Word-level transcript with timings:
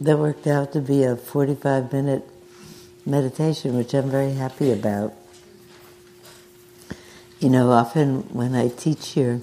that 0.00 0.18
worked 0.18 0.46
out 0.46 0.72
to 0.72 0.80
be 0.80 1.04
a 1.04 1.16
45 1.16 1.92
minute 1.92 2.28
meditation, 3.04 3.76
which 3.76 3.94
I'm 3.94 4.10
very 4.10 4.32
happy 4.32 4.72
about. 4.72 5.14
You 7.38 7.50
know, 7.50 7.70
often 7.70 8.22
when 8.34 8.54
I 8.54 8.68
teach 8.68 9.10
here, 9.10 9.40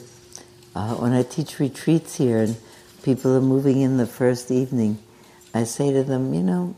uh, 0.76 0.96
when 0.96 1.14
I 1.14 1.24
teach 1.24 1.60
retreats 1.60 2.16
here 2.16 2.40
and 2.40 2.58
people 3.04 3.36
are 3.36 3.42
moving 3.42 3.82
in 3.82 3.98
the 3.98 4.08
first 4.08 4.52
evening, 4.52 4.98
I 5.54 5.64
say 5.64 5.94
to 5.94 6.04
them, 6.04 6.34
you 6.34 6.42
know, 6.42 6.76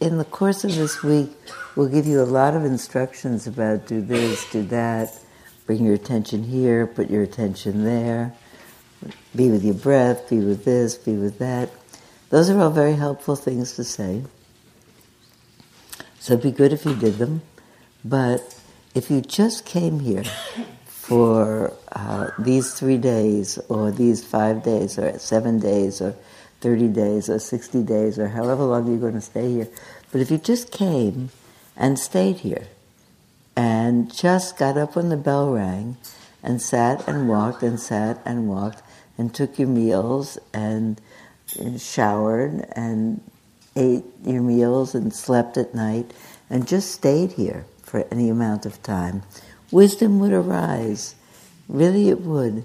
in 0.00 0.18
the 0.18 0.24
course 0.24 0.64
of 0.64 0.74
this 0.74 1.02
week, 1.02 1.30
we'll 1.76 1.88
give 1.88 2.06
you 2.06 2.22
a 2.22 2.24
lot 2.24 2.54
of 2.54 2.64
instructions 2.64 3.46
about 3.46 3.86
do 3.86 4.00
this, 4.00 4.50
do 4.50 4.62
that, 4.64 5.12
bring 5.66 5.84
your 5.84 5.94
attention 5.94 6.44
here, 6.44 6.86
put 6.86 7.10
your 7.10 7.22
attention 7.22 7.84
there, 7.84 8.34
be 9.34 9.50
with 9.50 9.64
your 9.64 9.74
breath, 9.74 10.30
be 10.30 10.38
with 10.38 10.64
this, 10.64 10.96
be 10.96 11.14
with 11.14 11.38
that. 11.38 11.70
Those 12.30 12.48
are 12.48 12.60
all 12.60 12.70
very 12.70 12.94
helpful 12.94 13.36
things 13.36 13.74
to 13.74 13.84
say. 13.84 14.22
So 16.20 16.34
it'd 16.34 16.44
be 16.44 16.52
good 16.52 16.72
if 16.72 16.84
you 16.84 16.94
did 16.94 17.18
them. 17.18 17.42
But 18.04 18.58
if 18.94 19.10
you 19.10 19.20
just 19.20 19.66
came 19.66 20.00
here 20.00 20.24
for 20.86 21.72
uh, 21.92 22.30
these 22.38 22.74
three 22.74 22.98
days, 22.98 23.58
or 23.68 23.90
these 23.90 24.24
five 24.24 24.62
days, 24.62 24.98
or 24.98 25.18
seven 25.18 25.58
days, 25.58 26.00
or 26.00 26.14
30 26.60 26.88
days, 26.88 27.28
or 27.28 27.38
60 27.38 27.82
days, 27.82 28.18
or 28.18 28.28
however 28.28 28.64
long 28.64 28.86
you're 28.86 28.98
going 28.98 29.14
to 29.14 29.20
stay 29.20 29.52
here, 29.52 29.68
but 30.12 30.20
if 30.20 30.30
you 30.30 30.38
just 30.38 30.70
came 30.70 31.30
and 31.76 31.98
stayed 31.98 32.38
here, 32.38 32.68
and 33.56 34.14
just 34.14 34.56
got 34.56 34.78
up 34.78 34.94
when 34.94 35.08
the 35.08 35.16
bell 35.16 35.50
rang, 35.50 35.96
and 36.42 36.62
sat 36.62 37.06
and 37.08 37.28
walked 37.28 37.62
and 37.62 37.80
sat 37.80 38.20
and 38.24 38.48
walked, 38.48 38.82
and 39.18 39.34
took 39.34 39.58
your 39.58 39.68
meals 39.68 40.38
and, 40.54 40.54
and 40.54 41.00
showered 41.78 42.66
and 42.72 43.20
ate 43.76 44.04
your 44.24 44.42
meals 44.42 44.94
and 44.94 45.14
slept 45.14 45.56
at 45.56 45.74
night 45.74 46.12
and 46.48 46.66
just 46.66 46.90
stayed 46.90 47.32
here 47.32 47.64
for 47.82 48.06
any 48.10 48.28
amount 48.28 48.66
of 48.66 48.82
time, 48.82 49.22
wisdom 49.70 50.18
would 50.20 50.32
arise. 50.32 51.14
Really, 51.68 52.08
it 52.08 52.20
would. 52.20 52.64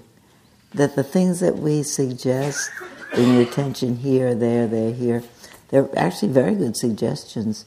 That 0.74 0.96
the 0.96 1.04
things 1.04 1.40
that 1.40 1.56
we 1.56 1.82
suggest, 1.82 2.70
your 3.16 3.42
attention 3.42 3.96
here, 3.96 4.34
there, 4.34 4.66
there, 4.66 4.92
here, 4.92 5.22
they're 5.68 5.88
actually 5.96 6.32
very 6.32 6.54
good 6.54 6.76
suggestions. 6.76 7.64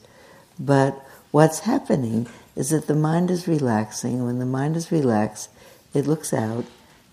But 0.58 1.02
what's 1.30 1.60
happening 1.60 2.28
is 2.54 2.70
that 2.70 2.86
the 2.86 2.94
mind 2.94 3.30
is 3.30 3.48
relaxing. 3.48 4.24
When 4.24 4.38
the 4.38 4.46
mind 4.46 4.76
is 4.76 4.92
relaxed, 4.92 5.50
it 5.94 6.06
looks 6.06 6.32
out 6.32 6.66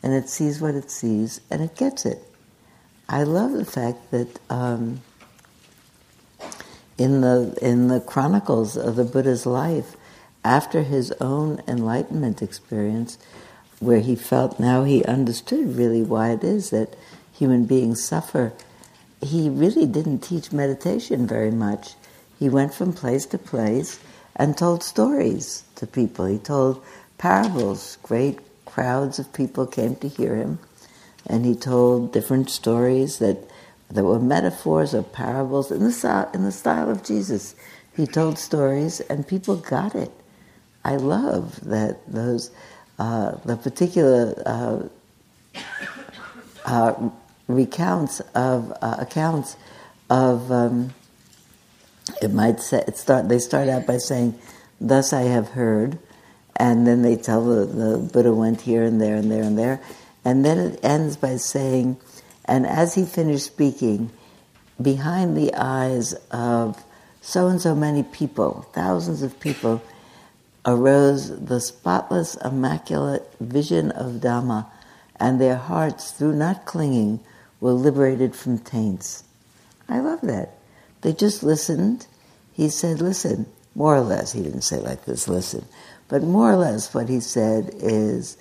and 0.03 0.13
it 0.13 0.29
sees 0.29 0.61
what 0.61 0.75
it 0.75 0.91
sees 0.91 1.41
and 1.49 1.61
it 1.61 1.75
gets 1.75 2.05
it. 2.05 2.26
I 3.09 3.23
love 3.23 3.53
the 3.53 3.65
fact 3.65 4.11
that 4.11 4.39
um, 4.49 5.01
in 6.97 7.21
the 7.21 7.57
in 7.61 7.87
the 7.87 8.01
chronicles 8.01 8.75
of 8.75 8.95
the 8.95 9.05
Buddha's 9.05 9.45
life, 9.45 9.95
after 10.43 10.83
his 10.83 11.11
own 11.21 11.61
enlightenment 11.67 12.41
experience, 12.41 13.17
where 13.79 13.99
he 13.99 14.15
felt 14.15 14.59
now 14.59 14.83
he 14.83 15.05
understood 15.05 15.75
really 15.75 16.03
why 16.03 16.31
it 16.31 16.43
is 16.43 16.69
that 16.71 16.95
human 17.31 17.65
beings 17.65 18.03
suffer, 18.03 18.53
he 19.21 19.49
really 19.49 19.85
didn't 19.85 20.19
teach 20.19 20.51
meditation 20.51 21.27
very 21.27 21.51
much. 21.51 21.93
He 22.39 22.49
went 22.49 22.73
from 22.73 22.93
place 22.93 23.25
to 23.27 23.37
place 23.37 23.99
and 24.35 24.57
told 24.57 24.83
stories 24.83 25.63
to 25.75 25.87
people. 25.87 26.25
He 26.25 26.37
told 26.37 26.83
parables. 27.17 27.97
Great 28.03 28.39
crowds 28.65 29.17
of 29.17 29.33
people 29.33 29.65
came 29.65 29.95
to 29.95 30.07
hear 30.07 30.35
him, 30.35 30.59
and 31.27 31.45
he 31.45 31.55
told 31.55 32.13
different 32.13 32.49
stories 32.49 33.19
that 33.19 33.37
there 33.89 34.03
were 34.03 34.19
metaphors 34.19 34.93
or 34.93 35.03
parables 35.03 35.71
in 35.71 35.79
the, 35.79 36.29
in 36.33 36.43
the 36.43 36.51
style 36.51 36.89
of 36.89 37.03
Jesus. 37.03 37.55
He 37.95 38.05
told 38.05 38.37
stories 38.37 38.99
and 39.01 39.27
people 39.27 39.55
got 39.55 39.95
it. 39.95 40.11
I 40.83 40.95
love 40.95 41.59
that 41.69 41.99
those, 42.07 42.51
uh, 42.99 43.35
the 43.45 43.57
particular 43.57 44.41
uh, 44.45 45.61
uh, 46.65 47.09
recounts 47.47 48.19
of 48.35 48.71
uh, 48.81 48.97
accounts 48.99 49.57
of, 50.09 50.51
um, 50.51 50.93
it 52.21 52.31
might 52.31 52.59
say, 52.61 52.83
it 52.87 52.97
start, 52.97 53.27
they 53.27 53.39
start 53.39 53.67
out 53.67 53.85
by 53.85 53.97
saying, 53.97 54.37
thus 54.79 55.11
I 55.11 55.23
have 55.23 55.49
heard, 55.49 55.97
and 56.55 56.87
then 56.87 57.01
they 57.01 57.15
tell 57.15 57.43
the, 57.45 57.65
the 57.65 57.97
Buddha 57.97 58.33
went 58.33 58.61
here 58.61 58.83
and 58.83 59.01
there 59.01 59.15
and 59.15 59.31
there 59.31 59.43
and 59.43 59.57
there, 59.57 59.81
and 60.27 60.43
then 60.43 60.57
it 60.57 60.77
ends 60.83 61.15
by 61.15 61.37
saying, 61.37 61.95
and 62.43 62.67
as 62.67 62.95
he 62.95 63.05
finished 63.05 63.45
speaking, 63.45 64.11
behind 64.81 65.37
the 65.37 65.53
eyes 65.53 66.15
of 66.31 66.83
so 67.21 67.47
and 67.47 67.61
so 67.61 67.73
many 67.73 68.03
people, 68.03 68.67
thousands 68.73 69.21
of 69.21 69.39
people, 69.39 69.81
arose 70.65 71.29
the 71.45 71.61
spotless, 71.61 72.35
immaculate 72.43 73.25
vision 73.39 73.89
of 73.91 74.15
Dhamma, 74.19 74.69
and 75.15 75.39
their 75.39 75.55
hearts, 75.55 76.11
through 76.11 76.35
not 76.35 76.65
clinging, 76.65 77.21
were 77.61 77.71
liberated 77.71 78.35
from 78.35 78.59
taints. 78.59 79.23
I 79.87 80.01
love 80.01 80.19
that. 80.23 80.57
They 81.03 81.13
just 81.13 81.41
listened. 81.41 82.05
He 82.51 82.67
said, 82.67 82.99
listen, 82.99 83.45
more 83.75 83.95
or 83.95 84.01
less. 84.01 84.33
He 84.33 84.43
didn't 84.43 84.63
say 84.63 84.79
like 84.79 85.05
this, 85.05 85.29
listen. 85.29 85.63
But 86.09 86.21
more 86.21 86.51
or 86.51 86.57
less, 86.57 86.93
what 86.93 87.07
he 87.07 87.21
said 87.21 87.71
is 87.75 88.35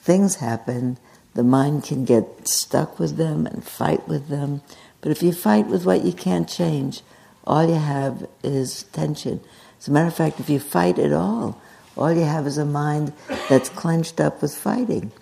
things 0.00 0.34
happen 0.34 0.98
the 1.34 1.44
mind 1.44 1.84
can 1.84 2.04
get 2.04 2.48
stuck 2.48 2.98
with 2.98 3.16
them 3.16 3.46
and 3.46 3.64
fight 3.64 4.06
with 4.08 4.28
them. 4.28 4.62
But 5.00 5.12
if 5.12 5.22
you 5.22 5.32
fight 5.32 5.66
with 5.66 5.86
what 5.86 6.04
you 6.04 6.12
can't 6.12 6.48
change, 6.48 7.02
all 7.44 7.66
you 7.66 7.74
have 7.74 8.28
is 8.42 8.84
tension. 8.84 9.40
As 9.78 9.88
a 9.88 9.92
matter 9.92 10.08
of 10.08 10.14
fact, 10.14 10.40
if 10.40 10.50
you 10.50 10.58
fight 10.58 10.98
at 10.98 11.12
all, 11.12 11.60
all 11.96 12.12
you 12.12 12.24
have 12.24 12.46
is 12.46 12.58
a 12.58 12.64
mind 12.64 13.12
that's 13.48 13.68
clenched 13.68 14.20
up 14.20 14.42
with 14.42 14.54
fighting. 14.54 15.12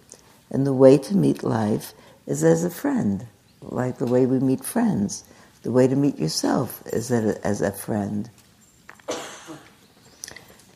And 0.51 0.67
the 0.67 0.73
way 0.73 0.99
to 0.99 1.17
meet 1.17 1.43
life 1.43 1.93
is 2.27 2.43
as 2.43 2.65
a 2.65 2.71
friend, 2.71 3.27
like 3.61 3.99
the 3.99 4.07
way 4.07 4.27
we 4.27 4.39
meet 4.39 4.65
friends. 4.65 5.25
The 5.63 5.73
way 5.73 5.87
to 5.87 5.97
meet 5.97 6.19
yourself 6.19 6.83
is 6.87 7.11
as 7.11 7.61
a 7.61 7.73
friend. 7.73 8.31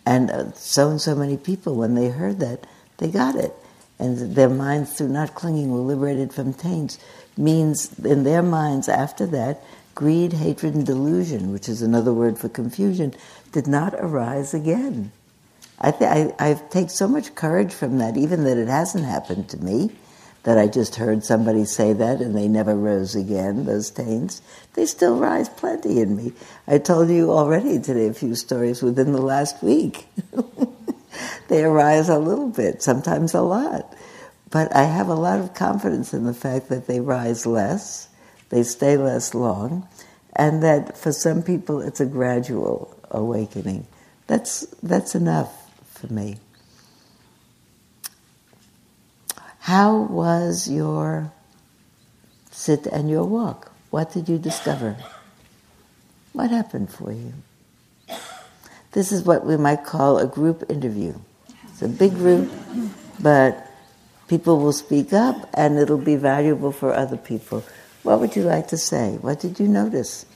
And 0.04 0.30
uh, 0.30 0.52
so 0.52 0.90
and 0.90 1.00
so 1.00 1.14
many 1.14 1.36
people, 1.36 1.76
when 1.76 1.94
they 1.94 2.08
heard 2.08 2.40
that, 2.40 2.66
they 2.98 3.08
got 3.08 3.36
it 3.36 3.54
and 3.98 4.34
their 4.34 4.48
minds, 4.48 4.92
through 4.94 5.08
not 5.08 5.34
clinging, 5.34 5.70
were 5.70 5.80
liberated 5.80 6.32
from 6.32 6.54
taints, 6.54 6.98
means 7.36 7.98
in 8.00 8.24
their 8.24 8.42
minds 8.42 8.88
after 8.88 9.26
that, 9.26 9.62
greed, 9.94 10.34
hatred, 10.34 10.74
and 10.74 10.86
delusion, 10.86 11.52
which 11.52 11.68
is 11.68 11.82
another 11.82 12.12
word 12.12 12.38
for 12.38 12.48
confusion, 12.48 13.14
did 13.52 13.66
not 13.66 13.94
arise 13.94 14.54
again. 14.54 15.12
I, 15.80 15.90
th- 15.90 16.34
I, 16.38 16.50
I 16.50 16.54
take 16.70 16.90
so 16.90 17.08
much 17.08 17.34
courage 17.34 17.72
from 17.74 17.98
that, 17.98 18.16
even 18.16 18.44
that 18.44 18.56
it 18.56 18.68
hasn't 18.68 19.04
happened 19.04 19.48
to 19.50 19.58
me, 19.58 19.90
that 20.44 20.58
I 20.58 20.66
just 20.68 20.96
heard 20.96 21.24
somebody 21.24 21.64
say 21.64 21.92
that 21.92 22.20
and 22.20 22.36
they 22.36 22.48
never 22.48 22.74
rose 22.74 23.14
again, 23.16 23.64
those 23.64 23.90
taints. 23.90 24.42
They 24.74 24.86
still 24.86 25.18
rise 25.18 25.48
plenty 25.48 26.00
in 26.00 26.16
me. 26.16 26.32
I 26.66 26.78
told 26.78 27.10
you 27.10 27.32
already 27.32 27.80
today 27.80 28.08
a 28.08 28.14
few 28.14 28.34
stories 28.34 28.82
within 28.82 29.12
the 29.12 29.22
last 29.22 29.62
week. 29.62 30.06
they 31.48 31.64
arise 31.64 32.08
a 32.08 32.18
little 32.18 32.48
bit, 32.48 32.82
sometimes 32.82 33.34
a 33.34 33.42
lot. 33.42 33.94
But 34.50 34.74
I 34.76 34.84
have 34.84 35.08
a 35.08 35.14
lot 35.14 35.40
of 35.40 35.54
confidence 35.54 36.12
in 36.12 36.24
the 36.24 36.34
fact 36.34 36.68
that 36.68 36.86
they 36.86 37.00
rise 37.00 37.46
less, 37.46 38.08
they 38.50 38.62
stay 38.62 38.96
less 38.96 39.34
long, 39.34 39.88
and 40.36 40.62
that 40.62 40.96
for 40.98 41.12
some 41.12 41.42
people 41.42 41.80
it's 41.80 42.00
a 42.00 42.06
gradual 42.06 42.98
awakening. 43.10 43.86
That's, 44.26 44.66
that's 44.82 45.14
enough 45.14 45.52
for 45.86 46.12
me. 46.12 46.36
How 49.60 49.96
was 49.96 50.68
your 50.68 51.32
sit 52.50 52.86
and 52.86 53.08
your 53.08 53.24
walk? 53.24 53.72
What 53.90 54.12
did 54.12 54.28
you 54.28 54.38
discover? 54.38 54.96
What 56.32 56.50
happened 56.50 56.90
for 56.90 57.12
you? 57.12 57.34
This 58.92 59.10
is 59.10 59.22
what 59.22 59.46
we 59.46 59.56
might 59.56 59.84
call 59.84 60.18
a 60.18 60.26
group 60.26 60.70
interview. 60.70 61.14
It's 61.64 61.80
a 61.80 61.88
big 61.88 62.12
group, 62.12 62.52
but 63.20 63.66
people 64.28 64.60
will 64.60 64.72
speak 64.72 65.14
up 65.14 65.48
and 65.54 65.78
it'll 65.78 65.96
be 65.96 66.16
valuable 66.16 66.72
for 66.72 66.92
other 66.92 67.16
people. 67.16 67.64
What 68.02 68.20
would 68.20 68.36
you 68.36 68.42
like 68.42 68.68
to 68.68 68.76
say? 68.76 69.16
What 69.20 69.40
did 69.40 69.58
you 69.58 69.66
notice? 69.66 70.26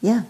Yeah. 0.00 0.22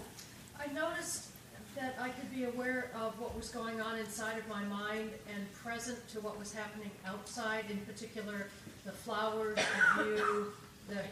I 0.58 0.72
noticed 0.72 1.28
that 1.76 1.94
I 2.00 2.08
could 2.08 2.34
be 2.34 2.44
aware 2.44 2.90
of 2.94 3.20
what 3.20 3.36
was 3.36 3.50
going 3.50 3.82
on 3.82 3.98
inside 3.98 4.38
of 4.38 4.48
my 4.48 4.64
mind 4.64 5.10
and 5.34 5.52
present 5.52 6.08
to 6.12 6.20
what 6.20 6.38
was 6.38 6.54
happening 6.54 6.90
outside, 7.06 7.64
in 7.70 7.78
particular 7.80 8.46
the 8.86 8.92
flowers, 8.92 9.58
the 9.98 10.04
view, 10.04 10.52
the 10.88 11.02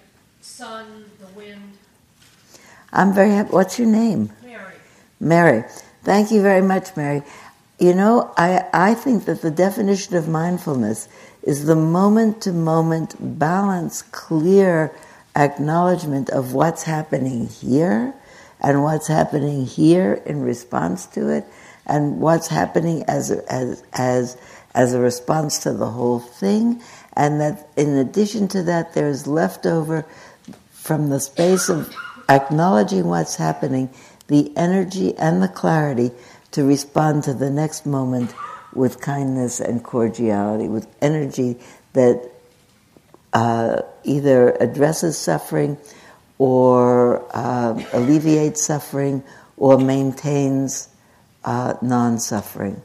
sun, 0.40 1.04
the 1.20 1.28
wind. 1.38 1.76
I'm 2.92 3.12
very 3.12 3.30
happy. 3.30 3.50
What's 3.50 3.78
your 3.78 3.88
name? 3.88 4.32
Mary. 4.42 4.74
Mary. 5.20 5.64
Thank 6.02 6.30
you 6.30 6.42
very 6.42 6.62
much, 6.62 6.96
Mary. 6.96 7.22
You 7.78 7.94
know, 7.94 8.32
I, 8.36 8.64
I 8.72 8.94
think 8.94 9.26
that 9.26 9.42
the 9.42 9.50
definition 9.50 10.16
of 10.16 10.28
mindfulness 10.28 11.08
is 11.42 11.66
the 11.66 11.76
moment 11.76 12.42
to 12.42 12.52
moment 12.52 13.14
balance, 13.38 14.02
clear 14.02 14.92
acknowledgement 15.36 16.30
of 16.30 16.54
what's 16.54 16.84
happening 16.84 17.48
here 17.48 18.14
and 18.60 18.82
what's 18.82 19.06
happening 19.06 19.66
here 19.66 20.14
in 20.24 20.40
response 20.42 21.06
to 21.06 21.28
it 21.28 21.44
and 21.86 22.20
what's 22.20 22.48
happening 22.48 23.04
as 23.06 23.30
a, 23.30 23.52
as 23.52 23.82
as 23.92 24.36
as 24.74 24.94
a 24.94 25.00
response 25.00 25.58
to 25.58 25.72
the 25.72 25.90
whole 25.90 26.18
thing 26.18 26.82
and 27.14 27.40
that 27.40 27.68
in 27.76 27.96
addition 27.96 28.48
to 28.48 28.62
that 28.62 28.94
there's 28.94 29.26
leftover 29.26 30.06
from 30.70 31.10
the 31.10 31.20
space 31.20 31.68
of 31.68 31.94
acknowledging 32.28 33.06
what's 33.06 33.37
happening 33.37 33.90
the 34.28 34.52
energy 34.56 35.17
and 35.19 35.43
the 35.43 35.49
clarity 35.49 36.11
to 36.50 36.64
respond 36.64 37.23
to 37.25 37.34
the 37.34 37.50
next 37.50 37.87
moment 37.87 38.34
with 38.73 39.00
kindness 39.00 39.61
and 39.61 39.82
cordiality 39.82 40.69
with 40.69 40.87
energy 41.00 41.56
that 41.93 42.31
uh, 43.32 43.82
either 44.05 44.52
addresses 44.61 45.17
suffering 45.17 45.76
or 46.38 47.25
uh, 47.34 47.82
alleviates 47.93 48.64
suffering 48.64 49.23
or 49.56 49.78
maintains 49.78 50.88
uh, 51.44 51.75
non 51.82 52.19
suffering. 52.19 52.82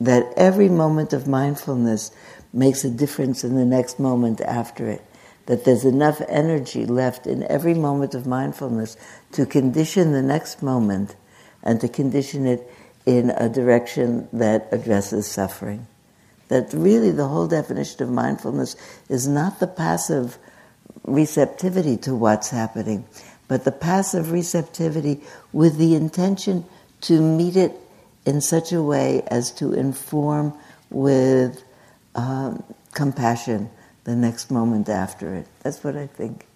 That 0.00 0.32
every 0.36 0.68
moment 0.68 1.12
of 1.12 1.28
mindfulness 1.28 2.10
makes 2.52 2.84
a 2.84 2.90
difference 2.90 3.44
in 3.44 3.54
the 3.54 3.64
next 3.64 3.98
moment 3.98 4.40
after 4.40 4.88
it. 4.88 5.02
That 5.46 5.64
there's 5.64 5.84
enough 5.84 6.20
energy 6.28 6.86
left 6.86 7.26
in 7.26 7.42
every 7.44 7.74
moment 7.74 8.14
of 8.14 8.26
mindfulness 8.26 8.96
to 9.32 9.44
condition 9.44 10.12
the 10.12 10.22
next 10.22 10.62
moment 10.62 11.16
and 11.62 11.80
to 11.80 11.88
condition 11.88 12.46
it 12.46 12.70
in 13.06 13.30
a 13.30 13.48
direction 13.48 14.28
that 14.32 14.68
addresses 14.70 15.26
suffering. 15.26 15.86
That 16.48 16.72
really 16.72 17.10
the 17.10 17.28
whole 17.28 17.48
definition 17.48 18.02
of 18.02 18.10
mindfulness 18.10 18.76
is 19.08 19.26
not 19.26 19.58
the 19.58 19.66
passive 19.66 20.38
receptivity 21.04 21.96
to 21.98 22.14
what's 22.14 22.50
happening, 22.50 23.04
but 23.48 23.64
the 23.64 23.72
passive 23.72 24.30
receptivity 24.30 25.20
with 25.52 25.76
the 25.78 25.94
intention 25.94 26.64
to 27.02 27.20
meet 27.20 27.56
it 27.56 27.72
in 28.24 28.40
such 28.40 28.72
a 28.72 28.82
way 28.82 29.22
as 29.26 29.50
to 29.50 29.72
inform 29.72 30.54
with 30.90 31.62
um, 32.14 32.62
compassion 32.92 33.70
the 34.04 34.16
next 34.16 34.50
moment 34.50 34.88
after 34.88 35.34
it. 35.34 35.46
That's 35.62 35.82
what 35.84 35.96
I 35.96 36.06
think. 36.06 36.46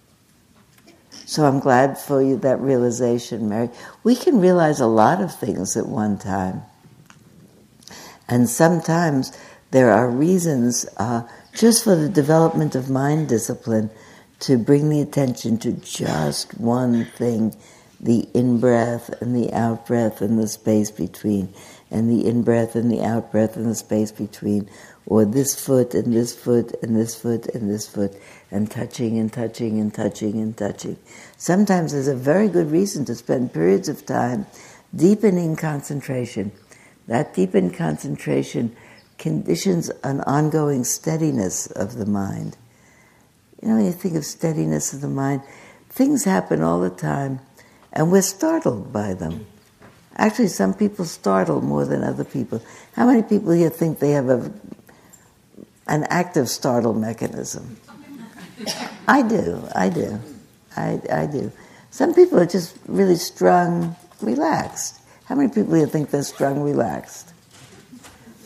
So 1.10 1.44
I'm 1.44 1.58
glad 1.60 1.98
for 1.98 2.22
you 2.22 2.37
that 2.38 2.60
realization, 2.60 3.48
Mary. 3.48 3.70
We 4.04 4.14
can 4.14 4.40
realize 4.40 4.81
a 4.81 4.87
lot 4.87 5.20
of 5.20 5.34
things 5.34 5.76
at 5.76 5.87
one 5.87 6.19
time. 6.19 6.62
And 8.28 8.48
sometimes 8.48 9.37
there 9.70 9.90
are 9.90 10.08
reasons 10.08 10.87
uh, 10.96 11.22
just 11.54 11.84
for 11.84 11.96
the 11.96 12.08
development 12.08 12.75
of 12.75 12.90
mind 12.90 13.28
discipline 13.28 13.90
to 14.40 14.58
bring 14.58 14.88
the 14.88 15.00
attention 15.00 15.58
to 15.58 15.72
just 15.72 16.58
one 16.60 17.04
thing 17.04 17.56
the 17.99 18.28
in 18.34 18.60
breath 18.60 19.10
and 19.22 19.34
the 19.34 19.52
out 19.54 19.87
breath 19.87 20.20
and 20.20 20.38
the 20.38 20.46
space 20.46 20.90
between, 20.90 21.52
and 21.90 22.10
the 22.10 22.26
in 22.26 22.42
breath 22.42 22.75
and 22.75 22.90
the 22.90 23.02
out 23.02 23.32
breath 23.32 23.56
and 23.56 23.66
the 23.66 23.75
space 23.75 24.12
between, 24.12 24.69
or 25.06 25.24
this 25.24 25.54
foot 25.54 25.94
and 25.94 26.12
this 26.12 26.34
foot 26.34 26.74
and 26.82 26.96
this 26.96 27.14
foot 27.14 27.46
and 27.54 27.70
this 27.70 27.86
foot, 27.86 28.12
and 28.50 28.70
touching 28.70 29.18
and 29.18 29.32
touching 29.32 29.78
and 29.78 29.94
touching 29.94 30.40
and 30.40 30.56
touching. 30.56 30.96
Sometimes 31.36 31.92
there's 31.92 32.08
a 32.08 32.16
very 32.16 32.48
good 32.48 32.70
reason 32.70 33.04
to 33.04 33.14
spend 33.14 33.52
periods 33.52 33.88
of 33.88 34.04
time 34.04 34.46
deepening 34.94 35.56
concentration. 35.56 36.52
That 37.06 37.34
deepened 37.34 37.74
concentration 37.74 38.74
conditions 39.18 39.90
an 40.02 40.20
ongoing 40.22 40.84
steadiness 40.84 41.66
of 41.68 41.94
the 41.94 42.06
mind. 42.06 42.56
You 43.62 43.68
know, 43.68 43.76
when 43.76 43.86
you 43.86 43.92
think 43.92 44.16
of 44.16 44.24
steadiness 44.24 44.92
of 44.92 45.00
the 45.00 45.08
mind, 45.08 45.42
things 45.88 46.24
happen 46.24 46.62
all 46.62 46.80
the 46.80 46.90
time, 46.90 47.40
and 47.92 48.12
we're 48.12 48.22
startled 48.22 48.92
by 48.92 49.14
them. 49.14 49.46
Actually, 50.16 50.48
some 50.48 50.74
people 50.74 51.04
startle 51.04 51.60
more 51.60 51.84
than 51.84 52.02
other 52.02 52.24
people. 52.24 52.62
How 52.94 53.06
many 53.06 53.22
people 53.22 53.52
here 53.52 53.70
think 53.70 53.98
they 53.98 54.10
have 54.12 54.28
a, 54.28 54.52
an 55.86 56.04
active 56.04 56.48
startle 56.48 56.94
mechanism? 56.94 57.76
I 59.06 59.22
do, 59.22 59.62
I 59.74 59.88
do, 59.88 60.20
I, 60.76 61.00
I 61.12 61.26
do. 61.26 61.52
Some 61.90 62.14
people 62.14 62.38
are 62.38 62.46
just 62.46 62.76
really 62.86 63.16
strung, 63.16 63.96
relaxed. 64.20 65.00
How 65.26 65.34
many 65.34 65.48
people 65.48 65.74
do 65.74 65.80
you 65.80 65.86
think 65.86 66.10
they're 66.10 66.22
strung, 66.22 66.60
relaxed? 66.60 67.32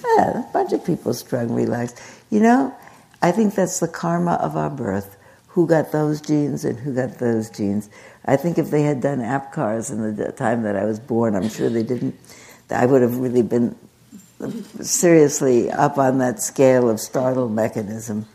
Yeah, 0.04 0.40
a 0.40 0.52
bunch 0.52 0.72
of 0.72 0.84
people 0.84 1.14
strung, 1.14 1.52
relaxed. 1.52 2.00
You 2.31 2.40
know, 2.40 2.75
I 3.22 3.32
think 3.32 3.54
that's 3.54 3.81
the 3.81 3.88
karma 3.88 4.34
of 4.34 4.56
our 4.56 4.70
birth. 4.70 5.16
Who 5.48 5.66
got 5.66 5.93
those 5.93 6.20
genes 6.20 6.64
and 6.64 6.78
who 6.78 6.94
got 6.94 7.19
those 7.19 7.50
genes? 7.50 7.90
I 8.25 8.36
think 8.36 8.58
if 8.58 8.70
they 8.70 8.82
had 8.82 9.00
done 9.00 9.19
APGARs 9.19 9.90
in 9.90 10.16
the 10.16 10.32
time 10.32 10.62
that 10.62 10.76
I 10.76 10.84
was 10.84 11.00
born, 11.00 11.34
I'm 11.34 11.48
sure 11.48 11.69
they 11.69 11.82
didn't. 11.82 12.19
I 12.70 12.86
would 12.86 13.02
have 13.02 13.19
really 13.19 13.43
been 13.43 13.76
seriously 14.81 15.70
up 15.70 15.98
on 15.98 16.19
that 16.19 16.40
scale 16.40 16.88
of 16.88 17.00
startle 17.00 17.48
mechanism. 17.48 18.26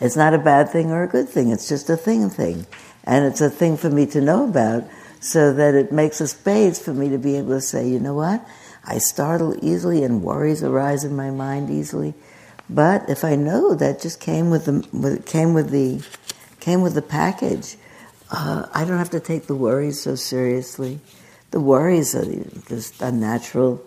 It's 0.00 0.16
not 0.16 0.34
a 0.34 0.38
bad 0.38 0.70
thing 0.70 0.90
or 0.90 1.02
a 1.02 1.08
good 1.08 1.28
thing. 1.28 1.50
It's 1.50 1.68
just 1.68 1.90
a 1.90 1.96
thing 1.96 2.30
thing, 2.30 2.66
and 3.04 3.24
it's 3.24 3.40
a 3.40 3.50
thing 3.50 3.76
for 3.76 3.90
me 3.90 4.06
to 4.06 4.20
know 4.20 4.48
about, 4.48 4.84
so 5.20 5.52
that 5.52 5.74
it 5.74 5.92
makes 5.92 6.20
a 6.20 6.28
space 6.28 6.82
for 6.82 6.94
me 6.94 7.10
to 7.10 7.18
be 7.18 7.36
able 7.36 7.50
to 7.50 7.60
say, 7.60 7.86
you 7.86 8.00
know 8.00 8.14
what, 8.14 8.46
I 8.84 8.98
startle 8.98 9.54
easily, 9.62 10.02
and 10.02 10.22
worries 10.22 10.62
arise 10.62 11.04
in 11.04 11.14
my 11.14 11.30
mind 11.30 11.68
easily 11.68 12.14
but 12.70 13.10
if 13.10 13.24
I 13.24 13.34
know 13.34 13.74
that 13.74 14.00
just 14.00 14.20
came 14.20 14.48
with 14.48 14.66
the 14.66 15.20
came 15.26 15.54
with 15.54 15.70
the 15.70 16.06
came 16.60 16.82
with 16.82 16.94
the 16.94 17.02
package, 17.02 17.76
uh, 18.30 18.66
I 18.72 18.84
don't 18.84 18.98
have 18.98 19.10
to 19.10 19.20
take 19.20 19.48
the 19.48 19.56
worries 19.56 20.00
so 20.00 20.14
seriously. 20.14 21.00
The 21.50 21.60
worries 21.60 22.14
are 22.14 22.24
just 22.68 23.02
a 23.02 23.10
natural. 23.10 23.84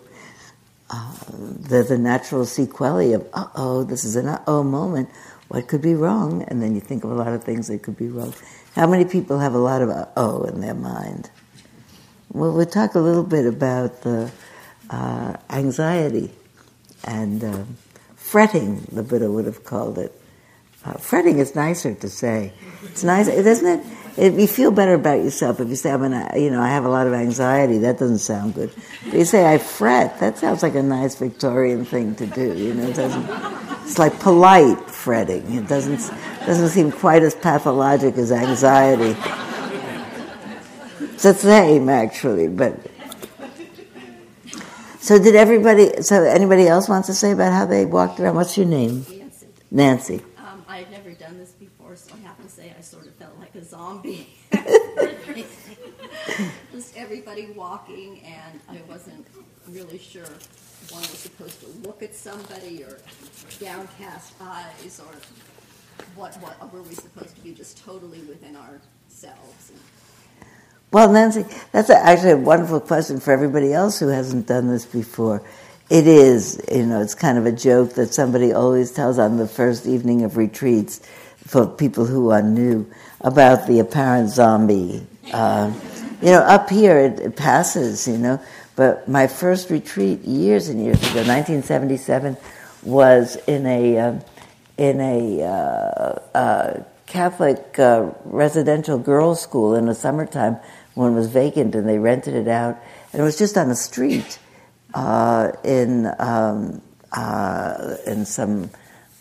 Uh, 0.90 1.14
they're 1.30 1.84
the 1.84 1.98
natural 1.98 2.44
sequelae 2.46 3.12
of 3.12 3.28
uh 3.34 3.48
oh, 3.56 3.84
this 3.84 4.04
is 4.04 4.16
an 4.16 4.28
uh 4.28 4.42
oh 4.46 4.62
moment. 4.62 5.08
What 5.48 5.68
could 5.68 5.82
be 5.82 5.94
wrong? 5.94 6.42
And 6.48 6.62
then 6.62 6.74
you 6.74 6.80
think 6.80 7.04
of 7.04 7.10
a 7.10 7.14
lot 7.14 7.32
of 7.32 7.44
things 7.44 7.68
that 7.68 7.82
could 7.82 7.96
be 7.96 8.08
wrong. 8.08 8.34
How 8.74 8.86
many 8.86 9.04
people 9.04 9.38
have 9.40 9.54
a 9.54 9.58
lot 9.58 9.82
of 9.82 9.90
uh 9.90 10.06
oh 10.16 10.44
in 10.44 10.60
their 10.60 10.74
mind? 10.74 11.30
Well, 12.32 12.52
we'll 12.52 12.66
talk 12.66 12.94
a 12.94 13.00
little 13.00 13.24
bit 13.24 13.46
about 13.46 14.02
the 14.02 14.32
uh, 14.90 15.36
anxiety 15.50 16.32
and. 17.04 17.44
Um, 17.44 17.76
fretting, 18.24 18.86
the 18.92 19.02
Buddha 19.02 19.30
would 19.30 19.46
have 19.46 19.64
called 19.64 19.98
it. 19.98 20.12
Uh, 20.84 20.94
fretting 20.94 21.38
is 21.38 21.54
nicer 21.54 21.94
to 21.94 22.08
say. 22.08 22.52
It's 22.84 23.04
nice, 23.04 23.28
isn't 23.28 23.80
it? 23.80 23.86
If 24.16 24.38
you 24.38 24.46
feel 24.46 24.70
better 24.70 24.94
about 24.94 25.18
yourself 25.24 25.60
if 25.60 25.68
you 25.68 25.76
say, 25.76 25.90
"I'm 25.90 26.02
an, 26.04 26.40
you 26.40 26.50
know, 26.50 26.60
I 26.60 26.68
have 26.68 26.84
a 26.84 26.88
lot 26.88 27.06
of 27.06 27.12
anxiety." 27.12 27.78
That 27.78 27.98
doesn't 27.98 28.18
sound 28.18 28.54
good. 28.54 28.70
But 29.04 29.14
you 29.14 29.24
say, 29.24 29.52
"I 29.52 29.58
fret." 29.58 30.20
That 30.20 30.38
sounds 30.38 30.62
like 30.62 30.74
a 30.74 30.82
nice 30.82 31.16
Victorian 31.16 31.84
thing 31.84 32.14
to 32.16 32.26
do. 32.26 32.54
You 32.54 32.74
know, 32.74 32.88
it 32.88 32.94
doesn't. 32.96 33.26
It's 33.82 33.98
like 33.98 34.18
polite 34.20 34.88
fretting. 34.90 35.54
It 35.54 35.68
doesn't 35.68 36.10
doesn't 36.46 36.68
seem 36.68 36.92
quite 36.92 37.22
as 37.22 37.34
pathologic 37.34 38.16
as 38.16 38.30
anxiety. 38.30 39.16
It's 41.00 41.22
the 41.22 41.34
same, 41.34 41.88
actually, 41.88 42.48
but 42.48 42.78
so 45.00 45.18
did 45.18 45.34
everybody? 45.34 46.02
So 46.02 46.24
anybody 46.24 46.66
else 46.66 46.88
wants 46.88 47.08
to 47.08 47.14
say 47.14 47.32
about 47.32 47.52
how 47.52 47.66
they 47.66 47.84
walked 47.84 48.20
around? 48.20 48.36
What's 48.36 48.56
your 48.56 48.66
name? 48.66 49.04
Nancy. 49.10 49.46
Nancy. 49.70 50.22
Um, 50.38 50.64
I 50.66 50.78
had 50.78 50.90
never 50.90 51.12
done 51.12 51.36
this 51.38 51.50
before, 51.50 51.94
so 52.64 52.70
I 52.70 52.70
say 52.70 52.74
I 52.78 52.80
sort 52.82 53.06
of 53.06 53.14
felt 53.14 53.38
like 53.38 53.54
a 53.54 53.64
zombie. 53.64 54.28
Just 56.72 56.96
everybody 56.96 57.46
walking, 57.54 58.20
and 58.24 58.60
I 58.68 58.80
wasn't 58.88 59.26
really 59.68 59.98
sure 59.98 60.24
one 60.90 61.00
was 61.00 61.18
supposed 61.18 61.60
to 61.60 61.66
look 61.86 62.02
at 62.02 62.14
somebody 62.14 62.82
or 62.84 62.98
downcast 63.58 64.34
eyes 64.40 65.00
or 65.00 65.14
what. 66.14 66.34
What 66.34 66.72
were 66.72 66.82
we 66.82 66.94
supposed 66.94 67.34
to 67.36 67.40
be 67.42 67.54
just 67.54 67.82
totally 67.84 68.20
within 68.20 68.56
ourselves? 68.56 69.70
And, 69.70 69.80
well, 70.90 71.10
Nancy, 71.10 71.46
that's 71.72 71.90
actually 71.90 72.32
a 72.32 72.36
wonderful 72.36 72.80
question 72.80 73.20
for 73.20 73.32
everybody 73.32 73.72
else 73.72 73.98
who 73.98 74.08
hasn't 74.08 74.46
done 74.46 74.68
this 74.68 74.84
before. 74.86 75.42
It 75.90 76.06
is, 76.06 76.62
you 76.72 76.86
know, 76.86 77.00
it's 77.00 77.14
kind 77.14 77.38
of 77.38 77.46
a 77.46 77.52
joke 77.52 77.94
that 77.94 78.14
somebody 78.14 78.52
always 78.52 78.92
tells 78.92 79.18
on 79.18 79.36
the 79.36 79.46
first 79.46 79.86
evening 79.86 80.22
of 80.22 80.36
retreats 80.36 81.00
for 81.54 81.68
people 81.68 82.04
who 82.04 82.30
are 82.32 82.42
new 82.42 82.84
about 83.20 83.68
the 83.68 83.78
apparent 83.78 84.28
zombie. 84.28 85.06
Uh, 85.32 85.72
you 86.20 86.32
know, 86.32 86.40
up 86.40 86.68
here 86.68 86.98
it, 86.98 87.20
it, 87.20 87.36
passes, 87.36 88.08
you 88.08 88.18
know, 88.18 88.40
but 88.74 89.06
my 89.06 89.28
first 89.28 89.70
retreat 89.70 90.20
years 90.22 90.68
and 90.68 90.84
years 90.84 90.98
ago, 90.98 91.22
1977, 91.22 92.36
was 92.82 93.36
in 93.46 93.66
a 93.66 93.98
uh, 93.98 94.20
in 94.78 95.00
a 95.00 95.42
uh, 95.44 96.18
uh 96.34 96.82
Catholic 97.06 97.78
uh, 97.78 98.10
residential 98.24 98.98
girls' 98.98 99.40
school 99.40 99.76
in 99.76 99.86
the 99.86 99.94
summertime 99.94 100.56
when 100.94 101.12
it 101.12 101.14
was 101.14 101.28
vacant 101.28 101.76
and 101.76 101.88
they 101.88 102.00
rented 102.00 102.34
it 102.34 102.48
out. 102.48 102.76
And 103.12 103.22
it 103.22 103.24
was 103.24 103.38
just 103.38 103.56
on 103.56 103.68
the 103.68 103.76
street 103.76 104.40
in, 104.96 106.10
um, 106.18 106.82
in 108.06 108.24
some 108.26 108.70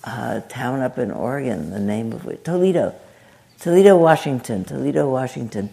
uh, 0.03 0.41
town 0.41 0.81
up 0.81 0.97
in 0.97 1.11
Oregon, 1.11 1.71
the 1.71 1.79
name 1.79 2.11
of 2.13 2.27
it, 2.27 2.43
Toledo. 2.43 2.95
Toledo, 3.59 3.97
Washington, 3.97 4.65
Toledo, 4.65 5.09
Washington. 5.09 5.69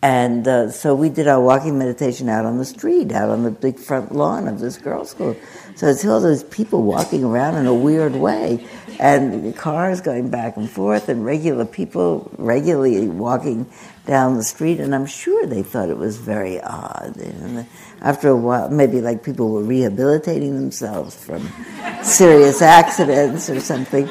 And 0.00 0.46
uh, 0.46 0.70
so 0.70 0.94
we 0.94 1.08
did 1.08 1.26
our 1.26 1.40
walking 1.40 1.76
meditation 1.76 2.28
out 2.28 2.44
on 2.44 2.58
the 2.58 2.64
street, 2.64 3.10
out 3.10 3.30
on 3.30 3.42
the 3.42 3.50
big 3.50 3.80
front 3.80 4.14
lawn 4.14 4.46
of 4.46 4.60
this 4.60 4.78
girls' 4.78 5.10
school. 5.10 5.36
So 5.74 5.88
it's 5.88 6.04
all 6.06 6.20
those 6.20 6.44
people 6.44 6.84
walking 6.84 7.24
around 7.24 7.56
in 7.56 7.66
a 7.66 7.74
weird 7.74 8.14
way, 8.14 8.64
and 9.00 9.56
cars 9.56 10.00
going 10.00 10.30
back 10.30 10.56
and 10.56 10.70
forth, 10.70 11.08
and 11.08 11.24
regular 11.24 11.64
people 11.64 12.30
regularly 12.38 13.08
walking 13.08 13.66
down 14.06 14.36
the 14.36 14.44
street. 14.44 14.78
And 14.78 14.94
I'm 14.94 15.06
sure 15.06 15.46
they 15.46 15.64
thought 15.64 15.88
it 15.88 15.96
was 15.96 16.16
very 16.16 16.60
odd. 16.60 17.16
After 18.00 18.28
a 18.28 18.36
while, 18.36 18.70
maybe 18.70 19.00
like 19.00 19.22
people 19.22 19.50
were 19.50 19.62
rehabilitating 19.62 20.54
themselves 20.54 21.14
from 21.14 21.48
serious 22.02 22.62
accidents 22.62 23.50
or 23.50 23.60
something. 23.60 24.08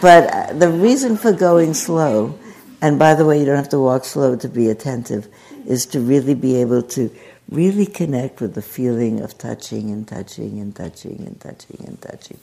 But 0.00 0.32
uh, 0.32 0.52
the 0.54 0.70
reason 0.70 1.16
for 1.16 1.32
going 1.32 1.74
slow 1.74 2.38
and 2.82 2.98
by 2.98 3.14
the 3.14 3.24
way, 3.24 3.38
you 3.38 3.46
don't 3.46 3.56
have 3.56 3.68
to 3.68 3.78
walk 3.78 4.04
slow 4.04 4.34
to 4.34 4.48
be 4.48 4.68
attentive, 4.68 5.28
is 5.66 5.86
to 5.86 6.00
really 6.00 6.34
be 6.34 6.56
able 6.56 6.82
to 6.82 7.14
really 7.48 7.86
connect 7.86 8.40
with 8.40 8.54
the 8.54 8.62
feeling 8.62 9.20
of 9.20 9.38
touching 9.38 9.90
and 9.90 10.08
touching 10.08 10.58
and 10.58 10.74
touching 10.74 11.22
and 11.24 11.40
touching 11.40 11.84
and 11.86 12.02
touching. 12.02 12.38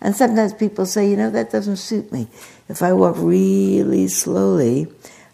And 0.00 0.14
sometimes 0.14 0.54
people 0.54 0.86
say, 0.86 1.10
you 1.10 1.16
know, 1.16 1.28
that 1.30 1.50
doesn't 1.50 1.78
suit 1.78 2.12
me. 2.12 2.28
If 2.68 2.82
I 2.82 2.92
walk 2.92 3.16
really 3.18 4.06
slowly, 4.06 4.86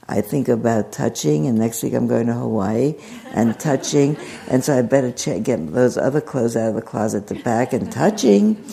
I 0.08 0.20
think 0.20 0.48
about 0.48 0.92
touching, 0.92 1.46
and 1.46 1.58
next 1.58 1.82
week 1.82 1.94
I'm 1.94 2.06
going 2.06 2.26
to 2.26 2.34
Hawaii 2.34 2.94
and 3.32 3.58
touching, 3.58 4.16
and 4.48 4.62
so 4.62 4.78
I 4.78 4.82
better 4.82 5.10
check, 5.10 5.42
get 5.42 5.72
those 5.72 5.96
other 5.96 6.20
clothes 6.20 6.56
out 6.56 6.68
of 6.68 6.75
the 6.76 6.82
closet 6.82 7.26
to 7.28 7.34
pack 7.34 7.72
and 7.72 7.90
touching 7.90 8.64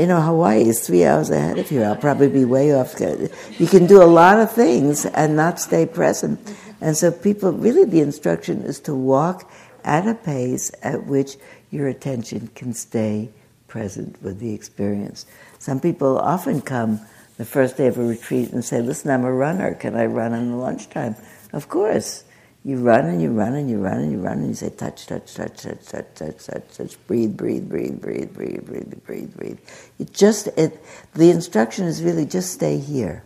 you 0.00 0.06
know, 0.06 0.20
Hawaii 0.20 0.68
is 0.68 0.86
three 0.86 1.04
hours 1.04 1.30
ahead 1.30 1.58
of 1.58 1.70
you. 1.70 1.82
I'll 1.82 1.96
probably 1.96 2.28
be 2.28 2.44
way 2.44 2.74
off. 2.74 2.98
You 2.98 3.66
can 3.66 3.86
do 3.86 4.02
a 4.02 4.06
lot 4.06 4.40
of 4.40 4.50
things 4.50 5.06
and 5.06 5.36
not 5.36 5.60
stay 5.60 5.86
present. 5.86 6.40
And 6.80 6.96
so, 6.96 7.12
people 7.12 7.52
really, 7.52 7.84
the 7.84 8.00
instruction 8.00 8.62
is 8.62 8.80
to 8.80 8.94
walk 8.94 9.50
at 9.84 10.08
a 10.08 10.14
pace 10.14 10.72
at 10.82 11.06
which 11.06 11.36
your 11.70 11.86
attention 11.88 12.48
can 12.54 12.74
stay 12.74 13.30
present 13.68 14.20
with 14.22 14.40
the 14.40 14.52
experience. 14.54 15.26
Some 15.58 15.80
people 15.80 16.18
often 16.18 16.60
come 16.60 17.00
the 17.36 17.44
first 17.44 17.76
day 17.76 17.86
of 17.86 17.98
a 17.98 18.04
retreat 18.04 18.52
and 18.52 18.64
say, 18.64 18.80
Listen, 18.80 19.10
I'm 19.10 19.24
a 19.24 19.32
runner. 19.32 19.74
Can 19.74 19.96
I 19.96 20.06
run 20.06 20.32
in 20.32 20.50
the 20.50 20.56
lunchtime? 20.56 21.16
Of 21.52 21.68
course. 21.68 22.24
You 22.66 22.78
run 22.78 23.04
and 23.04 23.20
you 23.20 23.30
run 23.30 23.54
and 23.54 23.68
you 23.68 23.78
run 23.78 23.98
and 23.98 24.10
you 24.10 24.20
run 24.20 24.38
and 24.38 24.48
you 24.48 24.54
say 24.54 24.70
touch, 24.70 25.06
touch, 25.06 25.34
touch, 25.34 25.62
touch, 25.62 25.84
touch, 25.84 26.14
touch, 26.14 26.46
touch, 26.46 26.76
touch, 26.76 27.06
breathe, 27.06 27.36
breathe, 27.36 27.68
breathe, 27.68 28.00
breathe, 28.00 28.34
breathe, 28.34 28.64
breathe, 28.64 29.04
breathe, 29.04 29.36
breathe. 29.36 29.58
It 29.98 30.14
just 30.14 30.46
it 30.56 30.82
the 31.12 31.28
instruction 31.28 31.84
is 31.84 32.02
really 32.02 32.24
just 32.24 32.54
stay 32.54 32.78
here 32.78 33.22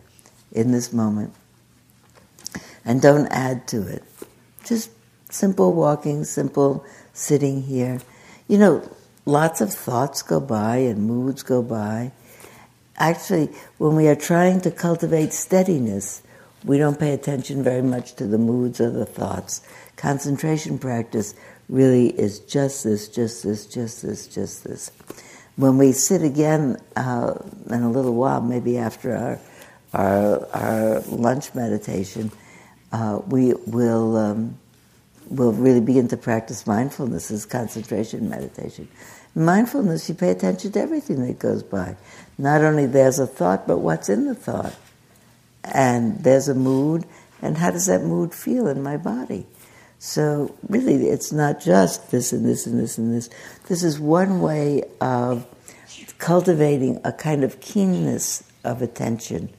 in 0.50 0.72
this 0.72 0.92
moment. 0.92 1.34
And 2.84 3.00
don't 3.00 3.28
add 3.28 3.68
to 3.68 3.86
it. 3.86 4.02
Just 4.64 4.90
simple 5.30 5.72
walking, 5.72 6.24
simple 6.24 6.84
sitting 7.12 7.62
here. 7.62 8.00
You 8.48 8.58
know, 8.58 8.90
lots 9.24 9.60
of 9.60 9.72
thoughts 9.72 10.22
go 10.22 10.40
by 10.40 10.78
and 10.78 11.06
moods 11.06 11.44
go 11.44 11.62
by. 11.62 12.10
Actually, 12.98 13.46
when 13.78 13.94
we 13.96 14.08
are 14.08 14.16
trying 14.16 14.60
to 14.62 14.70
cultivate 14.70 15.32
steadiness, 15.32 16.22
we 16.64 16.78
don't 16.78 16.98
pay 16.98 17.14
attention 17.14 17.62
very 17.62 17.82
much 17.82 18.14
to 18.16 18.26
the 18.26 18.38
moods 18.38 18.80
or 18.80 18.90
the 18.90 19.06
thoughts. 19.06 19.62
Concentration 19.96 20.78
practice 20.78 21.34
really 21.68 22.08
is 22.18 22.40
just 22.40 22.84
this, 22.84 23.08
just 23.08 23.44
this, 23.44 23.66
just 23.66 24.02
this, 24.02 24.26
just 24.26 24.64
this. 24.64 24.90
When 25.56 25.78
we 25.78 25.92
sit 25.92 26.22
again 26.22 26.76
uh, 26.96 27.34
in 27.70 27.82
a 27.82 27.90
little 27.90 28.14
while, 28.14 28.40
maybe 28.40 28.78
after 28.78 29.16
our 29.16 29.40
our, 29.94 30.46
our 30.54 31.00
lunch 31.00 31.54
meditation, 31.54 32.30
uh, 32.92 33.20
we 33.26 33.54
will 33.66 34.16
um, 34.16 34.58
will 35.30 35.52
really 35.52 35.80
begin 35.80 36.08
to 36.08 36.16
practice 36.16 36.66
mindfulness 36.66 37.30
as 37.30 37.44
concentration 37.44 38.28
meditation. 38.28 38.88
Mindfulness, 39.34 40.08
you 40.08 40.14
pay 40.14 40.30
attention 40.30 40.72
to 40.72 40.80
everything 40.80 41.26
that 41.26 41.38
goes 41.38 41.62
by. 41.62 41.96
Not 42.38 42.62
only 42.62 42.86
there's 42.86 43.18
a 43.18 43.26
thought, 43.26 43.66
but 43.66 43.78
what's 43.78 44.08
in 44.08 44.26
the 44.26 44.34
thought 44.34 44.74
and 45.74 46.22
there's 46.24 46.48
a 46.48 46.54
mood, 46.54 47.04
and 47.42 47.56
how 47.56 47.70
does 47.70 47.86
that 47.86 48.02
mood 48.02 48.34
feel 48.34 48.66
in 48.68 48.82
my 48.82 48.96
body? 48.96 49.46
So, 49.98 50.54
really, 50.68 51.08
it's 51.08 51.32
not 51.32 51.60
just 51.60 52.10
this 52.10 52.32
and 52.32 52.44
this 52.44 52.66
and 52.66 52.78
this 52.78 52.98
and 52.98 53.14
this. 53.14 53.28
This 53.68 53.82
is 53.82 53.98
one 53.98 54.40
way 54.40 54.84
of 55.00 55.46
cultivating 56.18 57.00
a 57.04 57.12
kind 57.12 57.42
of 57.42 57.60
keenness 57.60 58.44
of 58.64 58.80
attention. 58.80 59.50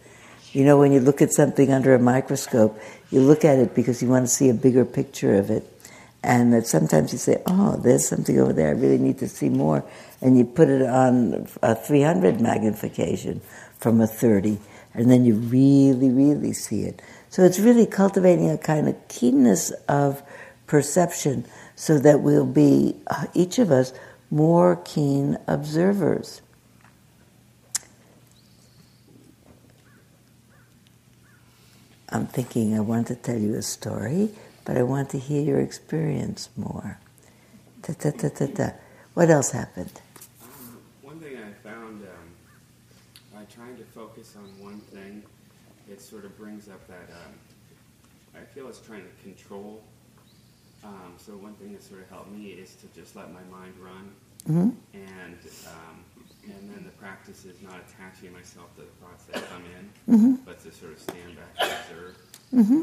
You 0.51 0.63
know, 0.63 0.77
when 0.77 0.91
you 0.91 0.99
look 0.99 1.21
at 1.21 1.31
something 1.31 1.71
under 1.71 1.93
a 1.93 1.99
microscope, 1.99 2.79
you 3.11 3.21
look 3.21 3.45
at 3.45 3.59
it 3.59 3.75
because 3.75 4.01
you 4.01 4.07
want 4.07 4.25
to 4.25 4.33
see 4.33 4.49
a 4.49 4.53
bigger 4.53 4.85
picture 4.85 5.35
of 5.35 5.49
it. 5.49 5.63
And 6.21 6.51
that 6.53 6.67
sometimes 6.67 7.13
you 7.13 7.17
say, 7.17 7.41
oh, 7.45 7.77
there's 7.77 8.07
something 8.07 8.37
over 8.39 8.51
there, 8.51 8.69
I 8.69 8.71
really 8.71 8.97
need 8.97 9.19
to 9.19 9.27
see 9.29 9.49
more. 9.49 9.85
And 10.21 10.37
you 10.37 10.43
put 10.43 10.67
it 10.67 10.81
on 10.81 11.47
a 11.61 11.75
300 11.75 12.41
magnification 12.41 13.41
from 13.77 14.01
a 14.01 14.07
30 14.07 14.59
and 14.93 15.09
then 15.09 15.23
you 15.23 15.35
really, 15.35 16.09
really 16.09 16.53
see 16.53 16.81
it. 16.81 17.01
So 17.29 17.43
it's 17.43 17.59
really 17.59 17.85
cultivating 17.85 18.49
a 18.49 18.57
kind 18.57 18.87
of 18.87 18.95
keenness 19.07 19.71
of 19.87 20.23
perception 20.67 21.45
so 21.75 21.99
that 21.99 22.21
we'll 22.21 22.45
be, 22.45 22.95
uh, 23.07 23.25
each 23.33 23.59
of 23.59 23.71
us, 23.71 23.93
more 24.31 24.75
keen 24.83 25.37
observers. 25.47 26.41
I'm 32.09 32.25
thinking 32.25 32.75
I 32.75 32.79
want 32.79 33.07
to 33.07 33.15
tell 33.15 33.37
you 33.37 33.55
a 33.55 33.61
story, 33.61 34.31
but 34.69 34.77
I 34.77 34.83
want 34.83 35.09
to 35.09 35.17
hear 35.17 35.41
your 35.41 35.59
experience 35.59 36.51
more. 36.55 36.99
Ta 37.81 37.93
ta 37.93 38.11
ta 38.11 38.29
ta 38.29 38.45
ta. 38.45 38.73
What 39.15 39.31
else 39.31 39.49
happened? 39.49 39.99
Um, 40.43 40.77
one 41.01 41.19
thing 41.19 41.37
I 41.37 41.51
found 41.67 42.03
um, 42.03 42.29
by 43.33 43.45
trying 43.45 43.75
to 43.77 43.83
focus 43.83 44.35
on 44.37 44.45
one 44.63 44.79
thing, 44.93 45.23
it 45.89 45.99
sort 45.99 46.23
of 46.23 46.37
brings 46.37 46.69
up 46.69 46.87
that 46.87 47.09
um, 47.09 47.33
I 48.35 48.45
feel 48.45 48.67
it's 48.67 48.79
trying 48.79 49.05
to 49.05 49.23
control. 49.23 49.81
Um, 50.83 51.13
so 51.17 51.31
one 51.31 51.55
thing 51.55 51.73
that 51.73 51.81
sort 51.81 52.01
of 52.01 52.09
helped 52.09 52.29
me 52.29 52.49
is 52.49 52.75
to 52.75 52.87
just 52.93 53.15
let 53.15 53.33
my 53.33 53.41
mind 53.49 53.73
run, 53.81 54.11
mm-hmm. 54.47 54.69
and 54.93 55.39
um, 55.65 56.05
and 56.43 56.69
then 56.69 56.83
the 56.85 56.95
practice 57.01 57.43
is 57.43 57.59
not 57.63 57.81
attaching 57.89 58.33
myself 58.33 58.69
to 58.75 58.81
the 58.81 58.87
thoughts 59.01 59.23
that 59.33 59.49
come 59.49 59.63
in, 59.65 60.13
mm-hmm. 60.13 60.33
but 60.45 60.61
to 60.61 60.71
sort 60.71 60.91
of 60.93 60.99
stand 60.99 61.35
back 61.35 61.57
and 61.57 61.71
observe. 61.71 62.17
Mm-hmm. 62.53 62.81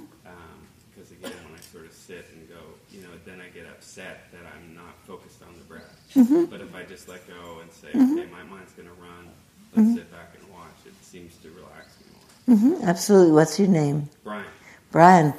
Because 0.90 1.10
um, 1.12 1.16
again, 1.22 1.38
when 1.44 1.54
I 1.54 1.62
sort 1.76 1.86
of 1.86 1.92
sit 1.92 2.24
and 2.34 2.48
go, 2.48 2.56
you 2.90 3.02
know, 3.02 3.08
then 3.26 3.40
I 3.40 3.48
get 3.54 3.66
upset 3.66 4.32
that 4.32 4.40
I'm 4.54 4.74
not 4.74 4.94
focused 5.06 5.42
on 5.42 5.54
the 5.58 5.64
breath. 5.64 5.94
Mm-hmm. 6.14 6.44
But 6.46 6.60
if 6.62 6.74
I 6.74 6.84
just 6.84 7.08
let 7.08 7.26
go 7.28 7.60
and 7.60 7.70
say, 7.70 7.88
mm-hmm. 7.88 8.18
okay, 8.18 8.30
my 8.30 8.42
mind's 8.44 8.72
going 8.72 8.88
to 8.88 8.94
run, 8.94 9.28
let's 9.74 9.94
sit 9.94 10.10
back 10.10 10.34
and 10.40 10.50
watch, 10.52 10.76
it 10.86 10.94
seems 11.02 11.36
to 11.38 11.50
relax 11.50 11.98
me 12.00 12.06
more. 12.14 12.56
Mm-hmm, 12.56 12.88
absolutely. 12.88 13.32
What's 13.32 13.58
your 13.58 13.68
name? 13.68 14.08
Brian. 14.24 14.46
Brian. 14.90 15.34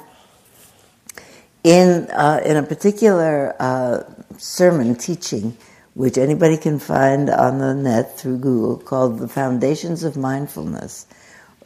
In 1.64 2.08
uh, 2.12 2.40
in 2.44 2.56
a 2.56 2.62
particular 2.62 3.54
uh, 3.58 4.04
sermon 4.36 4.94
teaching, 4.94 5.56
which 5.94 6.16
anybody 6.16 6.56
can 6.56 6.78
find 6.78 7.28
on 7.28 7.58
the 7.58 7.74
net 7.74 8.16
through 8.16 8.38
Google, 8.38 8.76
called 8.76 9.18
"The 9.18 9.26
Foundations 9.26 10.04
of 10.04 10.16
Mindfulness." 10.16 11.06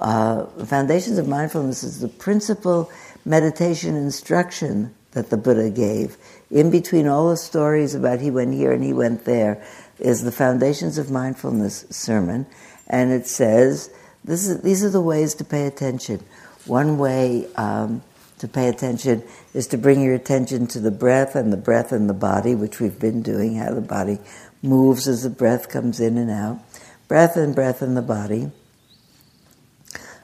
Uh, 0.01 0.47
Foundations 0.65 1.19
of 1.19 1.29
Mindfulness 1.29 1.85
is 1.85 2.01
the 2.01 2.09
principal 2.09 2.91
meditation 3.25 3.97
instruction 3.97 4.95
that 5.13 5.31
the 5.31 5.37
Buddha 5.37 5.71
gave. 5.71 6.17
In 6.51 6.71
between 6.71 7.07
all 7.07 7.31
the 7.31 7.37
stories 7.37 7.95
about 7.95 8.21
he 8.21 8.31
went 8.31 8.55
here 8.55 8.73
and 8.73 8.83
he 8.83 8.93
went 8.93 9.25
there, 9.25 9.63
is 9.99 10.23
the 10.23 10.33
Foundations 10.33 10.99
of 10.99 11.11
Mindfulness 11.11 11.87
sermon 11.91 12.47
and 12.89 13.13
it 13.13 13.27
says 13.27 13.91
is, 14.27 14.63
these 14.63 14.85
are 14.85 14.91
the 14.91 15.01
ways 15.01 15.35
to 15.37 15.45
pay 15.45 15.67
attention. 15.67 16.23
One 16.67 16.99
way 16.99 17.47
um, 17.57 18.03
to 18.39 18.49
pay 18.49 18.69
attention 18.69 19.23
is 19.55 19.67
to 19.69 19.79
bring 19.79 20.01
your 20.01 20.15
attention 20.15 20.67
to 20.69 20.81
the 20.81 20.91
breath 20.91 21.35
and 21.35 21.53
the 21.53 21.57
breath 21.57 21.93
and 21.93 22.09
the 22.09 22.15
body, 22.15 22.55
which 22.55 22.81
we've 22.81 22.99
been 22.99 23.23
doing, 23.23 23.57
how 23.57 23.75
the 23.75 23.81
body 23.81 24.19
moves 24.63 25.09
as 25.09 25.23
the 25.23 25.31
breath 25.31 25.69
comes 25.69 26.01
in 26.01 26.17
and 26.17 26.31
out. 26.31 26.59
Breath 27.09 27.37
and 27.37 27.55
breath 27.55 27.83
in 27.83 27.95
the 27.95 28.03
body. 28.03 28.51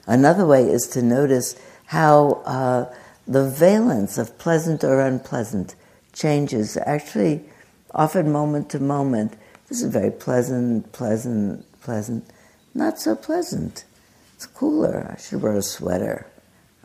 Another 0.06 0.46
way 0.46 0.64
is 0.64 0.86
to 0.88 1.02
notice 1.02 1.54
how 1.88 2.42
uh, 2.46 2.94
the 3.26 3.48
valence 3.48 4.16
of 4.16 4.38
pleasant 4.38 4.82
or 4.82 5.00
unpleasant 5.00 5.74
changes, 6.14 6.78
actually, 6.86 7.44
often 7.94 8.32
moment 8.32 8.70
to 8.70 8.78
moment. 8.78 9.36
This 9.68 9.82
is 9.82 9.92
very 9.92 10.10
pleasant, 10.10 10.92
pleasant, 10.92 11.66
pleasant 11.82 12.24
not 12.78 13.00
so 13.00 13.16
pleasant. 13.16 13.84
It's 14.34 14.46
cooler. 14.46 15.12
I 15.12 15.20
should 15.20 15.42
wear 15.42 15.56
a 15.56 15.62
sweater. 15.62 16.26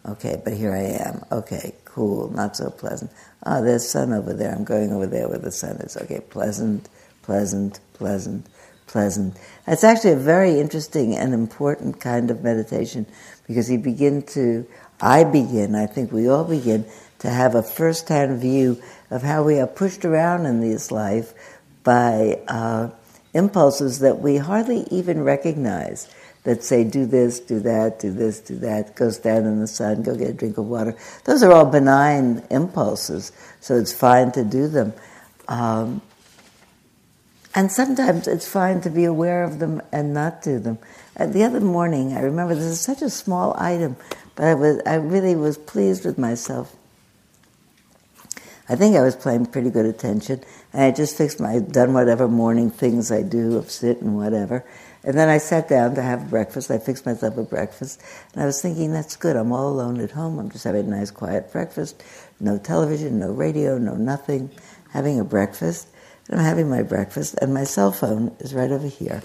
Okay, 0.05 0.41
but 0.43 0.53
here 0.53 0.73
I 0.73 1.07
am. 1.07 1.23
Okay, 1.31 1.75
cool, 1.85 2.29
not 2.31 2.57
so 2.57 2.69
pleasant. 2.71 3.11
Ah, 3.45 3.59
oh, 3.59 3.63
there's 3.63 3.87
sun 3.87 4.11
over 4.11 4.33
there. 4.33 4.53
I'm 4.53 4.63
going 4.63 4.91
over 4.91 5.05
there 5.05 5.29
where 5.29 5.37
the 5.37 5.51
sun 5.51 5.77
is. 5.77 5.95
Okay, 5.95 6.19
pleasant, 6.19 6.89
pleasant, 7.21 7.79
pleasant, 7.93 8.47
pleasant. 8.87 9.37
It's 9.67 9.83
actually 9.83 10.13
a 10.13 10.17
very 10.17 10.59
interesting 10.59 11.15
and 11.15 11.33
important 11.33 11.99
kind 11.99 12.31
of 12.31 12.43
meditation 12.43 13.05
because 13.47 13.69
you 13.69 13.77
begin 13.77 14.23
to 14.23 14.65
I 15.03 15.25
begin, 15.25 15.75
I 15.75 15.85
think 15.85 16.11
we 16.11 16.29
all 16.29 16.45
begin, 16.45 16.85
to 17.19 17.29
have 17.29 17.55
a 17.55 17.61
first 17.61 18.07
hand 18.07 18.39
view 18.39 18.81
of 19.11 19.21
how 19.21 19.43
we 19.43 19.59
are 19.59 19.67
pushed 19.67 20.05
around 20.05 20.45
in 20.45 20.61
this 20.61 20.91
life 20.91 21.33
by 21.83 22.39
uh, 22.47 22.89
impulses 23.33 23.99
that 23.99 24.19
we 24.19 24.37
hardly 24.37 24.87
even 24.89 25.23
recognize 25.23 26.13
that 26.43 26.63
say, 26.63 26.83
do 26.83 27.05
this, 27.05 27.39
do 27.39 27.59
that, 27.59 27.99
do 27.99 28.11
this, 28.11 28.39
do 28.39 28.55
that, 28.59 28.95
go 28.95 29.09
stand 29.09 29.45
in 29.45 29.59
the 29.59 29.67
sun, 29.67 30.03
go 30.03 30.15
get 30.15 30.29
a 30.29 30.33
drink 30.33 30.57
of 30.57 30.65
water. 30.65 30.95
Those 31.25 31.43
are 31.43 31.51
all 31.51 31.65
benign 31.65 32.45
impulses, 32.49 33.31
so 33.59 33.77
it's 33.77 33.93
fine 33.93 34.31
to 34.33 34.43
do 34.43 34.67
them. 34.67 34.93
Um, 35.47 36.01
and 37.55 37.71
sometimes 37.71 38.27
it's 38.27 38.47
fine 38.47 38.81
to 38.81 38.89
be 38.89 39.03
aware 39.03 39.43
of 39.43 39.59
them 39.59 39.81
and 39.91 40.13
not 40.13 40.41
do 40.41 40.59
them. 40.59 40.79
Uh, 41.15 41.27
the 41.27 41.43
other 41.43 41.59
morning, 41.59 42.13
I 42.13 42.21
remember 42.21 42.55
this 42.55 42.63
is 42.63 42.81
such 42.81 43.01
a 43.01 43.09
small 43.09 43.55
item, 43.57 43.95
but 44.35 44.45
I, 44.45 44.53
was, 44.53 44.81
I 44.85 44.95
really 44.95 45.35
was 45.35 45.57
pleased 45.57 46.05
with 46.05 46.17
myself. 46.17 46.75
I 48.69 48.75
think 48.75 48.95
I 48.95 49.01
was 49.01 49.15
paying 49.15 49.45
pretty 49.45 49.69
good 49.69 49.85
attention, 49.85 50.41
and 50.71 50.83
I 50.83 50.91
just 50.91 51.17
fixed 51.17 51.39
my, 51.39 51.59
done 51.59 51.93
whatever 51.93 52.27
morning 52.27 52.71
things 52.71 53.11
I 53.11 53.21
do 53.21 53.57
of 53.57 53.69
sit 53.69 54.01
and 54.01 54.15
whatever. 54.15 54.65
And 55.03 55.17
then 55.17 55.27
I 55.27 55.37
sat 55.37 55.67
down 55.67 55.95
to 55.95 56.01
have 56.01 56.29
breakfast. 56.29 56.71
I 56.71 56.77
fixed 56.77 57.05
myself 57.05 57.37
a 57.37 57.43
breakfast. 57.43 58.01
And 58.33 58.41
I 58.41 58.45
was 58.45 58.61
thinking, 58.61 58.93
that's 58.93 59.17
good. 59.17 59.35
I'm 59.35 59.51
all 59.51 59.67
alone 59.67 59.99
at 59.99 60.11
home. 60.11 60.39
I'm 60.39 60.49
just 60.49 60.63
having 60.63 60.85
a 60.87 60.89
nice, 60.89 61.11
quiet 61.11 61.51
breakfast. 61.51 62.01
No 62.39 62.57
television, 62.57 63.19
no 63.19 63.31
radio, 63.31 63.77
no 63.77 63.95
nothing. 63.95 64.49
Having 64.91 65.19
a 65.19 65.25
breakfast. 65.25 65.89
And 66.29 66.39
I'm 66.39 66.45
having 66.45 66.69
my 66.69 66.83
breakfast, 66.83 67.35
and 67.41 67.53
my 67.53 67.65
cell 67.65 67.91
phone 67.91 68.33
is 68.39 68.53
right 68.53 68.71
over 68.71 68.87
here. 68.87 69.23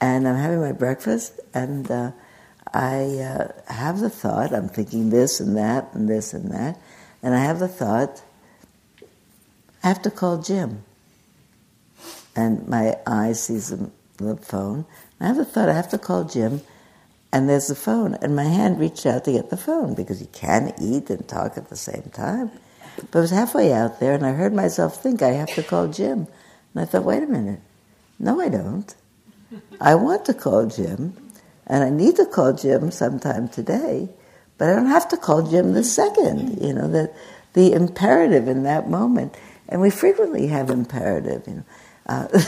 And 0.00 0.26
I'm 0.26 0.36
having 0.36 0.60
my 0.60 0.72
breakfast, 0.72 1.38
and 1.54 1.88
uh, 1.88 2.10
I 2.72 3.18
uh, 3.18 3.72
have 3.72 4.00
the 4.00 4.10
thought, 4.10 4.54
I'm 4.54 4.68
thinking 4.68 5.10
this 5.10 5.40
and 5.40 5.56
that 5.56 5.92
and 5.92 6.08
this 6.08 6.32
and 6.32 6.50
that. 6.52 6.80
And 7.22 7.34
I 7.34 7.40
have 7.40 7.58
the 7.58 7.68
thought, 7.68 8.22
I 9.82 9.88
have 9.88 10.02
to 10.02 10.10
call 10.10 10.38
Jim. 10.38 10.84
And 12.36 12.66
my 12.68 12.96
eye 13.06 13.32
sees 13.32 13.74
the 14.16 14.36
phone. 14.36 14.84
I 15.20 15.26
have 15.26 15.36
the 15.36 15.44
thought 15.44 15.68
I 15.68 15.74
have 15.74 15.90
to 15.90 15.98
call 15.98 16.24
Jim, 16.24 16.62
and 17.32 17.48
there's 17.48 17.66
the 17.66 17.74
phone. 17.74 18.14
And 18.22 18.36
my 18.36 18.44
hand 18.44 18.78
reached 18.78 19.04
out 19.04 19.24
to 19.24 19.32
get 19.32 19.50
the 19.50 19.56
phone 19.56 19.94
because 19.94 20.20
you 20.20 20.28
can't 20.32 20.74
eat 20.80 21.10
and 21.10 21.26
talk 21.28 21.56
at 21.56 21.68
the 21.68 21.76
same 21.76 22.10
time. 22.12 22.50
But 23.10 23.18
I 23.18 23.20
was 23.22 23.30
halfway 23.30 23.72
out 23.72 24.00
there, 24.00 24.14
and 24.14 24.24
I 24.24 24.32
heard 24.32 24.54
myself 24.54 25.02
think 25.02 25.22
I 25.22 25.32
have 25.32 25.54
to 25.54 25.62
call 25.62 25.88
Jim. 25.88 26.26
And 26.74 26.82
I 26.82 26.84
thought, 26.84 27.04
wait 27.04 27.22
a 27.22 27.26
minute. 27.26 27.60
No, 28.18 28.40
I 28.40 28.48
don't. 28.48 28.94
I 29.80 29.94
want 29.96 30.24
to 30.26 30.34
call 30.34 30.66
Jim, 30.66 31.16
and 31.70 31.84
I 31.84 31.88
need 31.88 32.16
to 32.16 32.26
call 32.26 32.52
Jim 32.52 32.90
sometime 32.90 33.48
today, 33.48 34.08
but 34.58 34.68
I 34.68 34.74
don't 34.74 34.86
have 34.86 35.08
to 35.10 35.16
call 35.16 35.48
Jim 35.48 35.72
the 35.72 35.84
second. 35.84 36.60
You 36.60 36.74
know, 36.74 36.88
the, 36.88 37.14
the 37.52 37.72
imperative 37.72 38.48
in 38.48 38.64
that 38.64 38.90
moment. 38.90 39.36
And 39.68 39.80
we 39.80 39.90
frequently 39.90 40.48
have 40.48 40.68
imperative, 40.68 41.44
you 41.46 41.54
know. 41.54 41.64
Uh, 42.06 42.26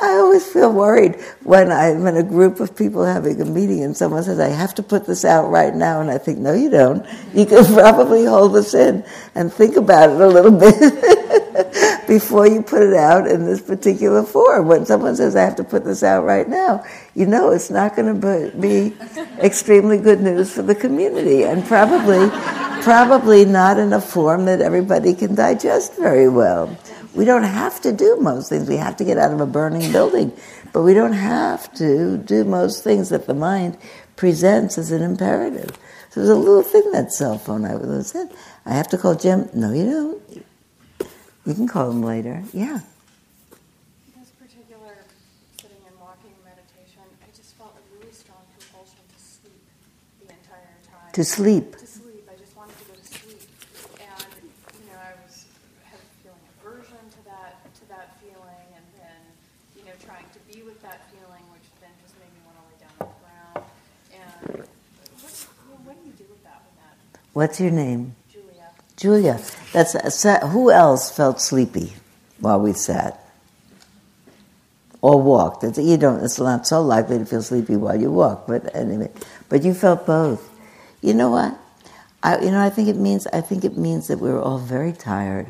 I 0.00 0.12
always 0.14 0.46
feel 0.46 0.72
worried 0.72 1.16
when 1.42 1.70
I'm 1.70 2.06
in 2.06 2.16
a 2.16 2.22
group 2.22 2.60
of 2.60 2.74
people 2.74 3.04
having 3.04 3.38
a 3.42 3.44
meeting 3.44 3.82
and 3.82 3.94
someone 3.94 4.22
says, 4.22 4.40
I 4.40 4.48
have 4.48 4.74
to 4.76 4.82
put 4.82 5.06
this 5.06 5.26
out 5.26 5.50
right 5.50 5.74
now. 5.74 6.00
And 6.00 6.10
I 6.10 6.16
think, 6.16 6.38
no, 6.38 6.54
you 6.54 6.70
don't. 6.70 7.04
You 7.34 7.44
can 7.44 7.64
probably 7.74 8.24
hold 8.24 8.54
this 8.54 8.72
in 8.72 9.04
and 9.34 9.52
think 9.52 9.76
about 9.76 10.08
it 10.08 10.20
a 10.20 10.26
little 10.26 10.52
bit 10.52 10.74
before 12.08 12.48
you 12.48 12.62
put 12.62 12.82
it 12.82 12.94
out 12.94 13.28
in 13.28 13.44
this 13.44 13.60
particular 13.60 14.22
form. 14.22 14.66
When 14.66 14.86
someone 14.86 15.14
says, 15.14 15.36
I 15.36 15.42
have 15.42 15.56
to 15.56 15.64
put 15.64 15.84
this 15.84 16.02
out 16.02 16.24
right 16.24 16.48
now, 16.48 16.82
you 17.14 17.26
know 17.26 17.52
it's 17.52 17.70
not 17.70 17.94
going 17.94 18.20
to 18.20 18.50
be 18.58 18.96
extremely 19.44 19.98
good 19.98 20.20
news 20.20 20.52
for 20.52 20.62
the 20.62 20.74
community 20.74 21.44
and 21.44 21.64
probably, 21.66 22.30
probably 22.82 23.44
not 23.44 23.78
in 23.78 23.92
a 23.92 24.00
form 24.00 24.46
that 24.46 24.62
everybody 24.62 25.14
can 25.14 25.34
digest 25.34 25.96
very 25.96 26.30
well. 26.30 26.76
We 27.14 27.26
don't 27.26 27.42
have 27.42 27.80
to 27.82 27.92
do 27.92 28.16
most 28.16 28.48
things. 28.48 28.68
We 28.68 28.76
have 28.76 28.96
to 28.96 29.04
get 29.04 29.18
out 29.18 29.32
of 29.32 29.40
a 29.40 29.46
burning 29.46 29.92
building, 29.92 30.32
but 30.72 30.82
we 30.82 30.94
don't 30.94 31.12
have 31.12 31.72
to 31.74 32.16
do 32.16 32.42
most 32.44 32.82
things 32.82 33.10
that 33.10 33.26
the 33.26 33.34
mind 33.34 33.76
presents 34.16 34.78
as 34.78 34.92
an 34.92 35.02
imperative. 35.02 35.76
So 36.10 36.20
there's 36.20 36.30
a 36.30 36.36
little 36.36 36.62
thing 36.62 36.90
that 36.92 37.12
cell 37.12 37.36
phone 37.36 37.66
I 37.66 37.76
was 37.76 38.08
said. 38.08 38.30
I 38.64 38.72
have 38.74 38.88
to 38.88 38.98
call 38.98 39.14
Jim. 39.14 39.50
No, 39.52 39.72
you 39.72 39.84
don't. 39.84 40.47
You 41.48 41.54
can 41.54 41.64
call 41.66 41.88
them 41.88 42.02
later. 42.04 42.44
Yeah. 42.52 42.84
This 44.20 44.28
particular 44.36 45.00
sitting 45.56 45.80
and 45.88 45.96
walking 45.96 46.36
meditation, 46.44 47.00
I 47.24 47.32
just 47.32 47.56
felt 47.56 47.72
a 47.72 47.80
really 47.96 48.12
strong 48.12 48.44
compulsion 48.60 49.00
to 49.00 49.16
sleep 49.16 49.64
the 50.20 50.28
entire 50.28 50.76
time. 50.84 51.08
To 51.08 51.24
sleep. 51.24 51.72
To 51.80 51.88
sleep. 51.88 52.28
I 52.28 52.36
just 52.36 52.52
wanted 52.52 52.76
to 52.76 52.84
go 52.92 53.00
to 53.00 53.06
sleep, 53.08 53.48
and 53.96 54.44
you 54.76 54.92
know, 54.92 55.00
I 55.00 55.16
was 55.24 55.48
had 55.88 56.04
feeling 56.20 56.44
aversion 56.60 57.00
to 57.16 57.20
that 57.32 57.64
to 57.80 57.84
that 57.96 58.20
feeling, 58.20 58.68
and 58.76 58.84
then 59.00 59.20
you 59.72 59.88
know, 59.88 59.96
trying 60.04 60.28
to 60.36 60.40
be 60.52 60.60
with 60.68 60.76
that 60.84 61.08
feeling, 61.08 61.48
which 61.56 61.64
then 61.80 61.96
just 62.04 62.12
made 62.20 62.28
me 62.28 62.44
want 62.44 62.60
to 62.60 62.64
lay 62.68 62.76
down 62.84 62.92
on 63.00 63.08
the 63.08 63.20
ground. 63.24 63.64
And 64.12 64.68
what, 65.24 65.32
you 65.32 65.72
know, 65.72 65.80
what 65.88 65.96
do 65.96 66.12
you 66.12 66.12
do 66.12 66.28
with 66.28 66.44
that? 66.44 66.60
With 66.60 66.76
that, 66.76 67.24
What's 67.32 67.56
your 67.56 67.72
name? 67.72 68.17
Julia? 68.98 69.40
That's 69.72 70.24
who 70.50 70.70
else 70.70 71.10
felt 71.10 71.40
sleepy 71.40 71.94
while 72.40 72.60
we 72.60 72.72
sat 72.72 73.24
or 75.00 75.22
walked. 75.22 75.62
It's, 75.62 75.78
you 75.78 75.96
don't. 75.96 76.22
It's 76.24 76.38
not 76.38 76.66
so 76.66 76.82
likely 76.82 77.18
to 77.18 77.24
feel 77.24 77.42
sleepy 77.42 77.76
while 77.76 78.00
you 78.00 78.10
walk, 78.10 78.46
but 78.48 78.74
anyway. 78.74 79.10
But 79.48 79.62
you 79.62 79.72
felt 79.72 80.04
both. 80.04 80.50
You 81.00 81.14
know 81.14 81.30
what? 81.30 81.56
I, 82.22 82.40
you 82.40 82.50
know, 82.50 82.60
I 82.60 82.70
think 82.70 82.88
it 82.88 82.96
means. 82.96 83.26
I 83.28 83.40
think 83.40 83.64
it 83.64 83.78
means 83.78 84.08
that 84.08 84.18
we're 84.18 84.40
all 84.40 84.58
very 84.58 84.92
tired, 84.92 85.46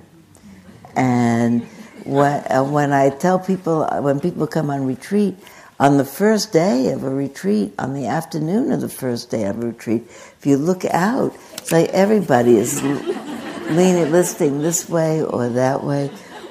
and 0.94 1.66
when, 2.04 2.44
uh, 2.52 2.64
when 2.64 2.92
I 2.92 3.08
tell 3.08 3.38
people, 3.38 3.88
when 4.02 4.20
people 4.20 4.46
come 4.46 4.68
on 4.68 4.84
retreat, 4.84 5.36
on 5.80 5.96
the 5.96 6.04
first 6.04 6.52
day 6.52 6.90
of 6.90 7.04
a 7.04 7.10
retreat, 7.10 7.72
on 7.78 7.94
the 7.94 8.06
afternoon 8.06 8.70
of 8.70 8.82
the 8.82 8.88
first 8.90 9.30
day 9.30 9.44
of 9.44 9.62
a 9.62 9.68
retreat, 9.68 10.02
if 10.08 10.40
you 10.44 10.58
look 10.58 10.84
out, 10.84 11.34
like 11.70 11.90
everybody 11.90 12.56
is 12.56 12.82
leaning, 12.82 14.10
listing 14.10 14.62
this 14.62 14.88
way 14.88 15.22
or 15.22 15.48
that 15.50 15.84
way. 15.84 16.10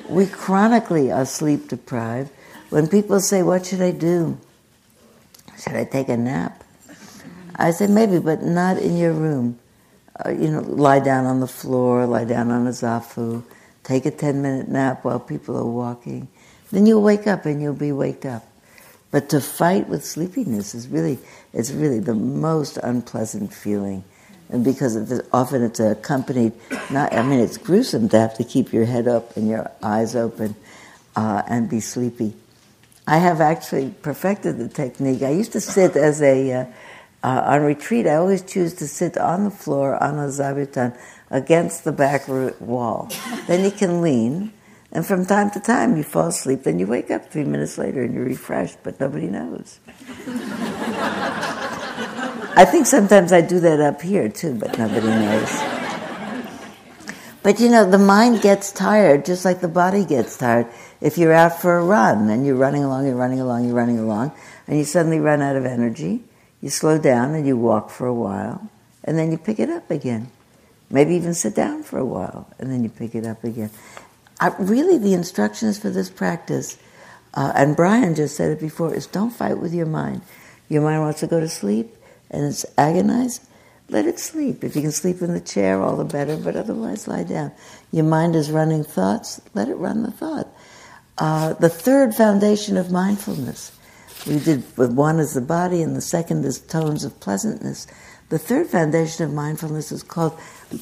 We 0.09 0.25
chronically 0.27 1.11
are 1.11 1.25
sleep 1.25 1.67
deprived. 1.67 2.31
When 2.69 2.87
people 2.87 3.19
say, 3.19 3.43
What 3.43 3.65
should 3.65 3.81
I 3.81 3.91
do? 3.91 4.37
Should 5.59 5.75
I 5.75 5.85
take 5.85 6.09
a 6.09 6.17
nap? 6.17 6.63
I 7.55 7.71
say, 7.71 7.87
Maybe, 7.87 8.19
but 8.19 8.43
not 8.43 8.77
in 8.77 8.97
your 8.97 9.13
room. 9.13 9.59
Uh, 10.23 10.29
you 10.29 10.49
know, 10.49 10.61
lie 10.61 10.99
down 10.99 11.25
on 11.25 11.39
the 11.39 11.47
floor, 11.47 12.05
lie 12.05 12.25
down 12.25 12.49
on 12.51 12.65
a 12.67 12.71
zafu, 12.71 13.43
take 13.83 14.05
a 14.05 14.11
10 14.11 14.41
minute 14.41 14.67
nap 14.67 15.03
while 15.03 15.19
people 15.19 15.57
are 15.57 15.65
walking. 15.65 16.27
Then 16.71 16.85
you'll 16.85 17.03
wake 17.03 17.27
up 17.27 17.45
and 17.45 17.61
you'll 17.61 17.73
be 17.73 17.91
waked 17.91 18.25
up. 18.25 18.43
But 19.11 19.29
to 19.29 19.39
fight 19.39 19.87
with 19.87 20.03
sleepiness 20.03 20.75
is 20.75 20.87
really, 20.87 21.17
it's 21.53 21.71
really 21.71 21.99
the 21.99 22.15
most 22.15 22.77
unpleasant 22.77 23.53
feeling. 23.53 24.03
And 24.49 24.63
because 24.63 25.21
often 25.33 25.63
it's 25.63 25.79
accompanied, 25.79 26.53
not, 26.89 27.13
I 27.13 27.21
mean, 27.21 27.39
it's 27.39 27.57
gruesome 27.57 28.07
to 28.09 28.19
have 28.19 28.33
to 28.35 28.43
keep 28.43 28.71
your 28.71 28.85
head 28.85 29.07
up 29.07 29.35
and 29.35 29.47
your 29.47 29.69
eyes 29.83 30.15
open 30.15 30.55
uh, 31.15 31.43
and 31.47 31.69
be 31.69 31.81
sleepy. 31.81 32.33
I 33.05 33.17
have 33.17 33.41
actually 33.41 33.93
perfected 34.01 34.57
the 34.57 34.67
technique. 34.67 35.21
I 35.21 35.31
used 35.31 35.51
to 35.53 35.61
sit 35.61 35.95
as 35.95 36.21
a, 36.21 36.51
uh, 36.53 36.65
uh, 37.23 37.41
on 37.45 37.61
retreat, 37.63 38.07
I 38.07 38.15
always 38.15 38.41
choose 38.41 38.73
to 38.75 38.87
sit 38.87 39.17
on 39.17 39.43
the 39.43 39.51
floor 39.51 40.01
on 40.01 40.15
a 40.15 40.27
zabuton 40.27 40.97
against 41.29 41.83
the 41.83 41.91
back 41.91 42.27
wall. 42.27 43.09
then 43.47 43.65
you 43.65 43.71
can 43.71 44.01
lean, 44.01 44.53
and 44.91 45.05
from 45.05 45.25
time 45.25 45.51
to 45.51 45.59
time 45.59 45.97
you 45.97 46.03
fall 46.03 46.27
asleep, 46.27 46.63
then 46.63 46.79
you 46.79 46.87
wake 46.87 47.11
up 47.11 47.31
three 47.31 47.43
minutes 47.43 47.77
later 47.77 48.03
and 48.03 48.13
you're 48.13 48.23
refreshed, 48.23 48.77
but 48.83 48.99
nobody 48.99 49.27
knows. 49.27 49.79
I 52.57 52.65
think 52.65 52.87
sometimes 52.87 53.31
I 53.31 53.41
do 53.41 53.59
that 53.59 53.79
up 53.79 54.01
here 54.01 54.29
too, 54.29 54.55
but 54.55 54.79
nobody 54.79 55.05
knows. 55.05 55.61
But 57.43 57.59
you 57.59 57.69
know, 57.69 57.87
the 57.87 57.99
mind 57.99 58.41
gets 58.41 58.71
tired 58.71 59.25
just 59.25 59.45
like 59.45 59.61
the 59.61 59.67
body 59.67 60.03
gets 60.03 60.35
tired. 60.35 60.65
If 60.99 61.19
you're 61.19 61.33
out 61.33 61.61
for 61.61 61.77
a 61.77 61.85
run 61.85 62.31
and 62.31 62.47
you're 62.47 62.55
running 62.55 62.83
along, 62.83 63.05
you're 63.05 63.15
running 63.15 63.39
along, 63.39 63.65
you're 63.65 63.75
running 63.75 63.99
along, 63.99 64.31
and 64.65 64.75
you 64.75 64.85
suddenly 64.85 65.19
run 65.19 65.39
out 65.39 65.55
of 65.55 65.67
energy, 65.67 66.23
you 66.59 66.71
slow 66.71 66.97
down 66.97 67.35
and 67.35 67.45
you 67.45 67.55
walk 67.55 67.91
for 67.91 68.07
a 68.07 68.13
while, 68.13 68.67
and 69.03 69.19
then 69.19 69.31
you 69.31 69.37
pick 69.37 69.59
it 69.59 69.69
up 69.69 69.91
again. 69.91 70.31
Maybe 70.89 71.13
even 71.13 71.35
sit 71.35 71.53
down 71.53 71.83
for 71.83 71.99
a 71.99 72.05
while, 72.05 72.49
and 72.57 72.71
then 72.71 72.81
you 72.81 72.89
pick 72.89 73.13
it 73.13 73.23
up 73.23 73.43
again. 73.43 73.69
I, 74.39 74.47
really, 74.57 74.97
the 74.97 75.13
instructions 75.13 75.77
for 75.77 75.91
this 75.91 76.09
practice, 76.09 76.79
uh, 77.35 77.51
and 77.53 77.75
Brian 77.75 78.15
just 78.15 78.35
said 78.35 78.49
it 78.49 78.59
before, 78.59 78.95
is 78.95 79.05
don't 79.05 79.29
fight 79.29 79.59
with 79.59 79.75
your 79.75 79.85
mind. 79.85 80.23
Your 80.69 80.81
mind 80.81 81.01
wants 81.01 81.19
to 81.19 81.27
go 81.27 81.39
to 81.39 81.47
sleep, 81.47 81.96
and 82.29 82.45
it's 82.45 82.65
agonized. 82.77 83.43
Let 83.89 84.05
it 84.05 84.19
sleep. 84.19 84.63
If 84.63 84.75
you 84.75 84.81
can 84.81 84.91
sleep 84.91 85.21
in 85.21 85.33
the 85.33 85.39
chair, 85.39 85.81
all 85.81 85.95
the 85.95 86.03
better, 86.03 86.35
but 86.35 86.55
otherwise, 86.55 87.07
lie 87.07 87.23
down. 87.23 87.51
Your 87.91 88.03
mind 88.03 88.35
is 88.35 88.51
running 88.51 88.83
thoughts, 88.83 89.39
let 89.53 89.69
it 89.69 89.75
run 89.75 90.03
the 90.03 90.11
thought. 90.11 90.47
Uh, 91.17 91.53
the 91.53 91.69
third 91.69 92.13
foundation 92.13 92.75
of 92.77 92.91
mindfulness 92.91 93.71
we 94.25 94.39
did 94.39 94.63
one 94.75 95.19
is 95.19 95.33
the 95.33 95.41
body, 95.41 95.81
and 95.81 95.95
the 95.95 96.01
second 96.01 96.43
is 96.43 96.59
tones 96.59 97.03
of 97.03 97.19
pleasantness. 97.19 97.87
The 98.29 98.39
third 98.39 98.67
foundation 98.67 99.25
of 99.25 99.33
mindfulness 99.33 99.91
is 99.91 100.03
called 100.03 100.37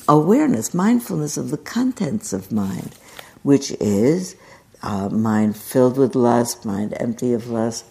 awareness, 0.07 0.73
mindfulness 0.73 1.37
of 1.37 1.51
the 1.51 1.57
contents 1.57 2.33
of 2.33 2.51
mind, 2.51 2.95
which 3.43 3.71
is 3.79 4.35
uh, 4.81 5.09
mind 5.09 5.57
filled 5.57 5.97
with 5.97 6.15
lust, 6.15 6.65
mind 6.65 6.95
empty 6.99 7.33
of 7.33 7.47
lust. 7.47 7.85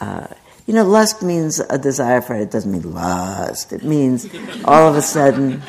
Uh, 0.00 0.26
you 0.70 0.76
know, 0.76 0.84
lust 0.84 1.20
means 1.20 1.58
a 1.58 1.78
desire 1.78 2.20
for 2.20 2.36
it. 2.36 2.42
It 2.42 2.50
doesn't 2.52 2.70
mean 2.70 2.94
lust. 2.94 3.72
It 3.72 3.82
means 3.82 4.28
all 4.64 4.88
of 4.88 4.94
a 4.94 5.02
sudden, 5.02 5.60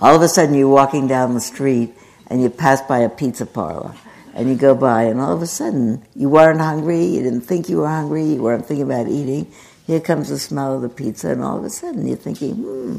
all 0.00 0.16
of 0.16 0.22
a 0.22 0.28
sudden 0.28 0.54
you're 0.54 0.66
walking 0.66 1.06
down 1.06 1.34
the 1.34 1.42
street 1.42 1.92
and 2.28 2.42
you 2.42 2.48
pass 2.48 2.80
by 2.80 3.00
a 3.00 3.10
pizza 3.10 3.44
parlor 3.44 3.94
and 4.32 4.48
you 4.48 4.54
go 4.54 4.74
by 4.74 5.02
and 5.02 5.20
all 5.20 5.34
of 5.34 5.42
a 5.42 5.46
sudden 5.46 6.02
you 6.16 6.30
weren't 6.30 6.58
hungry, 6.58 7.04
you 7.04 7.22
didn't 7.22 7.42
think 7.42 7.68
you 7.68 7.80
were 7.80 7.86
hungry, 7.86 8.24
you 8.24 8.42
weren't 8.42 8.64
thinking 8.64 8.86
about 8.86 9.08
eating. 9.08 9.52
Here 9.86 10.00
comes 10.00 10.30
the 10.30 10.38
smell 10.38 10.76
of 10.76 10.80
the 10.80 10.88
pizza 10.88 11.32
and 11.32 11.42
all 11.42 11.58
of 11.58 11.64
a 11.64 11.68
sudden 11.68 12.06
you're 12.06 12.16
thinking, 12.16 12.54
hmm, 12.54 12.98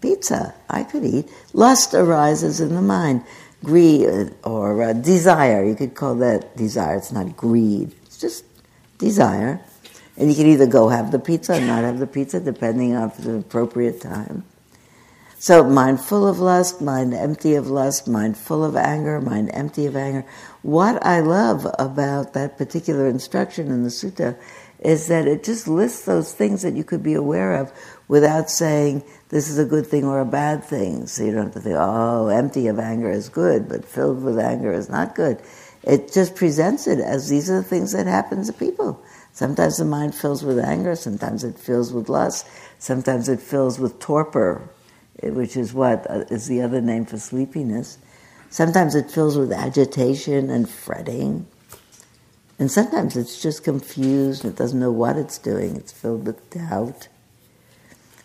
pizza, 0.00 0.54
I 0.70 0.84
could 0.84 1.04
eat. 1.04 1.30
Lust 1.52 1.92
arises 1.92 2.62
in 2.62 2.74
the 2.74 2.80
mind. 2.80 3.24
Greed 3.62 4.32
or 4.42 4.82
uh, 4.82 4.94
desire, 4.94 5.62
you 5.62 5.74
could 5.74 5.94
call 5.94 6.14
that 6.14 6.56
desire. 6.56 6.96
It's 6.96 7.12
not 7.12 7.36
greed, 7.36 7.94
it's 8.06 8.16
just 8.16 8.46
desire. 8.96 9.60
And 10.22 10.30
you 10.30 10.36
can 10.36 10.46
either 10.46 10.68
go 10.68 10.88
have 10.88 11.10
the 11.10 11.18
pizza 11.18 11.56
or 11.56 11.60
not 11.60 11.82
have 11.82 11.98
the 11.98 12.06
pizza, 12.06 12.38
depending 12.38 12.94
on 12.94 13.10
the 13.18 13.38
appropriate 13.38 14.00
time. 14.00 14.44
So, 15.40 15.64
mind 15.64 16.00
full 16.00 16.28
of 16.28 16.38
lust, 16.38 16.80
mind 16.80 17.12
empty 17.12 17.56
of 17.56 17.66
lust, 17.66 18.06
mind 18.06 18.38
full 18.38 18.64
of 18.64 18.76
anger, 18.76 19.20
mind 19.20 19.50
empty 19.52 19.84
of 19.86 19.96
anger. 19.96 20.24
What 20.62 21.04
I 21.04 21.18
love 21.18 21.66
about 21.76 22.34
that 22.34 22.56
particular 22.56 23.08
instruction 23.08 23.66
in 23.72 23.82
the 23.82 23.88
sutta 23.88 24.38
is 24.78 25.08
that 25.08 25.26
it 25.26 25.42
just 25.42 25.66
lists 25.66 26.04
those 26.04 26.32
things 26.32 26.62
that 26.62 26.74
you 26.74 26.84
could 26.84 27.02
be 27.02 27.14
aware 27.14 27.54
of 27.56 27.72
without 28.06 28.48
saying 28.48 29.02
this 29.30 29.48
is 29.48 29.58
a 29.58 29.64
good 29.64 29.88
thing 29.88 30.04
or 30.04 30.20
a 30.20 30.24
bad 30.24 30.62
thing. 30.62 31.08
So 31.08 31.24
you 31.24 31.32
don't 31.32 31.46
have 31.46 31.54
to 31.54 31.60
think, 31.60 31.76
oh, 31.76 32.28
empty 32.28 32.68
of 32.68 32.78
anger 32.78 33.10
is 33.10 33.28
good, 33.28 33.68
but 33.68 33.84
filled 33.84 34.22
with 34.22 34.38
anger 34.38 34.72
is 34.72 34.88
not 34.88 35.16
good. 35.16 35.42
It 35.82 36.12
just 36.12 36.36
presents 36.36 36.86
it 36.86 37.00
as 37.00 37.28
these 37.28 37.50
are 37.50 37.56
the 37.56 37.64
things 37.64 37.90
that 37.90 38.06
happen 38.06 38.44
to 38.44 38.52
people. 38.52 39.02
Sometimes 39.32 39.78
the 39.78 39.84
mind 39.84 40.14
fills 40.14 40.44
with 40.44 40.58
anger, 40.58 40.94
sometimes 40.94 41.42
it 41.42 41.58
fills 41.58 41.92
with 41.92 42.08
lust, 42.10 42.46
sometimes 42.78 43.28
it 43.28 43.40
fills 43.40 43.78
with 43.78 43.98
torpor, 43.98 44.68
which 45.22 45.56
is 45.56 45.72
what 45.72 46.06
uh, 46.10 46.24
the 46.24 46.60
other 46.60 46.82
name 46.82 47.06
for 47.06 47.18
sleepiness. 47.18 47.98
Sometimes 48.50 48.94
it 48.94 49.10
fills 49.10 49.38
with 49.38 49.50
agitation 49.50 50.50
and 50.50 50.68
fretting. 50.68 51.46
And 52.58 52.70
sometimes 52.70 53.16
it's 53.16 53.40
just 53.40 53.64
confused, 53.64 54.44
it 54.44 54.56
doesn't 54.56 54.78
know 54.78 54.92
what 54.92 55.16
it's 55.16 55.38
doing, 55.38 55.76
it's 55.76 55.92
filled 55.92 56.26
with 56.26 56.50
doubt. 56.50 57.08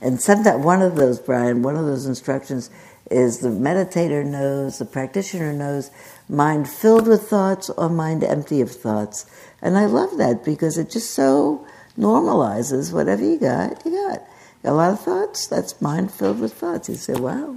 And 0.01 0.21
sometimes 0.21 0.63
one 0.63 0.81
of 0.81 0.97
those, 0.97 1.19
Brian, 1.19 1.63
one 1.63 1.77
of 1.77 1.85
those 1.85 2.05
instructions 2.05 2.69
is 3.09 3.39
the 3.39 3.47
meditator 3.47 4.25
knows, 4.25 4.79
the 4.79 4.85
practitioner 4.85 5.53
knows, 5.53 5.89
mind 6.29 6.69
filled 6.69 7.07
with 7.07 7.27
thoughts 7.27 7.69
or 7.69 7.89
mind 7.89 8.23
empty 8.23 8.61
of 8.61 8.71
thoughts. 8.71 9.25
And 9.61 9.77
I 9.77 9.85
love 9.85 10.17
that 10.17 10.43
because 10.43 10.77
it 10.77 10.89
just 10.89 11.11
so 11.11 11.65
normalizes 11.97 12.93
whatever 12.93 13.23
you 13.23 13.39
got, 13.39 13.85
you 13.85 13.91
got. 13.91 14.23
A 14.63 14.73
lot 14.73 14.91
of 14.91 14.99
thoughts, 14.99 15.47
that's 15.47 15.81
mind 15.81 16.11
filled 16.11 16.39
with 16.39 16.53
thoughts. 16.53 16.89
You 16.89 16.95
say, 16.95 17.13
wow, 17.13 17.55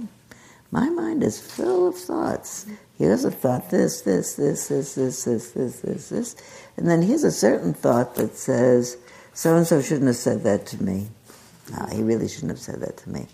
my 0.71 0.89
mind 0.89 1.23
is 1.23 1.41
full 1.41 1.87
of 1.89 1.95
thoughts. 1.95 2.65
Here's 2.97 3.25
a 3.25 3.31
thought, 3.31 3.69
this, 3.69 4.01
this, 4.01 4.35
this, 4.35 4.67
this, 4.67 4.95
this, 4.95 5.23
this, 5.23 5.51
this, 5.51 5.79
this, 5.79 6.09
this. 6.09 6.35
And 6.77 6.87
then 6.87 7.01
here's 7.01 7.23
a 7.23 7.31
certain 7.31 7.73
thought 7.73 8.15
that 8.15 8.37
says, 8.37 8.97
so 9.33 9.57
and 9.57 9.67
so 9.67 9.81
shouldn't 9.81 10.07
have 10.07 10.15
said 10.15 10.43
that 10.43 10.65
to 10.67 10.83
me. 10.83 11.07
No, 11.71 11.85
he 11.87 12.03
really 12.03 12.27
shouldn't 12.27 12.51
have 12.51 12.59
said 12.59 12.81
that 12.81 12.97
to 12.97 13.09
me. 13.09 13.27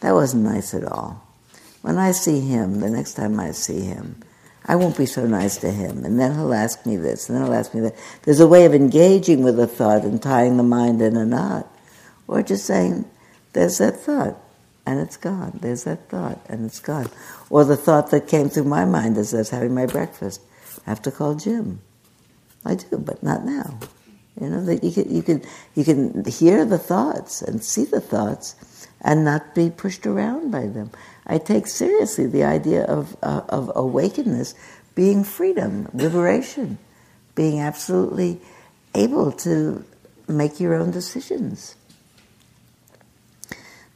That 0.00 0.12
wasn't 0.12 0.44
nice 0.44 0.72
at 0.72 0.84
all. 0.84 1.22
When 1.82 1.98
I 1.98 2.12
see 2.12 2.40
him, 2.40 2.80
the 2.80 2.90
next 2.90 3.14
time 3.14 3.38
I 3.40 3.52
see 3.52 3.80
him, 3.80 4.22
I 4.68 4.76
won't 4.76 4.98
be 4.98 5.06
so 5.06 5.26
nice 5.26 5.56
to 5.58 5.70
him. 5.70 6.04
And 6.04 6.20
then 6.20 6.34
he'll 6.34 6.52
ask 6.52 6.84
me 6.84 6.96
this, 6.98 7.28
and 7.28 7.36
then 7.36 7.44
he'll 7.46 7.54
ask 7.54 7.74
me 7.74 7.80
that. 7.80 7.96
There's 8.22 8.40
a 8.40 8.46
way 8.46 8.66
of 8.66 8.74
engaging 8.74 9.42
with 9.42 9.58
a 9.58 9.66
thought 9.66 10.04
and 10.04 10.22
tying 10.22 10.58
the 10.58 10.62
mind 10.62 11.00
in 11.00 11.16
a 11.16 11.24
knot. 11.24 11.66
Or 12.28 12.42
just 12.42 12.66
saying, 12.66 13.06
there's 13.54 13.78
that 13.78 13.96
thought, 13.96 14.36
and 14.84 15.00
it's 15.00 15.16
gone. 15.16 15.58
There's 15.62 15.84
that 15.84 16.10
thought, 16.10 16.38
and 16.50 16.66
it's 16.66 16.80
gone. 16.80 17.08
Or 17.48 17.64
the 17.64 17.76
thought 17.76 18.10
that 18.10 18.28
came 18.28 18.50
through 18.50 18.64
my 18.64 18.84
mind 18.84 19.16
as 19.16 19.32
I 19.32 19.38
was 19.38 19.50
having 19.50 19.74
my 19.74 19.86
breakfast. 19.86 20.42
I 20.86 20.90
have 20.90 21.02
to 21.02 21.10
call 21.10 21.34
Jim. 21.34 21.80
I 22.64 22.74
do, 22.74 22.98
but 22.98 23.22
not 23.22 23.44
now. 23.44 23.78
You 24.40 24.50
know 24.50 24.64
that 24.66 24.84
you 24.84 24.92
can 24.92 25.14
you 25.14 25.22
can 25.22 25.42
you 25.74 25.84
can 25.84 26.24
hear 26.24 26.64
the 26.64 26.78
thoughts 26.78 27.42
and 27.42 27.64
see 27.64 27.84
the 27.84 28.00
thoughts, 28.00 28.54
and 29.00 29.24
not 29.24 29.54
be 29.54 29.70
pushed 29.70 30.06
around 30.06 30.50
by 30.50 30.66
them. 30.66 30.90
I 31.28 31.38
take 31.38 31.66
seriously 31.66 32.26
the 32.26 32.44
idea 32.44 32.84
of 32.84 33.16
uh, 33.22 33.42
of 33.48 33.70
awakeness 33.74 34.54
being 34.94 35.22
freedom, 35.22 35.88
liberation, 35.94 36.78
being 37.34 37.60
absolutely 37.60 38.40
able 38.94 39.30
to 39.30 39.84
make 40.26 40.58
your 40.58 40.74
own 40.74 40.90
decisions. 40.90 41.76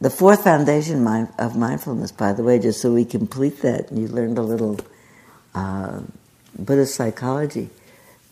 The 0.01 0.11
fourth 0.11 0.45
foundation 0.45 1.07
of 1.39 1.57
mindfulness, 1.57 2.13
by 2.13 2.33
the 2.33 2.43
way, 2.43 2.59
just 2.59 2.81
so 2.81 2.93
we 2.93 3.05
complete 3.05 3.63
that, 3.63 3.91
and 3.91 4.01
you 4.01 4.09
learned 4.09 4.39
a 4.39 4.43
little 4.43 4.81
uh, 5.55 6.01
Buddhist 6.59 6.95
psychology, 6.95 7.71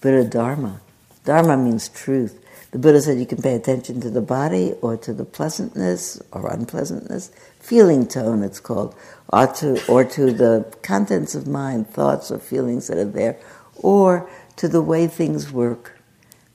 Buddha 0.01 0.25
Dharma. 0.25 0.81
Dharma 1.25 1.57
means 1.57 1.89
truth. 1.89 2.45
The 2.73 2.79
Buddha 2.79 3.01
said 3.01 3.19
you 3.19 3.27
can 3.27 3.43
pay 3.43 3.55
attention 3.55 4.01
to 4.01 4.11
the 4.11 4.21
body 4.21 4.75
or 4.81 4.97
to 4.97 5.13
the 5.13 5.25
pleasantness 5.25 6.21
or 6.33 6.49
unpleasantness, 6.51 7.31
feeling 7.61 8.07
tone 8.07 8.43
it's 8.43 8.61
called, 8.61 8.95
or 9.29 9.47
to, 9.47 9.87
or 9.87 10.05
to 10.05 10.33
the 10.33 10.75
contents 10.83 11.35
of 11.35 11.47
mind, 11.47 11.89
thoughts 11.89 12.31
or 12.31 12.39
feelings 12.39 12.89
that 12.89 12.99
are 12.99 13.05
there, 13.05 13.39
or 13.77 14.29
to 14.57 14.69
the 14.69 14.83
way 14.83 15.07
things 15.07 15.53
work. 15.53 15.99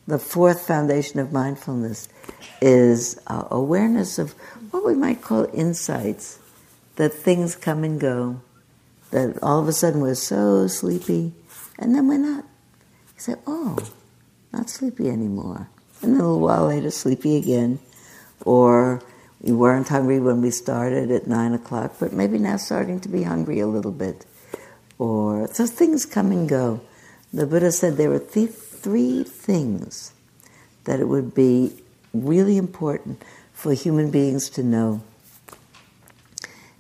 The 0.08 0.20
fourth 0.20 0.68
foundation 0.68 1.20
of 1.20 1.32
mindfulness 1.32 2.10
is 2.62 3.20
uh, 3.28 3.46
awareness 3.50 4.20
of 4.20 4.34
what 4.72 4.86
we 4.86 4.94
might 4.94 5.22
call 5.22 5.50
insights, 5.54 6.40
that 6.98 7.14
things 7.14 7.56
come 7.56 7.84
and 7.84 8.00
go, 8.00 8.42
that 9.12 9.42
all 9.42 9.60
of 9.62 9.68
a 9.68 9.74
sudden 9.74 10.02
we're 10.02 10.16
so 10.16 10.68
sleepy, 10.68 11.34
and 11.80 11.96
then 11.96 12.08
we're 12.08 12.18
not. 12.18 12.44
You 13.16 13.22
say, 13.22 13.36
oh, 13.48 13.78
not 14.52 14.70
sleepy 14.70 15.10
anymore. 15.10 15.70
And 16.02 16.14
then 16.14 16.22
a 16.22 16.24
little 16.24 16.40
while 16.40 16.68
later, 16.68 16.92
sleepy 16.92 17.38
again. 17.38 17.80
Or 18.46 19.02
we 19.46 19.52
weren't 19.52 19.88
hungry 19.88 20.20
when 20.20 20.42
we 20.42 20.50
started 20.50 21.12
at 21.12 21.28
nine 21.28 21.54
o'clock, 21.54 21.98
but 22.00 22.12
maybe 22.12 22.40
now 22.40 22.58
starting 22.58 23.00
to 23.02 23.10
be 23.10 23.22
hungry 23.22 23.60
a 23.60 23.68
little 23.68 23.92
bit. 23.92 24.26
Or 24.98 25.48
so 25.54 25.68
things 25.68 26.04
come 26.04 26.32
and 26.32 26.50
go. 26.50 26.82
The 27.32 27.46
Buddha 27.46 27.72
said 27.72 27.98
there 27.98 28.10
were 28.10 28.20
th- 28.20 28.50
three 28.50 29.24
things 29.24 30.14
that 30.86 31.00
it 31.00 31.08
would 31.08 31.36
be 31.36 31.74
really 32.12 32.58
important 32.58 33.22
for 33.54 33.74
human 33.74 34.10
beings 34.10 34.50
to 34.52 34.64
know. 34.64 35.02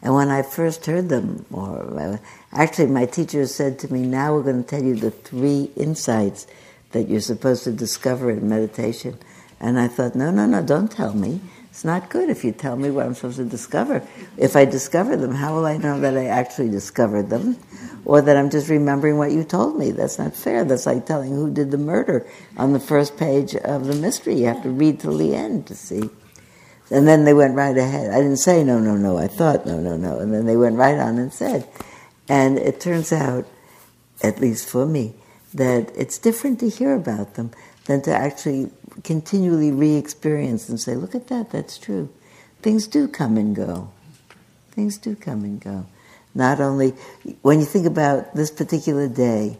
And 0.01 0.15
when 0.15 0.29
I 0.29 0.41
first 0.41 0.85
heard 0.87 1.09
them, 1.09 1.45
or 1.51 1.99
uh, 1.99 2.17
actually 2.51 2.87
my 2.87 3.05
teacher 3.05 3.45
said 3.45 3.77
to 3.79 3.93
me, 3.93 4.01
now 4.01 4.33
we're 4.33 4.43
going 4.43 4.63
to 4.63 4.69
tell 4.69 4.83
you 4.83 4.95
the 4.95 5.11
three 5.11 5.71
insights 5.75 6.47
that 6.91 7.09
you're 7.09 7.21
supposed 7.21 7.63
to 7.65 7.71
discover 7.71 8.31
in 8.31 8.49
meditation. 8.49 9.19
And 9.59 9.79
I 9.79 9.87
thought, 9.87 10.15
no, 10.15 10.31
no, 10.31 10.47
no, 10.47 10.63
don't 10.63 10.91
tell 10.91 11.13
me. 11.13 11.41
It's 11.75 11.83
not 11.83 12.09
good 12.09 12.29
if 12.29 12.45
you 12.45 12.53
tell 12.53 12.77
me 12.77 12.89
what 12.89 13.05
I'm 13.05 13.15
supposed 13.15 13.35
to 13.35 13.43
discover. 13.43 14.01
If 14.37 14.55
I 14.55 14.63
discover 14.63 15.17
them, 15.17 15.35
how 15.35 15.55
will 15.55 15.65
I 15.65 15.75
know 15.75 15.99
that 15.99 16.15
I 16.15 16.27
actually 16.27 16.69
discovered 16.69 17.29
them? 17.29 17.57
Or 18.05 18.21
that 18.21 18.37
I'm 18.37 18.49
just 18.49 18.69
remembering 18.69 19.17
what 19.17 19.33
you 19.33 19.43
told 19.43 19.77
me? 19.77 19.91
That's 19.91 20.17
not 20.17 20.37
fair. 20.37 20.63
That's 20.63 20.85
like 20.85 21.05
telling 21.05 21.33
who 21.33 21.51
did 21.51 21.71
the 21.71 21.77
murder 21.77 22.25
on 22.55 22.71
the 22.71 22.79
first 22.79 23.17
page 23.17 23.57
of 23.57 23.87
the 23.87 23.95
mystery. 23.95 24.35
You 24.35 24.45
have 24.45 24.63
to 24.63 24.69
read 24.69 25.01
till 25.01 25.17
the 25.17 25.35
end 25.35 25.67
to 25.67 25.75
see. 25.75 26.09
And 26.89 27.05
then 27.05 27.25
they 27.25 27.33
went 27.33 27.55
right 27.55 27.77
ahead. 27.77 28.09
I 28.09 28.21
didn't 28.21 28.37
say 28.37 28.63
no, 28.63 28.79
no, 28.79 28.95
no. 28.95 29.17
I 29.17 29.27
thought 29.27 29.65
no, 29.65 29.77
no, 29.77 29.97
no. 29.97 30.19
And 30.19 30.33
then 30.33 30.45
they 30.45 30.55
went 30.55 30.77
right 30.77 30.97
on 30.97 31.17
and 31.17 31.33
said. 31.33 31.67
And 32.29 32.57
it 32.57 32.79
turns 32.79 33.11
out, 33.11 33.47
at 34.23 34.39
least 34.39 34.69
for 34.69 34.85
me, 34.85 35.15
that 35.53 35.91
it's 35.93 36.19
different 36.19 36.61
to 36.61 36.69
hear 36.69 36.95
about 36.95 37.33
them 37.33 37.51
than 37.83 38.01
to 38.03 38.15
actually 38.15 38.71
continually 39.03 39.71
re 39.71 39.95
experience 39.95 40.69
and 40.69 40.79
say, 40.79 40.95
look 40.95 41.15
at 41.15 41.27
that, 41.27 41.51
that's 41.51 41.77
true. 41.77 42.09
Things 42.61 42.87
do 42.87 43.07
come 43.07 43.37
and 43.37 43.55
go. 43.55 43.91
Things 44.71 44.97
do 44.97 45.15
come 45.15 45.43
and 45.43 45.59
go. 45.59 45.85
Not 46.33 46.59
only, 46.59 46.91
when 47.41 47.59
you 47.59 47.65
think 47.65 47.85
about 47.85 48.35
this 48.35 48.51
particular 48.51 49.07
day, 49.07 49.57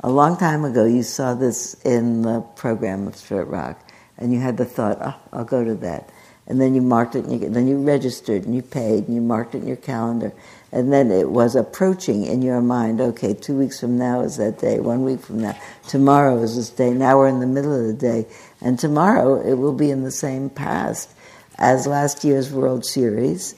a 0.00 0.10
long 0.10 0.36
time 0.36 0.64
ago 0.64 0.84
you 0.84 1.02
saw 1.02 1.34
this 1.34 1.74
in 1.84 2.22
the 2.22 2.40
program 2.56 3.06
of 3.06 3.16
Spirit 3.16 3.46
Rock, 3.46 3.80
and 4.18 4.32
you 4.32 4.40
had 4.40 4.56
the 4.56 4.64
thought, 4.64 4.98
oh, 5.00 5.14
I'll 5.32 5.44
go 5.44 5.64
to 5.64 5.74
that. 5.76 6.10
And 6.46 6.60
then 6.60 6.74
you 6.74 6.82
marked 6.82 7.14
it, 7.14 7.24
and 7.24 7.40
you, 7.40 7.48
then 7.48 7.66
you 7.66 7.78
registered, 7.82 8.44
and 8.44 8.54
you 8.54 8.62
paid, 8.62 9.06
and 9.06 9.14
you 9.14 9.20
marked 9.20 9.54
it 9.54 9.62
in 9.62 9.68
your 9.68 9.76
calendar. 9.76 10.32
And 10.70 10.92
then 10.92 11.10
it 11.10 11.30
was 11.30 11.54
approaching 11.54 12.24
in 12.24 12.42
your 12.42 12.60
mind, 12.60 13.00
okay, 13.00 13.34
two 13.34 13.58
weeks 13.58 13.80
from 13.80 13.98
now 13.98 14.22
is 14.22 14.36
that 14.38 14.58
day, 14.58 14.80
one 14.80 15.04
week 15.04 15.20
from 15.20 15.40
now, 15.40 15.56
tomorrow 15.88 16.40
is 16.42 16.56
this 16.56 16.70
day, 16.70 16.92
now 16.92 17.18
we're 17.18 17.28
in 17.28 17.40
the 17.40 17.46
middle 17.46 17.74
of 17.74 17.86
the 17.86 17.92
day, 17.92 18.26
and 18.62 18.78
tomorrow 18.78 19.40
it 19.40 19.54
will 19.54 19.74
be 19.74 19.90
in 19.90 20.02
the 20.02 20.10
same 20.10 20.50
past. 20.50 21.10
as 21.58 21.86
last 21.86 22.24
year's 22.24 22.50
World 22.50 22.84
Series 22.84 23.54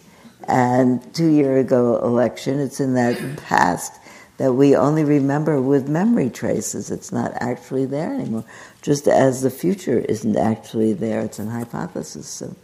and 0.48 1.14
two 1.14 1.28
year 1.28 1.58
ago 1.58 1.96
election. 1.98 2.60
It's 2.60 2.80
in 2.80 2.94
that 2.94 3.36
past 3.38 3.92
that 4.36 4.52
we 4.52 4.74
only 4.74 5.04
remember 5.04 5.60
with 5.60 5.88
memory 5.88 6.28
traces. 6.28 6.90
It's 6.90 7.12
not 7.12 7.32
actually 7.40 7.86
there 7.86 8.12
anymore. 8.12 8.44
Just 8.82 9.06
as 9.06 9.42
the 9.42 9.50
future 9.50 10.00
isn't 10.00 10.36
actually 10.36 10.92
there, 10.92 11.20
it's 11.20 11.38
an 11.38 11.48
hypothesis. 11.48 12.28
So. 12.28 12.56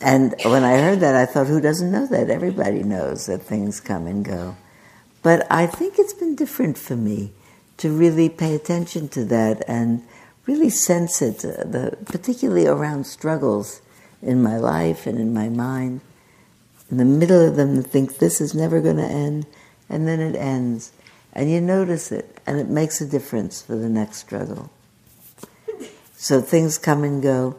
And 0.00 0.34
when 0.44 0.64
I 0.64 0.78
heard 0.78 1.00
that, 1.00 1.14
I 1.14 1.26
thought, 1.26 1.46
who 1.46 1.60
doesn't 1.60 1.90
know 1.90 2.06
that? 2.06 2.30
Everybody 2.30 2.82
knows 2.82 3.26
that 3.26 3.42
things 3.42 3.80
come 3.80 4.06
and 4.06 4.24
go. 4.24 4.56
But 5.22 5.46
I 5.50 5.66
think 5.66 5.94
it's 5.98 6.12
been 6.12 6.34
different 6.34 6.78
for 6.78 6.96
me 6.96 7.32
to 7.78 7.90
really 7.90 8.28
pay 8.28 8.54
attention 8.54 9.08
to 9.08 9.24
that 9.26 9.64
and 9.68 10.02
really 10.48 10.70
sense 10.70 11.20
it, 11.20 11.44
uh, 11.44 11.62
the, 11.64 11.96
particularly 12.06 12.66
around 12.66 13.06
struggles 13.06 13.82
in 14.22 14.42
my 14.42 14.56
life 14.56 15.06
and 15.06 15.18
in 15.18 15.32
my 15.32 15.48
mind. 15.48 16.00
In 16.90 16.96
the 16.96 17.04
middle 17.04 17.46
of 17.46 17.56
them, 17.56 17.76
to 17.76 17.82
think 17.82 18.16
this 18.16 18.40
is 18.40 18.54
never 18.54 18.80
going 18.80 18.96
to 18.96 19.04
end, 19.04 19.46
and 19.90 20.08
then 20.08 20.20
it 20.20 20.34
ends. 20.34 20.90
And 21.34 21.50
you 21.50 21.60
notice 21.60 22.10
it, 22.10 22.40
and 22.46 22.58
it 22.58 22.68
makes 22.68 23.02
a 23.02 23.06
difference 23.06 23.60
for 23.60 23.76
the 23.76 23.90
next 23.90 24.16
struggle. 24.16 24.70
So 26.16 26.40
things 26.40 26.78
come 26.78 27.04
and 27.04 27.22
go. 27.22 27.56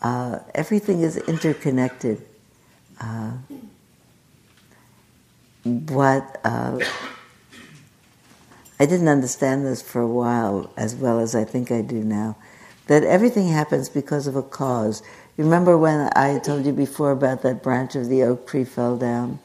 Uh, 0.00 0.38
everything 0.54 1.02
is 1.02 1.16
interconnected. 1.16 2.24
Uh, 3.00 3.32
what 5.64 6.40
uh, 6.44 6.78
I 8.80 8.86
didn't 8.86 9.08
understand 9.08 9.66
this 9.66 9.82
for 9.82 10.00
a 10.00 10.06
while 10.06 10.70
as 10.76 10.94
well 10.94 11.18
as 11.18 11.34
I 11.34 11.44
think 11.44 11.72
I 11.72 11.82
do 11.82 12.04
now. 12.04 12.36
That 12.86 13.02
everything 13.02 13.48
happens 13.48 13.88
because 13.88 14.26
of 14.26 14.36
a 14.36 14.42
cause. 14.42 15.02
You 15.36 15.44
remember 15.44 15.76
when 15.76 16.10
I 16.14 16.38
told 16.38 16.64
you 16.64 16.72
before 16.72 17.10
about 17.10 17.42
that 17.42 17.62
branch 17.62 17.96
of 17.96 18.08
the 18.08 18.22
oak 18.22 18.46
tree 18.46 18.64
fell 18.64 18.96
down? 18.96 19.40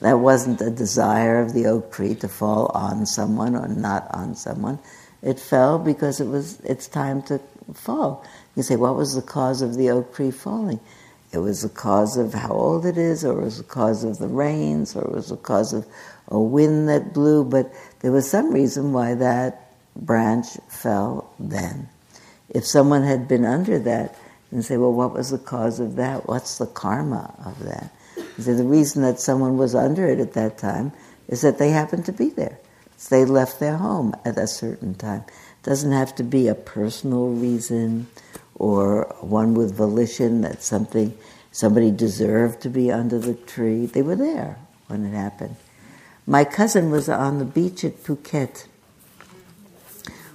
That 0.00 0.20
wasn't 0.20 0.60
a 0.60 0.70
desire 0.70 1.40
of 1.40 1.52
the 1.52 1.66
oak 1.66 1.92
tree 1.92 2.14
to 2.16 2.28
fall 2.28 2.70
on 2.72 3.04
someone 3.04 3.56
or 3.56 3.68
not 3.68 4.06
on 4.14 4.34
someone. 4.36 4.78
It 5.22 5.38
fell 5.38 5.78
because 5.78 6.20
it 6.20 6.28
was 6.28 6.60
its 6.60 6.86
time 6.86 7.22
to 7.22 7.40
fall. 7.74 8.24
You 8.56 8.62
say, 8.62 8.76
what 8.76 8.96
was 8.96 9.14
the 9.14 9.22
cause 9.22 9.60
of 9.60 9.74
the 9.74 9.90
oak 9.90 10.14
tree 10.14 10.30
falling? 10.30 10.80
It 11.32 11.38
was 11.38 11.62
the 11.62 11.68
cause 11.68 12.16
of 12.16 12.32
how 12.34 12.50
old 12.50 12.86
it 12.86 12.96
is, 12.96 13.24
or 13.24 13.40
it 13.40 13.44
was 13.44 13.58
the 13.58 13.64
cause 13.64 14.02
of 14.02 14.18
the 14.18 14.26
rains, 14.26 14.96
or 14.96 15.02
it 15.04 15.12
was 15.12 15.28
the 15.28 15.36
cause 15.36 15.72
of 15.72 15.86
a 16.28 16.40
wind 16.40 16.88
that 16.88 17.12
blew, 17.12 17.44
but 17.44 17.72
there 18.00 18.12
was 18.12 18.30
some 18.30 18.52
reason 18.52 18.92
why 18.92 19.14
that 19.14 19.72
branch 19.96 20.46
fell 20.68 21.32
then. 21.38 21.88
If 22.48 22.66
someone 22.66 23.02
had 23.02 23.28
been 23.28 23.44
under 23.44 23.78
that, 23.78 24.16
and 24.50 24.64
say, 24.64 24.76
well, 24.76 24.92
what 24.92 25.12
was 25.12 25.30
the 25.30 25.38
cause 25.38 25.80
of 25.80 25.96
that? 25.96 26.26
What's 26.28 26.58
the 26.58 26.66
karma 26.66 27.34
of 27.44 27.58
that? 27.64 27.92
So 28.38 28.54
the 28.54 28.64
reason 28.64 29.02
that 29.02 29.20
someone 29.20 29.56
was 29.56 29.74
under 29.74 30.06
it 30.08 30.18
at 30.18 30.32
that 30.32 30.58
time 30.58 30.92
is 31.28 31.42
that 31.42 31.58
they 31.58 31.70
happened 31.70 32.04
to 32.06 32.12
be 32.12 32.30
there. 32.30 32.58
So 32.96 33.16
they 33.16 33.24
left 33.24 33.60
their 33.60 33.76
home 33.76 34.14
at 34.24 34.36
a 34.36 34.46
certain 34.46 34.94
time. 34.94 35.24
It 35.28 35.62
doesn't 35.62 35.92
have 35.92 36.14
to 36.16 36.24
be 36.24 36.48
a 36.48 36.54
personal 36.54 37.28
reason 37.28 38.08
or 38.56 39.14
one 39.20 39.54
with 39.54 39.74
volition 39.74 40.40
that 40.42 40.62
something 40.62 41.16
somebody 41.52 41.90
deserved 41.90 42.60
to 42.62 42.68
be 42.68 42.90
under 42.90 43.18
the 43.18 43.34
tree. 43.34 43.86
They 43.86 44.02
were 44.02 44.16
there 44.16 44.58
when 44.88 45.04
it 45.04 45.14
happened. 45.14 45.56
My 46.26 46.44
cousin 46.44 46.90
was 46.90 47.08
on 47.08 47.38
the 47.38 47.44
beach 47.44 47.84
at 47.84 48.02
Phuket 48.02 48.66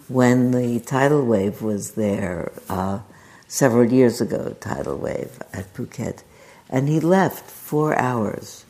when 0.07 0.51
the 0.51 0.79
tidal 0.79 1.25
wave 1.25 1.61
was 1.61 1.91
there 1.91 2.51
uh, 2.69 2.99
several 3.47 3.91
years 3.91 4.21
ago. 4.21 4.55
Tidal 4.59 4.97
wave 4.97 5.41
at 5.53 5.73
Phuket, 5.73 6.23
and 6.69 6.89
he 6.89 6.99
left 6.99 7.49
four 7.49 7.97
hours 7.97 8.65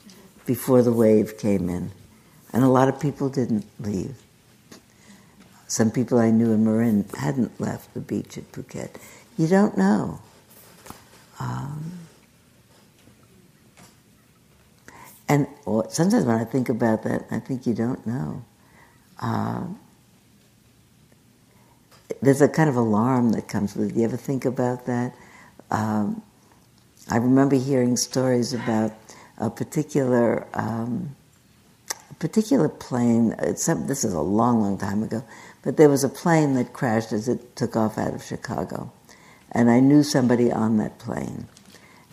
before 0.46 0.82
the 0.82 0.94
wave 0.94 1.38
came 1.38 1.70
in, 1.70 1.92
and 2.54 2.64
a 2.64 2.70
lot 2.70 2.88
of 2.88 3.00
people 3.00 3.30
didn't 3.30 3.66
leave. 3.80 4.16
Some 5.68 5.92
people 5.92 6.20
I 6.20 6.30
knew 6.30 6.52
in 6.52 6.64
Marin 6.64 7.06
hadn't 7.18 7.60
left 7.60 7.94
the 7.94 8.00
beach 8.00 8.38
at 8.38 8.52
Phuket. 8.52 8.92
You 9.38 9.48
don't 9.48 9.78
know. 9.78 10.20
Um, 11.40 12.05
and 15.30 15.48
sometimes 15.90 16.26
when 16.26 16.38
I 16.38 16.46
think 16.46 16.70
about 16.70 17.04
that, 17.04 17.26
I 17.32 17.40
think 17.40 17.68
you 17.68 17.74
don't 17.74 18.06
know. 18.08 18.46
Uh, 19.22 19.66
there's 22.22 22.42
a 22.42 22.50
kind 22.50 22.70
of 22.70 22.76
alarm 22.78 23.32
that 23.34 23.48
comes 23.48 23.76
with 23.76 23.90
it. 23.92 23.94
Do 23.96 24.00
you 24.02 24.06
ever 24.08 24.18
think 24.18 24.46
about 24.46 24.86
that? 24.88 25.16
Um, 25.72 26.22
I 27.10 27.18
remember 27.18 27.56
hearing 27.58 27.98
stories 27.98 28.54
about 28.54 28.94
a 29.40 29.50
particular 29.50 30.48
um, 30.56 31.16
a 32.12 32.14
particular 32.16 32.70
plane. 32.70 33.36
Some, 33.58 33.88
this 33.88 34.04
is 34.06 34.14
a 34.14 34.22
long, 34.22 34.62
long 34.62 34.78
time 34.78 35.04
ago, 35.04 35.24
but 35.64 35.78
there 35.78 35.90
was 35.90 36.04
a 36.04 36.10
plane 36.10 36.56
that 36.56 36.74
crashed 36.74 37.14
as 37.14 37.28
it 37.30 37.56
took 37.56 37.76
off 37.76 37.98
out 37.98 38.14
of 38.16 38.24
Chicago 38.24 38.92
and 39.52 39.72
I 39.72 39.80
knew 39.80 40.04
somebody 40.04 40.52
on 40.52 40.78
that 40.78 41.00
plane. 41.00 41.48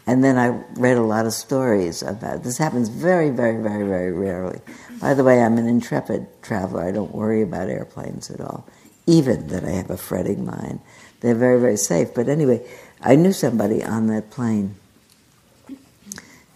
And 0.07 0.25
then 0.25 0.37
I 0.37 0.49
read 0.81 0.97
a 0.97 1.03
lot 1.03 1.27
of 1.27 1.33
stories 1.33 2.03
about 2.03 2.37
it. 2.37 2.43
this. 2.43 2.59
Happens 2.59 2.89
very, 2.89 3.31
very, 3.31 3.63
very, 3.63 3.87
very 3.87 4.13
rarely. 4.13 4.61
By 5.01 5.15
the 5.15 5.23
way, 5.23 5.41
I'm 5.43 5.59
an 5.59 5.69
intrepid 5.69 6.27
traveler. 6.43 6.85
I 6.85 6.91
don't 6.91 7.15
worry 7.15 7.43
about 7.43 7.69
airplanes 7.69 8.31
at 8.31 8.41
all, 8.41 8.67
even 9.07 9.49
that 9.49 9.65
I 9.65 9.71
have 9.71 9.91
a 9.91 9.97
fretting 9.97 10.45
mind. 10.45 10.81
They're 11.21 11.37
very, 11.37 11.61
very 11.61 11.77
safe. 11.77 12.15
But 12.15 12.29
anyway, 12.29 12.67
I 13.01 13.15
knew 13.15 13.33
somebody 13.33 13.83
on 13.85 14.09
that 14.09 14.31
plane. 14.31 14.75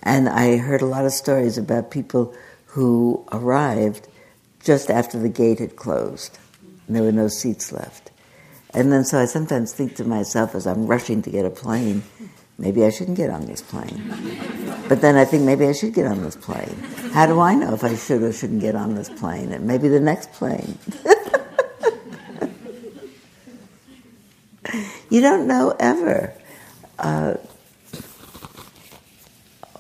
And 0.03 0.29
I 0.29 0.57
heard 0.57 0.83
a 0.83 0.87
lot 0.87 1.05
of 1.05 1.13
stories 1.13 1.57
about 1.59 1.91
people 1.91 2.35
who 2.67 3.25
arrived 3.33 4.09
just 4.63 4.91
after 4.91 5.19
the 5.19 5.29
gate 5.29 5.61
had 5.61 5.77
closed. 5.77 6.39
And 6.87 6.97
there 6.97 7.03
were 7.05 7.13
no 7.13 7.29
seats 7.29 7.73
left. 7.73 8.11
And 8.75 8.93
then 8.93 9.05
so 9.05 9.19
I 9.19 9.25
sometimes 9.25 9.73
think 9.73 9.97
to 9.97 10.05
myself 10.05 10.55
as 10.55 10.67
I'm 10.67 10.87
rushing 10.87 11.23
to 11.23 11.31
get 11.31 11.47
a 11.47 11.51
plane, 11.51 12.03
maybe 12.59 12.85
I 12.85 12.91
shouldn't 12.91 13.17
get 13.17 13.31
on 13.31 13.47
this 13.47 13.63
plane. 13.63 14.13
But 14.89 15.01
then 15.01 15.17
I 15.17 15.25
think 15.25 15.45
maybe 15.45 15.67
I 15.67 15.73
should 15.73 15.95
get 15.95 16.07
on 16.07 16.23
this 16.23 16.37
plane. 16.37 16.77
How 17.13 17.27
do 17.27 17.41
I 17.41 17.55
know 17.55 17.75
if 17.75 17.85
I 17.85 17.97
should 17.97 18.23
or 18.23 18.33
shouldn't 18.33 18.61
get 18.61 18.75
on 18.75 18.95
this 18.95 19.09
plane? 19.09 19.53
And 19.53 19.67
maybe 19.67 19.89
the 19.89 20.01
next 20.01 20.33
plane. 20.33 20.79
you 25.11 25.21
don't 25.21 25.47
know 25.47 25.75
ever. 25.79 26.33
Uh, 26.99 27.35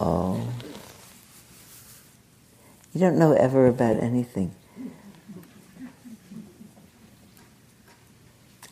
oh. 0.00 0.46
You 2.92 3.00
don't 3.00 3.18
know 3.18 3.32
ever 3.32 3.66
about 3.66 3.96
anything. 3.96 4.54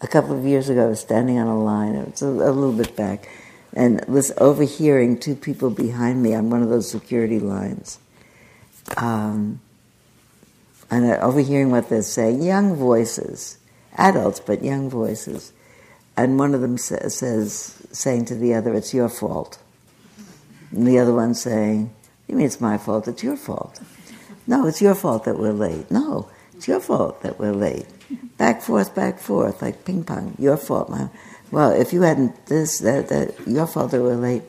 a 0.04 0.06
couple 0.06 0.38
of 0.38 0.44
years 0.44 0.68
ago, 0.68 0.84
I 0.84 0.88
was 0.88 1.00
standing 1.00 1.38
on 1.38 1.46
a 1.46 1.58
line, 1.58 1.94
it 1.94 2.10
was 2.10 2.22
a, 2.22 2.26
a 2.26 2.52
little 2.52 2.72
bit 2.72 2.94
back, 2.94 3.28
and 3.74 4.04
was 4.06 4.32
overhearing 4.38 5.18
two 5.18 5.34
people 5.34 5.70
behind 5.70 6.22
me 6.22 6.34
on 6.34 6.50
one 6.50 6.62
of 6.62 6.68
those 6.68 6.90
security 6.90 7.40
lines. 7.40 7.98
Um, 8.96 9.60
and 10.90 11.10
overhearing 11.20 11.70
what 11.70 11.88
they're 11.88 12.02
saying, 12.02 12.42
young 12.42 12.76
voices, 12.76 13.58
adults, 13.96 14.38
but 14.38 14.62
young 14.62 14.88
voices. 14.88 15.52
And 16.16 16.38
one 16.38 16.54
of 16.54 16.60
them 16.60 16.78
sa- 16.78 17.08
says, 17.08 17.82
saying 17.90 18.26
to 18.26 18.36
the 18.36 18.54
other, 18.54 18.74
it's 18.74 18.94
your 18.94 19.08
fault. 19.08 19.58
And 20.70 20.86
the 20.86 20.98
other 20.98 21.12
one 21.12 21.34
saying, 21.34 21.92
you 22.28 22.36
mean 22.36 22.46
it's 22.46 22.60
my 22.60 22.78
fault? 22.78 23.08
It's 23.08 23.24
your 23.24 23.36
fault. 23.36 23.80
No, 24.46 24.66
it's 24.66 24.80
your 24.80 24.94
fault 24.94 25.24
that 25.24 25.38
we're 25.38 25.52
late. 25.52 25.90
No, 25.90 26.30
it's 26.54 26.68
your 26.68 26.80
fault 26.80 27.22
that 27.22 27.40
we're 27.40 27.52
late 27.52 27.86
back 28.38 28.60
forth, 28.60 28.94
back 28.94 29.18
forth, 29.18 29.62
like 29.62 29.84
ping 29.84 30.04
pong. 30.04 30.34
Your 30.38 30.56
fault, 30.56 30.90
man. 30.90 31.10
Well, 31.54 31.70
if 31.70 31.92
you 31.92 32.02
hadn't 32.02 32.46
this, 32.46 32.80
that, 32.80 33.10
that, 33.10 33.46
your 33.46 33.68
father 33.68 34.02
we're 34.02 34.16
late. 34.16 34.42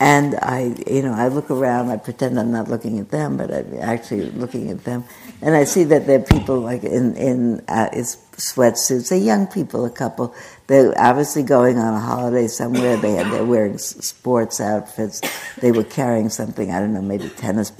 And 0.00 0.36
I, 0.36 0.74
you 0.86 1.02
know, 1.02 1.12
I 1.12 1.28
look 1.28 1.50
around. 1.50 1.90
I 1.90 1.98
pretend 1.98 2.40
I'm 2.40 2.50
not 2.50 2.68
looking 2.68 2.98
at 2.98 3.10
them, 3.10 3.36
but 3.36 3.52
I'm 3.52 3.76
actually 3.78 4.30
looking 4.30 4.70
at 4.70 4.84
them. 4.84 5.04
And 5.42 5.54
I 5.54 5.64
see 5.64 5.84
that 5.84 6.06
there 6.06 6.20
are 6.20 6.22
people 6.22 6.60
like 6.60 6.82
in 6.82 7.14
in 7.14 7.60
uh, 7.68 7.90
sweatsuits. 7.90 9.10
They're 9.10 9.18
young 9.18 9.48
people, 9.48 9.84
a 9.84 9.90
couple. 9.90 10.34
They're 10.66 10.94
obviously 10.98 11.42
going 11.42 11.76
on 11.76 11.92
a 11.92 12.00
holiday 12.00 12.46
somewhere. 12.46 12.96
They 12.96 13.12
had 13.12 13.30
they're 13.30 13.44
wearing 13.44 13.76
sports 13.76 14.62
outfits. 14.62 15.20
They 15.60 15.72
were 15.72 15.84
carrying 15.84 16.30
something. 16.30 16.70
I 16.70 16.80
don't 16.80 16.94
know, 16.94 17.02
maybe 17.02 17.28
tennis 17.28 17.70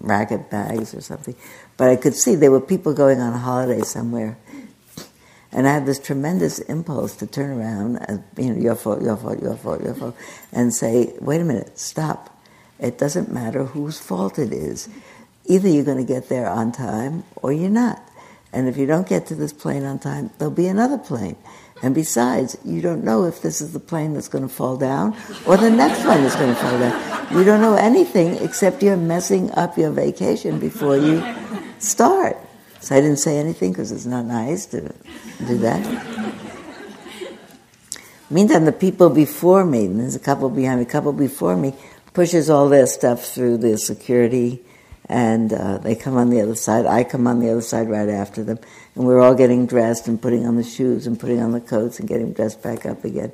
racket 0.00 0.48
bags 0.48 0.94
or 0.94 1.02
something. 1.02 1.34
But 1.76 1.90
I 1.90 1.96
could 1.96 2.14
see 2.14 2.34
there 2.34 2.50
were 2.50 2.62
people 2.62 2.94
going 2.94 3.20
on 3.20 3.34
a 3.34 3.38
holiday 3.38 3.82
somewhere. 3.82 4.38
And 5.52 5.66
I 5.68 5.72
had 5.72 5.86
this 5.86 5.98
tremendous 5.98 6.58
impulse 6.58 7.16
to 7.16 7.26
turn 7.26 7.58
around, 7.58 7.96
and, 8.08 8.24
you 8.36 8.52
know, 8.52 8.60
your 8.60 8.74
fault, 8.74 9.02
your 9.02 9.16
fault, 9.16 9.40
your 9.40 9.56
fault, 9.56 9.82
your 9.82 9.94
fault, 9.94 10.16
and 10.52 10.74
say, 10.74 11.14
wait 11.20 11.40
a 11.40 11.44
minute, 11.44 11.78
stop. 11.78 12.36
It 12.78 12.98
doesn't 12.98 13.32
matter 13.32 13.64
whose 13.64 13.98
fault 13.98 14.38
it 14.38 14.52
is. 14.52 14.88
Either 15.46 15.68
you're 15.68 15.84
going 15.84 16.04
to 16.04 16.04
get 16.04 16.28
there 16.28 16.48
on 16.48 16.72
time 16.72 17.24
or 17.36 17.52
you're 17.52 17.70
not. 17.70 18.02
And 18.52 18.68
if 18.68 18.76
you 18.76 18.86
don't 18.86 19.08
get 19.08 19.26
to 19.26 19.34
this 19.34 19.52
plane 19.52 19.84
on 19.84 19.98
time, 19.98 20.30
there'll 20.38 20.52
be 20.52 20.66
another 20.66 20.98
plane. 20.98 21.36
And 21.82 21.94
besides, 21.94 22.56
you 22.64 22.80
don't 22.80 23.04
know 23.04 23.24
if 23.24 23.42
this 23.42 23.60
is 23.60 23.72
the 23.72 23.80
plane 23.80 24.14
that's 24.14 24.28
going 24.28 24.46
to 24.46 24.52
fall 24.52 24.76
down 24.76 25.14
or 25.46 25.56
the 25.56 25.70
next 25.70 26.04
one 26.06 26.22
is 26.22 26.34
going 26.34 26.54
to 26.54 26.60
fall 26.60 26.78
down. 26.78 27.36
You 27.36 27.44
don't 27.44 27.60
know 27.60 27.74
anything 27.74 28.36
except 28.42 28.82
you're 28.82 28.96
messing 28.96 29.50
up 29.52 29.76
your 29.76 29.90
vacation 29.90 30.58
before 30.58 30.96
you 30.96 31.22
start. 31.78 32.38
So 32.86 32.94
I 32.94 33.00
didn't 33.00 33.18
say 33.18 33.38
anything 33.38 33.72
because 33.72 33.90
it's 33.90 34.06
not 34.06 34.26
nice 34.26 34.66
to 34.66 34.94
do 35.44 35.58
that. 35.58 35.82
Meantime, 38.30 38.64
the 38.64 38.70
people 38.70 39.10
before 39.10 39.64
me, 39.64 39.86
and 39.86 39.98
there's 39.98 40.14
a 40.14 40.20
couple 40.20 40.48
behind 40.48 40.78
me, 40.78 40.86
a 40.86 40.88
couple 40.88 41.12
before 41.12 41.56
me, 41.56 41.74
pushes 42.14 42.48
all 42.48 42.68
their 42.68 42.86
stuff 42.86 43.24
through 43.24 43.56
the 43.56 43.76
security, 43.76 44.62
and 45.08 45.52
uh, 45.52 45.78
they 45.78 45.96
come 45.96 46.16
on 46.16 46.30
the 46.30 46.40
other 46.40 46.54
side. 46.54 46.86
I 46.86 47.02
come 47.02 47.26
on 47.26 47.40
the 47.40 47.50
other 47.50 47.60
side 47.60 47.90
right 47.90 48.08
after 48.08 48.44
them, 48.44 48.60
and 48.94 49.04
we're 49.04 49.20
all 49.20 49.34
getting 49.34 49.66
dressed 49.66 50.06
and 50.06 50.22
putting 50.22 50.46
on 50.46 50.54
the 50.54 50.62
shoes 50.62 51.08
and 51.08 51.18
putting 51.18 51.42
on 51.42 51.50
the 51.50 51.60
coats 51.60 51.98
and 51.98 52.08
getting 52.08 52.34
dressed 52.34 52.62
back 52.62 52.86
up 52.86 53.04
again. 53.04 53.32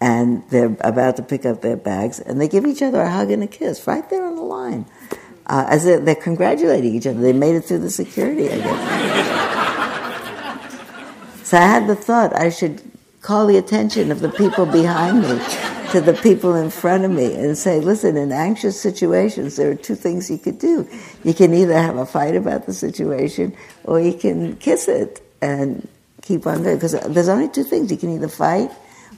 And 0.00 0.42
they're 0.48 0.74
about 0.80 1.16
to 1.16 1.22
pick 1.22 1.44
up 1.44 1.60
their 1.60 1.76
bags, 1.76 2.18
and 2.18 2.40
they 2.40 2.48
give 2.48 2.64
each 2.64 2.80
other 2.80 3.02
a 3.02 3.10
hug 3.10 3.30
and 3.30 3.42
a 3.42 3.46
kiss 3.46 3.86
right 3.86 4.08
there 4.08 4.24
on 4.24 4.36
the 4.36 4.42
line, 4.42 4.86
uh, 5.46 5.66
as 5.68 5.84
they're, 5.84 6.00
they're 6.00 6.14
congratulating 6.14 6.94
each 6.94 7.06
other. 7.06 7.20
They 7.20 7.32
made 7.32 7.54
it 7.56 7.62
through 7.62 7.80
the 7.80 7.90
security, 7.90 8.50
I 8.50 8.58
guess. 8.58 8.80
so 11.48 11.56
I 11.56 11.62
had 11.62 11.86
the 11.86 11.96
thought 11.96 12.34
I 12.34 12.50
should 12.50 12.82
call 13.22 13.46
the 13.46 13.56
attention 13.56 14.12
of 14.12 14.20
the 14.20 14.28
people 14.28 14.66
behind 14.66 15.22
me 15.22 15.40
to 15.90 16.00
the 16.00 16.14
people 16.14 16.54
in 16.54 16.70
front 16.70 17.04
of 17.04 17.10
me 17.10 17.34
and 17.34 17.56
say, 17.56 17.80
listen, 17.80 18.16
in 18.16 18.32
anxious 18.32 18.80
situations, 18.80 19.56
there 19.56 19.70
are 19.70 19.74
two 19.74 19.94
things 19.94 20.30
you 20.30 20.38
could 20.38 20.58
do. 20.58 20.88
You 21.24 21.34
can 21.34 21.54
either 21.54 21.74
have 21.74 21.96
a 21.96 22.06
fight 22.06 22.36
about 22.36 22.66
the 22.66 22.72
situation 22.72 23.56
or 23.84 24.00
you 24.00 24.12
can 24.12 24.56
kiss 24.56 24.88
it 24.88 25.22
and 25.40 25.88
keep 26.22 26.46
on 26.46 26.62
going. 26.62 26.76
Because 26.76 26.92
there's 26.92 27.28
only 27.28 27.48
two 27.48 27.62
things. 27.62 27.90
You 27.90 27.96
can 27.96 28.14
either 28.14 28.28
fight 28.28 28.70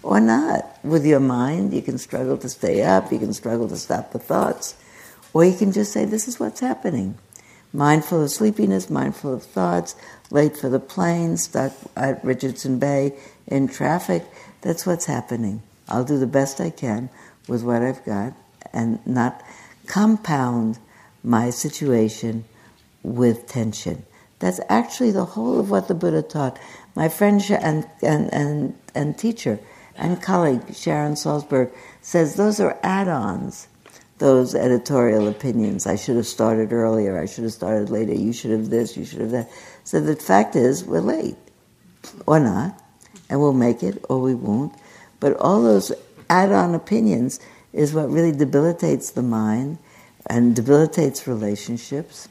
or 0.02 0.20
not. 0.20 0.78
With 0.84 1.04
your 1.04 1.20
mind, 1.20 1.72
you 1.72 1.82
can 1.82 1.98
struggle 1.98 2.38
to 2.38 2.48
stay 2.48 2.82
up, 2.82 3.12
you 3.12 3.18
can 3.18 3.32
struggle 3.32 3.68
to 3.68 3.76
stop 3.76 4.12
the 4.12 4.18
thoughts, 4.18 4.74
or 5.38 5.44
you 5.44 5.56
can 5.56 5.70
just 5.70 5.92
say, 5.92 6.04
this 6.04 6.26
is 6.26 6.40
what's 6.40 6.58
happening. 6.58 7.16
Mindful 7.72 8.24
of 8.24 8.30
sleepiness, 8.32 8.90
mindful 8.90 9.34
of 9.34 9.44
thoughts, 9.44 9.94
late 10.32 10.56
for 10.56 10.68
the 10.68 10.80
plane, 10.80 11.36
stuck 11.36 11.72
at 11.96 12.24
Richardson 12.24 12.80
Bay, 12.80 13.16
in 13.46 13.68
traffic, 13.68 14.24
that's 14.62 14.84
what's 14.84 15.04
happening. 15.04 15.62
I'll 15.88 16.02
do 16.02 16.18
the 16.18 16.26
best 16.26 16.60
I 16.60 16.70
can 16.70 17.08
with 17.46 17.62
what 17.62 17.82
I've 17.82 18.04
got 18.04 18.32
and 18.72 18.98
not 19.06 19.40
compound 19.86 20.80
my 21.22 21.50
situation 21.50 22.44
with 23.04 23.46
tension. 23.46 24.04
That's 24.40 24.58
actually 24.68 25.12
the 25.12 25.24
whole 25.24 25.60
of 25.60 25.70
what 25.70 25.86
the 25.86 25.94
Buddha 25.94 26.22
taught. 26.22 26.58
My 26.96 27.08
friend 27.08 27.40
and, 27.48 27.88
and, 28.02 28.34
and, 28.34 28.76
and 28.92 29.16
teacher 29.16 29.60
and 29.94 30.20
colleague 30.20 30.74
Sharon 30.74 31.14
Salzberg 31.14 31.70
says 32.02 32.34
those 32.34 32.58
are 32.58 32.76
add 32.82 33.06
ons, 33.06 33.68
those 34.18 34.54
editorial 34.54 35.28
opinions. 35.28 35.86
I 35.86 35.96
should 35.96 36.16
have 36.16 36.26
started 36.26 36.72
earlier, 36.72 37.18
I 37.18 37.26
should 37.26 37.44
have 37.44 37.52
started 37.52 37.90
later, 37.90 38.14
you 38.14 38.32
should 38.32 38.50
have 38.50 38.70
this, 38.70 38.96
you 38.96 39.04
should 39.04 39.20
have 39.20 39.30
that. 39.30 39.50
So 39.84 40.00
the 40.00 40.16
fact 40.16 40.56
is, 40.56 40.84
we're 40.84 41.00
late, 41.00 41.36
or 42.26 42.40
not 42.40 42.80
and 43.28 43.40
we'll 43.40 43.52
make 43.52 43.82
it 43.82 44.04
or 44.08 44.20
we 44.20 44.34
won't. 44.34 44.74
But 45.20 45.36
all 45.36 45.62
those 45.62 45.92
add 46.30 46.52
on 46.52 46.74
opinions 46.74 47.40
is 47.72 47.92
what 47.92 48.10
really 48.10 48.32
debilitates 48.32 49.10
the 49.10 49.22
mind 49.22 49.78
and 50.26 50.54
debilitates 50.54 51.26
relationships 51.26 52.28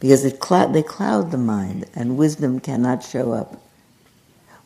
because 0.00 0.24
it 0.24 0.40
they 0.72 0.82
cloud 0.82 1.30
the 1.30 1.38
mind 1.38 1.86
and 1.94 2.16
wisdom 2.16 2.60
cannot 2.60 3.02
show 3.02 3.32
up. 3.32 3.60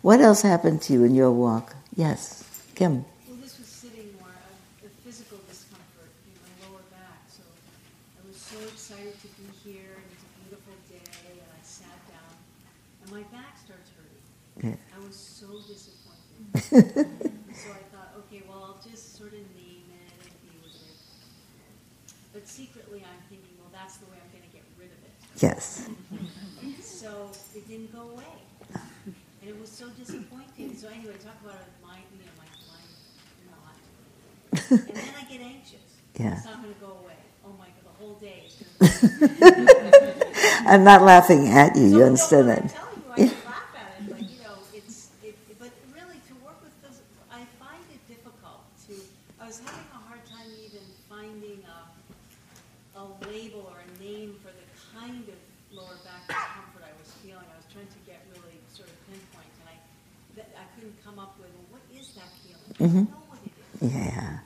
What 0.02 0.20
else 0.20 0.42
happened 0.42 0.82
to 0.82 0.92
you 0.92 1.04
in 1.04 1.14
your 1.14 1.30
walk? 1.30 1.74
Yes, 1.94 2.44
Kim. 2.74 3.04
Well, 3.26 3.36
this 3.42 3.58
was 3.58 3.66
sitting 3.66 4.14
more 4.18 4.30
of 4.30 4.82
the 4.82 4.88
physical 5.02 5.38
discomfort 5.48 6.10
in 6.26 6.34
my 6.38 6.66
lower 6.66 6.82
back. 6.90 7.22
So 7.28 7.42
I 7.42 8.26
was 8.26 8.36
so 8.36 8.58
excited 8.62 9.14
to 9.20 9.28
be 9.38 9.50
here, 9.62 9.90
and 9.94 10.06
it's 10.10 10.22
a 10.22 10.32
beautiful 10.46 10.74
day, 10.88 11.02
and 11.02 11.38
I 11.42 11.62
sat 11.62 11.98
down, 12.06 12.34
and 13.02 13.10
my 13.10 13.22
back 13.36 13.58
starts 13.58 13.90
hurting. 13.94 14.18
Yeah. 14.62 14.76
I 14.96 15.06
was 15.06 15.16
so 15.16 15.46
disappointed. 15.66 16.37
So 16.56 16.76
I 16.76 17.82
thought, 17.92 18.10
okay, 18.18 18.42
well, 18.48 18.62
I'll 18.64 18.82
just 18.90 19.16
sort 19.16 19.32
of 19.32 19.40
name 19.56 19.84
it 19.92 20.12
and 20.22 20.62
with 20.62 20.74
it. 20.74 20.98
But 22.32 22.48
secretly, 22.48 23.04
I'm 23.04 23.22
thinking, 23.28 23.54
well, 23.58 23.70
that's 23.72 23.96
the 23.98 24.06
way 24.06 24.16
I'm 24.22 24.30
going 24.32 24.48
to 24.48 24.54
get 24.54 24.64
rid 24.78 24.88
of 24.90 25.00
it. 25.04 25.14
Yes. 25.42 25.88
So 26.82 27.30
it 27.54 27.66
didn't 27.68 27.92
go 27.94 28.10
away. 28.10 28.24
And 28.74 29.48
it 29.48 29.58
was 29.60 29.70
so 29.70 29.86
disappointing. 29.90 30.74
So 30.76 30.88
anyway, 30.88 31.14
talk 31.22 31.36
about 31.44 31.54
a 31.62 31.86
mind, 31.86 32.02
you 32.10 32.26
know, 32.26 32.34
my 32.36 32.44
mind 32.66 32.90
not. 33.54 34.70
And 34.70 34.96
then 34.96 35.14
I 35.16 35.24
get 35.30 35.40
anxious. 35.40 35.78
Yeah. 36.18 36.34
It's 36.34 36.44
not 36.46 36.60
going 36.60 36.74
to 36.74 36.80
go 36.80 36.98
away. 37.04 37.14
Oh 37.46 37.54
my 37.56 37.66
God, 37.70 37.84
the 37.86 37.94
whole 38.02 38.14
day 38.18 38.50
is 38.50 38.58
going 38.58 39.30
to 39.38 40.26
I'm 40.66 40.82
not 40.82 41.02
laughing 41.02 41.46
at 41.48 41.76
you, 41.76 41.86
you 41.86 42.02
understand 42.02 42.48
that? 42.48 42.62
I'm 42.62 42.68
telling 42.68 42.98
you, 42.98 43.12
I 43.12 43.16
can 43.16 43.44
laugh 43.46 43.70
at 43.78 44.02
it, 44.02 44.08
but 44.10 44.20
you 44.26 44.38
know, 44.42 44.58
it's, 44.74 45.10
it, 45.22 45.38
but 45.62 45.70
really 45.94 46.18
to 46.26 46.34
work 46.42 46.58
with 46.60 46.74
those, 46.82 46.98
I 47.30 47.46
find 47.62 47.80
it 47.94 48.02
difficult 48.10 48.66
to, 48.90 48.98
I 49.38 49.46
was 49.46 49.62
having 49.62 49.86
a 49.94 50.02
hard 50.10 50.26
time 50.26 50.50
even 50.66 50.82
finding 51.08 51.62
a, 51.70 51.78
a 52.98 53.04
label 53.30 53.70
or 53.70 53.78
a 53.78 53.88
name 54.02 54.34
for 54.42 54.50
the 54.50 54.66
kind 54.98 55.22
of 55.22 55.38
lower 55.70 55.96
back 56.02 56.26
discomfort 56.26 56.82
I 56.82 56.92
was 56.98 57.14
feeling. 57.22 57.46
I 57.46 57.56
was 57.56 57.68
trying 57.70 57.86
to 57.88 58.00
get 58.10 58.26
really 58.34 58.58
sort 58.74 58.90
of 58.90 58.98
pinpoint, 59.06 59.54
and 59.62 59.70
I, 59.70 59.76
that, 60.34 60.50
I 60.58 60.66
couldn't 60.74 60.98
come 61.06 61.22
up 61.22 61.38
with, 61.38 61.48
well, 61.70 61.78
what 61.78 61.84
is 61.94 62.10
is. 62.80 63.06
Yeah. 63.80 64.38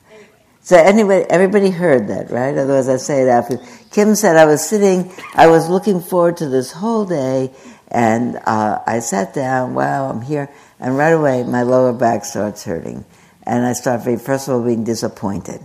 So 0.61 0.77
anyway, 0.77 1.25
everybody 1.29 1.71
heard 1.71 2.07
that, 2.07 2.31
right? 2.31 2.57
Otherwise, 2.57 2.87
I 2.87 2.95
say 2.95 3.23
it 3.23 3.27
after. 3.27 3.59
Kim 3.91 4.15
said 4.15 4.37
I 4.37 4.45
was 4.45 4.67
sitting, 4.67 5.11
I 5.35 5.47
was 5.47 5.69
looking 5.69 5.99
forward 5.99 6.37
to 6.37 6.47
this 6.47 6.71
whole 6.71 7.05
day, 7.05 7.51
and 7.89 8.37
uh, 8.45 8.79
I 8.87 8.99
sat 8.99 9.33
down. 9.33 9.73
Wow, 9.73 10.09
I'm 10.09 10.21
here, 10.21 10.49
and 10.79 10.97
right 10.97 11.11
away 11.11 11.43
my 11.43 11.63
lower 11.63 11.91
back 11.91 12.23
starts 12.23 12.63
hurting, 12.63 13.03
and 13.43 13.65
I 13.65 13.73
start 13.73 14.03
first 14.21 14.47
of 14.47 14.55
all 14.55 14.63
being 14.63 14.85
disappointed. 14.85 15.59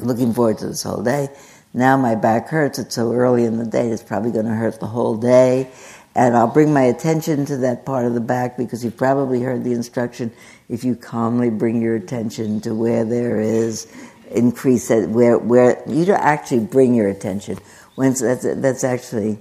Looking 0.00 0.34
forward 0.34 0.58
to 0.58 0.66
this 0.66 0.82
whole 0.82 1.04
day. 1.04 1.28
Now 1.72 1.96
my 1.96 2.16
back 2.16 2.48
hurts. 2.48 2.80
It's 2.80 2.96
so 2.96 3.12
early 3.12 3.44
in 3.44 3.58
the 3.58 3.66
day; 3.66 3.90
it's 3.90 4.02
probably 4.02 4.32
going 4.32 4.46
to 4.46 4.54
hurt 4.54 4.80
the 4.80 4.86
whole 4.86 5.16
day. 5.16 5.70
And 6.16 6.34
I'll 6.34 6.48
bring 6.48 6.72
my 6.72 6.84
attention 6.84 7.44
to 7.46 7.58
that 7.58 7.84
part 7.84 8.06
of 8.06 8.14
the 8.14 8.20
back 8.20 8.56
because 8.56 8.82
you've 8.82 8.96
probably 8.96 9.42
heard 9.42 9.64
the 9.64 9.72
instruction 9.72 10.32
if 10.68 10.82
you 10.82 10.96
calmly 10.96 11.50
bring 11.50 11.82
your 11.82 11.94
attention 11.94 12.60
to 12.62 12.74
where 12.74 13.04
there 13.04 13.38
is 13.38 13.86
increase 14.30 14.90
it, 14.90 15.08
where, 15.08 15.38
where 15.38 15.82
you 15.86 16.04
don't 16.04 16.20
actually 16.20 16.64
bring 16.64 16.94
your 16.94 17.08
attention. 17.08 17.58
When 17.94 18.14
that's, 18.14 18.46
that's 18.56 18.82
actually 18.82 19.38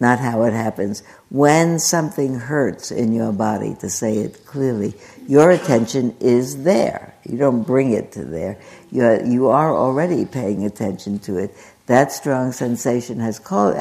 not 0.00 0.18
how 0.18 0.42
it 0.42 0.52
happens. 0.52 1.02
When 1.30 1.78
something 1.78 2.34
hurts 2.34 2.90
in 2.90 3.12
your 3.12 3.32
body, 3.32 3.74
to 3.80 3.90
say 3.90 4.18
it 4.18 4.46
clearly, 4.46 4.94
your 5.26 5.50
attention 5.50 6.16
is 6.20 6.62
there. 6.62 7.14
You 7.24 7.36
don't 7.36 7.64
bring 7.64 7.92
it 7.92 8.12
to 8.12 8.24
there. 8.24 8.60
You 8.90 9.04
are, 9.04 9.24
you 9.24 9.48
are 9.48 9.74
already 9.74 10.24
paying 10.24 10.64
attention 10.64 11.18
to 11.20 11.38
it. 11.38 11.54
That 11.86 12.12
strong 12.12 12.52
sensation 12.52 13.18
has 13.20 13.38
called, 13.38 13.76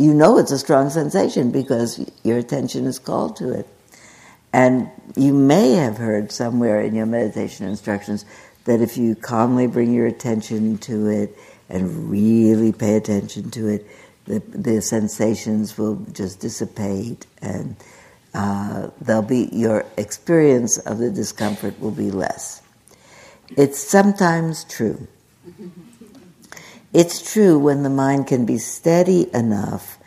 you 0.00 0.14
know 0.14 0.38
it's 0.38 0.50
a 0.50 0.58
strong 0.58 0.88
sensation 0.88 1.50
because 1.50 2.10
your 2.24 2.38
attention 2.38 2.86
is 2.86 2.98
called 2.98 3.36
to 3.36 3.52
it. 3.52 3.66
And 4.50 4.90
you 5.14 5.34
may 5.34 5.72
have 5.72 5.98
heard 5.98 6.32
somewhere 6.32 6.80
in 6.80 6.94
your 6.94 7.04
meditation 7.04 7.68
instructions 7.68 8.24
that 8.64 8.80
if 8.80 8.96
you 8.96 9.14
calmly 9.14 9.66
bring 9.66 9.92
your 9.92 10.06
attention 10.06 10.78
to 10.78 11.08
it 11.08 11.36
and 11.68 12.10
really 12.10 12.72
pay 12.72 12.96
attention 12.96 13.50
to 13.50 13.68
it, 13.68 13.86
the, 14.24 14.38
the 14.38 14.80
sensations 14.80 15.76
will 15.76 15.96
just 16.12 16.40
dissipate 16.40 17.26
and 17.42 17.76
uh, 18.32 18.88
there'll 19.02 19.20
be 19.20 19.50
your 19.52 19.84
experience 19.98 20.78
of 20.78 20.96
the 20.96 21.10
discomfort 21.10 21.78
will 21.78 21.90
be 21.90 22.10
less. 22.10 22.62
It's 23.54 23.78
sometimes 23.78 24.64
true. 24.64 25.06
It's 26.92 27.32
true 27.32 27.58
when 27.58 27.84
the 27.84 27.90
mind 27.90 28.26
can 28.26 28.46
be 28.46 28.58
steady 28.58 29.32
enough 29.32 29.98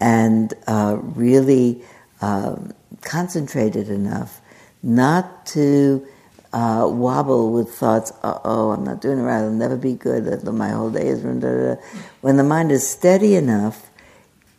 and 0.00 0.52
uh, 0.66 0.98
really 1.00 1.82
uh, 2.20 2.56
concentrated 3.02 3.88
enough 3.88 4.40
not 4.82 5.46
to 5.46 6.04
uh, 6.52 6.86
wobble 6.90 7.52
with 7.52 7.70
thoughts, 7.72 8.12
uh 8.22 8.40
oh, 8.44 8.72
I'm 8.72 8.84
not 8.84 9.00
doing 9.00 9.18
it 9.18 9.22
right, 9.22 9.38
I'll 9.38 9.50
never 9.50 9.76
be 9.76 9.94
good, 9.94 10.42
my 10.44 10.70
whole 10.70 10.90
day 10.90 11.06
is 11.06 11.22
ruined. 11.22 11.78
When 12.20 12.36
the 12.36 12.44
mind 12.44 12.72
is 12.72 12.86
steady 12.86 13.36
enough, 13.36 13.88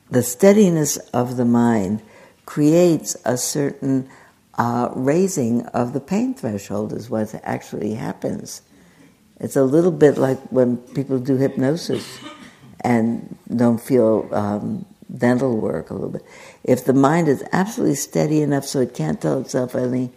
the 0.09 0.23
steadiness 0.23 0.97
of 1.13 1.37
the 1.37 1.45
mind 1.45 2.01
creates 2.45 3.15
a 3.25 3.37
certain 3.37 4.09
uh, 4.55 4.89
raising 4.93 5.65
of 5.67 5.93
the 5.93 5.99
pain 5.99 6.33
threshold, 6.33 6.93
is 6.93 7.09
what 7.09 7.33
actually 7.43 7.95
happens. 7.95 8.61
It's 9.43 9.57
a 9.57 9.63
little 9.63 9.91
bit 9.91 10.17
like 10.17 10.39
when 10.51 10.77
people 10.77 11.19
do 11.19 11.35
hypnosis 11.35 12.17
and 12.79 13.37
don't 13.53 13.77
feel 13.77 14.29
um, 14.31 14.85
dental 15.13 15.57
work 15.57 15.89
a 15.89 15.93
little 15.93 16.11
bit. 16.11 16.23
If 16.63 16.85
the 16.85 16.93
mind 16.93 17.27
is 17.27 17.43
absolutely 17.51 17.95
steady 17.95 18.41
enough 18.41 18.63
so 18.63 18.79
it 18.79 18.93
can't 18.93 19.21
tell 19.21 19.41
itself 19.41 19.75
any 19.75 20.11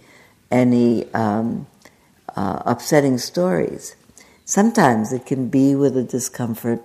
any 0.52 1.12
um, 1.12 1.66
uh, 2.36 2.62
upsetting 2.64 3.18
stories, 3.18 3.96
sometimes 4.44 5.12
it 5.12 5.26
can 5.26 5.48
be 5.48 5.74
with 5.74 5.96
a 5.96 6.04
discomfort, 6.04 6.80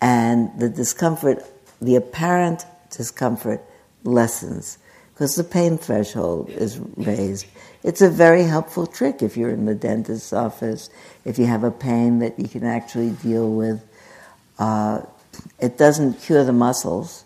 and 0.00 0.58
the 0.58 0.70
discomfort, 0.70 1.44
the 1.82 1.96
apparent 1.96 2.64
discomfort, 2.88 3.60
lessens 4.04 4.78
because 5.12 5.36
the 5.36 5.44
pain 5.44 5.76
threshold 5.78 6.48
is 6.48 6.78
raised. 6.96 7.46
It's 7.84 8.00
a 8.00 8.08
very 8.08 8.44
helpful 8.44 8.86
trick 8.86 9.22
if 9.22 9.36
you're 9.36 9.50
in 9.50 9.66
the 9.66 9.74
dentist's 9.74 10.32
office, 10.32 10.88
if 11.26 11.38
you 11.38 11.44
have 11.44 11.64
a 11.64 11.70
pain 11.70 12.20
that 12.20 12.38
you 12.38 12.48
can 12.48 12.64
actually 12.64 13.10
deal 13.10 13.52
with. 13.52 13.84
Uh, 14.58 15.02
it 15.60 15.76
doesn't 15.76 16.14
cure 16.14 16.44
the 16.44 16.52
muscles, 16.52 17.24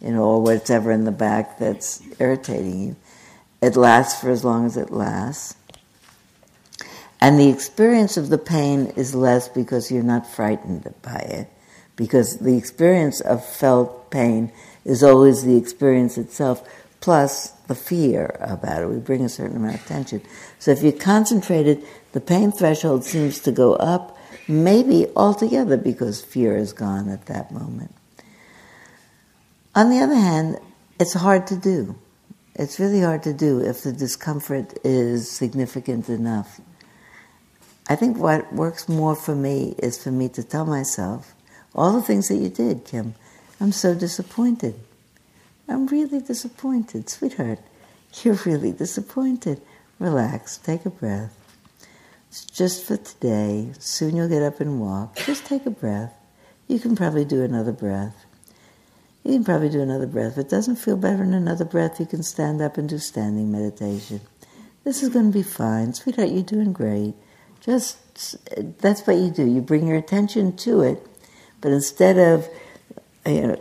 you 0.00 0.10
know, 0.10 0.24
or 0.24 0.42
whatever 0.42 0.90
in 0.92 1.04
the 1.04 1.12
back 1.12 1.58
that's 1.58 2.00
irritating 2.18 2.80
you. 2.80 2.96
It 3.60 3.76
lasts 3.76 4.18
for 4.18 4.30
as 4.30 4.44
long 4.44 4.64
as 4.64 4.78
it 4.78 4.90
lasts. 4.90 5.56
And 7.20 7.38
the 7.38 7.50
experience 7.50 8.16
of 8.16 8.30
the 8.30 8.38
pain 8.38 8.86
is 8.96 9.14
less 9.14 9.48
because 9.48 9.90
you're 9.90 10.02
not 10.02 10.26
frightened 10.26 10.94
by 11.02 11.18
it. 11.18 11.48
Because 11.96 12.38
the 12.38 12.56
experience 12.56 13.20
of 13.20 13.44
felt 13.44 14.10
pain 14.10 14.52
is 14.86 15.02
always 15.02 15.44
the 15.44 15.56
experience 15.56 16.16
itself, 16.16 16.66
plus 17.00 17.52
the 17.68 17.74
fear 17.74 18.36
about 18.40 18.82
it. 18.82 18.88
We 18.88 18.98
bring 18.98 19.24
a 19.24 19.28
certain 19.28 19.56
amount 19.56 19.76
of 19.76 19.86
tension. 19.86 20.22
So 20.58 20.72
if 20.72 20.82
you 20.82 20.92
concentrated, 20.92 21.84
the 22.12 22.20
pain 22.20 22.50
threshold 22.50 23.04
seems 23.04 23.40
to 23.40 23.52
go 23.52 23.74
up, 23.74 24.18
maybe 24.48 25.06
altogether 25.14 25.76
because 25.76 26.20
fear 26.20 26.56
is 26.56 26.72
gone 26.72 27.08
at 27.08 27.26
that 27.26 27.52
moment. 27.52 27.94
On 29.74 29.90
the 29.90 30.00
other 30.00 30.16
hand, 30.16 30.58
it's 30.98 31.12
hard 31.12 31.46
to 31.48 31.56
do. 31.56 31.96
It's 32.54 32.80
really 32.80 33.00
hard 33.00 33.22
to 33.22 33.32
do 33.32 33.60
if 33.60 33.82
the 33.82 33.92
discomfort 33.92 34.76
is 34.82 35.30
significant 35.30 36.08
enough. 36.08 36.60
I 37.88 37.94
think 37.94 38.18
what 38.18 38.52
works 38.52 38.88
more 38.88 39.14
for 39.14 39.36
me 39.36 39.74
is 39.78 40.02
for 40.02 40.10
me 40.10 40.28
to 40.30 40.42
tell 40.42 40.66
myself, 40.66 41.34
all 41.74 41.92
the 41.92 42.02
things 42.02 42.28
that 42.28 42.36
you 42.36 42.48
did, 42.48 42.84
Kim, 42.84 43.14
I'm 43.60 43.72
so 43.72 43.94
disappointed. 43.94 44.74
I'm 45.68 45.86
really 45.86 46.20
disappointed. 46.20 47.08
Sweetheart, 47.10 47.58
you're 48.22 48.38
really 48.46 48.72
disappointed. 48.72 49.60
Relax, 49.98 50.56
take 50.56 50.86
a 50.86 50.90
breath. 50.90 51.34
It's 52.28 52.44
just 52.44 52.84
for 52.84 52.96
today. 52.96 53.72
Soon 53.78 54.16
you'll 54.16 54.28
get 54.28 54.42
up 54.42 54.60
and 54.60 54.80
walk. 54.80 55.16
Just 55.16 55.46
take 55.46 55.66
a 55.66 55.70
breath. 55.70 56.14
You 56.66 56.78
can 56.78 56.96
probably 56.96 57.24
do 57.24 57.42
another 57.42 57.72
breath. 57.72 58.24
You 59.24 59.32
can 59.34 59.44
probably 59.44 59.68
do 59.68 59.80
another 59.80 60.06
breath. 60.06 60.32
If 60.32 60.46
it 60.46 60.50
doesn't 60.50 60.76
feel 60.76 60.96
better 60.96 61.22
in 61.22 61.34
another 61.34 61.64
breath, 61.64 62.00
you 62.00 62.06
can 62.06 62.22
stand 62.22 62.62
up 62.62 62.78
and 62.78 62.88
do 62.88 62.98
standing 62.98 63.50
meditation. 63.50 64.20
This 64.84 65.02
is 65.02 65.10
going 65.10 65.32
to 65.32 65.38
be 65.38 65.42
fine. 65.42 65.92
Sweetheart, 65.92 66.30
you're 66.30 66.42
doing 66.42 66.72
great. 66.72 67.14
Just, 67.60 67.98
that's 68.80 69.06
what 69.06 69.16
you 69.16 69.30
do. 69.30 69.44
You 69.44 69.60
bring 69.60 69.86
your 69.86 69.96
attention 69.96 70.56
to 70.58 70.82
it, 70.82 71.06
but 71.60 71.72
instead 71.72 72.16
of 72.18 72.48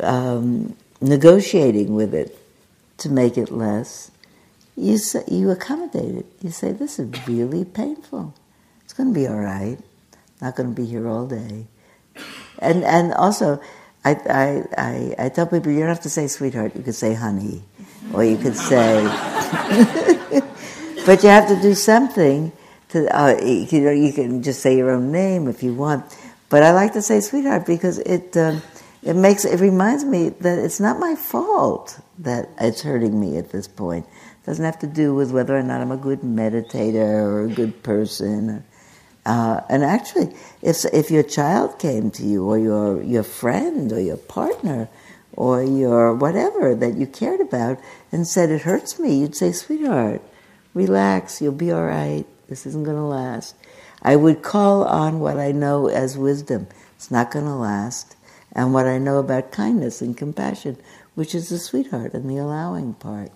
um, 0.01 0.75
negotiating 1.01 1.95
with 1.95 2.13
it 2.13 2.37
to 2.97 3.09
make 3.09 3.37
it 3.37 3.51
less, 3.51 4.11
you, 4.75 4.97
say, 4.97 5.23
you 5.27 5.51
accommodate 5.51 6.15
it. 6.15 6.25
You 6.41 6.51
say, 6.51 6.71
this 6.71 6.99
is 6.99 7.27
really 7.27 7.65
painful. 7.65 8.33
It's 8.83 8.93
going 8.93 9.13
to 9.13 9.19
be 9.19 9.27
all 9.27 9.39
right. 9.39 9.77
Not 10.41 10.55
going 10.55 10.73
to 10.73 10.75
be 10.75 10.87
here 10.87 11.07
all 11.07 11.27
day. 11.27 11.67
And, 12.59 12.83
and 12.83 13.13
also, 13.13 13.61
I, 14.05 14.11
I, 14.11 14.63
I, 14.77 15.15
I 15.25 15.29
tell 15.29 15.47
people 15.47 15.71
you 15.71 15.79
don't 15.79 15.89
have 15.89 16.01
to 16.01 16.09
say 16.09 16.27
sweetheart, 16.27 16.75
you 16.75 16.83
could 16.83 16.95
say 16.95 17.13
honey. 17.13 17.63
Or 18.13 18.23
you 18.23 18.37
could 18.37 18.55
say, 18.55 19.03
but 21.05 21.23
you 21.23 21.29
have 21.29 21.47
to 21.49 21.59
do 21.61 21.73
something 21.73 22.51
to, 22.89 23.15
uh, 23.15 23.37
you 23.41 23.81
know, 23.81 23.91
you 23.91 24.13
can 24.13 24.43
just 24.43 24.61
say 24.61 24.77
your 24.77 24.91
own 24.91 25.11
name 25.11 25.47
if 25.47 25.61
you 25.61 25.73
want. 25.73 26.05
But 26.49 26.63
I 26.63 26.71
like 26.71 26.93
to 26.93 27.01
say 27.01 27.19
sweetheart 27.19 27.65
because 27.65 27.99
it, 27.99 28.37
um, 28.37 28.61
it 29.07 29.15
makes 29.15 29.45
it 29.45 29.61
reminds 29.61 30.03
me 30.03 30.29
that 30.29 30.59
it's 30.59 30.81
not 30.81 30.99
my 30.99 31.15
fault 31.15 32.01
that 32.19 32.49
it's 32.59 32.81
hurting 32.81 33.17
me 33.17 33.37
at 33.37 33.51
this 33.51 33.65
point. 33.65 34.05
It 34.05 34.45
doesn't 34.45 34.65
have 34.65 34.79
to 34.79 34.87
do 34.87 35.15
with 35.15 35.31
whether 35.31 35.57
or 35.57 35.63
not 35.63 35.79
I'm 35.79 35.91
a 35.91 35.97
good 35.97 36.21
meditator 36.21 37.23
or 37.23 37.45
a 37.45 37.47
good 37.47 37.83
person. 37.83 38.65
Uh, 39.25 39.61
and 39.69 39.85
actually, 39.85 40.35
if 40.61 40.83
if 40.91 41.09
your 41.09 41.23
child 41.23 41.79
came 41.79 42.11
to 42.11 42.23
you, 42.23 42.43
or 42.43 42.59
your 42.59 43.01
your 43.01 43.23
friend, 43.23 43.93
or 43.93 44.01
your 44.01 44.17
partner, 44.17 44.89
or 45.31 45.63
your 45.63 46.13
whatever 46.13 46.75
that 46.75 46.95
you 46.95 47.07
cared 47.07 47.39
about, 47.39 47.79
and 48.11 48.27
said 48.27 48.49
it 48.49 48.63
hurts 48.63 48.99
me, 48.99 49.21
you'd 49.21 49.35
say, 49.37 49.53
"Sweetheart, 49.53 50.21
relax. 50.73 51.41
You'll 51.41 51.53
be 51.53 51.71
all 51.71 51.85
right. 51.85 52.25
This 52.49 52.65
isn't 52.65 52.83
going 52.83 52.97
to 52.97 53.03
last." 53.03 53.55
I 54.01 54.17
would 54.17 54.43
call 54.43 54.83
on 54.83 55.21
what 55.21 55.39
I 55.39 55.53
know 55.53 55.87
as 55.87 56.17
wisdom. 56.17 56.67
It's 56.95 57.09
not 57.09 57.31
going 57.31 57.45
to 57.45 57.55
last 57.55 58.16
and 58.57 58.73
what 58.73 58.87
I 58.87 58.97
know 58.97 59.19
about 59.19 59.51
kindness 59.51 60.01
and 60.01 60.17
compassion, 60.17 60.77
which 61.13 61.35
is 61.35 61.49
the 61.49 61.59
sweetheart 61.59 62.15
and 62.15 62.27
the 62.27 62.37
allowing 62.37 62.95
part. 62.95 63.31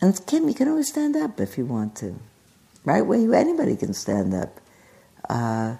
And 0.00 0.18
Kim, 0.26 0.48
you 0.48 0.54
can 0.54 0.68
always 0.68 0.88
stand 0.88 1.14
up 1.14 1.38
if 1.38 1.58
you 1.58 1.66
want 1.66 1.96
to, 1.96 2.18
right? 2.82 3.02
Where 3.02 3.18
you, 3.18 3.34
anybody 3.34 3.76
can 3.76 3.92
stand 3.92 4.32
up. 4.34 4.58
Uh, 5.28 5.76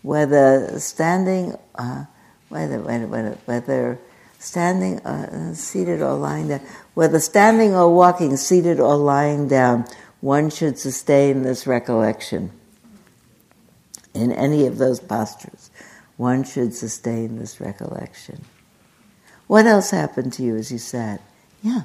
whether 0.00 0.78
standing, 0.80 1.56
uh, 1.74 2.06
whether, 2.48 2.80
whether, 2.80 3.38
whether 3.44 3.98
standing, 4.38 4.98
uh, 5.00 5.54
seated 5.54 6.00
or 6.00 6.14
lying 6.14 6.48
down, 6.48 6.60
whether 6.94 7.20
standing 7.20 7.74
or 7.74 7.94
walking, 7.94 8.36
seated 8.36 8.80
or 8.80 8.96
lying 8.96 9.46
down, 9.46 9.84
one 10.20 10.48
should 10.48 10.78
sustain 10.78 11.42
this 11.42 11.66
recollection 11.66 12.50
in 14.14 14.32
any 14.32 14.66
of 14.66 14.78
those 14.78 15.00
postures 15.00 15.70
one 16.16 16.44
should 16.44 16.74
sustain 16.74 17.38
this 17.38 17.60
recollection. 17.60 18.44
What 19.46 19.66
else 19.66 19.90
happened 19.90 20.32
to 20.34 20.42
you 20.42 20.56
as 20.56 20.70
you 20.70 20.78
sat? 20.78 21.20
Yeah. 21.62 21.82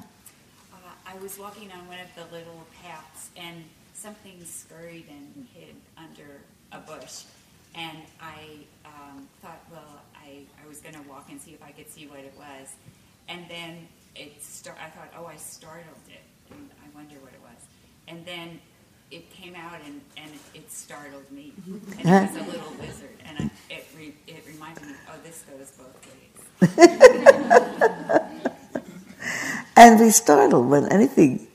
Uh, 0.72 0.76
I 1.06 1.16
was 1.18 1.38
walking 1.38 1.70
on 1.72 1.86
one 1.88 1.98
of 1.98 2.14
the 2.14 2.34
little 2.36 2.66
paths, 2.82 3.30
and 3.36 3.64
something 3.94 4.42
scurried 4.44 5.06
and 5.10 5.46
hid 5.54 5.74
under 5.96 6.40
a 6.72 6.78
bush. 6.78 7.24
And 7.74 7.98
I 8.20 8.64
um, 8.84 9.28
thought, 9.42 9.60
well, 9.70 10.02
I, 10.16 10.40
I 10.62 10.66
was 10.66 10.80
going 10.80 10.94
to 10.94 11.02
walk 11.08 11.28
and 11.30 11.40
see 11.40 11.52
if 11.52 11.62
I 11.62 11.70
could 11.70 11.90
see 11.90 12.06
what 12.06 12.20
it 12.20 12.34
was. 12.36 12.74
And 13.28 13.44
then 13.48 13.88
it 14.16 14.42
star- 14.42 14.76
I 14.82 14.88
thought, 14.90 15.12
oh, 15.18 15.26
I 15.26 15.36
startled 15.36 15.84
it, 16.08 16.22
and 16.50 16.70
I 16.82 16.96
wonder 16.96 17.16
what 17.20 17.32
it 17.32 17.40
was. 17.42 17.66
And 18.08 18.24
then 18.24 18.60
it 19.10 19.30
came 19.30 19.54
out 19.54 19.80
and, 19.84 20.00
and 20.16 20.30
it 20.54 20.70
startled 20.70 21.30
me. 21.30 21.52
And 22.04 22.30
it 22.30 22.32
was 22.32 22.48
a 22.48 22.50
little 22.50 22.72
lizard. 22.80 23.16
And 23.26 23.38
I, 23.38 23.74
it, 23.74 23.86
re, 23.96 24.14
it 24.26 24.44
reminded 24.46 24.84
me, 24.84 24.92
oh, 25.08 25.18
and 29.76 29.98
be 29.98 30.10
startled 30.10 30.68
when 30.68 30.90
anything, 30.92 31.46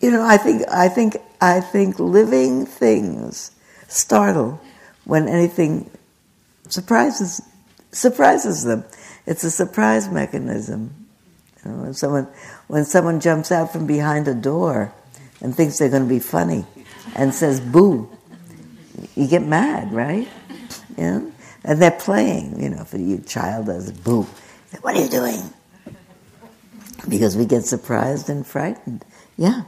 you 0.00 0.10
know, 0.10 0.22
I 0.22 0.36
think, 0.36 0.62
I 0.70 0.88
think, 0.88 1.16
I 1.40 1.60
think 1.60 1.98
living 1.98 2.66
things 2.66 3.52
startle 3.88 4.60
when 5.04 5.28
anything 5.28 5.90
surprises, 6.68 7.40
surprises 7.90 8.64
them. 8.64 8.84
It's 9.26 9.44
a 9.44 9.50
surprise 9.50 10.10
mechanism. 10.10 10.94
You 11.64 11.70
know, 11.70 11.76
when 11.78 11.94
someone, 11.94 12.28
when 12.66 12.84
someone 12.84 13.20
jumps 13.20 13.50
out 13.50 13.72
from 13.72 13.86
behind 13.86 14.28
a 14.28 14.34
door, 14.34 14.92
and 15.42 15.54
thinks 15.54 15.78
they're 15.78 15.90
going 15.90 16.04
to 16.04 16.08
be 16.08 16.20
funny 16.20 16.64
and 17.16 17.34
says 17.34 17.60
boo, 17.60 18.08
you 19.16 19.26
get 19.26 19.42
mad, 19.42 19.92
right? 19.92 20.28
Know? 20.96 21.32
And 21.64 21.80
they're 21.80 21.90
playing, 21.90 22.60
you 22.62 22.70
know, 22.70 22.82
if 22.82 22.92
your 22.94 23.20
child 23.20 23.66
does 23.66 23.92
boo, 23.92 24.26
what 24.80 24.96
are 24.96 25.02
you 25.02 25.08
doing? 25.08 25.42
Because 27.08 27.36
we 27.36 27.46
get 27.46 27.64
surprised 27.64 28.28
and 28.28 28.46
frightened. 28.46 29.04
Yeah. 29.36 29.62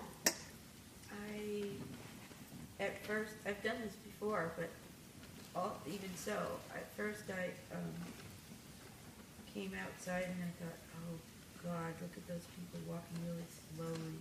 I, 1.10 1.66
at 2.80 3.04
first, 3.06 3.32
I've 3.46 3.62
done 3.62 3.76
this 3.84 3.94
before, 3.94 4.52
but 4.56 4.70
all, 5.54 5.78
even 5.86 6.10
so, 6.16 6.36
at 6.74 6.86
first 6.96 7.22
I 7.30 7.50
um, 7.74 7.92
came 9.52 9.72
outside 9.84 10.24
and 10.24 10.42
I 10.42 10.64
thought, 10.64 10.78
oh 10.98 11.14
God, 11.62 11.94
look 12.00 12.12
at 12.16 12.26
those 12.28 12.46
people 12.56 12.92
walking 12.92 13.18
really 13.28 13.44
slowly 13.76 14.18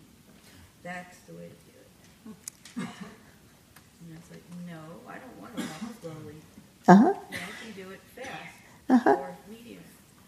that's 0.84 1.18
the 1.20 1.34
way 1.34 1.48
to 1.48 1.72
do 1.72 2.32
it. 2.32 2.36
and 2.76 2.88
I 4.12 4.18
was 4.20 4.30
like, 4.30 4.44
no, 4.68 4.80
I 5.08 5.16
don't 5.18 5.42
want 5.42 5.56
to 5.56 5.64
walk 5.64 5.96
slowly. 6.02 6.36
Uh-huh. 6.88 7.14
I 7.32 7.64
can 7.64 7.84
do 7.84 7.90
it 7.92 8.02
fast 8.16 8.30
uh-huh. 8.94 9.10
or 9.10 9.36
medium. 9.50 9.82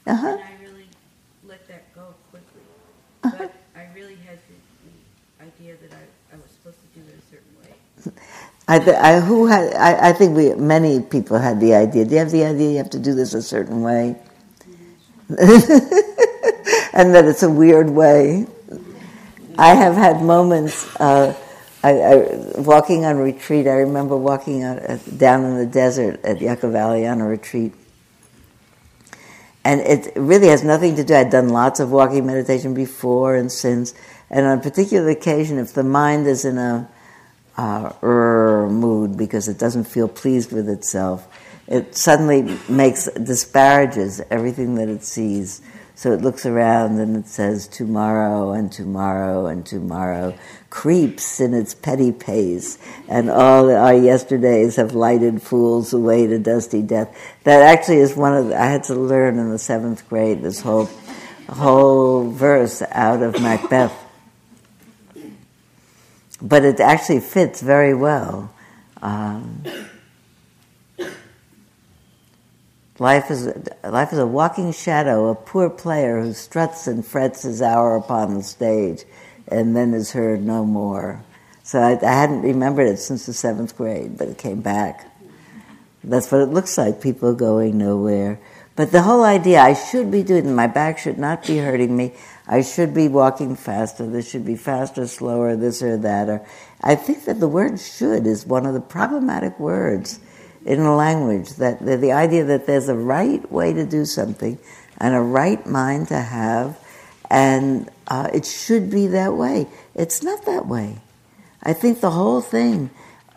Uh-huh. 0.07 0.28
And 0.28 0.39
I 0.41 0.63
really 0.63 0.88
let 1.47 1.68
that 1.68 1.93
go 1.93 2.13
quickly. 2.32 2.61
Uh-huh. 3.24 3.36
But 3.38 3.53
I 3.76 3.88
really 3.93 4.16
had 4.16 4.39
the, 4.49 4.55
the 4.89 5.45
idea 5.45 5.76
that 5.82 5.95
I, 5.95 6.36
I 6.36 6.38
was 6.38 6.49
supposed 6.51 6.78
to 6.82 6.99
do 6.99 7.05
it 7.07 7.16
a 7.18 7.22
certain 7.30 7.53
way. 7.61 7.74
I, 8.68 8.80
th- 8.80 8.97
I, 8.97 9.20
who 9.20 9.45
had, 9.45 9.74
I, 9.76 10.09
I 10.09 10.13
think 10.13 10.36
we, 10.36 10.55
many 10.55 10.99
people 10.99 11.38
had 11.38 11.59
the 11.59 11.76
idea. 11.76 12.05
Do 12.05 12.11
you 12.11 12.18
have 12.18 12.32
the 12.32 12.45
idea 12.45 12.72
you 12.72 12.78
have 12.78 12.89
to 12.91 12.99
do 12.99 13.13
this 13.13 13.36
a 13.36 13.41
certain 13.41 13.82
way? 13.84 14.16
and 15.30 15.38
that 17.13 17.26
it's 17.26 17.43
a 17.43 17.49
weird 17.49 17.89
way. 17.89 18.47
I 19.57 19.76
have 19.76 19.95
had 19.95 20.22
moments. 20.22 20.88
Uh, 20.99 21.36
I, 21.84 21.91
I, 21.91 22.59
walking 22.59 23.05
on 23.05 23.18
retreat, 23.18 23.68
I 23.68 23.82
remember 23.86 24.18
walking 24.18 24.63
on, 24.63 24.80
uh, 24.80 24.97
down 25.18 25.45
in 25.45 25.57
the 25.57 25.68
desert 25.68 26.20
at 26.24 26.41
Yucca 26.41 26.68
Valley 26.70 27.05
on 27.05 27.22
a 27.22 27.28
retreat. 27.28 27.74
And 29.66 29.82
it 29.82 30.13
really 30.16 30.49
has 30.49 30.63
nothing 30.63 30.95
to 30.95 31.03
do, 31.03 31.16
I'd 31.16 31.32
done 31.32 31.49
lots 31.49 31.80
of 31.80 31.91
walking 31.91 32.28
meditation 32.28 32.76
before 32.76 33.36
and 33.36 33.51
since. 33.51 33.95
And 34.30 34.45
on 34.45 34.59
a 34.59 34.61
particular 34.61 35.09
occasion, 35.09 35.57
if 35.57 35.74
the 35.74 35.84
mind 35.84 36.28
is 36.28 36.45
in 36.45 36.59
a 36.59 36.88
uh, 37.57 37.91
er 38.03 38.70
mood 38.70 39.18
because 39.18 39.47
it 39.47 39.57
doesn't 39.57 39.86
feel 39.86 40.07
pleased 40.07 40.51
with 40.51 40.70
itself, 40.70 41.28
it 41.68 41.95
suddenly 41.95 42.59
makes 42.70 43.09
disparages 43.13 44.22
everything 44.30 44.76
that 44.76 44.88
it 44.88 45.03
sees. 45.03 45.61
So 45.96 46.12
it 46.12 46.22
looks 46.22 46.46
around 46.46 47.00
and 47.00 47.16
it 47.16 47.28
says 47.28 47.68
tomorrow 47.68 48.52
and 48.52 48.70
tomorrow 48.72 49.48
and 49.48 49.66
tomorrow, 49.66 50.38
creeps 50.70 51.39
in 51.39 51.54
its 51.54 51.74
petty 51.74 52.12
pace, 52.12 52.78
and 53.08 53.30
all 53.30 53.72
our 53.72 53.93
yesterdays 53.93 54.76
have 54.76 54.93
lighted 54.93 55.41
fools 55.41 55.93
away 55.93 56.28
to 56.28 56.38
dusty 56.38 56.82
death. 56.82 57.18
That 57.46 57.62
actually 57.62 58.00
is 58.00 58.14
one 58.14 58.36
of 58.36 58.50
the, 58.50 58.60
I 58.60 58.66
had 58.66 58.84
to 58.86 58.96
learn 58.96 59.39
in 59.39 59.50
the 59.50 59.58
seventh 59.58 60.08
grade 60.10 60.41
this 60.41 60.62
whole 60.62 60.89
whole 61.48 62.30
verse 62.30 62.82
out 62.91 63.22
of 63.22 63.41
Macbeth. 63.41 63.93
But 66.41 66.66
it 66.66 66.80
actually 66.82 67.22
fits 67.22 67.62
very 67.62 67.93
well. 67.93 68.54
Um, 69.02 69.64
Life 72.98 73.30
is, 73.30 73.54
life 73.84 74.14
is 74.14 74.20
a 74.20 74.26
walking 74.26 74.72
shadow, 74.72 75.30
a 75.30 75.36
poor 75.36 75.70
player 75.70 76.22
who 76.22 76.34
struts 76.34 76.88
and 76.88 77.06
frets 77.06 77.43
his 77.43 77.62
hour 77.62 77.98
upon 77.98 78.36
the 78.36 78.43
stage 78.43 79.04
and 79.48 79.76
then 79.76 79.93
is 79.93 80.12
heard 80.14 80.41
no 80.41 80.66
more. 80.66 81.22
So 81.64 81.80
I, 81.80 82.00
I 82.02 82.14
hadn't 82.14 82.43
remembered 82.43 82.88
it 82.88 82.98
since 82.98 83.26
the 83.26 83.34
seventh 83.34 83.76
grade, 83.76 84.18
but 84.18 84.30
it 84.30 84.38
came 84.38 84.62
back. 84.62 85.12
That's 86.04 86.32
what 86.32 86.41
it 86.41 86.50
looks 86.50 86.78
like, 86.78 87.02
people 87.02 87.34
going 87.34 87.78
nowhere. 87.78 88.39
But 88.76 88.91
the 88.91 89.02
whole 89.02 89.24
idea, 89.24 89.62
I 89.62 89.74
should 89.74 90.12
be 90.12 90.22
doing, 90.24 90.54
my 90.54 90.68
back 90.68 90.98
should 90.98 91.18
not 91.18 91.46
be 91.46 91.58
hurting 91.58 91.96
me. 91.96 92.14
I 92.48 92.62
should 92.62 92.93
be 92.93 93.08
walking 93.08 93.56
faster. 93.56 94.06
This 94.06 94.30
should 94.30 94.46
be 94.46 94.56
faster, 94.56 95.08
slower, 95.08 95.56
this 95.56 95.82
or 95.82 95.98
that. 95.98 96.30
Or 96.30 96.46
I 96.82 96.96
think 96.96 97.26
that 97.26 97.39
the 97.39 97.48
word 97.48 97.80
should 97.80 98.28
is 98.28 98.46
one 98.46 98.66
of 98.66 98.74
the 98.74 98.82
problematic 98.82 99.60
words 99.60 100.20
in 100.66 100.80
a 100.80 100.95
language 100.95 101.51
that 101.55 101.86
the, 101.86 101.95
the 101.95 102.11
idea 102.11 102.43
that 102.43 102.66
there's 102.66 102.89
a 102.89 102.95
right 102.95 103.49
way 103.51 103.72
to 103.74 103.86
do 103.86 104.03
something 104.03 104.57
and 104.97 105.16
a 105.16 105.22
right 105.22 105.66
mind 105.66 106.07
to 106.07 106.20
have 106.20 106.78
and 107.30 107.89
uh, 108.07 108.30
it 108.34 108.45
should 108.45 108.89
be 108.89 109.07
that 109.07 109.34
way. 109.34 109.68
It's 109.95 110.22
not 110.22 110.45
that 110.45 110.68
way. 110.68 110.97
I 111.63 111.74
think 111.74 112.01
the 112.01 112.11
whole 112.11 112.41
thing 112.41 112.89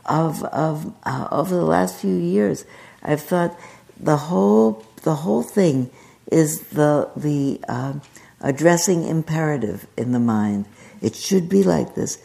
of, 0.04 0.42
of 0.44 0.92
uh, 1.04 1.28
over 1.30 1.54
the 1.54 1.64
last 1.64 2.00
few 2.00 2.14
years 2.14 2.64
i've 3.02 3.20
thought 3.20 3.54
the 4.00 4.16
whole 4.16 4.86
the 5.02 5.14
whole 5.14 5.42
thing 5.42 5.90
is 6.30 6.60
the 6.68 7.10
the 7.16 7.60
uh, 7.68 7.94
addressing 8.40 9.04
imperative 9.04 9.86
in 9.96 10.12
the 10.12 10.18
mind. 10.18 10.66
It 11.00 11.14
should 11.14 11.48
be 11.48 11.62
like 11.62 11.94
this. 11.94 12.18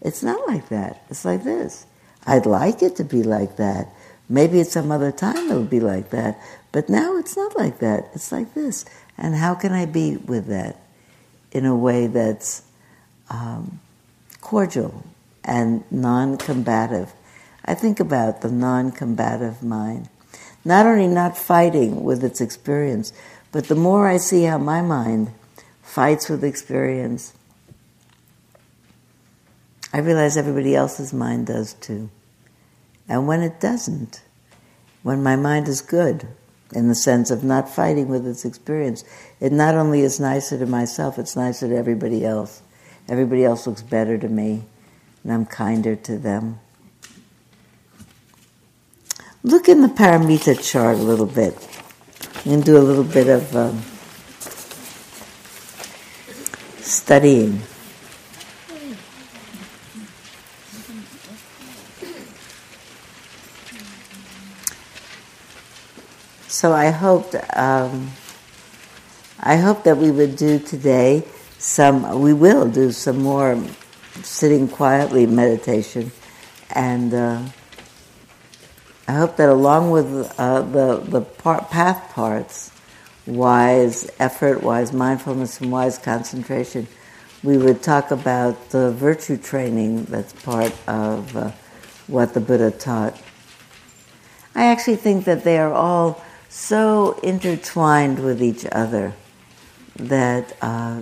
It's 0.00 0.22
not 0.22 0.46
like 0.48 0.68
that. 0.68 1.04
It's 1.10 1.24
like 1.24 1.44
this. 1.44 1.86
I'd 2.26 2.46
like 2.46 2.82
it 2.82 2.96
to 2.96 3.04
be 3.04 3.22
like 3.22 3.56
that 3.56 3.88
Maybe 4.32 4.60
at 4.60 4.68
some 4.68 4.90
other 4.90 5.12
time 5.12 5.50
it'll 5.50 5.62
be 5.62 5.78
like 5.78 6.08
that, 6.08 6.40
but 6.72 6.88
now 6.88 7.18
it's 7.18 7.36
not 7.36 7.54
like 7.54 7.80
that. 7.80 8.08
It's 8.14 8.32
like 8.32 8.54
this. 8.54 8.86
And 9.18 9.34
how 9.34 9.54
can 9.54 9.72
I 9.72 9.84
be 9.84 10.16
with 10.16 10.46
that 10.46 10.80
in 11.50 11.66
a 11.66 11.76
way 11.76 12.06
that's 12.06 12.62
um, 13.28 13.78
cordial 14.40 15.04
and 15.44 15.84
non 15.92 16.38
combative? 16.38 17.12
I 17.66 17.74
think 17.74 18.00
about 18.00 18.40
the 18.40 18.50
non 18.50 18.90
combative 18.90 19.62
mind. 19.62 20.08
Not 20.64 20.86
only 20.86 21.08
not 21.08 21.36
fighting 21.36 22.02
with 22.02 22.24
its 22.24 22.40
experience, 22.40 23.12
but 23.52 23.64
the 23.68 23.74
more 23.74 24.08
I 24.08 24.16
see 24.16 24.44
how 24.44 24.56
my 24.56 24.80
mind 24.80 25.30
fights 25.82 26.30
with 26.30 26.42
experience, 26.42 27.34
I 29.92 29.98
realize 29.98 30.38
everybody 30.38 30.74
else's 30.74 31.12
mind 31.12 31.48
does 31.48 31.74
too. 31.74 32.08
And 33.12 33.26
when 33.26 33.42
it 33.42 33.60
doesn't, 33.60 34.22
when 35.02 35.22
my 35.22 35.36
mind 35.36 35.68
is 35.68 35.82
good, 35.82 36.26
in 36.72 36.88
the 36.88 36.94
sense 36.94 37.30
of 37.30 37.44
not 37.44 37.68
fighting 37.68 38.08
with 38.08 38.26
its 38.26 38.46
experience, 38.46 39.04
it 39.38 39.52
not 39.52 39.74
only 39.74 40.00
is 40.00 40.18
nicer 40.18 40.58
to 40.58 40.64
myself, 40.64 41.18
it's 41.18 41.36
nicer 41.36 41.68
to 41.68 41.76
everybody 41.76 42.24
else. 42.24 42.62
Everybody 43.10 43.44
else 43.44 43.66
looks 43.66 43.82
better 43.82 44.16
to 44.16 44.28
me, 44.30 44.64
and 45.22 45.30
I'm 45.30 45.44
kinder 45.44 45.94
to 45.94 46.16
them. 46.16 46.58
Look 49.42 49.68
in 49.68 49.82
the 49.82 49.88
paramita 49.88 50.66
chart 50.66 50.96
a 50.96 51.02
little 51.02 51.26
bit 51.26 51.54
and 52.46 52.64
do 52.64 52.78
a 52.78 52.80
little 52.80 53.04
bit 53.04 53.28
of 53.28 53.54
um, 53.54 53.82
studying. 56.80 57.60
So 66.62 66.72
I 66.72 66.90
hoped, 66.90 67.34
um, 67.56 68.12
I 69.40 69.56
hope 69.56 69.82
that 69.82 69.96
we 69.96 70.12
would 70.12 70.36
do 70.36 70.60
today 70.60 71.24
some. 71.58 72.20
We 72.20 72.34
will 72.34 72.70
do 72.70 72.92
some 72.92 73.20
more 73.20 73.60
sitting 74.22 74.68
quietly 74.68 75.26
meditation, 75.26 76.12
and 76.70 77.12
uh, 77.12 77.42
I 79.08 79.12
hope 79.12 79.38
that 79.38 79.48
along 79.48 79.90
with 79.90 80.06
uh, 80.38 80.62
the 80.62 80.98
the 80.98 81.22
part, 81.22 81.68
path 81.68 82.12
parts, 82.14 82.70
wise 83.26 84.08
effort, 84.20 84.62
wise 84.62 84.92
mindfulness, 84.92 85.60
and 85.60 85.72
wise 85.72 85.98
concentration, 85.98 86.86
we 87.42 87.58
would 87.58 87.82
talk 87.82 88.12
about 88.12 88.70
the 88.70 88.92
virtue 88.92 89.36
training 89.36 90.04
that's 90.04 90.32
part 90.32 90.72
of 90.86 91.36
uh, 91.36 91.50
what 92.06 92.34
the 92.34 92.40
Buddha 92.40 92.70
taught. 92.70 93.20
I 94.54 94.66
actually 94.66 94.98
think 95.02 95.24
that 95.24 95.42
they 95.42 95.58
are 95.58 95.72
all 95.72 96.22
so 96.52 97.18
intertwined 97.22 98.22
with 98.22 98.42
each 98.42 98.66
other 98.70 99.14
that. 99.96 100.54
Uh, 100.60 101.00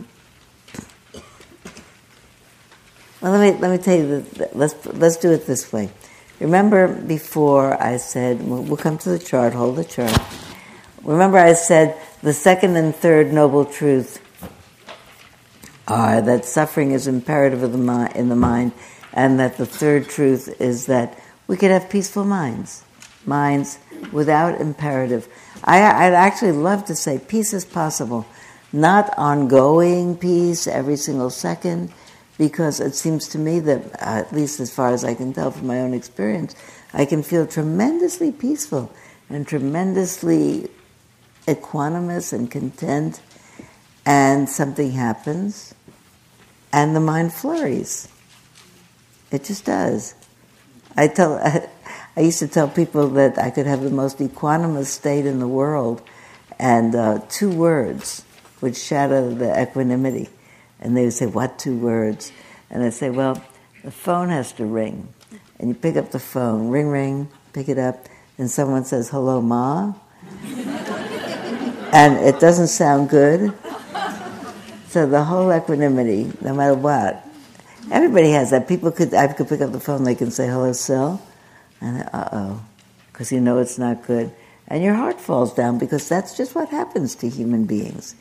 well, 3.20 3.32
let 3.32 3.54
me 3.54 3.60
let 3.60 3.70
me 3.72 3.78
tell 3.78 3.98
you. 3.98 4.24
Let's 4.52 4.86
let's 4.86 5.16
do 5.16 5.32
it 5.32 5.46
this 5.46 5.72
way. 5.72 5.90
Remember 6.38 6.88
before 6.88 7.80
I 7.82 7.96
said 7.96 8.42
we'll 8.42 8.76
come 8.76 8.96
to 8.98 9.10
the 9.10 9.18
chart. 9.18 9.52
Hold 9.52 9.76
the 9.76 9.84
chart. 9.84 10.16
Remember 11.02 11.36
I 11.36 11.54
said 11.54 12.00
the 12.22 12.32
second 12.32 12.76
and 12.76 12.94
third 12.94 13.32
noble 13.32 13.64
truth 13.64 14.22
are 15.88 16.22
that 16.22 16.44
suffering 16.44 16.92
is 16.92 17.08
imperative 17.08 17.64
of 17.64 17.72
the 17.72 17.78
mi- 17.78 18.12
in 18.14 18.28
the 18.28 18.36
mind, 18.36 18.70
and 19.12 19.40
that 19.40 19.56
the 19.56 19.66
third 19.66 20.08
truth 20.08 20.60
is 20.60 20.86
that 20.86 21.18
we 21.48 21.56
could 21.56 21.72
have 21.72 21.90
peaceful 21.90 22.24
minds, 22.24 22.84
minds 23.26 23.78
without 24.12 24.60
imperative. 24.60 25.28
I, 25.64 26.08
would 26.08 26.14
actually 26.14 26.52
love 26.52 26.84
to 26.86 26.94
say 26.94 27.18
peace 27.18 27.52
is 27.52 27.64
possible, 27.64 28.26
not 28.72 29.12
ongoing 29.16 30.16
peace 30.16 30.66
every 30.66 30.96
single 30.96 31.30
second, 31.30 31.92
because 32.38 32.80
it 32.80 32.94
seems 32.94 33.28
to 33.28 33.38
me 33.38 33.60
that, 33.60 33.84
uh, 33.94 34.24
at 34.24 34.32
least 34.32 34.60
as 34.60 34.72
far 34.74 34.92
as 34.92 35.04
I 35.04 35.14
can 35.14 35.32
tell 35.32 35.50
from 35.50 35.66
my 35.66 35.80
own 35.80 35.92
experience, 35.92 36.54
I 36.92 37.04
can 37.04 37.22
feel 37.22 37.46
tremendously 37.46 38.32
peaceful 38.32 38.90
and 39.28 39.46
tremendously 39.46 40.68
equanimous 41.46 42.32
and 42.32 42.50
content, 42.50 43.20
and 44.06 44.48
something 44.48 44.92
happens, 44.92 45.74
and 46.72 46.96
the 46.96 47.00
mind 47.00 47.32
flurries. 47.32 48.08
It 49.30 49.44
just 49.44 49.64
does. 49.66 50.14
I 50.96 51.08
tell. 51.08 51.38
used 52.20 52.40
to 52.40 52.48
tell 52.48 52.68
people 52.68 53.08
that 53.10 53.38
I 53.38 53.50
could 53.50 53.66
have 53.66 53.82
the 53.82 53.90
most 53.90 54.18
equanimous 54.18 54.86
state 54.86 55.26
in 55.26 55.38
the 55.38 55.48
world, 55.48 56.02
and 56.58 56.94
uh, 56.94 57.20
two 57.28 57.50
words 57.50 58.24
would 58.60 58.76
shatter 58.76 59.32
the 59.32 59.60
equanimity. 59.60 60.28
And 60.80 60.96
they 60.96 61.04
would 61.04 61.12
say, 61.12 61.26
What 61.26 61.58
two 61.58 61.76
words? 61.76 62.32
And 62.68 62.82
I'd 62.82 62.94
say, 62.94 63.10
Well, 63.10 63.42
the 63.84 63.90
phone 63.90 64.28
has 64.30 64.52
to 64.54 64.66
ring. 64.66 65.08
And 65.58 65.68
you 65.68 65.74
pick 65.74 65.96
up 65.96 66.10
the 66.10 66.18
phone, 66.18 66.68
ring, 66.68 66.88
ring, 66.88 67.28
pick 67.52 67.68
it 67.68 67.78
up, 67.78 68.06
and 68.38 68.50
someone 68.50 68.84
says, 68.84 69.08
Hello, 69.10 69.40
Ma. 69.40 69.94
and 71.92 72.18
it 72.18 72.40
doesn't 72.40 72.68
sound 72.68 73.08
good. 73.08 73.52
So 74.88 75.06
the 75.06 75.22
whole 75.22 75.52
equanimity, 75.52 76.32
no 76.40 76.54
matter 76.54 76.74
what, 76.74 77.24
everybody 77.90 78.30
has 78.32 78.50
that. 78.50 78.66
People 78.66 78.90
could, 78.90 79.14
I 79.14 79.32
could 79.32 79.48
pick 79.48 79.60
up 79.60 79.70
the 79.70 79.80
phone, 79.80 80.02
they 80.02 80.16
can 80.16 80.30
say, 80.30 80.48
Hello, 80.48 80.72
Sil 80.74 81.22
and 81.80 82.08
uh 82.12 82.28
oh, 82.32 82.64
because 83.12 83.32
you 83.32 83.40
know 83.40 83.58
it's 83.58 83.78
not 83.78 84.06
good. 84.06 84.32
and 84.68 84.82
your 84.82 84.94
heart 84.94 85.20
falls 85.20 85.52
down 85.54 85.78
because 85.78 86.08
that's 86.08 86.36
just 86.36 86.54
what 86.54 86.68
happens 86.68 87.14
to 87.16 87.28
human 87.28 87.64
beings. 87.64 88.14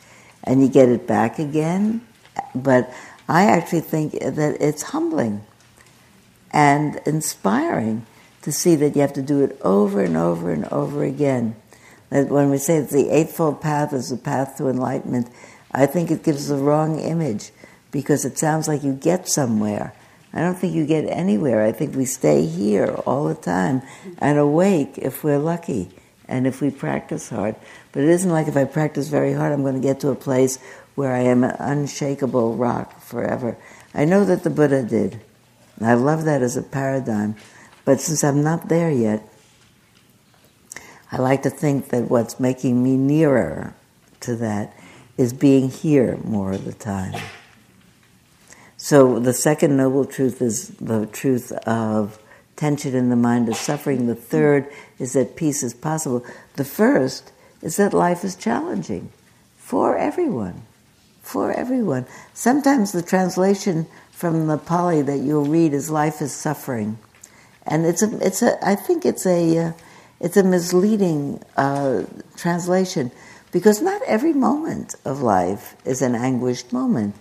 And 0.43 0.61
you 0.61 0.67
get 0.69 0.89
it 0.89 1.05
back 1.05 1.37
again, 1.37 2.01
but 2.55 2.91
I 3.27 3.43
actually 3.45 3.81
think 3.81 4.13
that 4.13 4.57
it's 4.59 4.81
humbling 4.81 5.43
and 6.51 6.99
inspiring 7.05 8.05
to 8.41 8.51
see 8.51 8.75
that 8.75 8.95
you 8.95 9.01
have 9.01 9.13
to 9.13 9.21
do 9.21 9.43
it 9.43 9.59
over 9.61 10.01
and 10.01 10.17
over 10.17 10.51
and 10.51 10.65
over 10.65 11.03
again. 11.03 11.55
That 12.09 12.29
when 12.29 12.49
we 12.49 12.57
say 12.57 12.79
that 12.79 12.89
the 12.89 13.09
Eightfold 13.09 13.61
Path 13.61 13.93
is 13.93 14.09
the 14.09 14.17
path 14.17 14.57
to 14.57 14.67
enlightenment, 14.67 15.29
I 15.71 15.85
think 15.85 16.09
it 16.09 16.23
gives 16.23 16.47
the 16.47 16.55
wrong 16.55 16.99
image 16.99 17.51
because 17.91 18.25
it 18.25 18.39
sounds 18.39 18.67
like 18.67 18.83
you 18.83 18.93
get 18.93 19.27
somewhere. 19.27 19.93
I 20.33 20.41
don't 20.41 20.55
think 20.55 20.75
you 20.75 20.85
get 20.85 21.05
anywhere. 21.05 21.63
I 21.63 21.71
think 21.71 21.95
we 21.95 22.05
stay 22.05 22.45
here 22.45 22.93
all 23.05 23.27
the 23.27 23.35
time 23.35 23.81
and 24.19 24.37
awake 24.37 24.97
if 24.97 25.23
we're 25.23 25.39
lucky 25.39 25.89
and 26.27 26.45
if 26.45 26.61
we 26.61 26.69
practice 26.69 27.29
hard. 27.29 27.55
But 27.91 28.03
it 28.03 28.09
isn't 28.09 28.29
like 28.29 28.47
if 28.47 28.55
I 28.55 28.65
practice 28.65 29.07
very 29.07 29.33
hard, 29.33 29.51
I'm 29.51 29.63
going 29.63 29.75
to 29.75 29.81
get 29.81 29.99
to 30.01 30.09
a 30.09 30.15
place 30.15 30.59
where 30.95 31.13
I 31.13 31.21
am 31.21 31.43
an 31.43 31.55
unshakable 31.57 32.55
rock 32.55 33.01
forever. 33.01 33.57
I 33.93 34.05
know 34.05 34.23
that 34.25 34.43
the 34.43 34.49
Buddha 34.49 34.83
did. 34.83 35.19
I 35.81 35.95
love 35.95 36.25
that 36.25 36.41
as 36.41 36.57
a 36.57 36.61
paradigm. 36.61 37.35
But 37.85 37.99
since 37.99 38.23
I'm 38.23 38.43
not 38.43 38.69
there 38.69 38.91
yet, 38.91 39.23
I 41.11 41.17
like 41.17 41.41
to 41.43 41.49
think 41.49 41.89
that 41.89 42.03
what's 42.03 42.39
making 42.39 42.83
me 42.83 42.97
nearer 42.97 43.73
to 44.19 44.35
that 44.35 44.77
is 45.17 45.33
being 45.33 45.69
here 45.69 46.17
more 46.23 46.51
of 46.51 46.65
the 46.65 46.73
time. 46.73 47.19
So 48.81 49.19
the 49.19 49.33
second 49.33 49.75
noble 49.75 50.05
truth 50.05 50.41
is 50.41 50.69
the 50.69 51.05
truth 51.05 51.51
of 51.67 52.17
tension 52.55 52.95
in 52.95 53.09
the 53.09 53.17
mind 53.17 53.49
is 53.49 53.59
suffering. 53.59 54.07
The 54.07 54.15
third 54.15 54.71
is 54.97 55.13
that 55.13 55.35
peace 55.35 55.63
is 55.63 55.73
possible. 55.73 56.25
The 56.55 56.63
first 56.63 57.33
is 57.61 57.75
that 57.75 57.93
life 57.93 58.23
is 58.23 58.37
challenging 58.37 59.11
for 59.57 59.97
everyone. 59.97 60.61
For 61.21 61.51
everyone. 61.51 62.05
Sometimes 62.33 62.93
the 62.93 63.01
translation 63.01 63.85
from 64.11 64.47
the 64.47 64.57
Pali 64.57 65.01
that 65.01 65.17
you'll 65.17 65.45
read 65.45 65.73
is 65.73 65.89
life 65.89 66.21
is 66.21 66.31
suffering. 66.31 66.97
And 67.67 67.85
it's 67.85 68.01
a, 68.01 68.25
it's 68.25 68.41
a, 68.41 68.65
I 68.65 68.75
think 68.75 69.05
it's 69.05 69.25
a, 69.25 69.57
uh, 69.57 69.71
it's 70.21 70.37
a 70.37 70.43
misleading 70.43 71.43
uh, 71.57 72.03
translation 72.37 73.11
because 73.51 73.81
not 73.81 74.01
every 74.03 74.33
moment 74.33 74.95
of 75.03 75.21
life 75.21 75.75
is 75.83 76.01
an 76.01 76.15
anguished 76.15 76.71
moment. 76.71 77.13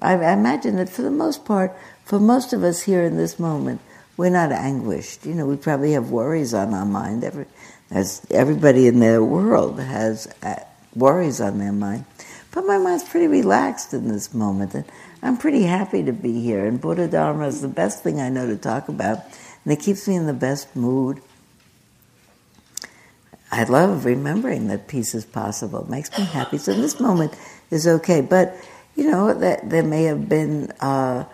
I, 0.00 0.32
imagine 0.32 0.76
that 0.76 0.88
for 0.88 1.02
the 1.02 1.10
most 1.10 1.44
part, 1.44 1.76
for 2.04 2.18
most 2.18 2.52
of 2.52 2.64
us 2.64 2.82
here 2.82 3.02
in 3.02 3.16
this 3.16 3.38
moment, 3.38 3.80
we're 4.16 4.30
not 4.30 4.52
anguished. 4.52 5.26
You 5.26 5.34
know, 5.34 5.46
we 5.46 5.56
probably 5.56 5.92
have 5.92 6.10
worries 6.10 6.54
on 6.54 6.74
our 6.74 6.86
mind. 6.86 7.24
Every, 7.24 7.46
as 7.90 8.26
everybody 8.30 8.86
in 8.86 9.00
their 9.00 9.22
world 9.22 9.80
has 9.80 10.26
uh, 10.42 10.56
worries 10.94 11.40
on 11.40 11.58
their 11.58 11.72
mind. 11.72 12.04
But 12.52 12.66
my 12.66 12.78
mind's 12.78 13.04
pretty 13.04 13.28
relaxed 13.28 13.94
in 13.94 14.08
this 14.08 14.34
moment, 14.34 14.74
and 14.74 14.84
I'm 15.22 15.36
pretty 15.36 15.62
happy 15.62 16.02
to 16.02 16.12
be 16.12 16.40
here. 16.40 16.66
And 16.66 16.80
Buddha 16.80 17.06
Dharma 17.06 17.46
is 17.46 17.60
the 17.60 17.68
best 17.68 18.02
thing 18.02 18.20
I 18.20 18.28
know 18.28 18.46
to 18.46 18.56
talk 18.56 18.88
about, 18.88 19.18
and 19.64 19.72
it 19.72 19.80
keeps 19.80 20.08
me 20.08 20.16
in 20.16 20.26
the 20.26 20.32
best 20.32 20.74
mood. 20.74 21.20
I 23.52 23.64
love 23.64 24.04
remembering 24.04 24.68
that 24.68 24.88
peace 24.88 25.14
is 25.14 25.24
possible. 25.24 25.82
It 25.82 25.90
makes 25.90 26.16
me 26.16 26.24
happy. 26.24 26.58
So 26.58 26.72
this 26.72 27.00
moment 27.00 27.34
is 27.70 27.86
okay. 27.86 28.20
But, 28.20 28.56
you 29.00 29.10
know, 29.10 29.32
that 29.32 29.70
there 29.70 29.82
may 29.82 30.02
have 30.02 30.28
been 30.28 30.70
uh, 30.78 31.24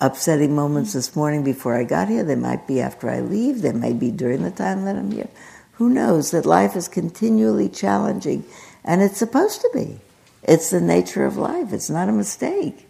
upsetting 0.00 0.54
moments 0.54 0.92
this 0.92 1.16
morning 1.16 1.42
before 1.42 1.76
I 1.76 1.82
got 1.82 2.08
here. 2.08 2.22
There 2.22 2.36
might 2.36 2.68
be 2.68 2.80
after 2.80 3.10
I 3.10 3.18
leave. 3.18 3.60
There 3.60 3.72
may 3.72 3.92
be 3.92 4.12
during 4.12 4.44
the 4.44 4.52
time 4.52 4.84
that 4.84 4.94
I'm 4.94 5.10
here. 5.10 5.26
Who 5.72 5.88
knows? 5.88 6.30
That 6.30 6.46
life 6.46 6.76
is 6.76 6.86
continually 6.86 7.68
challenging, 7.70 8.44
and 8.84 9.02
it's 9.02 9.18
supposed 9.18 9.62
to 9.62 9.70
be. 9.74 9.98
It's 10.44 10.70
the 10.70 10.80
nature 10.80 11.26
of 11.26 11.36
life. 11.36 11.72
It's 11.72 11.90
not 11.90 12.08
a 12.08 12.12
mistake. 12.12 12.86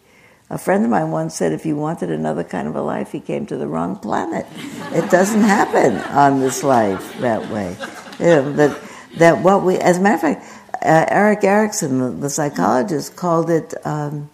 A 0.50 0.58
friend 0.58 0.84
of 0.84 0.90
mine 0.90 1.10
once 1.10 1.34
said 1.34 1.52
if 1.52 1.64
he 1.64 1.72
wanted 1.72 2.10
another 2.10 2.44
kind 2.44 2.68
of 2.68 2.76
a 2.76 2.82
life, 2.82 3.12
he 3.12 3.20
came 3.20 3.46
to 3.46 3.56
the 3.56 3.66
wrong 3.66 3.96
planet. 3.96 4.46
It 4.92 5.10
doesn't 5.10 5.40
happen 5.40 5.96
on 6.14 6.40
this 6.40 6.62
life 6.62 7.18
that 7.20 7.50
way. 7.50 7.78
You 8.18 8.26
know, 8.26 8.52
that, 8.52 8.78
that 9.16 9.42
what 9.42 9.62
we, 9.62 9.78
as 9.78 9.96
a 9.96 10.02
matter 10.02 10.14
of 10.16 10.20
fact, 10.20 10.57
uh, 10.82 11.06
Erik 11.08 11.44
Erikson, 11.44 11.98
the, 11.98 12.10
the, 12.10 12.30
psychologist, 12.30 13.16
called 13.16 13.50
it, 13.50 13.74
um, 13.86 14.30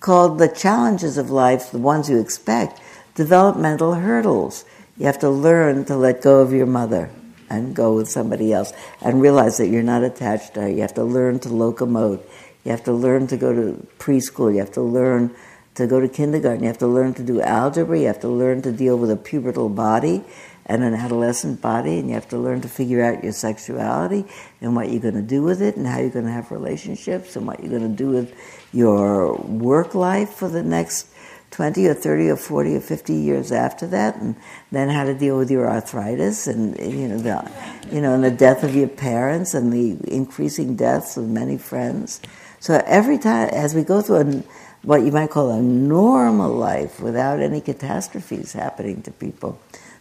called 0.00 0.38
the 0.38 0.48
challenges 0.48 1.18
of 1.18 1.30
life, 1.30 1.70
the 1.70 1.78
ones 1.78 2.10
you 2.10 2.18
expect, 2.18 2.80
developmental 3.14 3.94
hurdles. 3.94 4.64
You 4.96 5.06
have 5.06 5.18
to 5.20 5.30
learn 5.30 5.84
to 5.86 5.96
let 5.96 6.22
go 6.22 6.40
of 6.40 6.52
your 6.52 6.66
mother 6.66 7.10
and 7.48 7.74
go 7.74 7.94
with 7.94 8.08
somebody 8.08 8.52
else 8.52 8.72
and 9.00 9.20
realize 9.20 9.58
that 9.58 9.68
you're 9.68 9.82
not 9.82 10.02
attached 10.02 10.54
to 10.54 10.62
her. 10.62 10.68
You 10.68 10.80
have 10.80 10.94
to 10.94 11.04
learn 11.04 11.38
to 11.40 11.48
locomote. 11.48 12.22
You 12.64 12.70
have 12.72 12.84
to 12.84 12.92
learn 12.92 13.26
to 13.28 13.36
go 13.36 13.54
to 13.54 13.86
preschool. 13.98 14.52
You 14.52 14.58
have 14.60 14.72
to 14.72 14.82
learn 14.82 15.34
to 15.74 15.86
go 15.86 16.00
to 16.00 16.08
kindergarten. 16.08 16.62
You 16.62 16.68
have 16.68 16.78
to 16.78 16.86
learn 16.86 17.14
to 17.14 17.22
do 17.22 17.40
algebra. 17.40 17.98
You 17.98 18.06
have 18.06 18.20
to 18.20 18.28
learn 18.28 18.62
to 18.62 18.72
deal 18.72 18.96
with 18.96 19.10
a 19.10 19.16
pubertal 19.16 19.72
body 19.74 20.24
and 20.66 20.82
an 20.82 20.94
adolescent 20.94 21.60
body, 21.60 21.98
and 21.98 22.08
you 22.08 22.14
have 22.14 22.28
to 22.28 22.38
learn 22.38 22.60
to 22.60 22.68
figure 22.68 23.02
out 23.02 23.22
your 23.22 23.32
sexuality 23.32 24.24
and 24.60 24.74
what 24.74 24.90
you're 24.90 25.00
going 25.00 25.14
to 25.14 25.22
do 25.22 25.42
with 25.42 25.62
it, 25.62 25.76
and 25.76 25.86
how 25.86 25.98
you're 25.98 26.10
going 26.10 26.26
to 26.26 26.32
have 26.32 26.50
relationships, 26.50 27.36
and 27.36 27.46
what 27.46 27.60
you're 27.60 27.70
going 27.70 27.88
to 27.90 27.96
do 27.96 28.08
with 28.08 28.34
your 28.72 29.36
work 29.36 29.94
life 29.94 30.30
for 30.30 30.48
the 30.48 30.62
next 30.62 31.08
20 31.52 31.86
or 31.86 31.94
30 31.94 32.30
or 32.30 32.36
40 32.36 32.76
or 32.76 32.80
50 32.80 33.14
years 33.14 33.52
after 33.52 33.86
that, 33.86 34.16
and 34.16 34.34
then 34.72 34.88
how 34.88 35.04
to 35.04 35.14
deal 35.14 35.38
with 35.38 35.50
your 35.50 35.70
arthritis, 35.70 36.48
and 36.48 36.76
you 36.78 37.08
know 37.08 37.18
the, 37.18 37.50
you 37.92 38.00
know, 38.00 38.14
and 38.14 38.24
the 38.24 38.30
death 38.30 38.64
of 38.64 38.74
your 38.74 38.88
parents, 38.88 39.54
and 39.54 39.72
the 39.72 39.96
increasing 40.12 40.74
deaths 40.74 41.16
of 41.16 41.28
many 41.28 41.56
friends. 41.56 42.20
So 42.58 42.82
every 42.84 43.18
time, 43.18 43.50
as 43.50 43.74
we 43.74 43.84
go 43.84 44.02
through 44.02 44.16
a, 44.16 44.42
what 44.82 45.02
you 45.02 45.12
might 45.12 45.30
call 45.30 45.50
a 45.50 45.62
normal 45.62 46.50
life 46.52 47.00
without 47.00 47.40
any 47.40 47.60
catastrophes 47.60 48.52
happening 48.52 49.02
to 49.02 49.12
people, 49.12 49.60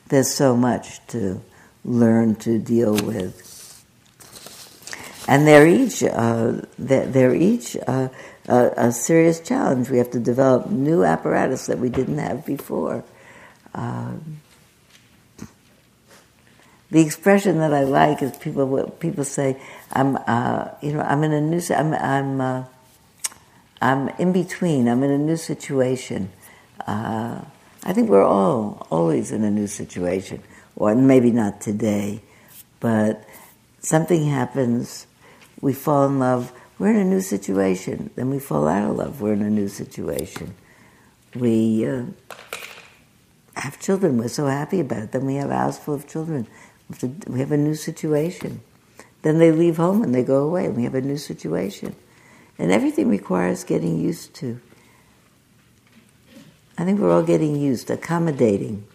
there's 0.10 0.34
so 0.34 0.56
much 0.56 1.06
to 1.08 1.42
learn 1.84 2.36
to 2.36 2.60
deal 2.60 2.94
with. 2.94 3.52
And 5.28 5.48
they're 5.48 5.68
each, 5.68 6.04
uh, 6.04 6.62
they're 6.78 7.34
each 7.34 7.76
uh, 7.88 8.10
a, 8.48 8.72
a, 8.78 8.92
serious 8.92 9.40
challenge. 9.40 9.90
We 9.90 9.98
have 9.98 10.12
to 10.12 10.20
develop 10.20 10.70
new 10.70 11.04
apparatus 11.04 11.66
that 11.66 11.80
we 11.80 11.90
didn't 11.90 12.20
have 12.20 12.46
before. 12.46 13.04
Um, 13.74 14.42
the 16.92 17.02
expression 17.02 17.58
that 17.60 17.74
I 17.74 17.84
like 17.84 18.22
is 18.22 18.38
people 18.38 18.90
people 19.00 19.24
say, 19.24 19.60
"I'm, 19.92 20.18
uh, 20.28 20.70
you 20.82 20.94
know, 20.94 21.02
I'm 21.02 21.24
in 21.24 21.34
a 21.34 21.42
new, 21.42 21.60
I'm, 21.76 21.94
I'm, 21.94 22.40
uh, 22.40 22.64
I'm 23.82 24.10
in 24.20 24.32
between. 24.32 24.88
I'm 24.88 25.02
in 25.04 25.10
a 25.10 25.18
new 25.18 25.38
situation." 25.38 26.32
Uh, 26.86 27.42
I 27.86 27.94
think 27.94 28.10
we're 28.10 28.26
all 28.26 28.88
always 28.90 29.32
in 29.32 29.44
a 29.44 29.52
new 29.52 29.68
situation, 29.68 30.42
or 30.76 30.96
maybe 30.96 31.32
not 31.32 31.62
today, 31.62 32.22
but 32.80 33.24
something 33.80 34.28
happens, 34.28 35.06
we 35.62 35.72
fall 35.72 36.08
in 36.08 36.18
love, 36.18 36.52
we're 36.80 36.90
in 36.90 36.98
a 36.98 37.06
new 37.06 37.22
situation, 37.22 38.10
then 38.16 38.32
we 38.32 38.40
fall 38.40 38.68
out 38.68 38.90
of 38.90 38.98
love, 38.98 39.22
we're 39.22 39.34
in 39.34 39.44
a 39.44 39.52
new 39.52 39.68
situation. 39.68 40.56
We 41.36 41.88
uh, 41.88 42.06
have 43.56 43.80
children, 43.80 44.18
we're 44.18 44.30
so 44.30 44.48
happy 44.48 44.80
about 44.80 45.04
it, 45.04 45.12
then 45.12 45.26
we 45.26 45.36
have 45.36 45.52
a 45.52 45.56
house 45.56 45.78
full 45.78 45.94
of 45.94 46.08
children, 46.08 46.48
we 47.28 47.40
have 47.40 47.52
a 47.52 47.58
new 47.58 47.76
situation. 47.76 48.62
Then 49.22 49.38
they 49.38 49.52
leave 49.52 49.78
home 49.78 50.02
and 50.04 50.14
they 50.14 50.24
go 50.24 50.44
away, 50.44 50.66
and 50.66 50.76
we 50.76 50.84
have 50.84 50.96
a 50.96 51.02
new 51.02 51.18
situation. 51.18 51.96
And 52.58 52.72
everything 52.72 53.10
requires 53.10 53.64
getting 53.64 54.00
used 54.00 54.34
to. 54.36 54.60
I 56.78 56.84
think 56.84 57.00
we're 57.00 57.12
all 57.12 57.24
getting 57.24 57.56
used, 57.56 57.88
to 57.88 57.94
accommodating. 57.94 58.86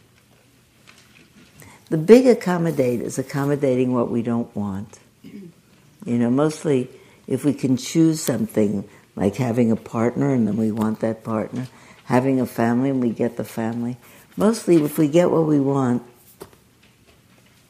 The 1.88 1.98
big 1.98 2.26
accommodate 2.26 3.00
is 3.00 3.18
accommodating 3.18 3.92
what 3.92 4.10
we 4.10 4.22
don't 4.22 4.54
want. 4.54 4.98
You 5.22 6.18
know, 6.18 6.30
mostly 6.30 6.88
if 7.26 7.44
we 7.44 7.52
can 7.52 7.76
choose 7.76 8.20
something 8.20 8.88
like 9.16 9.36
having 9.36 9.70
a 9.70 9.76
partner 9.76 10.32
and 10.32 10.46
then 10.46 10.56
we 10.56 10.70
want 10.70 11.00
that 11.00 11.24
partner, 11.24 11.68
having 12.04 12.40
a 12.40 12.46
family 12.46 12.90
and 12.90 13.00
we 13.00 13.10
get 13.10 13.36
the 13.36 13.44
family. 13.44 13.96
Mostly 14.36 14.82
if 14.82 14.98
we 14.98 15.08
get 15.08 15.30
what 15.30 15.46
we 15.46 15.58
want, 15.58 16.02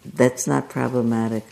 that's 0.05 0.47
not 0.47 0.69
problematic. 0.69 1.45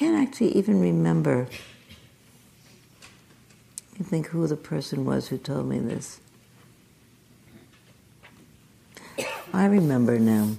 Can't 0.00 0.26
actually 0.26 0.56
even 0.56 0.80
remember. 0.80 1.46
I 3.98 4.02
think 4.02 4.28
who 4.28 4.46
the 4.46 4.56
person 4.56 5.04
was 5.04 5.28
who 5.28 5.36
told 5.36 5.68
me 5.68 5.78
this. 5.78 6.20
I 9.52 9.66
remember 9.66 10.18
now. 10.18 10.52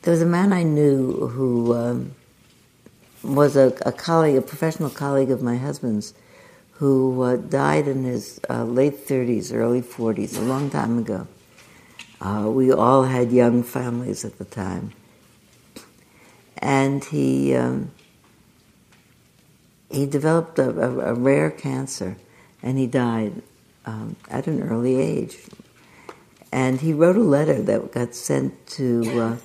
There 0.00 0.12
was 0.12 0.22
a 0.22 0.26
man 0.26 0.54
I 0.54 0.62
knew 0.62 1.28
who 1.28 1.74
um, 1.74 2.14
was 3.22 3.54
a, 3.54 3.76
a 3.84 3.92
colleague, 3.92 4.36
a 4.36 4.40
professional 4.40 4.88
colleague 4.88 5.30
of 5.30 5.42
my 5.42 5.58
husband's, 5.58 6.14
who 6.72 7.20
uh, 7.20 7.36
died 7.36 7.86
in 7.86 8.04
his 8.04 8.40
uh, 8.48 8.64
late 8.64 9.06
30s, 9.06 9.52
early 9.52 9.82
40s, 9.82 10.38
a 10.38 10.40
long 10.40 10.70
time 10.70 10.96
ago. 10.96 11.26
Uh, 12.22 12.48
we 12.48 12.72
all 12.72 13.02
had 13.02 13.30
young 13.30 13.62
families 13.62 14.24
at 14.24 14.38
the 14.38 14.46
time. 14.46 14.94
And 16.58 17.04
he, 17.04 17.54
um, 17.54 17.90
he 19.90 20.06
developed 20.06 20.58
a, 20.58 20.70
a, 20.70 21.12
a, 21.12 21.14
rare 21.14 21.50
cancer 21.50 22.16
and 22.62 22.78
he 22.78 22.86
died 22.86 23.42
um, 23.86 24.16
at 24.30 24.46
an 24.46 24.62
early 24.62 24.96
age. 24.96 25.36
And 26.52 26.80
he 26.80 26.92
wrote 26.92 27.16
a 27.16 27.20
letter 27.20 27.60
that 27.62 27.92
got 27.92 28.14
sent 28.14 28.66
to 28.68 29.20
uh, 29.20 29.36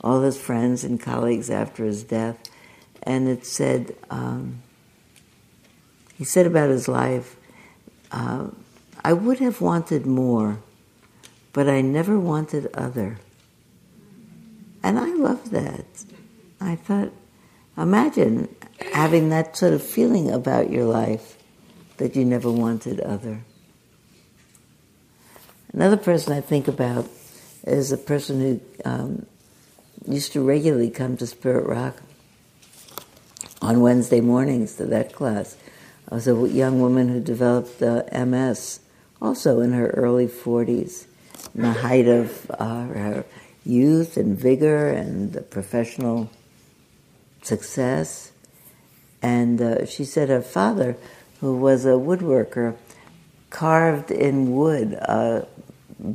all 0.00 0.22
his 0.22 0.38
friends 0.38 0.84
and 0.84 1.00
colleagues 1.00 1.50
after 1.50 1.84
his 1.84 2.02
death. 2.02 2.38
And 3.02 3.28
it 3.28 3.46
said, 3.46 3.94
um, 4.10 4.62
he 6.16 6.24
said 6.24 6.46
about 6.46 6.70
his 6.70 6.88
life, 6.88 7.36
uh, 8.10 8.48
I 9.04 9.12
would 9.12 9.40
have 9.40 9.60
wanted 9.60 10.06
more, 10.06 10.58
but 11.52 11.68
I 11.68 11.82
never 11.82 12.18
wanted 12.18 12.72
other. 12.74 13.18
And 14.82 14.98
I 14.98 15.12
love 15.12 15.50
that. 15.50 15.84
I 16.64 16.76
thought, 16.76 17.12
imagine 17.76 18.54
having 18.92 19.28
that 19.28 19.56
sort 19.56 19.74
of 19.74 19.82
feeling 19.82 20.30
about 20.30 20.70
your 20.70 20.84
life 20.84 21.36
that 21.98 22.16
you 22.16 22.24
never 22.24 22.50
wanted 22.50 23.00
other. 23.00 23.44
Another 25.74 25.98
person 25.98 26.32
I 26.32 26.40
think 26.40 26.66
about 26.66 27.06
is 27.66 27.92
a 27.92 27.98
person 27.98 28.40
who 28.40 28.60
um, 28.84 29.26
used 30.06 30.32
to 30.32 30.40
regularly 30.40 30.88
come 30.88 31.18
to 31.18 31.26
Spirit 31.26 31.66
Rock 31.66 32.00
on 33.60 33.80
Wednesday 33.80 34.20
mornings 34.20 34.76
to 34.76 34.86
that 34.86 35.12
class. 35.12 35.56
I 36.10 36.14
was 36.14 36.28
a 36.28 36.48
young 36.48 36.80
woman 36.80 37.08
who 37.08 37.20
developed 37.20 37.82
uh, 37.82 38.04
MS, 38.12 38.80
also 39.20 39.60
in 39.60 39.72
her 39.72 39.88
early 39.88 40.28
40s, 40.28 41.06
in 41.54 41.62
the 41.62 41.72
height 41.72 42.06
of 42.06 42.50
uh, 42.58 42.84
her 42.86 43.24
youth 43.66 44.16
and 44.16 44.38
vigor 44.38 44.88
and 44.88 45.32
the 45.32 45.42
professional 45.42 46.30
success. 47.46 48.32
And 49.22 49.60
uh, 49.60 49.86
she 49.86 50.04
said 50.04 50.28
her 50.28 50.42
father, 50.42 50.96
who 51.40 51.56
was 51.56 51.86
a 51.86 51.90
woodworker, 51.90 52.76
carved 53.50 54.10
in 54.10 54.54
wood 54.54 54.92
a 54.94 55.46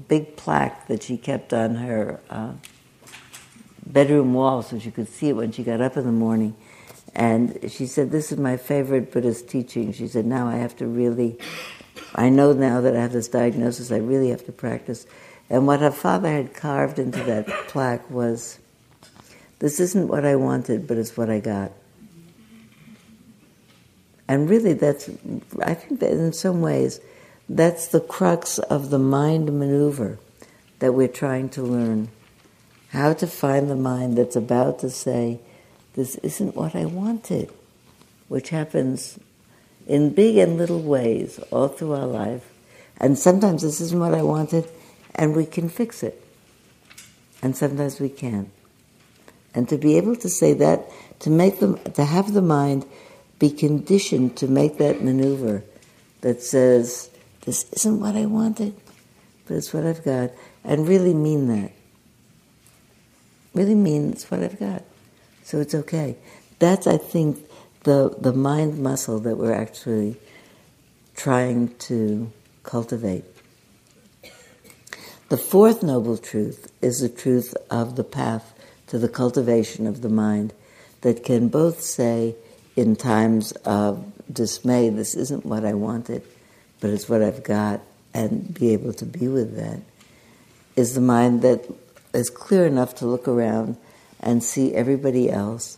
big 0.08 0.36
plaque 0.36 0.88
that 0.88 1.04
she 1.04 1.18
kept 1.18 1.54
on 1.54 1.76
her 1.76 2.20
uh, 2.30 2.54
bedroom 3.86 4.34
wall 4.34 4.62
so 4.62 4.78
she 4.78 4.92
could 4.92 5.08
see 5.08 5.30
it 5.30 5.34
when 5.34 5.52
she 5.52 5.64
got 5.64 5.82
up 5.82 5.98
in 5.98 6.06
the 6.06 6.12
morning. 6.12 6.56
And 7.16 7.60
she 7.72 7.88
said, 7.88 8.12
This 8.12 8.32
is 8.32 8.38
my 8.38 8.58
favorite 8.58 9.12
Buddhist 9.12 9.50
teaching. 9.50 9.94
She 9.94 10.08
said, 10.08 10.26
Now 10.26 10.48
I 10.48 10.58
have 10.58 10.76
to 10.78 10.88
really, 10.88 11.38
I 12.14 12.30
know 12.30 12.54
now 12.54 12.82
that 12.82 12.96
I 12.96 13.02
have 13.02 13.14
this 13.14 13.28
diagnosis, 13.28 13.92
I 13.92 13.98
really 13.98 14.30
have 14.30 14.46
to 14.46 14.52
practice. 14.52 15.08
And 15.50 15.66
what 15.66 15.80
her 15.80 15.92
father 15.92 16.32
had 16.32 16.54
carved 16.54 17.00
into 17.00 17.24
that 17.24 17.48
plaque 17.68 18.08
was, 18.12 18.60
This 19.60 19.80
isn't 19.80 20.08
what 20.08 20.26
I 20.26 20.36
wanted, 20.36 20.88
but 20.88 20.98
it's 20.98 21.16
what 21.18 21.30
I 21.30 21.40
got. 21.40 21.72
And 24.28 24.50
really, 24.50 24.74
that's, 24.74 25.10
I 25.62 25.74
think 25.74 26.00
that 26.00 26.12
in 26.12 26.34
some 26.34 26.62
ways, 26.62 27.02
that's 27.50 27.88
the 27.88 28.00
crux 28.00 28.60
of 28.60 28.90
the 28.90 29.00
mind 29.00 29.48
maneuver 29.58 30.20
that 30.80 30.94
we're 30.94 31.08
trying 31.08 31.50
to 31.50 31.64
learn. 31.64 32.10
How 32.90 33.14
to 33.14 33.28
find 33.28 33.70
the 33.70 33.76
mind 33.76 34.18
that's 34.18 34.36
about 34.36 34.80
to 34.80 34.90
say, 34.90 35.40
This 35.94 36.16
isn't 36.18 36.56
what 36.56 36.76
I 36.76 36.86
wanted, 36.86 37.52
which 38.28 38.50
happens 38.50 39.20
in 39.88 40.12
big 40.12 40.38
and 40.38 40.58
little 40.58 40.82
ways 40.82 41.40
all 41.52 41.68
through 41.68 41.94
our 41.94 42.08
life. 42.08 42.48
And 42.98 43.18
sometimes 43.18 43.64
this 43.64 43.82
isn't 43.82 44.00
what 44.00 44.14
I 44.14 44.22
wanted, 44.22 44.70
and 45.16 45.36
we 45.36 45.46
can 45.46 45.70
fix 45.70 46.04
it. 46.04 46.24
And 47.42 47.58
sometimes 47.58 48.00
we 48.00 48.10
can't. 48.10 48.52
And 49.54 49.68
to 49.70 49.78
be 49.78 49.98
able 49.98 50.16
to 50.18 50.30
say 50.30 50.54
that, 50.54 50.90
to 51.20 51.30
make 51.30 51.60
them, 51.60 51.78
to 51.94 52.06
have 52.06 52.34
the 52.34 52.42
mind 52.42 52.86
be 53.40 53.50
conditioned 53.50 54.38
to 54.38 54.48
make 54.48 54.78
that 54.78 55.02
maneuver 55.02 55.64
that 56.22 56.42
says, 56.42 57.10
this 57.46 57.66
isn't 57.72 58.00
what 58.00 58.16
I 58.16 58.26
wanted, 58.26 58.76
but 59.48 59.56
it's 59.56 59.74
what 59.74 59.86
I've 59.86 60.04
got, 60.04 60.32
and 60.64 60.88
really 60.88 61.14
mean 61.14 61.48
that. 61.48 61.72
Really 63.54 63.76
mean 63.76 64.12
it's 64.12 64.30
what 64.30 64.44
I've 64.44 64.60
got. 64.60 64.84
So 65.44 65.60
it's 65.60 65.74
okay. 65.74 66.18
That's, 66.60 66.86
I 66.86 66.98
think, 66.98 67.40
the, 67.84 68.16
the 68.20 68.34
mind 68.34 68.78
muscle 68.78 69.20
that 69.22 69.38
we're 69.38 69.54
actually 69.54 70.18
trying 71.16 71.76
to 71.78 72.32
cultivate. 72.64 73.24
The 75.30 75.38
fourth 75.38 75.82
noble 75.82 76.18
truth 76.18 76.72
is 76.82 77.00
the 77.00 77.10
truth 77.10 77.56
of 77.70 77.96
the 77.96 78.04
path 78.04 78.54
to 78.90 79.00
the 79.00 79.10
cultivation 79.10 79.88
of 79.88 80.02
the 80.02 80.10
mind 80.10 80.54
that 81.02 81.24
can 81.24 81.48
both 81.48 81.82
say, 81.82 82.36
in 82.76 82.96
times 82.96 83.52
of 83.64 84.12
dismay, 84.32 84.90
this 84.90 85.16
isn't 85.16 85.46
what 85.46 85.66
I 85.66 85.74
wanted, 85.74 86.24
but 86.80 86.90
it's 86.90 87.10
what 87.10 87.22
I've 87.22 87.44
got, 87.44 87.82
and 88.14 88.54
be 88.54 88.74
able 88.74 88.94
to 88.94 89.06
be 89.06 89.28
with 89.28 89.56
that, 89.56 89.80
is 90.76 90.96
the 90.96 91.02
mind 91.02 91.42
that 91.42 91.66
is 92.14 92.30
clear 92.30 92.66
enough 92.66 92.96
to 92.96 93.06
look 93.06 93.28
around 93.28 93.78
and 94.20 94.44
see 94.44 94.74
everybody 94.74 95.30
else 95.30 95.78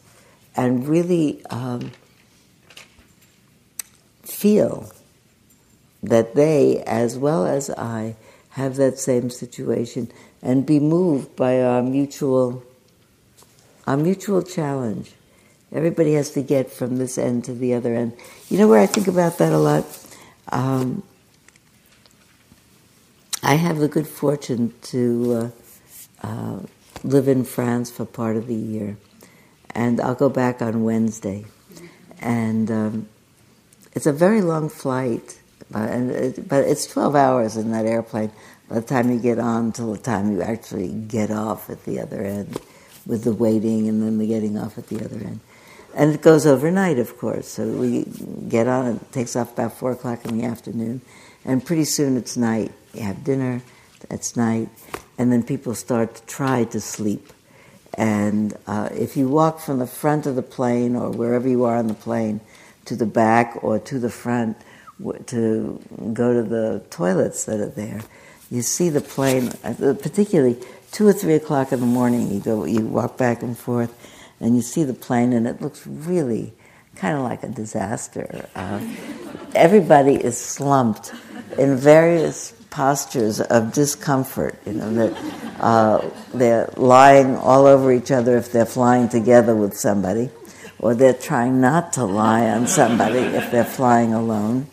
and 0.56 0.88
really 0.88 1.46
um, 1.48 1.92
feel 4.24 4.92
that 6.04 6.36
they, 6.36 6.82
as 6.84 7.18
well 7.18 7.46
as 7.46 7.70
I, 7.70 8.16
have 8.52 8.76
that 8.76 9.00
same 9.00 9.30
situation 9.30 10.12
and 10.42 10.66
be 10.66 10.80
moved 10.80 11.36
by 11.36 11.62
our 11.62 11.82
mutual, 11.82 12.64
our 13.88 13.98
mutual 13.98 14.42
challenge. 14.42 15.12
Everybody 15.72 16.14
has 16.14 16.32
to 16.32 16.42
get 16.42 16.70
from 16.70 16.98
this 16.98 17.18
end 17.18 17.46
to 17.46 17.54
the 17.54 17.74
other 17.74 17.96
end. 17.96 18.14
You 18.50 18.58
know 18.58 18.68
where 18.68 18.80
I 18.80 18.86
think 18.86 19.08
about 19.08 19.38
that 19.38 19.54
a 19.54 19.58
lot? 19.58 19.86
Um, 20.52 21.04
I 23.42 23.56
have 23.56 23.78
the 23.78 23.88
good 23.88 24.08
fortune 24.08 24.74
to 24.84 25.52
uh, 26.24 26.28
uh, 26.28 26.60
live 27.04 27.28
in 27.28 27.44
France 27.46 27.90
for 27.90 28.06
part 28.06 28.36
of 28.36 28.48
the 28.48 28.56
year, 28.56 28.98
and 29.74 30.00
I'll 30.02 30.16
go 30.16 30.30
back 30.30 30.62
on 30.62 30.84
Wednesday. 30.84 31.46
And 32.20 32.70
um, 32.70 33.10
it's 33.94 34.06
a 34.06 34.14
very 34.14 34.42
long 34.42 34.70
flight, 34.70 35.40
but, 35.72 35.90
it, 35.90 36.48
but 36.48 36.66
it's 36.66 36.86
12 36.86 37.16
hours 37.16 37.58
in 37.58 37.72
that 37.72 37.86
airplane 37.86 38.32
by 38.70 38.76
the 38.76 38.82
time 38.86 39.10
you 39.10 39.20
get 39.20 39.40
on 39.40 39.72
till 39.72 39.94
the 39.94 40.00
time 40.00 40.32
you 40.32 40.42
actually 40.42 40.90
get 40.90 41.32
off 41.32 41.70
at 41.70 41.84
the 41.86 42.00
other 42.00 42.22
end 42.22 42.60
with 43.06 43.24
the 43.24 43.34
waiting 43.34 43.88
and 43.88 44.02
then 44.02 44.18
the 44.18 44.28
getting 44.28 44.58
off 44.58 44.78
at 44.78 44.88
the 44.88 45.04
other 45.04 45.18
end. 45.18 45.40
And 45.94 46.14
it 46.14 46.22
goes 46.22 46.46
overnight, 46.46 47.00
of 47.00 47.18
course. 47.18 47.48
So 47.48 47.68
we 47.68 48.06
get 48.48 48.68
on, 48.68 48.96
it 48.96 49.12
takes 49.12 49.36
off 49.36 49.54
about 49.54 49.74
4 49.74 49.92
o'clock 49.92 50.26
in 50.26 50.38
the 50.38 50.46
afternoon, 50.46 51.02
and 51.44 51.66
pretty 51.66 51.84
soon 51.84 52.18
it's 52.18 52.38
night. 52.38 52.72
You 52.94 53.02
have 53.04 53.24
dinner, 53.24 53.62
it's 54.10 54.38
night, 54.38 54.70
and 55.18 55.32
then 55.32 55.44
people 55.44 55.76
start 55.76 56.16
to 56.16 56.26
try 56.26 56.64
to 56.66 56.80
sleep. 56.80 57.34
And 57.96 58.58
uh, 58.68 58.90
if 58.94 59.18
you 59.18 59.28
walk 59.28 59.60
from 59.60 59.80
the 59.80 59.88
front 59.88 60.26
of 60.26 60.36
the 60.36 60.42
plane 60.42 60.96
or 60.96 61.10
wherever 61.10 61.48
you 61.48 61.66
are 61.66 61.76
on 61.76 61.88
the 61.88 61.94
plane 61.94 62.40
to 62.86 62.96
the 62.96 63.06
back 63.06 63.62
or 63.62 63.80
to 63.80 64.00
the 64.00 64.10
front 64.10 64.58
to 65.28 65.82
go 66.14 66.34
to 66.34 66.48
the 66.48 66.84
toilets 66.90 67.46
that 67.46 67.60
are 67.60 67.70
there, 67.70 68.02
you 68.50 68.62
see 68.62 68.90
the 68.90 69.02
plane, 69.02 69.52
uh, 69.64 69.74
particularly 70.02 70.58
two 70.92 71.08
or 71.08 71.14
three 71.14 71.36
o'clock 71.36 71.72
in 71.72 71.80
the 71.80 71.86
morning, 71.86 72.32
you 72.32 72.40
go, 72.40 72.66
you 72.66 72.86
walk 72.86 73.18
back 73.18 73.42
and 73.42 73.58
forth, 73.58 73.94
and 74.40 74.56
you 74.56 74.62
see 74.62 74.84
the 74.84 74.94
plane, 74.94 75.34
and 75.34 75.48
it 75.48 75.62
looks 75.62 75.86
really 75.88 76.54
kind 76.96 77.18
of 77.18 77.24
like 77.24 77.44
a 77.44 77.48
disaster. 77.48 78.48
Uh, 78.56 78.80
everybody 79.56 80.16
is 80.16 80.38
slumped 80.38 81.14
in 81.58 81.78
various 81.78 82.52
postures 82.70 83.40
of 83.42 83.74
discomfort. 83.74 84.60
You 84.66 84.74
know 84.74 84.94
that 84.94 85.60
uh, 85.60 86.10
they're 86.34 86.70
lying 86.78 87.36
all 87.36 87.66
over 87.66 87.92
each 87.92 88.12
other 88.12 88.38
if 88.38 88.52
they're 88.52 88.66
flying 88.66 89.10
together 89.10 89.56
with 89.56 89.78
somebody, 89.78 90.30
or 90.80 90.96
they're 90.96 91.14
trying 91.14 91.62
not 91.62 91.94
to 91.94 92.06
lie 92.06 92.50
on 92.50 92.68
somebody 92.68 93.20
if 93.20 93.52
they're 93.52 93.66
flying 93.66 94.14
alone. 94.14 94.68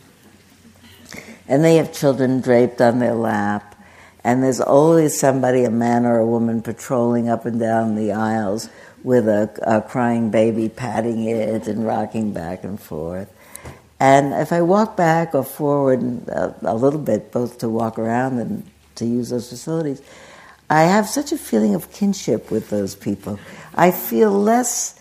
And 1.47 1.65
they 1.65 1.77
have 1.77 1.93
children 1.93 2.41
draped 2.41 2.81
on 2.81 2.99
their 2.99 3.15
lap, 3.15 3.68
and 4.29 4.43
there's 4.43 4.61
always 4.61 5.19
somebody, 5.19 5.65
a 5.65 5.71
man 5.71 6.05
or 6.05 6.19
a 6.19 6.27
woman, 6.27 6.61
patrolling 6.61 7.31
up 7.31 7.47
and 7.47 7.59
down 7.59 7.95
the 7.95 8.13
aisles 8.13 8.69
with 9.03 9.27
a, 9.27 9.49
a 9.63 9.81
crying 9.81 10.31
baby 10.31 10.69
patting 10.69 11.25
it 11.25 11.67
and 11.67 11.87
rocking 11.87 12.35
back 12.35 12.63
and 12.63 12.79
forth. 12.79 13.33
And 13.99 14.35
if 14.35 14.53
I 14.53 14.61
walk 14.61 14.99
back 14.99 15.35
or 15.35 15.43
forward 15.43 16.29
a, 16.29 16.55
a, 16.61 16.75
little 16.75 17.01
bit, 17.01 17.33
both 17.33 17.57
to 17.61 17.71
walk 17.71 17.99
around 17.99 18.39
and 18.39 18.71
to 18.97 19.07
use 19.07 19.31
those 19.31 19.49
facilities, 19.49 20.03
I 20.69 20.83
have 20.83 21.09
such 21.09 21.33
a 21.33 21.39
feeling 21.39 21.75
of 21.75 21.91
kinship 21.91 22.51
with 22.51 22.69
those 22.69 22.95
people. 22.95 23.41
I 23.77 23.91
feel 23.93 24.31
less 24.31 25.01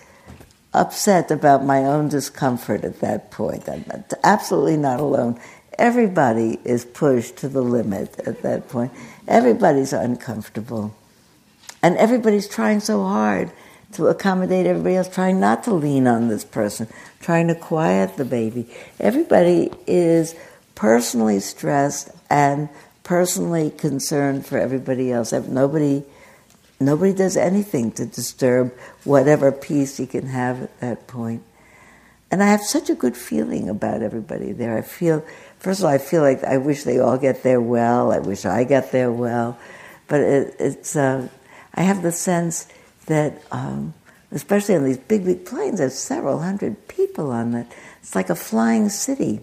upset 0.73 1.31
about 1.31 1.65
my 1.65 1.83
own 1.83 2.07
discomfort 2.07 2.85
at 2.85 3.01
that 3.01 3.31
point. 3.31 3.67
I'm 3.67 3.83
absolutely 4.23 4.77
not 4.77 5.01
alone. 5.01 5.37
Everybody 5.77 6.59
is 6.63 6.85
pushed 6.85 7.37
to 7.37 7.49
the 7.49 7.61
limit 7.61 8.17
at 8.25 8.41
that 8.41 8.67
point. 8.69 8.91
Everybody's 9.27 9.93
uncomfortable. 9.93 10.95
And 11.83 11.97
everybody's 11.97 12.47
trying 12.47 12.79
so 12.79 13.03
hard 13.03 13.51
to 13.93 14.07
accommodate 14.07 14.65
everybody 14.65 14.95
else, 14.95 15.07
trying 15.07 15.39
not 15.39 15.63
to 15.65 15.73
lean 15.73 16.07
on 16.07 16.27
this 16.27 16.43
person, 16.43 16.87
trying 17.19 17.47
to 17.47 17.55
quiet 17.55 18.17
the 18.17 18.25
baby. 18.25 18.67
Everybody 18.99 19.71
is 19.85 20.35
personally 20.75 21.39
stressed 21.39 22.09
and 22.29 22.69
personally 23.03 23.69
concerned 23.71 24.45
for 24.45 24.57
everybody 24.57 25.11
else. 25.11 25.31
Nobody, 25.31 26.03
nobody 26.79 27.13
does 27.13 27.37
anything 27.37 27.91
to 27.93 28.05
disturb 28.05 28.73
whatever 29.03 29.51
peace 29.51 29.99
you 29.99 30.07
can 30.07 30.27
have 30.27 30.61
at 30.61 30.79
that 30.81 31.07
point. 31.07 31.43
And 32.29 32.43
I 32.43 32.47
have 32.47 32.61
such 32.61 32.89
a 32.89 32.95
good 32.95 33.15
feeling 33.15 33.69
about 33.69 34.01
everybody 34.01 34.51
there. 34.51 34.77
I 34.77 34.81
feel, 34.81 35.25
first 35.59 35.79
of 35.79 35.85
all, 35.85 35.91
I 35.91 35.97
feel 35.97 36.21
like 36.21 36.43
I 36.43 36.57
wish 36.57 36.83
they 36.83 36.99
all 36.99 37.17
get 37.17 37.43
there 37.43 37.61
well. 37.61 38.11
I 38.11 38.19
wish 38.19 38.45
I 38.45 38.63
got 38.65 38.91
there 38.91 39.11
well. 39.11 39.57
But 40.07 40.21
it, 40.21 40.55
it's, 40.59 40.95
uh, 40.95 41.29
I 41.73 41.83
have 41.83 42.01
the 42.01 42.11
sense 42.11 42.67
that, 43.05 43.41
um, 43.51 43.93
especially 44.31 44.75
on 44.75 44.83
these 44.83 44.97
big, 44.97 45.23
big 45.23 45.45
planes, 45.45 45.79
there's 45.79 45.97
several 45.97 46.39
hundred 46.39 46.87
people 46.89 47.31
on 47.31 47.53
it. 47.53 47.67
It's 48.01 48.15
like 48.15 48.29
a 48.29 48.35
flying 48.35 48.89
city. 48.89 49.41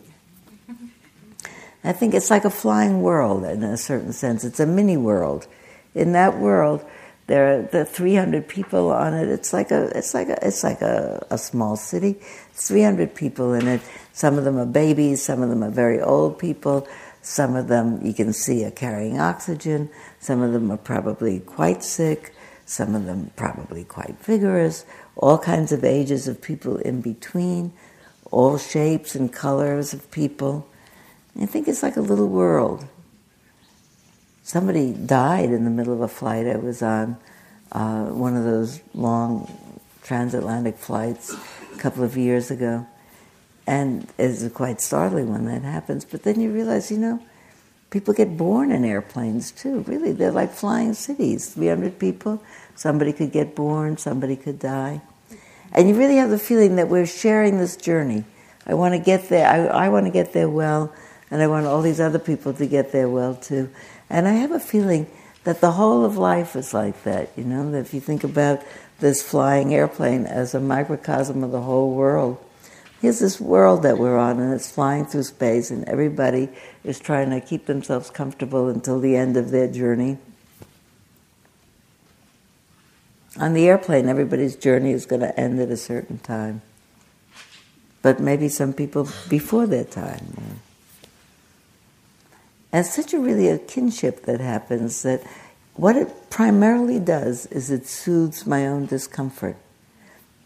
I 1.82 1.92
think 1.92 2.14
it's 2.14 2.30
like 2.30 2.46
a 2.46 2.50
flying 2.50 3.02
world 3.02 3.44
in 3.44 3.62
a 3.62 3.76
certain 3.76 4.12
sense. 4.12 4.42
It's 4.44 4.60
a 4.60 4.66
mini 4.66 4.96
world. 4.96 5.46
In 5.94 6.12
that 6.12 6.38
world, 6.38 6.84
there 7.26 7.58
are 7.58 7.62
the 7.62 7.84
300 7.84 8.46
people 8.46 8.92
on 8.92 9.14
it. 9.14 9.28
It's 9.28 9.52
like 9.52 9.70
a, 9.70 9.96
it's 9.96 10.12
like 10.12 10.28
a, 10.28 10.46
it's 10.46 10.62
like 10.62 10.82
a, 10.82 11.26
a 11.30 11.38
small 11.38 11.76
city. 11.76 12.16
300 12.52 13.14
people 13.14 13.54
in 13.54 13.66
it. 13.66 13.80
Some 14.12 14.36
of 14.36 14.44
them 14.44 14.58
are 14.58 14.66
babies. 14.66 15.22
Some 15.22 15.42
of 15.42 15.48
them 15.48 15.64
are 15.64 15.70
very 15.70 16.00
old 16.00 16.38
people. 16.38 16.86
Some 17.22 17.56
of 17.56 17.68
them 17.68 18.04
you 18.04 18.12
can 18.12 18.34
see 18.34 18.64
are 18.66 18.70
carrying 18.70 19.18
oxygen. 19.18 19.88
Some 20.20 20.42
of 20.42 20.52
them 20.52 20.70
are 20.70 20.76
probably 20.76 21.40
quite 21.40 21.82
sick. 21.82 22.34
Some 22.66 22.94
of 22.94 23.06
them 23.06 23.30
probably 23.36 23.84
quite 23.84 24.16
vigorous. 24.20 24.84
All 25.16 25.38
kinds 25.38 25.72
of 25.72 25.82
ages 25.82 26.28
of 26.28 26.42
people 26.42 26.76
in 26.76 27.00
between. 27.00 27.72
All 28.30 28.58
shapes 28.58 29.14
and 29.14 29.32
colors 29.32 29.94
of 29.94 30.10
people. 30.10 30.68
I 31.40 31.46
think 31.46 31.68
it's 31.68 31.82
like 31.82 31.96
a 31.96 32.02
little 32.02 32.28
world. 32.28 32.86
Somebody 34.44 34.92
died 34.92 35.48
in 35.48 35.64
the 35.64 35.70
middle 35.70 35.94
of 35.94 36.02
a 36.02 36.08
flight 36.08 36.46
I 36.46 36.56
was 36.56 36.82
on, 36.82 37.16
uh, 37.72 38.04
one 38.04 38.36
of 38.36 38.44
those 38.44 38.82
long 38.92 39.50
transatlantic 40.02 40.76
flights 40.76 41.34
a 41.74 41.78
couple 41.78 42.04
of 42.04 42.14
years 42.14 42.50
ago. 42.50 42.86
And 43.66 44.06
it's 44.18 44.46
quite 44.48 44.82
startling 44.82 45.32
when 45.32 45.46
that 45.46 45.62
happens. 45.62 46.04
But 46.04 46.24
then 46.24 46.42
you 46.42 46.50
realize, 46.50 46.90
you 46.90 46.98
know, 46.98 47.22
people 47.88 48.12
get 48.12 48.36
born 48.36 48.70
in 48.70 48.84
airplanes 48.84 49.50
too. 49.50 49.80
Really, 49.88 50.12
they're 50.12 50.30
like 50.30 50.52
flying 50.52 50.92
cities 50.92 51.54
300 51.54 51.98
people. 51.98 52.42
Somebody 52.74 53.14
could 53.14 53.32
get 53.32 53.54
born, 53.54 53.96
somebody 53.96 54.36
could 54.36 54.58
die. 54.58 55.00
And 55.72 55.88
you 55.88 55.94
really 55.94 56.16
have 56.16 56.28
the 56.28 56.38
feeling 56.38 56.76
that 56.76 56.90
we're 56.90 57.06
sharing 57.06 57.56
this 57.58 57.78
journey. 57.78 58.24
I 58.66 58.74
want 58.74 58.92
to 58.92 58.98
get 58.98 59.30
there, 59.30 59.48
I, 59.48 59.86
I 59.86 59.88
want 59.88 60.04
to 60.04 60.12
get 60.12 60.34
there 60.34 60.50
well 60.50 60.92
and 61.30 61.42
I 61.42 61.46
want 61.46 61.66
all 61.66 61.82
these 61.82 62.00
other 62.00 62.18
people 62.18 62.52
to 62.54 62.66
get 62.66 62.92
there 62.92 63.08
well 63.08 63.34
too. 63.34 63.70
And 64.10 64.28
I 64.28 64.32
have 64.32 64.52
a 64.52 64.60
feeling 64.60 65.06
that 65.44 65.60
the 65.60 65.72
whole 65.72 66.04
of 66.04 66.16
life 66.16 66.56
is 66.56 66.74
like 66.74 67.04
that, 67.04 67.30
you 67.36 67.44
know, 67.44 67.70
that 67.70 67.78
if 67.78 67.94
you 67.94 68.00
think 68.00 68.24
about 68.24 68.62
this 69.00 69.22
flying 69.22 69.74
airplane 69.74 70.26
as 70.26 70.54
a 70.54 70.60
microcosm 70.60 71.44
of 71.44 71.52
the 71.52 71.60
whole 71.60 71.94
world, 71.94 72.42
here's 73.00 73.18
this 73.18 73.40
world 73.40 73.82
that 73.82 73.98
we're 73.98 74.18
on 74.18 74.40
and 74.40 74.52
it's 74.54 74.70
flying 74.70 75.04
through 75.04 75.22
space 75.22 75.70
and 75.70 75.86
everybody 75.88 76.48
is 76.82 76.98
trying 76.98 77.30
to 77.30 77.40
keep 77.40 77.66
themselves 77.66 78.10
comfortable 78.10 78.68
until 78.68 78.98
the 78.98 79.16
end 79.16 79.36
of 79.36 79.50
their 79.50 79.70
journey. 79.70 80.16
On 83.38 83.52
the 83.52 83.68
airplane, 83.68 84.08
everybody's 84.08 84.54
journey 84.54 84.92
is 84.92 85.06
going 85.06 85.20
to 85.20 85.38
end 85.38 85.58
at 85.60 85.68
a 85.68 85.76
certain 85.76 86.18
time. 86.18 86.62
But 88.00 88.20
maybe 88.20 88.48
some 88.48 88.72
people 88.72 89.08
before 89.28 89.66
their 89.66 89.84
time. 89.84 90.60
And 92.74 92.84
such 92.84 93.14
a 93.14 93.20
really 93.20 93.46
a 93.46 93.58
kinship 93.58 94.22
that 94.22 94.40
happens 94.40 95.04
that 95.04 95.22
what 95.74 95.94
it 95.94 96.28
primarily 96.28 96.98
does 96.98 97.46
is 97.46 97.70
it 97.70 97.86
soothes 97.86 98.48
my 98.48 98.66
own 98.66 98.86
discomfort. 98.86 99.56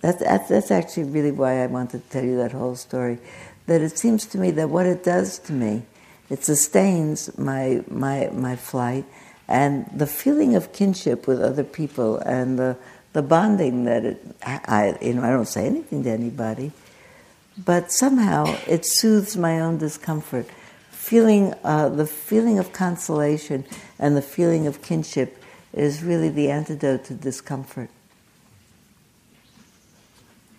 That's, 0.03 0.19
that's, 0.19 0.51
that's 0.51 0.71
actually 0.71 1.05
really 1.05 1.33
why 1.33 1.63
I 1.63 1.69
wanted 1.69 2.05
to 2.05 2.11
tell 2.11 2.23
you 2.23 2.37
that 2.37 2.53
whole 2.53 2.77
story. 2.77 3.17
That 3.65 3.81
it 3.81 3.97
seems 3.97 4.27
to 4.27 4.39
me 4.39 4.51
that 4.51 4.69
what 4.69 4.85
it 4.85 5.03
does 5.03 5.39
to 5.39 5.55
me, 5.55 5.85
it 6.29 6.45
sustains 6.45 7.39
my, 7.39 7.83
my, 7.89 8.29
my 8.35 8.57
flight 8.57 9.07
and 9.49 9.87
the 9.95 10.07
feeling 10.07 10.55
of 10.55 10.75
kinship 10.75 11.27
with 11.27 11.41
other 11.41 11.65
people 11.65 12.19
and 12.19 12.59
the, 12.59 12.77
the 13.15 13.23
bonding 13.23 13.85
that 13.85 14.05
it, 14.05 14.23
I, 14.43 14.99
you 15.01 15.15
know, 15.15 15.23
I 15.23 15.31
don't 15.31 15.49
say 15.49 15.65
anything 15.65 16.05
to 16.05 16.11
anybody, 16.11 16.73
but 17.57 17.91
somehow 17.91 18.55
it 18.67 18.85
soothes 18.85 19.35
my 19.35 19.61
own 19.61 19.79
discomfort 19.79 20.47
feeling, 21.09 21.55
uh, 21.65 21.89
the 21.89 22.05
feeling 22.05 22.59
of 22.59 22.71
consolation 22.75 23.65
and 23.99 24.15
the 24.15 24.21
feeling 24.21 24.67
of 24.67 24.83
kinship 24.83 25.43
is 25.73 26.03
really 26.03 26.29
the 26.29 26.51
antidote 26.51 27.05
to 27.05 27.15
discomfort. 27.15 27.89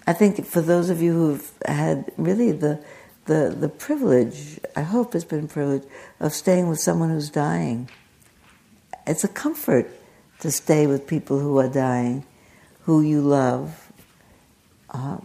I 0.08 0.14
think 0.14 0.44
for 0.44 0.62
those 0.62 0.90
of 0.90 1.04
you 1.04 1.14
who've 1.14 1.52
had 1.68 2.12
really 2.18 2.52
the, 2.52 2.84
the, 3.26 3.56
the 3.56 3.70
privilege, 3.70 4.60
I 4.76 4.82
hope 4.82 5.14
it's 5.14 5.24
been 5.24 5.48
privilege, 5.48 5.84
of 6.20 6.34
staying 6.34 6.68
with 6.68 6.80
someone 6.80 7.12
who's 7.12 7.30
dying, 7.30 7.88
it's 9.06 9.24
a 9.24 9.28
comfort 9.28 9.88
to 10.40 10.50
stay 10.50 10.88
with 10.88 11.06
people 11.06 11.38
who 11.38 11.60
are 11.60 11.70
dying, 11.70 12.26
who 12.86 13.02
you 13.02 13.22
love, 13.22 13.92
uh, 14.90 15.20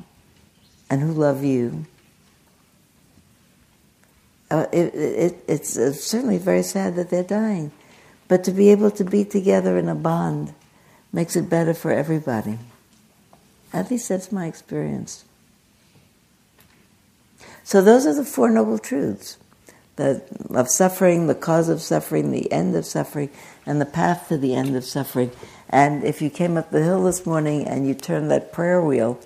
and 0.91 1.01
who 1.01 1.12
love 1.12 1.43
you 1.43 1.87
uh, 4.55 4.67
it, 4.73 4.95
it, 4.95 5.45
it's 5.49 5.77
uh, 5.77 5.93
certainly 5.93 6.39
very 6.39 6.63
sad 6.63 6.95
that 6.97 7.11
they're 7.11 7.23
dying. 7.23 7.73
But 8.29 8.45
to 8.45 8.53
be 8.53 8.71
able 8.71 8.91
to 8.93 9.05
be 9.05 9.25
together 9.25 9.77
in 9.79 9.89
a 9.89 9.95
bond 9.95 10.55
makes 11.13 11.35
it 11.37 11.51
better 11.51 11.75
for 11.75 11.91
everybody. 11.91 12.59
At 13.73 13.91
least 13.91 14.09
that's 14.09 14.31
my 14.31 14.47
experience. 14.47 15.25
So 17.65 17.83
those 17.83 18.07
are 18.07 18.15
the 18.15 18.25
Four 18.25 18.51
Noble 18.51 18.79
Truths 18.79 19.39
the, 19.97 20.23
of 20.51 20.69
suffering, 20.69 21.27
the 21.27 21.35
cause 21.35 21.69
of 21.69 21.81
suffering, 21.81 22.31
the 22.31 22.51
end 22.53 22.77
of 22.77 22.85
suffering, 22.85 23.31
and 23.67 23.81
the 23.81 23.87
path 23.87 24.29
to 24.29 24.39
the 24.39 24.55
end 24.55 24.77
of 24.77 24.85
suffering. 24.85 25.31
And 25.69 26.05
if 26.05 26.23
you 26.23 26.31
came 26.31 26.57
up 26.57 26.71
the 26.71 26.83
hill 26.83 27.03
this 27.05 27.27
morning 27.27 27.67
and 27.67 27.87
you 27.87 27.95
turn 27.95 28.29
that 28.29 28.53
prayer 28.53 28.81
wheel, 28.81 29.19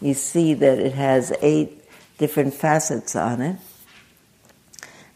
you 0.00 0.14
see 0.14 0.54
that 0.54 0.78
it 0.78 0.92
has 0.92 1.32
eight 1.40 1.82
different 2.18 2.54
facets 2.54 3.16
on 3.16 3.40
it. 3.40 3.56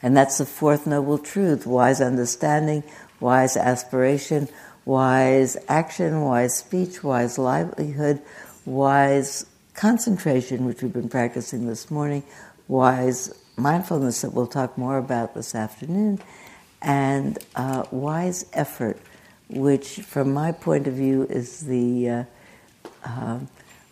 And 0.03 0.17
that's 0.17 0.39
the 0.39 0.47
fourth 0.47 0.87
noble 0.87 1.19
truth 1.19 1.67
wise 1.67 2.01
understanding, 2.01 2.85
wise 3.21 3.57
aspiration, 3.57 4.49
wise 4.85 5.57
action, 5.69 6.21
wise 6.23 6.57
speech, 6.57 7.03
wise 7.03 7.39
livelihood, 7.39 8.23
wise 8.65 9.45
concentration, 9.75 10.65
which 10.65 10.83
we've 10.83 10.93
been 10.93 11.09
practicing 11.09 11.67
this 11.67 11.91
morning, 11.91 12.23
wise 12.69 13.35
mindfulness 13.57 14.23
that 14.23 14.33
we'll 14.33 14.47
talk 14.47 14.79
more 14.79 14.99
about 14.99 15.35
this 15.35 15.55
afternoon, 15.55 16.21
and 16.81 17.39
uh, 17.57 17.85
wise 17.91 18.47
effort, 18.53 18.99
which, 19.49 20.01
from 20.01 20.33
my 20.33 20.53
point 20.53 20.87
of 20.87 20.95
view, 20.95 21.25
is 21.25 21.61
the 21.61 22.09
uh, 22.09 22.25
uh, 23.05 23.41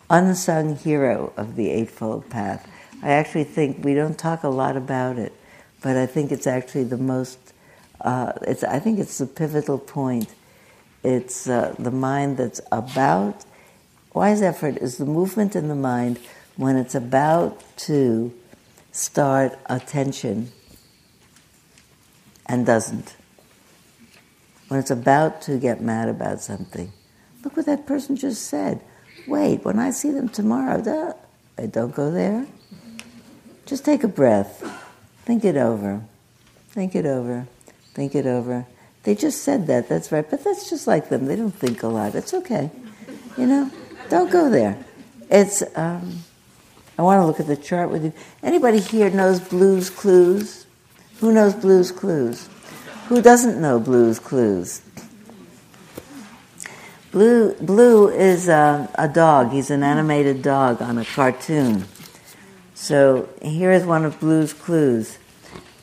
unsung 0.09 0.77
hero 0.77 1.33
of 1.35 1.57
the 1.57 1.69
Eightfold 1.69 2.29
Path. 2.29 2.65
I 3.03 3.09
actually 3.09 3.43
think 3.43 3.83
we 3.83 3.93
don't 3.93 4.17
talk 4.17 4.43
a 4.43 4.49
lot 4.49 4.77
about 4.77 5.17
it 5.17 5.33
but 5.81 5.97
I 5.97 6.05
think 6.05 6.31
it's 6.31 6.47
actually 6.47 6.85
the 6.85 6.97
most. 6.97 7.39
Uh, 8.01 8.33
it's 8.41 8.63
I 8.63 8.79
think 8.79 8.99
it's 8.99 9.17
the 9.17 9.25
pivotal 9.25 9.77
point. 9.77 10.33
It's 11.03 11.47
uh, 11.47 11.75
the 11.77 11.91
mind 11.91 12.37
that's 12.37 12.61
about. 12.71 13.45
Wise 14.13 14.41
effort 14.41 14.77
is 14.77 14.97
the 14.97 15.05
movement 15.05 15.55
in 15.55 15.67
the 15.67 15.75
mind 15.75 16.19
when 16.55 16.75
it's 16.75 16.95
about 16.95 17.63
to 17.77 18.33
start 18.91 19.57
attention 19.67 20.51
and 22.47 22.65
doesn't. 22.65 23.15
When 24.67 24.79
it's 24.79 24.91
about 24.91 25.41
to 25.43 25.59
get 25.59 25.81
mad 25.81 26.09
about 26.09 26.41
something. 26.41 26.91
Look 27.43 27.55
what 27.55 27.67
that 27.67 27.85
person 27.85 28.15
just 28.15 28.47
said. 28.47 28.81
Wait, 29.27 29.63
when 29.63 29.77
I 29.77 29.91
see 29.91 30.11
them 30.11 30.29
tomorrow, 30.29 30.81
don't 31.69 31.95
go 31.95 32.11
there. 32.11 32.47
Just 33.65 33.85
take 33.85 34.03
a 34.03 34.07
breath. 34.07 34.86
Think 35.27 35.43
it 35.43 35.57
over. 35.57 36.01
Think 36.69 36.95
it 36.95 37.05
over. 37.05 37.45
Think 37.93 38.15
it 38.15 38.25
over. 38.25 38.65
They 39.03 39.13
just 39.13 39.41
said 39.41 39.67
that, 39.67 39.89
that's 39.89 40.09
right. 40.09 40.25
But 40.27 40.41
that's 40.41 40.69
just 40.69 40.87
like 40.87 41.09
them. 41.09 41.25
They 41.25 41.35
don't 41.35 41.53
think 41.53 41.83
a 41.83 41.87
lot. 41.87 42.15
It's 42.15 42.33
okay. 42.33 42.71
You 43.37 43.45
know? 43.45 43.71
Don't 44.09 44.31
go 44.31 44.49
there. 44.49 44.81
It's. 45.29 45.63
Um, 45.75 46.19
I 46.97 47.01
want 47.01 47.19
to 47.21 47.25
look 47.25 47.41
at 47.41 47.47
the 47.47 47.57
chart 47.57 47.89
with 47.89 48.05
you. 48.05 48.13
Anybody 48.41 48.79
here 48.79 49.09
knows 49.09 49.41
Blues 49.41 49.89
Clues? 49.89 50.65
Who 51.19 51.33
knows 51.33 51.53
Blues 51.55 51.91
Clues? 51.91 52.47
Who 53.09 53.21
doesn't 53.21 53.59
know 53.59 53.81
Blues 53.81 54.19
Clues? 54.19 54.81
Blue, 57.11 57.53
Blue 57.55 58.07
is 58.07 58.47
a, 58.47 58.89
a 58.95 59.09
dog. 59.09 59.51
He's 59.51 59.71
an 59.71 59.83
animated 59.83 60.41
dog 60.41 60.81
on 60.81 60.97
a 60.97 61.03
cartoon. 61.03 61.83
So 62.77 63.27
here 63.41 63.71
is 63.71 63.85
one 63.85 64.05
of 64.05 64.19
Blue's 64.19 64.53
clues. 64.53 65.17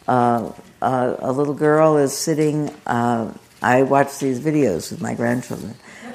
Uh, 0.07 0.53
uh, 0.81 1.17
a 1.19 1.33
little 1.33 1.53
girl 1.53 1.97
is 1.97 2.17
sitting. 2.17 2.71
Uh, 2.87 3.35
I 3.61 3.83
watch 3.83 4.21
these 4.21 4.39
videos 4.39 4.93
with 4.93 5.03
my 5.03 5.15
grandchildren. 5.15 5.75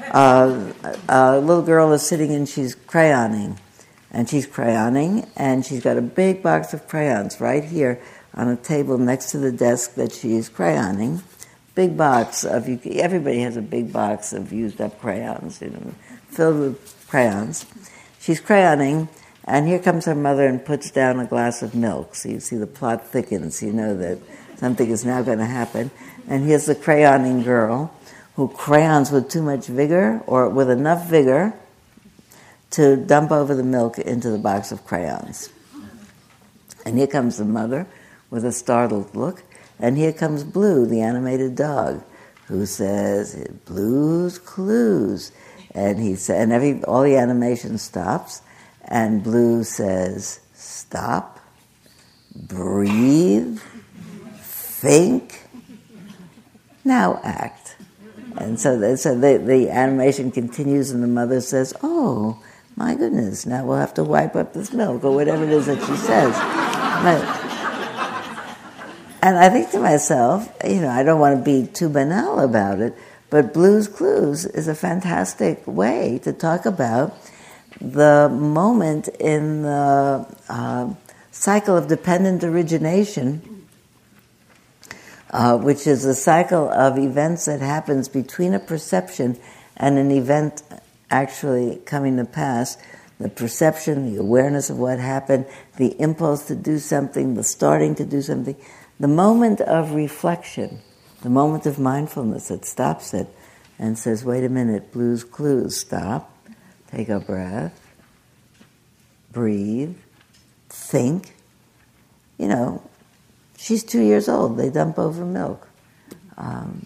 Uh, 0.10 0.72
a 1.10 1.38
little 1.38 1.64
girl 1.64 1.92
is 1.92 2.02
sitting 2.02 2.34
and 2.34 2.48
she's 2.48 2.78
crayoning, 2.78 3.58
and 4.10 4.30
she's 4.30 4.48
crayoning, 4.48 5.30
and 5.36 5.66
she's 5.66 5.84
got 5.84 5.98
a 5.98 6.02
big 6.02 6.42
box 6.42 6.74
of 6.74 6.88
crayons 6.88 7.42
right 7.42 7.66
here 7.66 8.02
on 8.34 8.48
a 8.48 8.56
table 8.56 8.98
next 8.98 9.32
to 9.32 9.38
the 9.38 9.52
desk 9.52 9.96
that 9.96 10.14
she's 10.14 10.50
crayoning 10.50 11.22
big 11.76 11.96
box 11.96 12.44
of 12.44 12.68
everybody 12.88 13.40
has 13.40 13.56
a 13.56 13.62
big 13.62 13.94
box 13.94 14.34
of 14.34 14.52
used 14.52 14.82
up 14.82 15.00
crayons, 15.00 15.62
you 15.62 15.70
know, 15.70 15.94
filled 16.28 16.60
with 16.60 17.06
crayons. 17.08 17.66
She's 18.20 18.42
crayoning, 18.42 19.08
and 19.50 19.68
here 19.68 19.80
comes 19.80 20.06
her 20.06 20.14
mother 20.14 20.46
and 20.46 20.64
puts 20.64 20.92
down 20.92 21.20
a 21.20 21.26
glass 21.26 21.64
of 21.64 21.74
milk. 21.74 22.14
So 22.14 22.30
you 22.30 22.40
see 22.40 22.56
the 22.56 22.68
plot 22.68 23.08
thickens. 23.08 23.64
You 23.64 23.74
know 23.74 23.98
that 23.98 24.20
something 24.58 24.88
is 24.88 25.04
now 25.04 25.24
going 25.24 25.40
to 25.40 25.46
happen. 25.46 25.90
And 26.28 26.46
here's 26.46 26.68
the 26.68 26.76
crayoning 26.76 27.44
girl 27.44 27.92
who 28.36 28.48
crayons 28.48 29.10
with 29.10 29.28
too 29.28 29.42
much 29.42 29.66
vigor 29.66 30.22
or 30.28 30.50
with 30.50 30.70
enough 30.70 31.10
vigor 31.10 31.54
to 32.72 32.96
dump 32.96 33.32
over 33.32 33.56
the 33.56 33.64
milk 33.64 33.98
into 33.98 34.30
the 34.30 34.38
box 34.38 34.72
of 34.72 34.86
crayons. 34.86 35.50
And 36.86 37.00
here 37.00 37.08
comes 37.08 37.38
the 37.38 37.46
mother 37.46 37.88
with 38.30 38.46
a 38.46 38.52
startled 38.52 39.16
look. 39.16 39.42
And 39.80 39.98
here 39.98 40.14
comes 40.14 40.44
Blue, 40.44 40.86
the 40.86 41.02
animated 41.02 41.56
dog, 41.56 42.04
who 42.46 42.68
says, 42.68 43.48
Blue's 43.66 44.38
Clues. 44.38 45.32
And 45.72 46.00
he 46.00 46.16
said, 46.16 46.44
and 46.44 46.52
every, 46.54 46.84
all 46.84 47.02
the 47.02 47.16
animation 47.16 47.80
stops, 47.80 48.44
and 48.90 49.24
Blue 49.24 49.64
says, 49.64 50.42
Stop, 50.54 51.40
breathe, 52.36 53.60
think, 54.40 55.48
now 56.84 57.22
act. 57.24 57.78
And 58.38 58.60
so, 58.60 58.96
so 58.96 59.16
the, 59.16 59.38
the 59.38 59.70
animation 59.70 60.32
continues, 60.32 60.92
and 60.92 61.04
the 61.04 61.08
mother 61.08 61.40
says, 61.40 61.74
Oh, 61.84 62.44
my 62.76 62.96
goodness, 62.96 63.46
now 63.46 63.66
we'll 63.66 63.78
have 63.78 63.94
to 63.94 64.04
wipe 64.04 64.36
up 64.36 64.54
this 64.54 64.74
milk, 64.74 65.04
or 65.04 65.14
whatever 65.14 65.44
it 65.44 65.52
is 65.52 65.68
that 65.68 65.80
she 65.80 65.96
says. 65.96 66.34
But, 67.04 67.24
and 69.22 69.38
I 69.38 69.50
think 69.50 69.70
to 69.72 69.80
myself, 69.80 70.52
you 70.66 70.82
know, 70.82 70.90
I 70.90 71.04
don't 71.04 71.20
want 71.20 71.38
to 71.38 71.44
be 71.44 71.68
too 71.68 71.90
banal 71.90 72.40
about 72.40 72.80
it, 72.80 72.96
but 73.30 73.54
Blue's 73.54 73.88
Clues 73.88 74.46
is 74.46 74.68
a 74.68 74.74
fantastic 74.74 75.62
way 75.68 76.20
to 76.24 76.34
talk 76.34 76.66
about 76.66 77.16
the 77.82 78.30
moment 78.32 79.08
in 79.20 79.64
the 79.64 80.26
uh, 80.50 80.94
cycle 81.32 81.78
of 81.78 81.88
dependent 81.88 82.44
origination, 82.44 83.66
uh, 85.32 85.58
which 85.58 85.88
is 85.88 86.06
a 86.06 86.16
cycle 86.16 86.70
of 86.70 86.98
events 86.98 87.46
that 87.46 87.62
happens 87.62 88.10
between 88.10 88.54
a 88.54 88.60
perception 88.60 89.38
and 89.78 89.98
an 89.98 90.12
event 90.12 90.64
actually 91.10 91.78
coming 91.86 92.18
to 92.18 92.26
pass. 92.26 92.78
The 93.20 93.30
perception, 93.30 94.14
the 94.14 94.20
awareness 94.20 94.70
of 94.70 94.80
what 94.80 95.00
happened, 95.00 95.46
the 95.78 96.00
impulse 96.02 96.48
to 96.48 96.56
do 96.56 96.80
something, 96.80 97.36
the 97.36 97.44
starting 97.44 97.96
to 97.96 98.06
do 98.06 98.22
something 98.22 98.56
the 99.00 99.08
moment 99.08 99.62
of 99.62 99.94
reflection, 99.94 100.82
the 101.22 101.30
moment 101.30 101.66
of 101.66 101.80
mindfulness 101.80 102.50
that 102.50 102.66
stops 102.66 103.14
it 103.14 103.28
and 103.78 103.98
says, 103.98 104.26
wait 104.26 104.44
a 104.44 104.50
minute, 104.50 104.92
Blue's 104.92 105.24
Clues, 105.24 105.78
stop, 105.78 106.36
take 106.92 107.10
a 107.10 107.20
breath, 107.20 107.80
breathe, 109.32 109.96
think. 110.70 111.36
You 112.38 112.48
know, 112.48 112.90
she's 113.58 113.84
two 113.84 114.02
years 114.02 114.30
old, 114.30 114.58
they 114.58 114.70
dump 114.70 114.98
over 114.98 115.26
milk. 115.26 115.68
Um, 116.38 116.86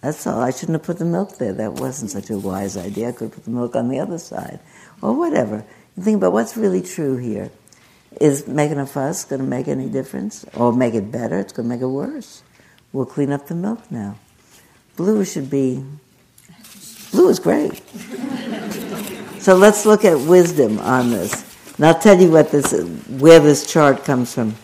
that's 0.00 0.26
all. 0.26 0.40
I 0.40 0.50
shouldn't 0.50 0.76
have 0.76 0.82
put 0.82 0.98
the 0.98 1.06
milk 1.06 1.38
there. 1.38 1.54
That 1.54 1.72
wasn't 1.72 2.10
such 2.10 2.28
a 2.28 2.38
wise 2.38 2.76
idea. 2.76 3.08
I 3.08 3.12
could 3.12 3.32
put 3.32 3.44
the 3.44 3.50
milk 3.50 3.74
on 3.74 3.88
the 3.88 4.00
other 4.00 4.18
side. 4.18 4.60
Or 5.00 5.14
whatever. 5.16 5.64
You 5.96 6.02
think 6.02 6.18
about 6.18 6.34
what's 6.34 6.58
really 6.58 6.82
true 6.82 7.16
here. 7.16 7.50
Is 8.20 8.46
making 8.46 8.78
a 8.78 8.86
fuss 8.86 9.24
going 9.24 9.40
to 9.40 9.46
make 9.46 9.66
any 9.66 9.88
difference? 9.88 10.44
Or 10.54 10.74
make 10.74 10.92
it 10.92 11.10
better? 11.10 11.38
It's 11.38 11.54
going 11.54 11.68
to 11.68 11.74
make 11.74 11.80
it 11.80 11.86
worse. 11.86 12.42
We'll 12.92 13.06
clean 13.06 13.32
up 13.32 13.46
the 13.46 13.54
milk 13.54 13.90
now. 13.90 14.18
Blue 14.94 15.24
should 15.24 15.48
be, 15.48 15.82
blue 17.14 17.28
is 17.28 17.38
great. 17.38 17.80
so 19.40 19.54
let's 19.54 19.86
look 19.86 20.04
at 20.04 20.18
wisdom 20.18 20.80
on 20.80 21.10
this. 21.10 21.32
And 21.76 21.86
I'll 21.86 21.98
tell 21.98 22.20
you 22.20 22.30
what 22.30 22.50
this, 22.50 22.72
where 23.08 23.38
this 23.38 23.70
chart 23.70 24.04
comes 24.04 24.34
from. 24.34 24.56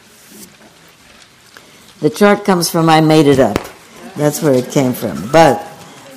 The 2.01 2.11
chart 2.11 2.45
comes 2.45 2.69
from 2.69 2.89
I 2.89 3.01
made 3.01 3.27
it 3.27 3.39
up. 3.39 3.59
That's 4.17 4.43
where 4.43 4.55
it 4.55 4.71
came 4.71 4.93
from. 4.93 5.31
But 5.31 5.67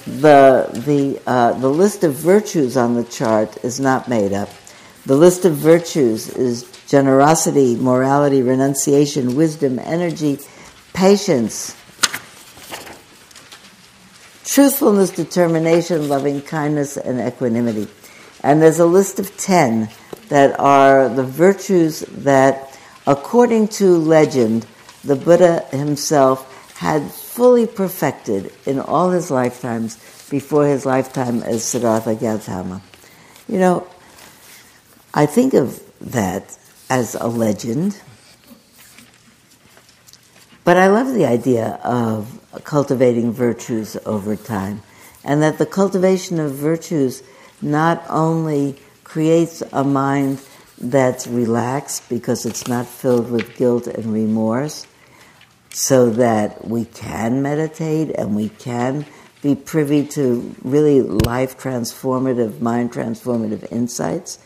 the 0.06 0.68
the 0.86 1.22
uh, 1.26 1.54
the 1.54 1.70
list 1.70 2.04
of 2.04 2.16
virtues 2.16 2.76
on 2.76 2.96
the 2.96 3.04
chart 3.04 3.64
is 3.64 3.80
not 3.80 4.08
made 4.08 4.34
up. 4.34 4.50
The 5.06 5.16
list 5.16 5.46
of 5.46 5.54
virtues 5.54 6.30
is 6.30 6.64
generosity, 6.88 7.76
morality, 7.76 8.42
renunciation, 8.42 9.36
wisdom, 9.36 9.80
energy, 9.80 10.40
patience, 10.94 11.76
truthfulness, 14.44 15.12
determination, 15.12 16.10
loving 16.10 16.42
kindness, 16.42 16.98
and 16.98 17.20
equanimity. 17.20 17.88
And 18.42 18.62
there's 18.62 18.80
a 18.80 18.86
list 18.86 19.20
of 19.20 19.36
10 19.38 19.90
that 20.30 20.60
are 20.60 21.10
the 21.10 21.24
virtues 21.24 22.02
that, 22.02 22.78
according 23.08 23.70
to 23.70 23.98
legend, 23.98 24.66
the 25.04 25.16
Buddha 25.16 25.66
himself 25.72 26.50
had 26.78 27.10
fully 27.12 27.68
perfected 27.68 28.52
in 28.66 28.80
all 28.80 29.12
his 29.12 29.32
lifetimes 29.32 29.98
before 30.30 30.66
his 30.66 30.86
lifetime 30.86 31.42
as 31.44 31.64
Siddhartha 31.64 32.16
Gautama. 32.16 32.82
You 33.48 33.60
know, 33.60 33.88
I 35.14 35.26
think 35.26 35.54
of 35.54 35.82
that 36.02 36.58
as 36.90 37.16
a 37.16 37.28
legend. 37.28 38.02
But 40.64 40.78
I 40.78 40.88
love 40.88 41.14
the 41.14 41.26
idea 41.26 41.80
of 41.84 42.40
cultivating 42.64 43.32
virtues 43.32 43.98
over 44.06 44.36
time, 44.36 44.82
and 45.24 45.42
that 45.42 45.58
the 45.58 45.66
cultivation 45.66 46.40
of 46.40 46.54
virtues 46.54 47.24
not 47.62 48.04
only 48.10 48.78
creates 49.04 49.62
a 49.72 49.84
mind 49.84 50.42
that's 50.78 51.28
relaxed 51.28 52.08
because 52.10 52.46
it's 52.46 52.68
not 52.68 52.86
filled 52.86 53.30
with 53.32 53.56
guilt 53.58 53.88
and 53.88 54.14
remorse, 54.14 54.86
so 55.70 56.10
that 56.10 56.68
we 56.68 56.86
can 56.86 57.42
meditate 57.42 58.10
and 58.12 58.36
we 58.36 58.50
can 58.50 59.06
be 59.42 59.56
privy 59.56 60.06
to 60.06 60.56
really 60.64 61.02
life 61.02 61.58
transformative, 61.58 62.60
mind 62.62 62.92
transformative 62.92 63.70
insights 63.72 64.40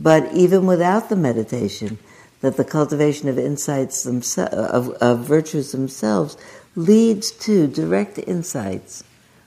but 0.00 0.32
even 0.32 0.66
without 0.66 1.08
the 1.08 1.16
meditation, 1.16 1.98
that 2.40 2.56
the 2.56 2.64
cultivation 2.64 3.28
of 3.28 3.36
insights 3.36 4.04
themselves, 4.04 4.54
of, 4.54 4.90
of 4.90 5.26
virtues 5.26 5.72
themselves, 5.72 6.36
leads 6.78 7.30
to 7.32 7.66
direct 7.66 8.18
insights 8.18 9.02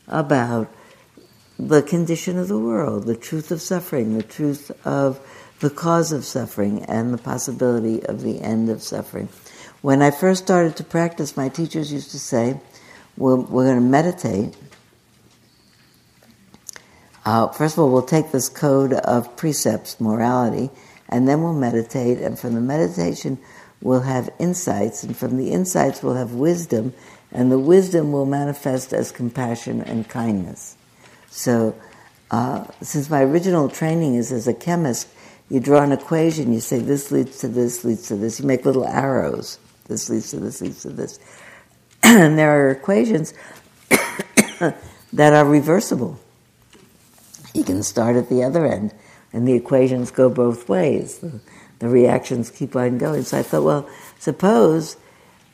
about 0.07 0.67
the 1.57 1.81
condition 1.81 2.37
of 2.37 2.47
the 2.47 2.59
world, 2.59 3.05
the 3.05 3.15
truth 3.15 3.51
of 3.51 3.61
suffering, 3.61 4.17
the 4.17 4.23
truth 4.23 4.71
of 4.85 5.19
the 5.59 5.69
cause 5.69 6.11
of 6.11 6.25
suffering, 6.25 6.83
and 6.85 7.13
the 7.13 7.17
possibility 7.17 8.03
of 8.05 8.21
the 8.21 8.41
end 8.41 8.69
of 8.69 8.81
suffering. 8.81 9.29
When 9.81 10.01
I 10.01 10.11
first 10.11 10.43
started 10.43 10.75
to 10.77 10.83
practice, 10.83 11.37
my 11.37 11.49
teachers 11.49 11.93
used 11.93 12.11
to 12.11 12.19
say, 12.19 12.59
we're, 13.15 13.35
we're 13.35 13.65
going 13.65 13.75
to 13.75 13.81
meditate 13.81 14.55
uh, 17.23 17.47
first 17.49 17.75
of 17.75 17.83
all, 17.83 17.91
we'll 17.91 18.01
take 18.01 18.31
this 18.31 18.49
code 18.49 18.93
of 18.93 19.35
precepts, 19.37 19.99
morality, 20.01 20.71
and 21.07 21.27
then 21.27 21.43
we'll 21.43 21.53
meditate. 21.53 22.17
And 22.17 22.37
from 22.37 22.55
the 22.55 22.61
meditation, 22.61 23.37
we'll 23.81 24.01
have 24.01 24.29
insights. 24.39 25.03
And 25.03 25.15
from 25.15 25.37
the 25.37 25.51
insights, 25.51 26.01
we'll 26.01 26.15
have 26.15 26.33
wisdom. 26.33 26.93
And 27.31 27.51
the 27.51 27.59
wisdom 27.59 28.11
will 28.11 28.25
manifest 28.25 28.93
as 28.93 29.11
compassion 29.11 29.81
and 29.81 30.07
kindness. 30.07 30.75
So, 31.29 31.75
uh, 32.29 32.65
since 32.81 33.09
my 33.09 33.21
original 33.23 33.69
training 33.69 34.15
is 34.15 34.31
as 34.31 34.47
a 34.47 34.53
chemist, 34.53 35.07
you 35.49 35.59
draw 35.59 35.81
an 35.83 35.91
equation, 35.91 36.53
you 36.53 36.59
say 36.61 36.79
this 36.79 37.11
leads 37.11 37.39
to 37.39 37.47
this, 37.47 37.83
leads 37.83 38.07
to 38.07 38.15
this. 38.15 38.39
You 38.39 38.45
make 38.45 38.65
little 38.65 38.87
arrows. 38.87 39.59
This 39.87 40.09
leads 40.09 40.31
to 40.31 40.39
this, 40.39 40.61
leads 40.61 40.81
to 40.83 40.89
this. 40.89 41.19
and 42.03 42.37
there 42.37 42.51
are 42.51 42.71
equations 42.71 43.33
that 43.89 45.33
are 45.33 45.45
reversible. 45.45 46.19
You 47.53 47.63
can 47.63 47.83
start 47.83 48.15
at 48.15 48.29
the 48.29 48.43
other 48.43 48.65
end. 48.65 48.93
and 49.33 49.47
the 49.47 49.53
equations 49.53 50.11
go 50.11 50.29
both 50.29 50.67
ways. 50.69 51.19
The, 51.19 51.39
the 51.79 51.87
reactions 51.87 52.49
keep 52.49 52.75
on 52.75 52.97
going. 52.97 53.23
So 53.23 53.39
I 53.39 53.43
thought, 53.43 53.63
well, 53.63 53.89
suppose 54.19 54.97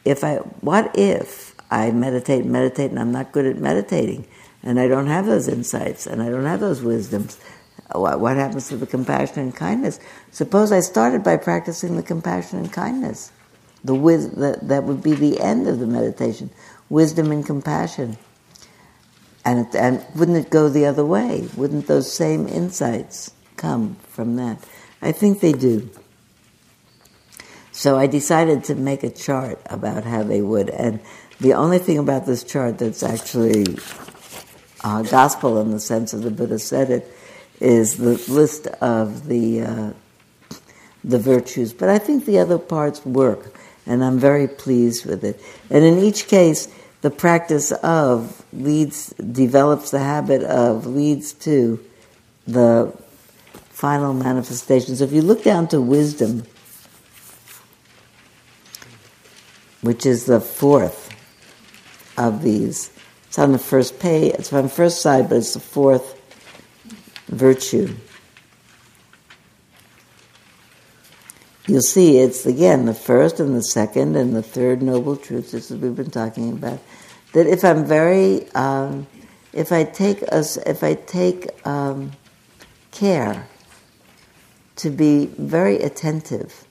if 0.05 0.23
I, 0.23 0.37
what 0.61 0.91
if 0.97 1.46
I 1.69 1.91
meditate, 1.91 2.45
meditate, 2.45 2.91
and 2.91 2.99
I'm 2.99 3.11
not 3.11 3.31
good 3.31 3.45
at 3.45 3.57
meditating, 3.57 4.27
and 4.63 4.79
I 4.79 4.87
don't 4.87 5.07
have 5.07 5.25
those 5.25 5.47
insights, 5.47 6.07
and 6.07 6.21
I 6.21 6.29
don't 6.29 6.45
have 6.45 6.59
those 6.59 6.81
wisdoms? 6.81 7.39
What, 7.93 8.37
happens 8.37 8.67
to 8.69 8.77
the 8.77 8.87
compassion 8.87 9.39
and 9.39 9.55
kindness? 9.55 9.99
Suppose 10.31 10.71
I 10.71 10.81
started 10.81 11.23
by 11.23 11.37
practicing 11.37 11.95
the 11.95 12.03
compassion 12.03 12.59
and 12.59 12.71
kindness. 12.71 13.31
The 13.83 13.95
wis- 13.95 14.27
that, 14.27 14.67
that 14.67 14.83
would 14.83 15.01
be 15.01 15.13
the 15.13 15.39
end 15.39 15.67
of 15.67 15.79
the 15.79 15.87
meditation. 15.87 16.49
Wisdom 16.89 17.31
and 17.31 17.45
compassion. 17.45 18.17
And, 19.45 19.73
and 19.73 20.05
wouldn't 20.15 20.37
it 20.37 20.49
go 20.49 20.67
the 20.67 20.85
other 20.85 21.05
way? 21.05 21.47
Wouldn't 21.55 21.87
those 21.87 22.11
same 22.11 22.47
insights 22.47 23.31
come 23.55 23.95
from 24.09 24.35
that? 24.35 24.59
I 25.01 25.13
think 25.13 25.39
they 25.39 25.53
do. 25.53 25.89
So 27.71 27.97
I 27.97 28.07
decided 28.07 28.65
to 28.65 28.75
make 28.75 29.03
a 29.03 29.09
chart 29.09 29.61
about 29.67 30.03
how 30.03 30.23
they 30.23 30.41
would. 30.41 30.69
And 30.69 30.99
the 31.39 31.53
only 31.53 31.79
thing 31.79 31.97
about 31.97 32.25
this 32.25 32.43
chart 32.43 32.79
that's 32.79 33.03
actually 33.03 33.77
uh, 34.83 35.03
gospel 35.03 35.59
in 35.61 35.71
the 35.71 35.79
sense 35.79 36.13
of 36.13 36.23
the 36.23 36.31
Buddha 36.31 36.59
said 36.59 36.89
it 36.89 37.13
is 37.59 37.97
the 37.97 38.15
list 38.31 38.67
of 38.81 39.27
the 39.27 39.61
uh, 39.61 39.93
the 41.03 41.19
virtues. 41.19 41.73
But 41.73 41.89
I 41.89 41.99
think 41.99 42.25
the 42.25 42.39
other 42.39 42.57
parts 42.57 43.05
work, 43.05 43.53
and 43.85 44.03
I'm 44.03 44.19
very 44.19 44.47
pleased 44.47 45.05
with 45.05 45.23
it. 45.23 45.41
And 45.69 45.83
in 45.83 45.99
each 45.99 46.27
case, 46.27 46.67
the 47.01 47.11
practice 47.11 47.71
of 47.71 48.43
leads 48.51 49.09
develops 49.13 49.91
the 49.91 49.99
habit 49.99 50.43
of 50.43 50.85
leads 50.85 51.33
to 51.33 51.83
the 52.47 52.93
final 53.69 54.13
manifestations. 54.13 55.01
If 55.01 55.11
you 55.11 55.21
look 55.21 55.43
down 55.43 55.67
to 55.69 55.79
wisdom, 55.79 56.43
which 59.81 60.05
is 60.05 60.25
the 60.25 60.41
fourth 60.41 61.06
of 62.17 62.41
these, 62.41 62.91
it's 63.27 63.39
on 63.39 63.51
the 63.51 63.59
first 63.59 63.99
page. 63.99 64.33
It's 64.33 64.51
on 64.51 64.63
the 64.63 64.69
first 64.69 65.01
side, 65.01 65.29
but 65.29 65.37
it's 65.37 65.53
the 65.53 65.59
fourth 65.59 66.15
virtue. 67.27 67.95
You'll 71.67 71.81
see 71.81 72.19
it's 72.19 72.45
again 72.45 72.85
the 72.85 72.93
first 72.93 73.41
and 73.41 73.53
the 73.53 73.61
second 73.61 74.15
and 74.15 74.33
the 74.33 74.41
third 74.41 74.81
noble 74.81 75.17
truths, 75.17 75.53
as 75.53 75.69
we've 75.69 75.95
been 75.95 76.09
talking 76.09 76.53
about. 76.53 76.79
That 77.33 77.45
if 77.45 77.65
I'm 77.65 77.85
very, 77.85 78.49
um, 78.53 79.05
if 79.51 79.73
I 79.73 79.83
take 79.83 80.23
us, 80.31 80.55
if 80.55 80.81
I 80.81 80.93
take 80.93 81.49
um, 81.67 82.13
care 82.91 83.47
to 84.77 84.89
be 84.89 85.25
very 85.25 85.77
attentive, 85.79 86.65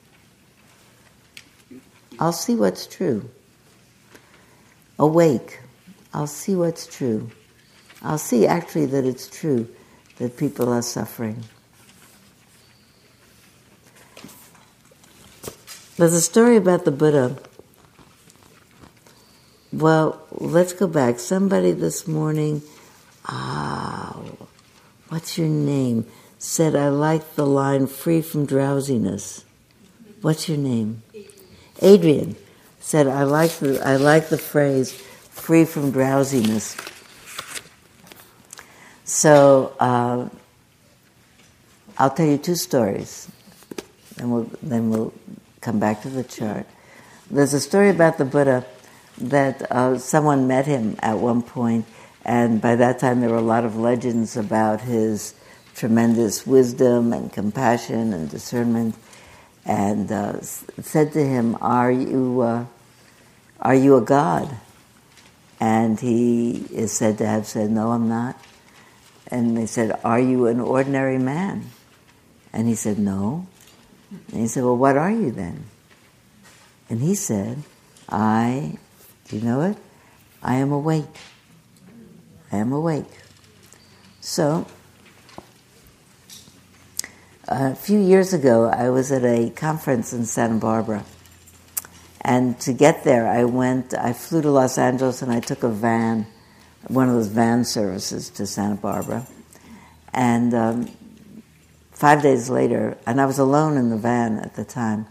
I'll 2.19 2.33
see 2.33 2.55
what's 2.55 2.87
true. 2.87 3.29
Awake, 4.99 5.59
I'll 6.13 6.27
see 6.27 6.55
what's 6.55 6.87
true. 6.87 7.29
I'll 8.01 8.17
see 8.17 8.47
actually 8.47 8.87
that 8.87 9.05
it's 9.05 9.27
true 9.27 9.67
that 10.17 10.37
people 10.37 10.69
are 10.69 10.81
suffering. 10.81 11.43
There's 15.97 16.13
a 16.13 16.21
story 16.21 16.57
about 16.57 16.85
the 16.85 16.91
Buddha. 16.91 17.37
Well, 19.71 20.21
let's 20.31 20.73
go 20.73 20.87
back. 20.87 21.19
Somebody 21.19 21.71
this 21.71 22.07
morning, 22.07 22.61
ah, 23.25 24.19
what's 25.09 25.37
your 25.37 25.47
name? 25.47 26.05
Said, 26.39 26.75
I 26.75 26.89
like 26.89 27.35
the 27.35 27.45
line 27.45 27.87
free 27.87 28.21
from 28.21 28.45
drowsiness. 28.45 29.43
What's 30.21 30.47
your 30.47 30.57
name? 30.57 31.03
Adrian 31.81 32.35
said, 32.87 33.05
I 33.05 33.23
like 33.23 33.51
the, 33.59 33.85
I 33.85 33.97
like 33.97 34.29
the 34.29 34.37
phrase 34.37 34.93
free 34.93 35.65
from 35.65 35.91
drowsiness. 35.91 36.77
So 39.03 39.75
uh, 39.77 40.29
I'll 41.97 42.09
tell 42.11 42.25
you 42.25 42.37
two 42.37 42.55
stories, 42.55 43.29
and 44.17 44.31
we'll, 44.31 44.49
then 44.63 44.89
we'll 44.89 45.13
come 45.59 45.79
back 45.79 46.01
to 46.03 46.09
the 46.09 46.23
chart. 46.23 46.65
There's 47.29 47.53
a 47.53 47.59
story 47.59 47.89
about 47.89 48.17
the 48.17 48.23
Buddha 48.23 48.65
that 49.17 49.69
uh, 49.69 49.97
someone 49.97 50.47
met 50.47 50.65
him 50.65 50.95
at 50.99 51.17
one 51.17 51.41
point, 51.41 51.85
and 52.23 52.61
by 52.61 52.77
that 52.77 52.99
time 52.99 53.19
there 53.19 53.29
were 53.29 53.35
a 53.35 53.41
lot 53.41 53.65
of 53.65 53.75
legends 53.75 54.37
about 54.37 54.79
his 54.79 55.33
tremendous 55.75 56.47
wisdom 56.47 57.11
and 57.11 57.33
compassion 57.33 58.13
and 58.13 58.29
discernment, 58.29 58.95
and 59.65 60.09
uh, 60.09 60.39
said 60.41 61.11
to 61.11 61.19
him, 61.19 61.57
"Are 61.59 61.91
you 61.91 62.39
uh, 62.39 62.65
are 63.61 63.75
you 63.75 63.97
a 63.97 64.01
god?" 64.01 64.55
And 65.59 65.99
he 65.99 66.67
is 66.71 66.91
said 66.91 67.17
to 67.19 67.25
have 67.25 67.47
said, 67.47 67.71
"No, 67.71 67.91
I'm 67.91 68.07
not." 68.07 68.39
And 69.27 69.57
they 69.57 69.65
said, 69.65 69.99
"Are 70.03 70.19
you 70.19 70.47
an 70.47 70.59
ordinary 70.59 71.17
man?" 71.17 71.71
And 72.53 72.67
he 72.67 72.75
said, 72.75 72.99
"No." 72.99 73.47
And 74.09 74.41
he 74.41 74.47
said, 74.47 74.63
Well, 74.63 74.77
what 74.77 74.97
are 74.97 75.11
you 75.11 75.31
then? 75.31 75.65
And 76.89 77.01
he 77.01 77.15
said, 77.15 77.63
I, 78.07 78.77
do 79.27 79.37
you 79.37 79.41
know 79.41 79.61
it? 79.61 79.77
I 80.41 80.55
am 80.55 80.71
awake. 80.71 81.05
I 82.51 82.57
am 82.57 82.71
awake. 82.71 83.11
So, 84.21 84.65
a 87.47 87.75
few 87.75 87.99
years 87.99 88.33
ago, 88.33 88.69
I 88.69 88.89
was 88.89 89.11
at 89.11 89.23
a 89.23 89.49
conference 89.49 90.13
in 90.13 90.25
Santa 90.25 90.55
Barbara. 90.55 91.03
And 92.21 92.59
to 92.61 92.73
get 92.73 93.03
there, 93.03 93.27
I 93.27 93.43
went, 93.45 93.93
I 93.93 94.13
flew 94.13 94.41
to 94.41 94.51
Los 94.51 94.77
Angeles 94.77 95.21
and 95.21 95.31
I 95.31 95.39
took 95.39 95.63
a 95.63 95.69
van, 95.69 96.27
one 96.87 97.07
of 97.09 97.15
those 97.15 97.27
van 97.27 97.63
services 97.63 98.29
to 98.31 98.45
Santa 98.45 98.75
Barbara. 98.75 99.27
And 100.13 100.53
um, 100.53 100.91
five 101.91 102.21
days 102.21 102.49
later, 102.49 102.97
and 103.05 103.21
I 103.21 103.25
was 103.25 103.39
alone 103.39 103.77
in 103.77 103.89
the 103.89 103.97
van 103.97 104.39
at 104.39 104.55
the 104.55 104.65
time 104.65 105.07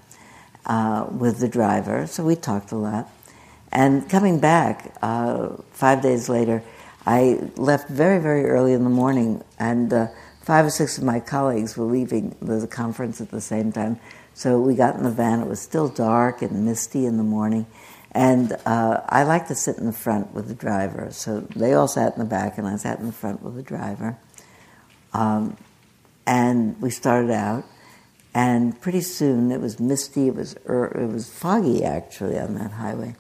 uh, 0.67 1.07
with 1.11 1.39
the 1.39 1.49
driver, 1.49 2.07
so 2.07 2.25
we 2.25 2.37
talked 2.37 2.73
a 2.73 2.77
lot. 2.77 3.09
And 3.73 4.09
coming 4.09 4.41
back 4.41 4.97
uh, 5.03 5.51
five 5.73 6.03
days 6.03 6.29
later, 6.29 6.63
I 7.07 7.51
left 7.57 7.89
very, 7.89 8.21
very 8.21 8.47
early 8.47 8.73
in 8.73 8.85
the 8.85 8.91
morning, 8.91 9.45
and 9.59 9.93
uh, 9.93 10.09
five 10.43 10.67
or 10.67 10.71
six 10.71 10.99
of 10.99 11.05
my 11.05 11.21
colleagues 11.21 11.77
were 11.77 11.85
leaving 11.85 12.37
the 12.41 12.67
conference 12.67 13.21
at 13.21 13.31
the 13.31 13.41
same 13.41 13.73
time. 13.73 13.99
So 14.37 14.61
we 14.61 14.75
got 14.75 14.97
in 14.97 15.03
the 15.03 15.11
van. 15.11 15.41
It 15.41 15.49
was 15.49 15.61
still 15.61 15.89
dark 15.89 16.43
and 16.43 16.67
misty 16.67 17.07
in 17.07 17.17
the 17.17 17.23
morning. 17.23 17.65
And 18.13 18.53
uh, 18.67 19.01
I 19.09 19.23
like 19.23 19.49
to 19.49 19.55
sit 19.55 19.79
in 19.79 19.87
the 19.87 19.95
front 19.95 20.35
with 20.35 20.49
the 20.49 20.55
driver. 20.55 21.09
So 21.11 21.41
they 21.41 21.73
all 21.73 21.89
sat 21.89 22.13
in 22.13 22.19
the 22.19 22.27
back, 22.27 22.59
and 22.59 22.69
I 22.69 22.77
sat 22.77 22.99
in 22.99 23.07
the 23.07 23.13
front 23.13 23.43
with 23.43 23.55
the 23.55 23.63
driver. 23.63 24.19
Um, 25.15 25.57
and 26.27 26.79
we 26.83 26.91
started 26.91 27.31
out, 27.31 27.65
and 28.35 28.79
pretty 28.79 29.01
soon 29.01 29.51
it 29.51 29.59
was 29.63 29.81
misty. 29.81 30.29
It 30.29 30.35
was 30.35 30.55
er, 30.69 30.85
it 30.87 31.11
was 31.11 31.31
foggy 31.31 31.83
actually 31.83 32.39
on 32.39 32.57
that 32.57 32.73
highway, 32.73 33.17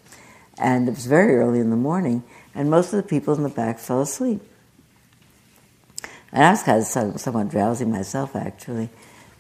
and 0.59 0.86
it 0.86 0.90
was 0.90 1.06
very 1.06 1.36
early 1.36 1.60
in 1.60 1.70
the 1.70 1.76
morning, 1.76 2.24
and 2.55 2.68
most 2.68 2.93
of 2.93 3.02
the 3.02 3.09
people 3.09 3.32
in 3.34 3.43
the 3.43 3.48
back 3.48 3.78
fell 3.78 4.02
asleep. 4.02 4.43
And 6.30 6.44
I 6.44 6.51
was 6.51 6.62
kind 6.62 6.78
of 6.78 7.20
somewhat 7.20 7.48
drowsy 7.48 7.86
myself 7.86 8.36
actually, 8.36 8.90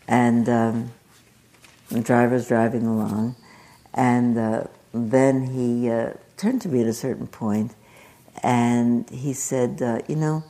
and 0.08 0.48
um, 0.48 0.92
the 1.90 2.00
driver's 2.00 2.48
driving 2.48 2.86
along, 2.86 3.36
and 3.94 4.38
uh, 4.38 4.64
then 4.92 5.46
he 5.46 5.90
uh, 5.90 6.12
turned 6.36 6.62
to 6.62 6.68
me 6.68 6.82
at 6.82 6.86
a 6.86 6.94
certain 6.94 7.26
point, 7.26 7.74
and 8.42 9.08
he 9.10 9.32
said, 9.32 9.82
uh, 9.82 10.00
"You 10.08 10.16
know." 10.16 10.44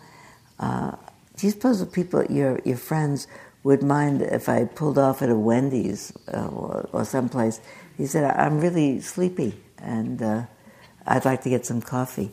Uh, 0.58 0.96
do 1.36 1.46
you 1.46 1.50
suppose 1.50 1.80
the 1.80 1.86
people, 1.86 2.24
your 2.24 2.58
your 2.64 2.78
friends, 2.78 3.26
would 3.66 3.82
mind 3.82 4.22
if 4.22 4.48
I 4.48 4.64
pulled 4.64 4.96
off 4.96 5.22
at 5.22 5.28
a 5.28 5.34
Wendy's 5.34 6.12
uh, 6.32 6.46
or, 6.46 6.88
or, 6.92 7.04
someplace? 7.04 7.60
He 7.96 8.06
said, 8.06 8.22
I'm 8.22 8.60
really 8.60 9.00
sleepy 9.00 9.60
and 9.78 10.22
uh, 10.22 10.42
I'd 11.04 11.24
like 11.24 11.42
to 11.42 11.50
get 11.50 11.66
some 11.66 11.82
coffee. 11.82 12.30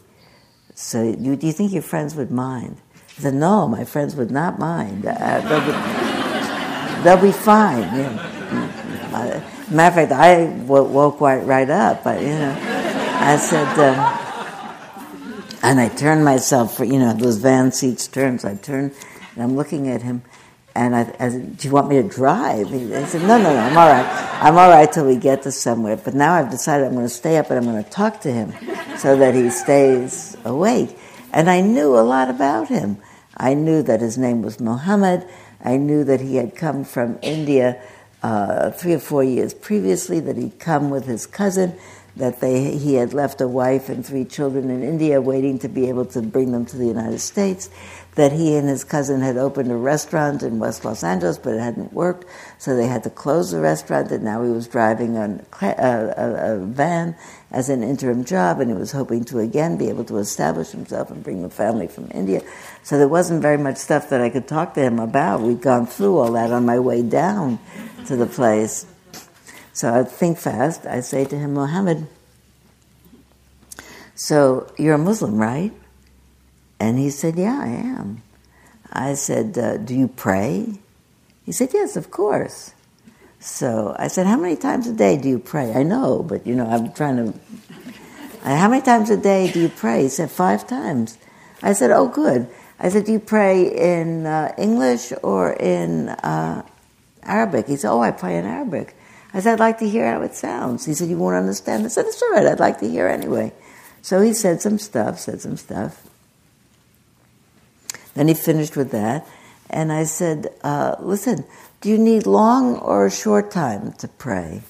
So, 0.76 1.16
do 1.16 1.38
you 1.42 1.52
think 1.52 1.74
your 1.74 1.82
friends 1.82 2.14
would 2.14 2.30
mind? 2.30 2.78
I 3.18 3.22
said, 3.22 3.34
No, 3.34 3.68
my 3.68 3.84
friends 3.84 4.16
would 4.16 4.30
not 4.30 4.60
mind. 4.60 5.08
Uh, 5.08 5.42
they'll, 5.42 5.66
be, 5.66 7.04
they'll, 7.04 7.22
be, 7.22 7.32
fine. 7.32 7.82
Know. 7.82 8.83
Matter 9.72 10.02
of 10.02 10.10
fact, 10.10 10.12
I 10.12 10.46
woke 10.66 11.22
right, 11.22 11.70
up, 11.70 12.04
but 12.04 12.22
you 12.22 12.30
know, 12.30 12.58
I 12.60 13.38
said. 13.38 13.80
Um, 13.80 14.20
and 15.64 15.80
I 15.80 15.88
turned 15.88 16.26
myself, 16.26 16.76
for, 16.76 16.84
you 16.84 17.00
know, 17.00 17.14
those 17.14 17.38
van 17.38 17.72
seats 17.72 18.08
turns. 18.08 18.44
I 18.44 18.56
turned 18.56 18.94
and 19.34 19.44
I'm 19.44 19.56
looking 19.56 19.88
at 19.88 20.02
him 20.02 20.22
and 20.76 20.96
I, 20.96 21.02
I 21.20 21.30
said, 21.30 21.58
Do 21.58 21.68
you 21.68 21.74
want 21.74 21.88
me 21.88 22.02
to 22.02 22.08
drive? 22.08 22.70
He 22.70 22.90
said, 23.06 23.22
No, 23.22 23.38
no, 23.38 23.54
no, 23.54 23.60
I'm 23.60 23.78
all 23.78 23.88
right. 23.88 24.40
I'm 24.42 24.58
all 24.58 24.70
right 24.70 24.92
till 24.92 25.06
we 25.06 25.16
get 25.16 25.44
to 25.44 25.52
somewhere. 25.52 25.96
But 25.96 26.16
now 26.16 26.34
I've 26.34 26.50
decided 26.50 26.88
I'm 26.88 26.94
going 26.94 27.06
to 27.06 27.10
stay 27.10 27.38
up 27.38 27.50
and 27.50 27.58
I'm 27.58 27.72
going 27.72 27.82
to 27.82 27.90
talk 27.90 28.20
to 28.22 28.32
him 28.32 28.54
so 28.98 29.16
that 29.16 29.36
he 29.36 29.50
stays 29.50 30.36
awake. 30.44 30.98
And 31.32 31.50
I 31.50 31.62
knew 31.62 31.98
a 31.98 32.02
lot 32.02 32.30
about 32.30 32.68
him. 32.68 32.98
I 33.38 33.54
knew 33.54 33.84
that 33.84 34.02
his 34.02 34.18
name 34.18 34.42
was 34.42 34.60
Mohammed. 34.60 35.26
I 35.64 35.78
knew 35.78 36.04
that 36.04 36.20
he 36.20 36.36
had 36.36 36.56
come 36.56 36.84
from 36.84 37.20
India 37.22 37.82
uh, 38.24 38.72
three 38.72 38.94
or 38.94 39.00
four 39.00 39.24
years 39.24 39.54
previously, 39.54 40.20
that 40.22 40.38
he'd 40.38 40.58
come 40.60 40.90
with 40.90 41.06
his 41.06 41.28
cousin, 41.28 41.78
that 42.16 42.40
they, 42.42 42.78
he 42.78 42.94
had 42.94 43.12
left 43.14 43.42
a 43.42 43.48
wife 43.48 43.90
and 43.90 44.06
three 44.06 44.24
children 44.24 44.70
in 44.70 44.84
India 44.84 45.20
waiting 45.20 45.60
to 45.60 45.68
be 45.68 45.90
able 45.90 46.06
to 46.06 46.22
bring 46.22 46.52
them 46.52 46.66
to 46.66 46.78
the 46.78 46.86
United 46.86 47.20
States, 47.20 47.70
that 48.16 48.32
he 48.32 48.56
and 48.56 48.70
his 48.70 48.84
cousin 48.84 49.22
had 49.22 49.36
opened 49.36 49.72
a 49.72 49.76
restaurant 49.76 50.44
in 50.44 50.60
West 50.60 50.86
Los 50.86 51.04
Angeles, 51.04 51.40
but 51.40 51.56
it 51.56 51.60
hadn't 51.60 51.92
worked, 51.92 52.26
so 52.60 52.76
they 52.76 52.86
had 52.86 53.04
to 53.04 53.10
close 53.10 53.50
the 53.50 53.60
restaurant, 53.60 54.12
and 54.12 54.24
now 54.24 54.44
he 54.44 54.52
was 54.52 54.68
driving 54.68 55.18
a, 55.18 55.44
a, 55.62 56.54
a 56.54 56.60
van 56.60 57.16
as 57.50 57.70
an 57.70 57.82
interim 57.82 58.24
job, 58.24 58.60
and 58.60 58.70
he 58.70 58.78
was 58.78 58.92
hoping 58.92 59.24
to 59.24 59.40
again 59.40 59.78
be 59.78 59.90
able 59.90 60.04
to 60.04 60.18
establish 60.18 60.70
himself 60.70 61.10
and 61.10 61.24
bring 61.24 61.42
the 61.42 61.50
family 61.50 61.88
from 61.88 62.10
India. 62.14 62.42
So 62.84 62.98
there 62.98 63.08
wasn't 63.08 63.42
very 63.42 63.58
much 63.58 63.78
stuff 63.78 64.10
that 64.10 64.22
I 64.22 64.30
could 64.30 64.48
talk 64.48 64.74
to 64.74 64.82
him 64.82 65.00
about. 65.00 65.42
We'd 65.42 65.62
gone 65.62 65.88
through 65.88 66.18
all 66.18 66.32
that 66.34 66.52
on 66.52 66.66
my 66.66 66.80
way 66.80 67.02
down 67.02 67.60
to 68.08 68.16
the 68.16 68.26
place. 68.26 68.86
So 69.72 69.94
I 69.94 70.04
think 70.04 70.38
fast. 70.38 70.86
I 70.86 71.00
say 71.00 71.26
to 71.26 71.38
him, 71.38 71.54
Mohammed, 71.54 72.08
so 74.16 74.72
you're 74.78 74.96
a 74.96 75.00
Muslim, 75.00 75.38
right? 75.38 75.72
And 76.80 77.00
he 77.00 77.10
said, 77.10 77.38
Yeah, 77.38 77.60
I 77.60 77.68
am. 77.68 78.22
I 78.92 79.14
said, 79.16 79.58
uh, 79.58 79.78
Do 79.78 79.96
you 79.96 80.08
pray? 80.08 80.80
He 81.46 81.52
said, 81.52 81.70
Yes, 81.74 81.96
of 81.96 82.12
course. 82.12 82.74
So 83.40 83.96
I 83.98 84.08
said, 84.08 84.28
How 84.28 84.38
many 84.38 84.56
times 84.56 84.88
a 84.88 84.94
day 84.94 85.18
do 85.18 85.30
you 85.30 85.40
pray? 85.40 85.74
I 85.74 85.84
know, 85.84 86.24
but 86.24 86.46
you 86.46 86.56
know, 86.56 86.68
I'm 86.68 86.94
trying 86.94 87.18
to. 87.18 87.40
How 88.44 88.68
many 88.68 88.82
times 88.82 89.10
a 89.10 89.18
day 89.18 89.52
do 89.52 89.62
you 89.62 89.70
pray? 89.70 90.04
He 90.04 90.10
said, 90.10 90.30
Five 90.30 90.68
times. 90.68 91.18
I 91.62 91.74
said, 91.74 91.92
Oh, 91.92 92.08
good. 92.08 92.50
I 92.80 92.90
said, 92.90 93.06
Do 93.06 93.12
you 93.12 93.20
pray 93.20 93.64
in 93.98 94.26
uh, 94.26 94.54
English 94.58 95.14
or 95.22 95.54
in 95.54 96.10
uh, 96.10 96.64
Arabic? 97.24 97.68
He 97.68 97.76
said, 97.76 97.92
Oh, 97.92 98.02
I 98.02 98.12
pray 98.12 98.38
in 98.38 98.46
Arabic. 98.46 98.96
I 99.34 99.40
said, 99.40 99.54
I'd 99.54 99.60
like 99.60 99.80
to 99.80 99.90
hear 99.90 100.12
how 100.12 100.22
it 100.22 100.36
sounds. 100.36 100.86
He 100.86 100.94
said, 100.94 101.10
You 101.10 101.18
won't 101.18 101.36
understand. 101.36 101.86
I 101.86 101.90
said, 101.90 102.06
It's 102.06 102.22
all 102.22 102.32
right, 102.32 102.46
I'd 102.46 102.60
like 102.60 102.80
to 102.80 102.90
hear 102.90 103.08
anyway. 103.08 103.54
So 104.02 104.22
he 104.22 104.34
said 104.34 104.62
some 104.62 104.78
stuff, 104.78 105.20
said 105.20 105.42
some 105.42 105.58
stuff. 105.58 106.06
Then 108.14 108.28
he 108.28 108.34
finished 108.34 108.76
with 108.76 108.92
that. 108.92 109.28
And 109.70 109.92
I 109.92 110.04
said, 110.04 110.54
uh, 110.64 110.96
Listen, 111.00 111.46
do 111.82 111.90
you 111.90 111.98
need 111.98 112.28
long 112.28 112.78
or 112.78 113.06
a 113.06 113.12
short 113.12 113.52
time 113.52 113.94
to 113.94 114.08
pray? 114.08 114.62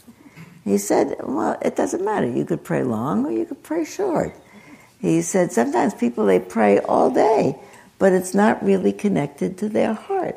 He 0.64 0.78
said, 0.78 1.18
Well, 1.24 1.58
it 1.62 1.76
doesn't 1.76 2.04
matter. 2.04 2.28
You 2.28 2.46
could 2.46 2.64
pray 2.64 2.84
long 2.84 3.26
or 3.26 3.32
you 3.32 3.46
could 3.46 3.64
pray 3.64 3.86
short. 3.86 4.34
He 5.00 5.22
said, 5.22 5.52
Sometimes 5.52 5.94
people, 5.94 6.26
they 6.26 6.40
pray 6.40 6.80
all 6.80 7.12
day, 7.12 7.60
but 8.04 8.12
it's 8.12 8.34
not 8.34 8.62
really 8.62 8.92
connected 8.92 9.58
to 9.58 9.70
their 9.70 9.94
heart. 9.94 10.36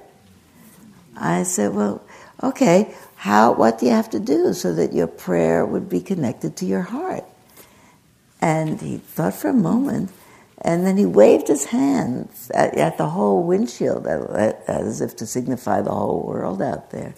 I 1.17 1.43
said, 1.43 1.75
Well, 1.75 2.01
okay, 2.41 2.95
how, 3.17 3.55
what 3.55 3.81
do 3.81 3.87
you 3.87 3.91
have 3.91 4.09
to 4.11 4.21
do 4.21 4.53
so 4.53 4.73
that 4.75 4.93
your 4.93 5.09
prayer 5.09 5.67
would 5.67 5.89
be 5.89 6.01
connected 6.01 6.55
to 6.59 6.65
your 6.65 6.83
heart? 6.83 7.25
And 8.41 8.81
he 8.81 8.99
thought 8.99 9.35
for 9.35 9.49
a 9.49 9.53
moment 9.53 10.13
and 10.59 10.87
then 10.87 10.97
he 10.97 11.07
waved 11.07 11.49
his 11.49 11.65
hands 11.65 12.53
at, 12.55 12.77
at 12.77 12.99
the 12.99 13.09
whole 13.09 13.43
windshield 13.43 14.07
as 14.07 15.01
if 15.01 15.17
to 15.17 15.27
signify 15.27 15.83
the 15.83 15.91
whole 15.91 16.23
world 16.23 16.63
out 16.63 16.93
there. 16.93 17.17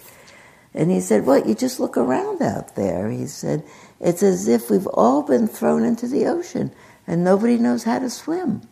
And 0.73 0.89
he 0.89 0.99
said, 0.99 1.27
Well, 1.27 1.47
you 1.47 1.53
just 1.53 1.79
look 1.79 1.95
around 1.95 2.41
out 2.41 2.75
there. 2.75 3.11
He 3.11 3.27
said, 3.27 3.63
It's 3.99 4.23
as 4.23 4.47
if 4.47 4.71
we've 4.71 4.87
all 4.87 5.21
been 5.21 5.47
thrown 5.47 5.83
into 5.83 6.07
the 6.07 6.25
ocean 6.25 6.71
and 7.05 7.23
nobody 7.23 7.59
knows 7.59 7.83
how 7.83 7.99
to 7.99 8.09
swim. 8.09 8.63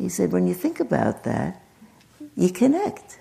He 0.00 0.08
said, 0.08 0.32
When 0.32 0.46
you 0.46 0.54
think 0.54 0.80
about 0.80 1.24
that, 1.24 1.62
you 2.34 2.48
connect. 2.48 3.18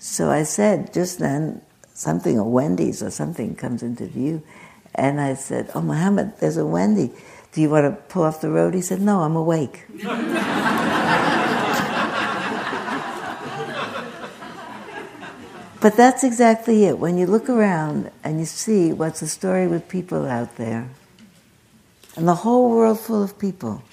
So 0.00 0.28
I 0.28 0.42
said, 0.42 0.92
just 0.92 1.20
then, 1.20 1.62
something, 1.94 2.36
a 2.36 2.44
Wendy's 2.44 3.00
or 3.00 3.10
something 3.10 3.54
comes 3.54 3.82
into 3.82 4.06
view. 4.06 4.42
And 4.96 5.20
I 5.20 5.34
said, 5.34 5.70
Oh, 5.72 5.82
Muhammad, 5.82 6.32
there's 6.40 6.56
a 6.56 6.66
Wendy. 6.66 7.12
Do 7.52 7.60
you 7.60 7.70
want 7.70 7.84
to 7.86 7.92
pull 8.08 8.24
off 8.24 8.40
the 8.40 8.50
road? 8.50 8.74
He 8.74 8.80
said, 8.80 9.00
No, 9.00 9.20
I'm 9.20 9.36
awake. 9.36 9.84
but 15.80 15.96
that's 15.96 16.24
exactly 16.24 16.86
it. 16.86 16.98
When 16.98 17.16
you 17.16 17.26
look 17.26 17.48
around 17.48 18.10
and 18.24 18.40
you 18.40 18.46
see 18.46 18.92
what's 18.92 19.20
the 19.20 19.28
story 19.28 19.68
with 19.68 19.88
people 19.88 20.26
out 20.26 20.56
there, 20.56 20.88
and 22.16 22.26
the 22.26 22.34
whole 22.34 22.68
world 22.68 22.98
full 22.98 23.22
of 23.22 23.38
people, 23.38 23.84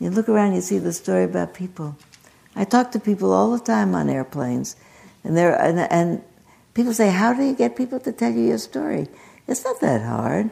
you 0.00 0.10
look 0.10 0.28
around, 0.28 0.54
you 0.54 0.60
see 0.60 0.78
the 0.78 0.92
story 0.92 1.24
about 1.24 1.54
people. 1.54 1.96
I 2.56 2.64
talk 2.64 2.90
to 2.92 2.98
people 3.00 3.32
all 3.32 3.56
the 3.56 3.62
time 3.62 3.94
on 3.94 4.10
airplanes, 4.10 4.74
and, 5.22 5.38
and, 5.38 5.78
and 5.78 6.22
people 6.74 6.92
say, 6.92 7.10
How 7.10 7.32
do 7.32 7.44
you 7.44 7.54
get 7.54 7.76
people 7.76 8.00
to 8.00 8.10
tell 8.10 8.32
you 8.32 8.48
your 8.48 8.58
story? 8.58 9.06
It's 9.46 9.64
not 9.64 9.80
that 9.80 10.02
hard 10.02 10.50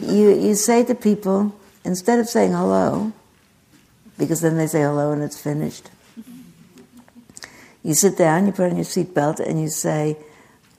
you, 0.00 0.30
you 0.30 0.54
say 0.54 0.84
to 0.84 0.94
people, 0.94 1.54
instead 1.84 2.18
of 2.18 2.28
saying 2.28 2.52
hello, 2.52 3.12
because 4.18 4.40
then 4.40 4.56
they 4.56 4.66
say 4.66 4.82
hello 4.82 5.12
and 5.12 5.22
it's 5.22 5.40
finished, 5.40 5.90
you 7.82 7.94
sit 7.94 8.18
down, 8.18 8.46
you 8.46 8.52
put 8.52 8.70
on 8.70 8.76
your 8.76 8.84
seatbelt, 8.84 9.38
and 9.38 9.60
you 9.60 9.68
say, 9.68 10.16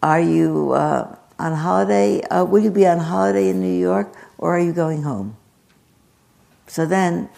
Are 0.03 0.19
you 0.19 0.73
uh, 0.73 1.15
on 1.39 1.53
holiday? 1.53 2.21
Uh, 2.23 2.43
will 2.43 2.61
you 2.61 2.71
be 2.71 2.85
on 2.85 2.99
holiday 2.99 3.49
in 3.49 3.61
New 3.61 3.79
York, 3.79 4.13
or 4.37 4.57
are 4.57 4.59
you 4.59 4.73
going 4.73 5.03
home? 5.03 5.37
So 6.67 6.85
then, 6.85 7.29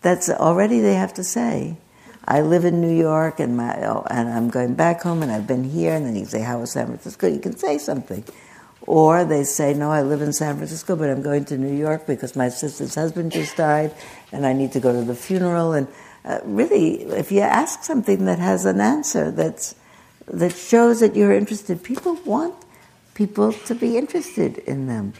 that's 0.00 0.28
already 0.28 0.80
they 0.80 0.94
have 0.94 1.14
to 1.14 1.24
say, 1.24 1.76
I 2.24 2.42
live 2.42 2.64
in 2.64 2.80
New 2.80 2.94
York 2.94 3.40
and, 3.40 3.56
my, 3.56 3.74
oh, 3.86 4.06
and 4.10 4.28
I'm 4.28 4.50
going 4.50 4.74
back 4.74 5.02
home 5.02 5.22
and 5.22 5.32
I've 5.32 5.46
been 5.46 5.64
here. 5.64 5.94
And 5.94 6.04
then 6.04 6.14
you 6.14 6.26
say, 6.26 6.42
How 6.42 6.60
was 6.60 6.72
San 6.72 6.86
Francisco? 6.86 7.26
You 7.26 7.40
can 7.40 7.56
say 7.56 7.78
something. 7.78 8.24
Or 8.88 9.24
they 9.26 9.44
say, 9.44 9.74
no, 9.74 9.90
I 9.90 10.00
live 10.00 10.22
in 10.22 10.32
San 10.32 10.56
Francisco, 10.56 10.96
but 10.96 11.10
I'm 11.10 11.20
going 11.20 11.44
to 11.46 11.58
New 11.58 11.76
York 11.76 12.06
because 12.06 12.34
my 12.34 12.48
sister's 12.48 12.94
husband 12.94 13.32
just 13.32 13.54
died 13.54 13.94
and 14.32 14.46
I 14.46 14.54
need 14.54 14.72
to 14.72 14.80
go 14.80 14.94
to 14.94 15.02
the 15.02 15.14
funeral. 15.14 15.74
And 15.74 15.88
uh, 16.24 16.40
really, 16.44 17.02
if 17.02 17.30
you 17.30 17.40
ask 17.40 17.84
something 17.84 18.24
that 18.24 18.38
has 18.38 18.64
an 18.64 18.80
answer 18.80 19.30
that's, 19.30 19.74
that 20.26 20.54
shows 20.54 21.00
that 21.00 21.14
you're 21.14 21.34
interested, 21.34 21.82
people 21.82 22.14
want 22.24 22.54
people 23.12 23.52
to 23.52 23.74
be 23.74 23.98
interested 23.98 24.56
in 24.58 24.86
them. 24.86 25.12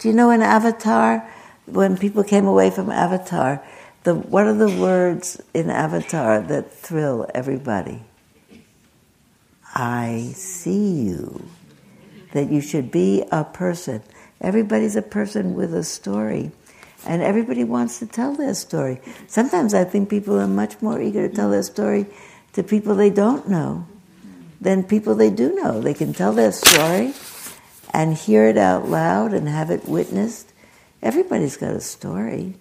Do 0.00 0.08
you 0.08 0.14
know 0.14 0.30
in 0.30 0.42
Avatar, 0.42 1.24
when 1.66 1.96
people 1.96 2.24
came 2.24 2.48
away 2.48 2.70
from 2.70 2.90
Avatar, 2.90 3.62
the, 4.04 4.14
what 4.14 4.46
are 4.46 4.54
the 4.54 4.70
words 4.80 5.40
in 5.54 5.70
Avatar 5.70 6.40
that 6.40 6.72
thrill 6.72 7.28
everybody? 7.34 8.02
I 9.74 10.32
see 10.34 11.02
you 11.02 11.48
that 12.32 12.50
you 12.50 12.60
should 12.60 12.90
be 12.90 13.24
a 13.30 13.44
person. 13.44 14.02
Everybody's 14.40 14.96
a 14.96 15.02
person 15.02 15.54
with 15.54 15.72
a 15.74 15.84
story. 15.84 16.50
And 17.04 17.22
everybody 17.22 17.64
wants 17.64 17.98
to 17.98 18.06
tell 18.06 18.34
their 18.34 18.54
story. 18.54 19.00
Sometimes 19.26 19.74
I 19.74 19.84
think 19.84 20.08
people 20.08 20.38
are 20.38 20.46
much 20.46 20.80
more 20.80 21.00
eager 21.00 21.28
to 21.28 21.34
tell 21.34 21.50
their 21.50 21.62
story 21.62 22.06
to 22.52 22.62
people 22.62 22.94
they 22.94 23.10
don't 23.10 23.48
know 23.48 23.86
than 24.60 24.84
people 24.84 25.14
they 25.14 25.30
do 25.30 25.54
know. 25.54 25.80
They 25.80 25.94
can 25.94 26.12
tell 26.12 26.32
their 26.32 26.52
story 26.52 27.14
and 27.92 28.14
hear 28.14 28.46
it 28.46 28.56
out 28.56 28.88
loud 28.88 29.32
and 29.32 29.48
have 29.48 29.70
it 29.70 29.86
witnessed. 29.86 30.52
Everybody's 31.02 31.56
got 31.56 31.74
a 31.74 31.80
story. 31.80 32.54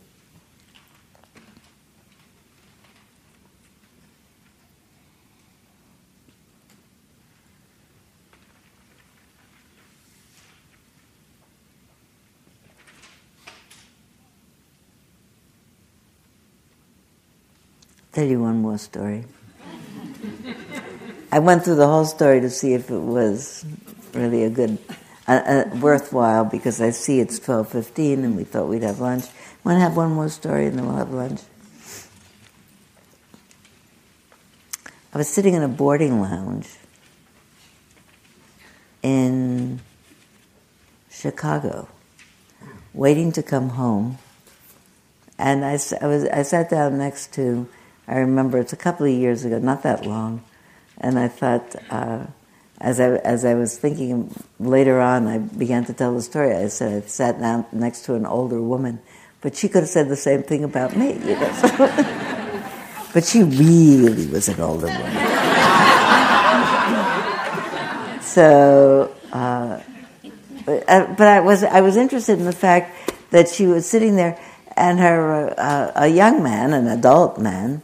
31 18.11 18.61
more 18.61 18.77
story. 18.77 19.25
I 21.31 21.39
went 21.39 21.63
through 21.63 21.75
the 21.75 21.87
whole 21.87 22.03
story 22.03 22.41
to 22.41 22.49
see 22.49 22.73
if 22.73 22.89
it 22.91 22.99
was 22.99 23.65
really 24.13 24.43
a 24.43 24.49
good, 24.49 24.77
uh, 25.27 25.31
uh, 25.31 25.77
worthwhile, 25.79 26.43
because 26.43 26.81
I 26.81 26.89
see 26.89 27.21
it's 27.21 27.39
12.15 27.39 28.13
and 28.15 28.35
we 28.35 28.43
thought 28.43 28.67
we'd 28.67 28.83
have 28.83 28.99
lunch. 28.99 29.25
Want 29.63 29.77
to 29.77 29.79
have 29.79 29.95
one 29.95 30.11
more 30.11 30.27
story 30.27 30.65
and 30.65 30.77
then 30.77 30.87
we'll 30.87 30.97
have 30.97 31.11
lunch? 31.11 31.39
I 35.13 35.17
was 35.17 35.29
sitting 35.29 35.53
in 35.53 35.63
a 35.63 35.69
boarding 35.69 36.21
lounge 36.21 36.67
in 39.03 39.79
Chicago, 41.09 41.87
waiting 42.93 43.31
to 43.33 43.43
come 43.43 43.69
home. 43.69 44.17
And 45.37 45.63
I, 45.63 45.79
I, 46.01 46.07
was, 46.07 46.25
I 46.25 46.43
sat 46.43 46.69
down 46.69 46.97
next 46.97 47.33
to 47.33 47.67
I 48.11 48.17
remember 48.17 48.59
it's 48.59 48.73
a 48.73 48.77
couple 48.77 49.05
of 49.05 49.13
years 49.13 49.45
ago, 49.45 49.57
not 49.57 49.83
that 49.83 50.05
long, 50.05 50.43
and 50.97 51.17
I 51.17 51.29
thought, 51.29 51.77
uh, 51.89 52.25
as 52.81 52.99
I 52.99 53.11
as 53.23 53.45
I 53.45 53.53
was 53.53 53.77
thinking 53.77 54.35
later 54.59 54.99
on, 54.99 55.27
I 55.27 55.37
began 55.37 55.85
to 55.85 55.93
tell 55.93 56.13
the 56.13 56.21
story. 56.21 56.53
I 56.53 56.67
said 56.67 57.03
I 57.03 57.07
sat 57.07 57.39
down 57.39 57.65
next 57.71 58.01
to 58.05 58.15
an 58.15 58.25
older 58.25 58.61
woman, 58.61 58.99
but 59.39 59.55
she 59.55 59.69
could 59.69 59.83
have 59.83 59.89
said 59.89 60.09
the 60.09 60.17
same 60.17 60.43
thing 60.43 60.65
about 60.65 60.97
me, 60.97 61.13
you 61.13 61.39
know. 61.39 63.07
but 63.13 63.23
she 63.23 63.43
really 63.43 64.27
was 64.27 64.49
an 64.49 64.59
older 64.59 64.87
woman. 64.87 65.13
so, 68.21 69.15
uh, 69.31 69.79
but, 70.65 70.89
uh, 70.89 71.13
but 71.17 71.27
I 71.27 71.39
was 71.39 71.63
I 71.63 71.79
was 71.79 71.95
interested 71.95 72.39
in 72.39 72.45
the 72.45 72.51
fact 72.51 73.13
that 73.29 73.47
she 73.47 73.67
was 73.67 73.89
sitting 73.89 74.17
there, 74.17 74.37
and 74.75 74.99
her 74.99 75.57
uh, 75.57 75.93
a 75.95 76.09
young 76.09 76.43
man, 76.43 76.73
an 76.73 76.87
adult 76.87 77.37
man, 77.37 77.81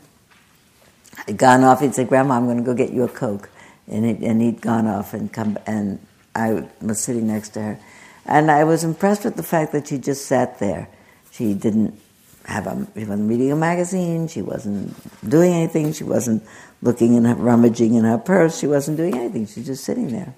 gone 1.36 1.64
off. 1.64 1.82
He'd 1.82 1.96
said, 1.96 2.08
"Grandma, 2.08 2.36
I'm 2.36 2.46
going 2.46 2.58
to 2.58 2.64
go 2.64 2.74
get 2.74 2.92
you 2.92 3.04
a 3.04 3.10
coke," 3.10 3.50
and 3.88 4.06
and 4.06 4.42
he'd 4.42 4.62
gone 4.62 4.88
off 4.88 5.14
and 5.14 5.32
come, 5.32 5.58
and 5.66 6.00
I 6.36 6.68
was 6.82 7.02
sitting 7.02 7.28
next 7.28 7.50
to 7.50 7.62
her, 7.62 7.80
and 8.26 8.50
I 8.50 8.64
was 8.64 8.84
impressed 8.84 9.26
with 9.26 9.36
the 9.36 9.44
fact 9.44 9.72
that 9.74 9.88
she 9.88 9.98
just 9.98 10.26
sat 10.26 10.60
there. 10.60 10.90
She 11.32 11.54
didn't 11.54 12.00
have 12.46 12.66
a, 12.66 12.88
she 12.96 13.06
wasn't 13.06 13.30
reading 13.30 13.52
a 13.52 13.56
magazine. 13.56 14.28
She 14.28 14.42
wasn't 14.42 14.96
doing 15.30 15.54
anything. 15.54 15.92
She 15.92 16.04
wasn't 16.04 16.44
looking 16.82 17.16
and 17.18 17.40
rummaging 17.40 17.96
in 17.96 18.06
her 18.06 18.18
purse. 18.18 18.60
She 18.60 18.68
wasn't 18.68 18.98
doing 18.98 19.16
anything. 19.16 19.46
She 19.46 19.60
was 19.60 19.68
just 19.68 19.84
sitting 19.84 20.10
there. 20.10 20.34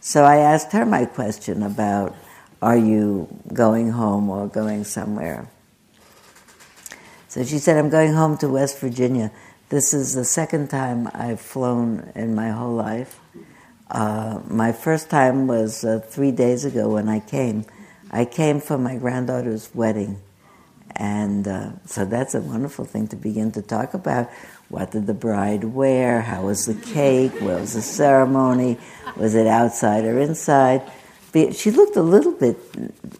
So 0.00 0.24
I 0.24 0.36
asked 0.36 0.72
her 0.72 0.84
my 0.84 1.06
question 1.06 1.62
about, 1.62 2.14
are 2.60 2.76
you 2.76 3.28
going 3.52 3.90
home 3.90 4.28
or 4.28 4.46
going 4.48 4.84
somewhere? 4.84 5.48
So 7.28 7.42
she 7.42 7.58
said, 7.58 7.78
I'm 7.78 7.88
going 7.88 8.12
home 8.12 8.36
to 8.38 8.48
West 8.48 8.78
Virginia. 8.78 9.32
This 9.74 9.92
is 9.92 10.14
the 10.14 10.24
second 10.24 10.70
time 10.70 11.10
I've 11.12 11.40
flown 11.40 12.12
in 12.14 12.36
my 12.36 12.50
whole 12.50 12.76
life. 12.76 13.18
Uh, 13.90 14.38
my 14.46 14.70
first 14.70 15.10
time 15.10 15.48
was 15.48 15.82
uh, 15.82 15.98
three 15.98 16.30
days 16.30 16.64
ago 16.64 16.90
when 16.90 17.08
I 17.08 17.18
came. 17.18 17.64
I 18.08 18.24
came 18.24 18.60
for 18.60 18.78
my 18.78 18.94
granddaughter's 18.94 19.74
wedding. 19.74 20.20
And 20.94 21.48
uh, 21.48 21.70
so 21.86 22.04
that's 22.04 22.36
a 22.36 22.40
wonderful 22.40 22.84
thing 22.84 23.08
to 23.08 23.16
begin 23.16 23.50
to 23.50 23.62
talk 23.62 23.94
about. 23.94 24.30
What 24.68 24.92
did 24.92 25.08
the 25.08 25.12
bride 25.12 25.64
wear? 25.64 26.20
How 26.20 26.42
was 26.42 26.66
the 26.66 26.80
cake? 26.92 27.32
What 27.40 27.58
was 27.58 27.74
the 27.74 27.82
ceremony? 27.82 28.78
Was 29.16 29.34
it 29.34 29.48
outside 29.48 30.04
or 30.04 30.20
inside? 30.20 30.88
She 31.34 31.72
looked 31.72 31.96
a 31.96 32.02
little 32.02 32.30
bit 32.30 32.58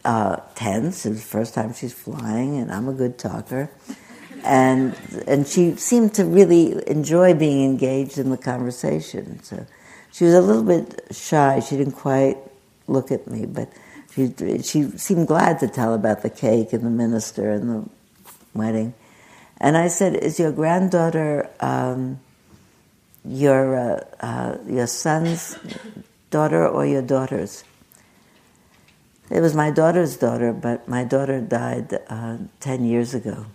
uh, 0.05 0.37
tense. 0.55 1.05
It 1.05 1.09
was 1.09 1.19
the 1.19 1.27
first 1.27 1.53
time 1.53 1.75
she's 1.75 1.93
flying, 1.93 2.59
and 2.59 2.71
I'm 2.71 2.89
a 2.89 2.93
good 2.93 3.19
talker. 3.19 3.71
And, 4.45 4.95
and 5.27 5.47
she 5.47 5.77
seemed 5.77 6.15
to 6.15 6.25
really 6.25 6.77
enjoy 6.87 7.33
being 7.33 7.65
engaged 7.65 8.19
in 8.19 8.31
the 8.31 8.37
conversation. 8.37 9.43
So 9.43 9.67
she 10.13 10.25
was 10.25 10.35
a 10.35 10.41
little 10.43 10.63
bit 10.63 11.07
shy. 11.13 11.61
She 11.61 11.77
didn't 11.77 11.95
quite 11.95 12.37
look 12.87 13.11
at 13.11 13.27
me, 13.27 13.47
but 13.47 13.73
she, 14.15 14.33
she 14.63 14.91
seemed 14.99 15.27
glad 15.27 15.61
to 15.61 15.69
tell 15.69 15.95
about 15.95 16.23
the 16.23 16.31
cake 16.31 16.75
and 16.75 16.85
the 16.85 16.91
minister 16.91 17.51
and 17.51 17.71
the 17.71 17.89
wedding. 18.53 18.95
And 19.59 19.77
I 19.77 19.89
said, 19.89 20.15
"Is 20.15 20.39
your 20.39 20.53
granddaughter 20.53 21.49
um, 21.61 22.21
your 23.25 23.77
uh, 23.77 24.05
uh, 24.21 24.59
your 24.67 24.87
son's 24.87 25.57
daughter 26.31 26.69
or 26.69 26.85
your 26.85 27.03
daughter's?" 27.03 27.65
It 29.31 29.41
was 29.41 29.55
my 29.55 29.71
daughter's 29.71 30.17
daughter, 30.17 30.53
but 30.53 30.87
my 30.87 31.05
daughter 31.05 31.41
died 31.41 31.99
uh, 32.09 32.39
ten 32.61 32.85
years 32.85 33.15
ago. 33.15 33.47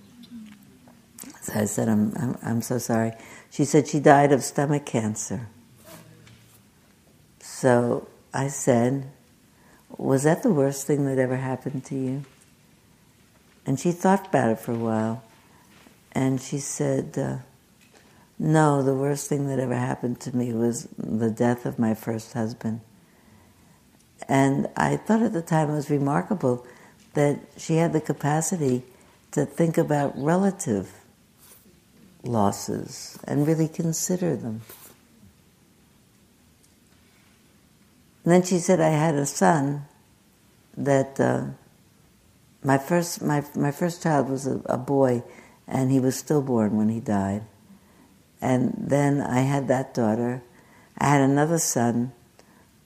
I 1.55 1.65
said, 1.65 1.89
I'm, 1.89 2.13
I'm, 2.15 2.37
I'm 2.43 2.61
so 2.61 2.77
sorry." 2.77 3.13
She 3.49 3.65
said 3.65 3.87
she 3.87 3.99
died 3.99 4.31
of 4.31 4.43
stomach 4.43 4.85
cancer. 4.85 5.47
So 7.39 8.07
I 8.33 8.47
said, 8.47 9.11
Was 9.97 10.23
that 10.23 10.43
the 10.43 10.53
worst 10.53 10.87
thing 10.87 11.05
that 11.05 11.17
ever 11.17 11.35
happened 11.35 11.83
to 11.85 11.95
you? 11.95 12.23
And 13.65 13.79
she 13.79 13.91
thought 13.91 14.27
about 14.27 14.51
it 14.51 14.59
for 14.59 14.71
a 14.71 14.77
while. 14.77 15.23
And 16.13 16.41
she 16.41 16.59
said, 16.59 17.17
uh, 17.17 17.37
No, 18.37 18.81
the 18.81 18.95
worst 18.95 19.27
thing 19.27 19.47
that 19.47 19.59
ever 19.59 19.75
happened 19.75 20.19
to 20.21 20.35
me 20.35 20.53
was 20.53 20.87
the 20.97 21.29
death 21.29 21.65
of 21.65 21.77
my 21.77 21.93
first 21.93 22.33
husband. 22.33 22.81
And 24.27 24.69
I 24.77 24.95
thought 24.95 25.21
at 25.21 25.33
the 25.33 25.41
time 25.41 25.69
it 25.69 25.73
was 25.73 25.89
remarkable 25.89 26.65
that 27.13 27.39
she 27.57 27.75
had 27.75 27.93
the 27.93 28.01
capacity 28.01 28.83
to 29.31 29.45
think 29.45 29.77
about 29.77 30.13
relative 30.15 30.98
losses 32.23 33.17
and 33.23 33.47
really 33.47 33.67
consider 33.67 34.35
them. 34.35 34.61
And 38.23 38.33
then 38.33 38.43
she 38.43 38.59
said, 38.59 38.79
I 38.79 38.89
had 38.89 39.15
a 39.15 39.25
son 39.25 39.85
that 40.77 41.19
uh, 41.19 41.45
my 42.63 42.77
first 42.77 43.21
my 43.21 43.43
my 43.55 43.71
first 43.71 44.03
child 44.03 44.29
was 44.29 44.45
a, 44.45 44.61
a, 44.65 44.77
boy, 44.77 45.23
and 45.67 45.91
he 45.91 45.99
was 45.99 46.17
stillborn 46.17 46.77
when 46.77 46.89
he 46.89 46.99
died. 46.99 47.43
And 48.41 48.73
then 48.77 49.21
I 49.21 49.41
had 49.41 49.67
that 49.69 49.93
daughter. 49.93 50.43
I 50.97 51.07
had 51.07 51.21
another 51.21 51.57
son 51.57 52.11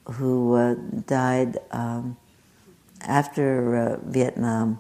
who 0.06 0.56
uh, 0.56 0.76
died 1.08 1.58
um, 1.72 2.18
after 3.02 3.76
uh, 3.76 3.98
Vietnam, 4.04 4.80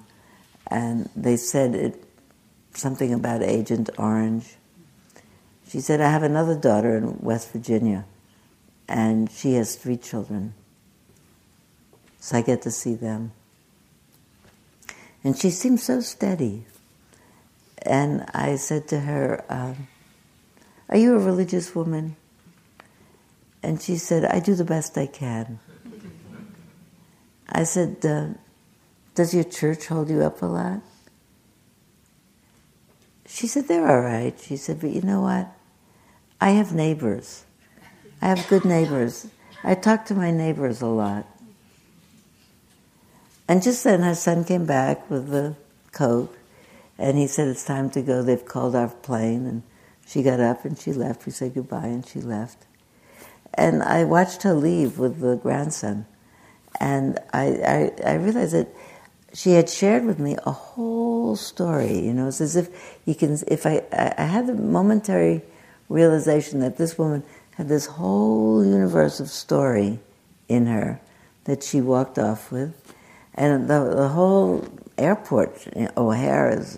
and 0.67 1.09
they 1.15 1.38
said 1.38 1.75
it 1.75 2.02
something 2.74 3.14
about 3.14 3.41
Agent 3.44 3.90
Orange. 3.98 4.56
She 5.68 5.80
said, 5.80 6.02
I 6.02 6.10
have 6.10 6.24
another 6.24 6.56
daughter 6.56 6.98
in 6.98 7.20
West 7.20 7.52
Virginia, 7.52 8.06
and 8.88 9.32
she 9.32 9.54
has 9.54 9.76
three 9.76 9.98
children. 9.98 10.54
So 12.20 12.38
I 12.38 12.41
get 12.41 12.62
to 12.64 12.72
see 12.72 12.95
them. 12.95 13.32
And 15.24 15.38
she 15.38 15.50
seemed 15.50 15.80
so 15.80 16.02
steady. 16.02 16.66
And 17.82 18.26
I 18.34 18.56
said 18.56 18.88
to 18.90 19.02
her, 19.02 19.44
um, 19.50 19.88
Are 20.90 20.98
you 20.98 21.16
a 21.16 21.20
religious 21.20 21.76
woman? 21.76 22.16
And 23.62 23.82
she 23.82 23.98
said, 23.98 24.26
I 24.26 24.40
do 24.40 24.56
the 24.56 24.66
best 24.66 24.98
I 24.98 25.08
can. 25.08 25.60
I 27.50 27.64
said, 27.64 28.06
uh, 28.06 28.28
Does 29.16 29.34
your 29.34 29.44
church 29.44 29.88
hold 29.88 30.10
you 30.10 30.22
up 30.22 30.41
a 30.41 30.45
lot? 30.45 30.82
She 33.28 33.48
said, 33.48 33.68
They're 33.68 33.88
all 33.88 34.02
right. 34.02 34.38
She 34.40 34.58
said, 34.58 34.80
But 34.82 34.91
you 34.91 35.02
know 35.02 35.22
what? 35.22 35.48
I 36.41 36.52
have 36.52 36.74
neighbors. 36.74 37.45
I 38.22 38.28
have 38.28 38.48
good 38.48 38.66
neighbors. 38.66 39.28
I 39.64 39.76
talk 39.76 40.06
to 40.06 40.16
my 40.16 40.32
neighbors 40.32 40.82
a 40.82 40.88
lot. 40.88 41.26
And 43.48 43.62
just 43.62 43.84
then 43.84 44.02
her 44.02 44.16
son 44.16 44.44
came 44.44 44.66
back 44.66 45.10
with 45.10 45.30
the 45.30 45.56
coat 45.91 46.36
and 46.98 47.18
he 47.18 47.28
said, 47.28 47.48
It's 47.48 47.66
time 47.66 47.90
to 47.91 48.02
go. 48.02 48.22
They've 48.22 48.45
called 48.45 48.76
our 48.76 48.90
plane. 48.90 49.45
And 49.45 49.64
she 50.06 50.24
got 50.24 50.40
up 50.40 50.66
and 50.66 50.78
she 50.78 50.94
left. 50.94 51.26
We 51.26 51.32
said 51.32 51.54
goodbye 51.54 51.88
and 51.88 52.06
she 52.06 52.22
left. 52.22 52.66
And 53.54 53.84
I 53.84 54.04
watched 54.04 54.44
her 54.44 54.54
leave 54.54 54.98
with 55.00 55.20
the 55.20 55.36
grandson. 55.36 56.06
And 56.80 57.20
I, 57.32 57.91
I, 58.06 58.12
I 58.12 58.14
realized 58.16 58.54
that 58.54 58.68
she 59.34 59.51
had 59.51 59.69
shared 59.69 60.05
with 60.05 60.19
me 60.19 60.38
a 60.45 60.51
whole 60.51 61.35
story. 61.35 61.99
You 61.99 62.14
know, 62.14 62.27
it's 62.27 62.41
as 62.41 62.55
if 62.55 62.69
you 63.05 63.15
can, 63.15 63.38
if 63.47 63.65
I, 63.65 63.84
I 63.91 64.23
had 64.23 64.47
the 64.47 64.53
momentary 64.53 65.41
realization 65.89 66.60
that 66.60 66.77
this 66.77 66.97
woman 66.97 67.23
had 67.55 67.68
this 67.68 67.85
whole 67.85 68.65
universe 68.65 69.19
of 69.19 69.30
story 69.30 69.99
in 70.47 70.68
her 70.68 70.99
that 71.45 71.64
she 71.64 71.81
walked 71.81 72.18
off 72.18 72.51
with 72.51 72.73
and 73.35 73.68
the, 73.68 73.93
the 73.95 74.07
whole 74.10 74.68
airport, 74.97 75.68
you 75.76 75.84
know, 75.84 75.91
O'Hare's, 75.97 76.77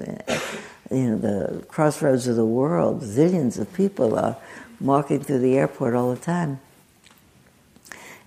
you 0.90 1.10
know, 1.10 1.18
the 1.18 1.66
crossroads 1.68 2.28
of 2.28 2.36
the 2.36 2.46
world, 2.46 3.02
zillions 3.02 3.60
of 3.60 3.72
people 3.74 4.18
are 4.18 4.38
walking 4.80 5.22
through 5.22 5.40
the 5.40 5.58
airport 5.58 5.96
all 5.96 6.14
the 6.14 6.22
time. 6.22 6.60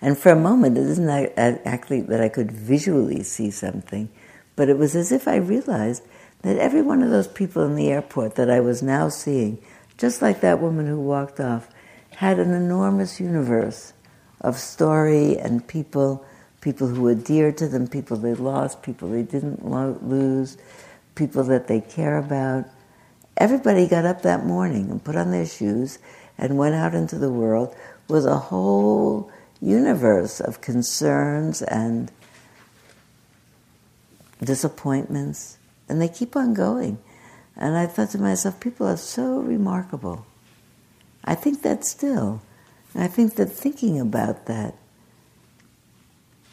And 0.01 0.17
for 0.17 0.31
a 0.31 0.37
moment, 0.37 0.79
it 0.79 0.87
isn't 0.87 1.09
actually 1.67 2.03
that 2.03 2.21
I 2.21 2.29
could 2.29 2.53
visually 2.53 3.23
see 3.23 3.51
something, 3.51 4.09
but 4.57 4.69
it 4.69 4.79
was 4.79 4.95
as 4.95 5.13
if 5.13 5.27
I 5.27 5.37
realized 5.37 6.03
that 6.43 6.57
every 6.59 6.83
one 6.83 7.03
of 7.03 7.11
those 7.11 7.29
people 7.29 7.65
in 7.65 7.75
the 7.75 7.91
airport 7.91 8.37
that 8.37 8.51
I 8.51 8.61
was 8.61 8.83
now 8.83 9.09
seeing, 9.09 9.59
just 9.97 10.23
like 10.23 10.41
that 10.41 10.61
woman 10.61 10.87
who 10.87 11.01
walked 11.01 11.41
off, 11.41 11.69
had 12.17 12.39
an 12.39 12.53
enormous 12.53 13.21
universe 13.21 13.93
of 14.41 14.57
story 14.57 15.37
and 15.39 15.67
people 15.67 16.25
people 16.61 16.89
who 16.89 17.03
were 17.03 17.15
dear 17.15 17.53
to 17.53 17.69
them, 17.69 17.87
people 17.87 18.17
they 18.17 18.35
lost, 18.35 18.83
people 18.83 19.09
they 19.09 19.23
didn't 19.23 19.65
lo- 19.65 19.99
lose, 20.03 20.59
people 21.15 21.45
that 21.45 21.69
they 21.69 21.81
care 21.81 22.19
about. 22.19 22.65
Everybody 23.37 23.87
got 23.87 24.05
up 24.05 24.23
that 24.23 24.45
morning 24.45 24.91
and 24.91 25.03
put 25.03 25.17
on 25.17 25.31
their 25.31 25.47
shoes 25.47 25.99
and 26.37 26.59
went 26.59 26.75
out 26.75 26.95
into 26.95 27.17
the 27.19 27.31
world 27.31 27.75
with 28.09 28.27
a 28.27 28.37
whole 28.37 29.31
universe 29.61 30.41
of 30.41 30.61
concerns 30.61 31.63
and 31.63 32.11
disappointments, 34.43 35.59
and 35.89 36.01
they 36.01 36.09
keep 36.09 36.37
on 36.37 36.55
going. 36.55 36.99
And 37.57 37.77
I 37.77 37.87
thought 37.87 38.11
to 38.11 38.19
myself, 38.19 38.61
people 38.61 38.87
are 38.87 38.97
so 38.97 39.41
remarkable. 39.41 40.27
I 41.25 41.35
think 41.35 41.63
that 41.63 41.85
still. 41.85 42.41
And 42.95 43.03
I 43.03 43.09
think 43.09 43.35
that 43.35 43.47
thinking 43.47 44.01
about 44.01 44.47
that 44.47 44.75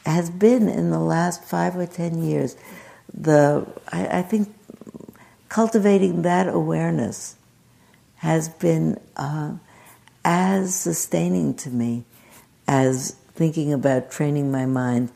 has 0.05 0.29
been 0.29 0.67
in 0.67 0.89
the 0.89 0.99
last 0.99 1.43
five 1.43 1.75
or 1.75 1.85
ten 1.85 2.23
years 2.23 2.55
the 3.13 3.65
I, 3.91 4.19
I 4.19 4.21
think 4.21 4.53
cultivating 5.49 6.23
that 6.23 6.47
awareness 6.47 7.35
has 8.17 8.49
been 8.49 8.99
uh, 9.15 9.53
as 10.23 10.75
sustaining 10.75 11.53
to 11.55 11.69
me 11.69 12.03
as 12.67 13.15
thinking 13.33 13.73
about 13.73 14.11
training 14.11 14.51
my 14.51 14.65
mind 14.65 15.11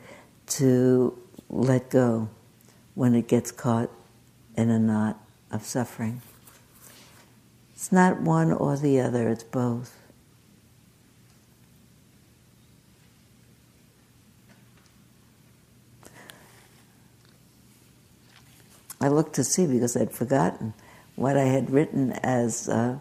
to 0.46 1.16
let 1.48 1.90
go 1.90 2.28
when 2.94 3.14
it 3.14 3.28
gets 3.28 3.50
caught 3.50 3.90
in 4.56 4.70
a 4.70 4.78
knot 4.78 5.18
of 5.50 5.64
suffering. 5.64 6.20
It's 7.74 7.90
not 7.90 8.20
one 8.20 8.52
or 8.52 8.76
the 8.76 9.00
other, 9.00 9.28
it's 9.28 9.44
both. 9.44 9.96
I 19.00 19.08
looked 19.08 19.34
to 19.36 19.44
see 19.44 19.66
because 19.66 19.96
I'd 19.96 20.12
forgotten 20.12 20.74
what 21.16 21.36
I 21.36 21.44
had 21.44 21.70
written 21.70 22.12
as 22.22 22.68
uh, 22.68 22.98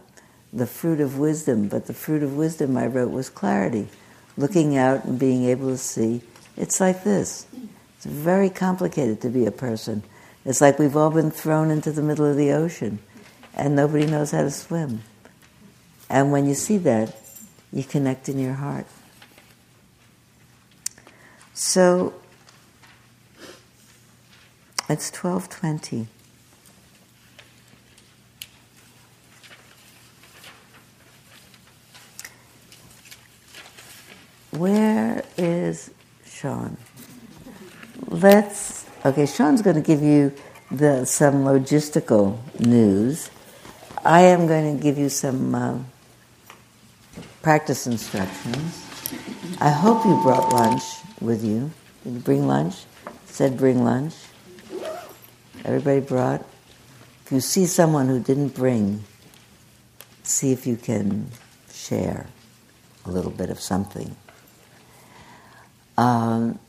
the 0.54 0.66
fruit 0.66 1.02
of 1.02 1.20
wisdom, 1.20 1.68
but 1.68 1.88
the 1.88 1.94
fruit 1.94 2.24
of 2.24 2.38
wisdom 2.38 2.78
I 2.78 2.88
wrote 2.88 3.12
was 3.12 3.30
clarity, 3.30 3.90
looking 4.40 4.78
out 4.78 5.04
and 5.04 5.20
being 5.20 5.44
able 5.46 5.68
to 5.68 5.78
see. 5.78 6.22
It's 6.56 6.80
like 6.80 7.04
this. 7.04 7.46
It's 7.98 8.06
very 8.06 8.50
complicated 8.50 9.20
to 9.22 9.30
be 9.30 9.46
a 9.46 9.52
person. 9.52 10.02
It's 10.46 10.62
like 10.62 10.80
we've 10.80 10.96
all 10.96 11.12
been 11.12 11.30
thrown 11.30 11.70
into 11.70 11.92
the 11.92 12.02
middle 12.02 12.26
of 12.26 12.38
the 12.38 12.52
ocean 12.52 13.00
and 13.54 13.76
nobody 13.76 14.06
knows 14.06 14.32
how 14.32 14.44
to 14.44 14.52
swim. 14.52 15.02
And 16.10 16.32
when 16.32 16.48
you 16.48 16.54
see 16.54 16.78
that, 16.78 17.16
you 17.74 17.84
connect 17.84 18.30
in 18.30 18.40
your 18.40 18.54
heart. 18.54 18.88
So 21.54 22.14
it's 24.90 25.12
1220. 25.12 26.08
Where 34.52 35.24
is 35.38 35.92
Sean? 36.26 36.78
Let's, 38.08 38.86
okay, 39.06 39.28
Sean's 39.28 39.62
going 39.62 39.76
to 39.76 39.82
give 39.82 40.02
you 40.02 40.34
the, 40.72 41.06
some 41.06 41.44
logistical 41.44 42.40
news. 42.60 43.30
I 44.04 44.22
am 44.22 44.48
going 44.48 44.76
to 44.76 44.82
give 44.82 44.98
you 44.98 45.10
some 45.10 45.54
uh, 45.54 45.78
practice 47.42 47.86
instructions. 47.86 48.86
I 49.62 49.70
hope 49.70 50.06
you 50.06 50.20
brought 50.24 50.52
lunch 50.52 50.84
with 51.22 51.44
you. 51.44 51.72
Did 52.04 52.14
you 52.14 52.20
bring 52.20 52.48
lunch? 52.48 52.86
Said 53.26 53.58
bring 53.58 53.84
lunch. 53.84 54.16
Everybody 55.64 56.00
brought. 56.00 56.42
If 57.26 57.32
you 57.32 57.40
see 57.42 57.68
someone 57.68 58.08
who 58.08 58.20
didn't 58.20 58.56
bring, 58.56 59.04
see 60.24 60.52
if 60.52 60.66
you 60.66 60.76
can 60.76 61.30
share 61.72 62.28
a 63.06 63.12
little 63.12 63.32
bit 63.32 63.50
of 63.50 63.60
something. 63.60 64.16
Um, 66.00 66.60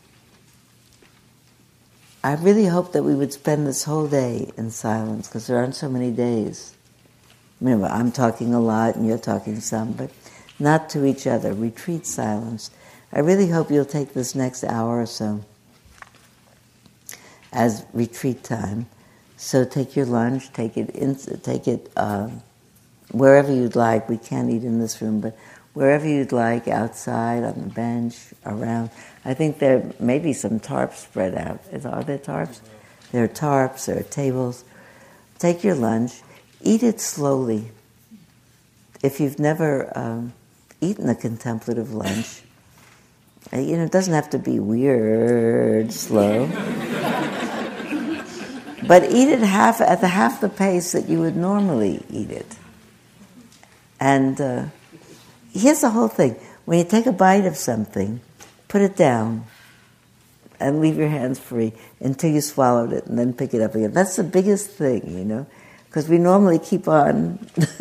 I 2.24 2.34
really 2.34 2.66
hope 2.66 2.92
that 2.94 3.04
we 3.04 3.14
would 3.14 3.32
spend 3.32 3.64
this 3.64 3.84
whole 3.84 4.08
day 4.08 4.50
in 4.56 4.72
silence 4.72 5.28
because 5.28 5.46
there 5.46 5.56
aren't 5.56 5.76
so 5.76 5.88
many 5.88 6.10
days. 6.10 6.74
Remember, 7.60 7.86
I'm 7.86 8.10
talking 8.10 8.52
a 8.54 8.60
lot 8.60 8.96
and 8.96 9.06
you're 9.06 9.18
talking 9.18 9.60
some, 9.60 9.92
but 9.92 10.10
not 10.58 10.90
to 10.90 11.04
each 11.04 11.28
other. 11.28 11.54
Retreat 11.54 12.06
silence. 12.06 12.72
I 13.12 13.20
really 13.20 13.46
hope 13.46 13.70
you'll 13.70 13.84
take 13.84 14.14
this 14.14 14.34
next 14.34 14.64
hour 14.64 15.00
or 15.00 15.06
so 15.06 15.44
as 17.52 17.84
retreat 17.92 18.42
time. 18.42 18.86
So 19.36 19.64
take 19.64 19.94
your 19.94 20.06
lunch, 20.06 20.52
take 20.52 20.76
it 20.76 20.90
in, 20.90 21.14
take 21.14 21.68
it 21.68 21.88
uh, 21.96 22.30
wherever 23.12 23.52
you'd 23.52 23.76
like. 23.76 24.08
We 24.08 24.18
can't 24.18 24.50
eat 24.50 24.64
in 24.64 24.80
this 24.80 25.00
room, 25.00 25.20
but 25.20 25.38
wherever 25.74 26.06
you'd 26.06 26.32
like, 26.32 26.68
outside, 26.68 27.44
on 27.44 27.54
the 27.54 27.74
bench, 27.74 28.16
around. 28.44 28.90
I 29.24 29.34
think 29.34 29.58
there 29.58 29.92
may 29.98 30.18
be 30.18 30.32
some 30.32 30.60
tarps 30.60 30.96
spread 30.96 31.34
out. 31.34 31.60
Are 31.84 32.02
there 32.02 32.18
tarps? 32.18 32.60
There 33.12 33.24
are 33.24 33.28
tarps, 33.28 33.86
there 33.86 34.00
are 34.00 34.04
tables. 34.04 34.64
Take 35.38 35.64
your 35.64 35.74
lunch, 35.74 36.20
eat 36.60 36.82
it 36.82 37.00
slowly. 37.00 37.70
If 39.02 39.20
you've 39.20 39.38
never 39.38 39.96
um, 39.96 40.32
eaten 40.80 41.08
a 41.08 41.14
contemplative 41.14 41.92
lunch, 41.92 42.42
uh, 43.52 43.58
you 43.58 43.76
know, 43.76 43.84
it 43.84 43.92
doesn't 43.92 44.12
have 44.12 44.30
to 44.30 44.38
be 44.38 44.60
weird, 44.60 45.92
slow. 45.92 46.46
but 48.86 49.04
eat 49.04 49.28
it 49.28 49.40
half 49.40 49.80
at 49.80 50.00
the 50.00 50.08
half 50.08 50.40
the 50.40 50.48
pace 50.48 50.92
that 50.92 51.08
you 51.08 51.20
would 51.20 51.36
normally 51.36 52.04
eat 52.10 52.30
it. 52.30 52.56
And 53.98 54.40
uh, 54.40 54.66
here's 55.52 55.80
the 55.80 55.90
whole 55.90 56.08
thing: 56.08 56.36
when 56.64 56.78
you 56.78 56.84
take 56.84 57.06
a 57.06 57.12
bite 57.12 57.46
of 57.46 57.56
something, 57.56 58.20
put 58.68 58.82
it 58.82 58.96
down 58.96 59.44
and 60.58 60.80
leave 60.80 60.96
your 60.96 61.08
hands 61.08 61.38
free 61.38 61.72
until 62.00 62.30
you 62.30 62.40
swallowed 62.40 62.92
it, 62.92 63.06
and 63.06 63.18
then 63.18 63.32
pick 63.32 63.54
it 63.54 63.62
up 63.62 63.74
again. 63.74 63.92
That's 63.92 64.16
the 64.16 64.24
biggest 64.24 64.70
thing, 64.70 65.16
you 65.16 65.24
know, 65.24 65.46
because 65.86 66.08
we 66.08 66.18
normally 66.18 66.58
keep 66.58 66.86
on. 66.88 67.38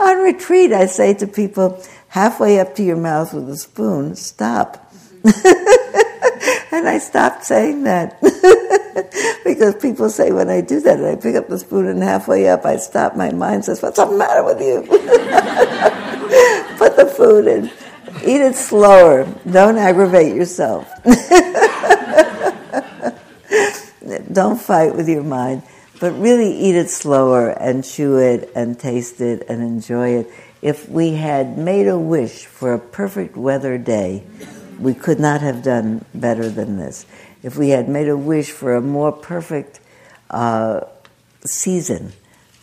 on 0.00 0.18
retreat, 0.22 0.72
I 0.72 0.86
say 0.86 1.14
to 1.14 1.26
people, 1.26 1.82
halfway 2.08 2.58
up 2.58 2.74
to 2.76 2.82
your 2.82 2.96
mouth 2.96 3.32
with 3.34 3.48
a 3.48 3.56
spoon, 3.56 4.16
stop. 4.16 4.92
and 5.24 6.88
I 6.88 6.98
stopped 6.98 7.44
saying 7.44 7.84
that. 7.84 8.18
because 9.44 9.74
people 9.76 10.08
say 10.08 10.32
when 10.32 10.48
I 10.48 10.60
do 10.60 10.80
that, 10.80 10.98
and 10.98 11.06
I 11.06 11.16
pick 11.16 11.34
up 11.36 11.48
the 11.48 11.58
spoon 11.58 11.86
and 11.86 12.02
halfway 12.02 12.48
up, 12.48 12.64
I 12.64 12.76
stop, 12.76 13.16
my 13.16 13.30
mind 13.30 13.64
says, 13.64 13.82
What's 13.82 13.96
the 13.96 14.06
matter 14.06 14.44
with 14.44 14.60
you? 14.60 14.82
Put 16.78 16.96
the 16.96 17.06
food 17.06 17.46
in. 17.46 17.66
Eat 18.24 18.40
it 18.40 18.54
slower. 18.54 19.26
Don't 19.50 19.76
aggravate 19.76 20.34
yourself. 20.34 20.88
Don't 24.32 24.60
fight 24.60 24.94
with 24.94 25.08
your 25.08 25.22
mind, 25.22 25.62
but 26.00 26.12
really 26.12 26.52
eat 26.52 26.74
it 26.74 26.90
slower 26.90 27.50
and 27.50 27.84
chew 27.84 28.18
it 28.18 28.50
and 28.54 28.78
taste 28.78 29.20
it 29.20 29.46
and 29.48 29.62
enjoy 29.62 30.10
it. 30.20 30.30
If 30.62 30.88
we 30.88 31.14
had 31.14 31.56
made 31.56 31.88
a 31.88 31.98
wish 31.98 32.46
for 32.46 32.74
a 32.74 32.78
perfect 32.78 33.36
weather 33.36 33.78
day, 33.78 34.24
we 34.78 34.94
could 34.94 35.20
not 35.20 35.40
have 35.42 35.62
done 35.62 36.04
better 36.14 36.48
than 36.48 36.76
this. 36.78 37.06
If 37.42 37.56
we 37.56 37.70
had 37.70 37.88
made 37.88 38.08
a 38.08 38.16
wish 38.16 38.50
for 38.50 38.74
a 38.74 38.80
more 38.80 39.12
perfect 39.12 39.80
uh, 40.30 40.80
season, 41.44 42.12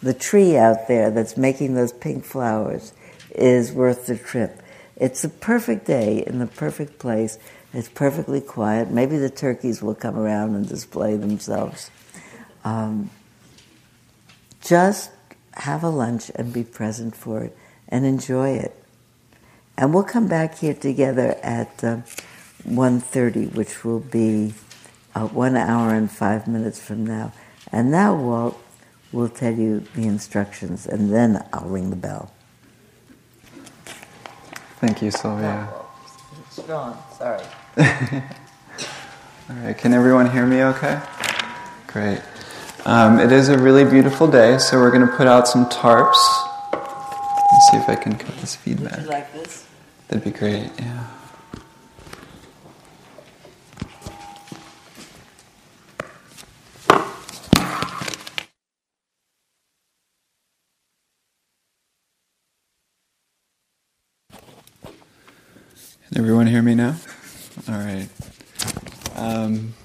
the 0.01 0.13
tree 0.13 0.55
out 0.55 0.87
there 0.87 1.09
that's 1.09 1.37
making 1.37 1.73
those 1.73 1.91
pink 1.91 2.23
flowers 2.23 2.93
is 3.31 3.71
worth 3.71 4.05
the 4.07 4.17
trip. 4.17 4.61
It's 4.95 5.23
a 5.23 5.29
perfect 5.29 5.85
day 5.85 6.23
in 6.25 6.39
the 6.39 6.47
perfect 6.47 6.99
place. 6.99 7.37
It's 7.73 7.89
perfectly 7.89 8.41
quiet. 8.41 8.89
Maybe 8.89 9.17
the 9.17 9.29
turkeys 9.29 9.81
will 9.81 9.95
come 9.95 10.17
around 10.17 10.55
and 10.55 10.67
display 10.67 11.17
themselves. 11.17 11.91
Um, 12.63 13.09
just 14.61 15.11
have 15.53 15.83
a 15.83 15.89
lunch 15.89 16.31
and 16.35 16.53
be 16.53 16.63
present 16.63 17.15
for 17.15 17.43
it 17.43 17.57
and 17.89 18.05
enjoy 18.05 18.51
it. 18.51 18.75
And 19.77 19.93
we'll 19.93 20.03
come 20.03 20.27
back 20.27 20.57
here 20.57 20.73
together 20.73 21.37
at 21.43 21.83
uh, 21.83 22.01
1.30, 22.67 23.53
which 23.53 23.83
will 23.85 23.99
be 23.99 24.53
uh, 25.17 25.27
one 25.27 25.57
hour 25.57 25.93
and 25.93 26.11
five 26.11 26.47
minutes 26.47 26.79
from 26.79 27.05
now. 27.05 27.31
And 27.71 27.91
now 27.91 28.15
Walt 28.15 28.61
will 29.11 29.29
tell 29.29 29.53
you 29.53 29.79
the 29.95 30.03
instructions, 30.03 30.85
and 30.85 31.11
then 31.13 31.43
I'll 31.51 31.67
ring 31.67 31.89
the 31.89 31.95
bell. 31.95 32.31
Thank 34.79 35.01
you, 35.01 35.09
Sylvia. 35.09 35.69
Strong, 36.51 36.97
sorry. 37.17 37.43
All 37.77 39.55
right, 39.63 39.77
can 39.77 39.93
everyone 39.93 40.29
hear 40.29 40.45
me 40.45 40.61
okay? 40.63 41.01
Great. 41.87 42.21
Um, 42.85 43.19
it 43.19 43.31
is 43.31 43.49
a 43.49 43.57
really 43.57 43.85
beautiful 43.85 44.29
day, 44.29 44.59
so 44.59 44.77
we're 44.77 44.91
going 44.91 45.07
to 45.07 45.13
put 45.15 45.25
out 45.25 45.47
some 45.47 45.65
tarps. 45.65 46.17
Let's 46.71 47.71
see 47.71 47.77
if 47.77 47.89
I 47.89 47.95
can 47.95 48.15
cut 48.17 48.37
this 48.37 48.55
feedback. 48.55 48.97
Would 48.97 49.05
you 49.05 49.09
like 49.09 49.33
this? 49.33 49.65
That'd 50.09 50.23
be 50.23 50.37
great, 50.37 50.69
yeah. 50.77 51.16
Everyone 66.17 66.47
hear 66.47 66.63
me 66.63 66.73
now? 66.73 66.95
All 67.69 67.75
right. 67.75 68.09
Um, 69.15 69.75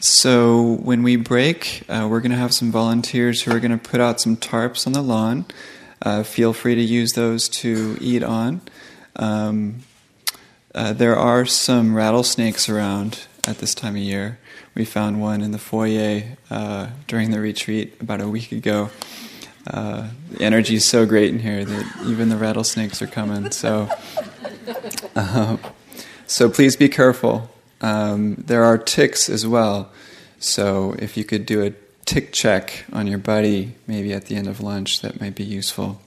so 0.00 0.74
when 0.82 1.02
we 1.02 1.16
break, 1.16 1.84
uh, 1.88 2.06
we're 2.10 2.20
going 2.20 2.32
to 2.32 2.36
have 2.36 2.52
some 2.52 2.70
volunteers 2.70 3.40
who 3.40 3.52
are 3.52 3.58
going 3.58 3.70
to 3.70 3.78
put 3.78 3.98
out 3.98 4.20
some 4.20 4.36
tarps 4.36 4.86
on 4.86 4.92
the 4.92 5.00
lawn. 5.00 5.46
Uh, 6.02 6.24
feel 6.24 6.52
free 6.52 6.74
to 6.74 6.82
use 6.82 7.14
those 7.14 7.48
to 7.48 7.96
eat 8.02 8.22
on. 8.22 8.60
Um, 9.16 9.76
uh, 10.74 10.92
there 10.92 11.16
are 11.16 11.46
some 11.46 11.94
rattlesnakes 11.94 12.68
around 12.68 13.20
at 13.48 13.56
this 13.56 13.74
time 13.74 13.96
of 13.96 14.02
year. 14.02 14.38
We 14.74 14.84
found 14.84 15.22
one 15.22 15.40
in 15.40 15.52
the 15.52 15.58
foyer 15.58 16.36
uh, 16.50 16.88
during 17.06 17.30
the 17.30 17.40
retreat 17.40 17.94
about 17.98 18.20
a 18.20 18.28
week 18.28 18.52
ago. 18.52 18.90
Uh, 19.66 20.08
the 20.32 20.44
energy 20.44 20.74
is 20.74 20.84
so 20.84 21.06
great 21.06 21.30
in 21.30 21.38
here 21.38 21.64
that 21.64 22.04
even 22.04 22.28
the 22.28 22.36
rattlesnakes 22.36 23.00
are 23.00 23.06
coming. 23.06 23.50
So 23.52 23.88
Um, 25.14 25.60
so 26.26 26.48
please 26.48 26.76
be 26.76 26.88
careful. 26.88 27.50
Um, 27.80 28.36
there 28.36 28.64
are 28.64 28.78
ticks 28.78 29.28
as 29.28 29.46
well. 29.46 29.90
So 30.38 30.94
if 30.98 31.16
you 31.16 31.24
could 31.24 31.46
do 31.46 31.62
a 31.62 31.72
tick 32.04 32.32
check 32.32 32.84
on 32.92 33.06
your 33.06 33.18
buddy, 33.18 33.74
maybe 33.86 34.12
at 34.12 34.26
the 34.26 34.36
end 34.36 34.48
of 34.48 34.60
lunch, 34.60 35.00
that 35.02 35.20
might 35.20 35.34
be 35.34 35.44
useful. 35.44 36.00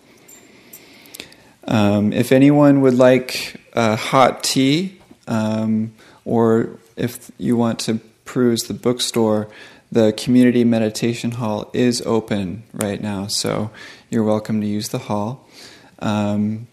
Um, 1.67 2.13
if 2.13 2.31
anyone 2.31 2.81
would 2.81 2.93
like 2.93 3.59
uh, 3.73 3.95
hot 3.95 4.43
tea, 4.43 4.99
um, 5.27 5.93
or 6.23 6.79
if 6.95 7.31
you 7.37 7.55
want 7.57 7.79
to 7.79 7.99
peruse 8.25 8.63
the 8.63 8.73
bookstore, 8.73 9.47
the 9.91 10.13
community 10.13 10.63
meditation 10.63 11.31
hall 11.31 11.69
is 11.73 12.01
open 12.05 12.63
right 12.73 13.01
now, 13.01 13.27
so 13.27 13.71
you're 14.09 14.23
welcome 14.23 14.61
to 14.61 14.67
use 14.67 14.89
the 14.89 14.99
hall. 14.99 15.47
Um, 15.99 16.67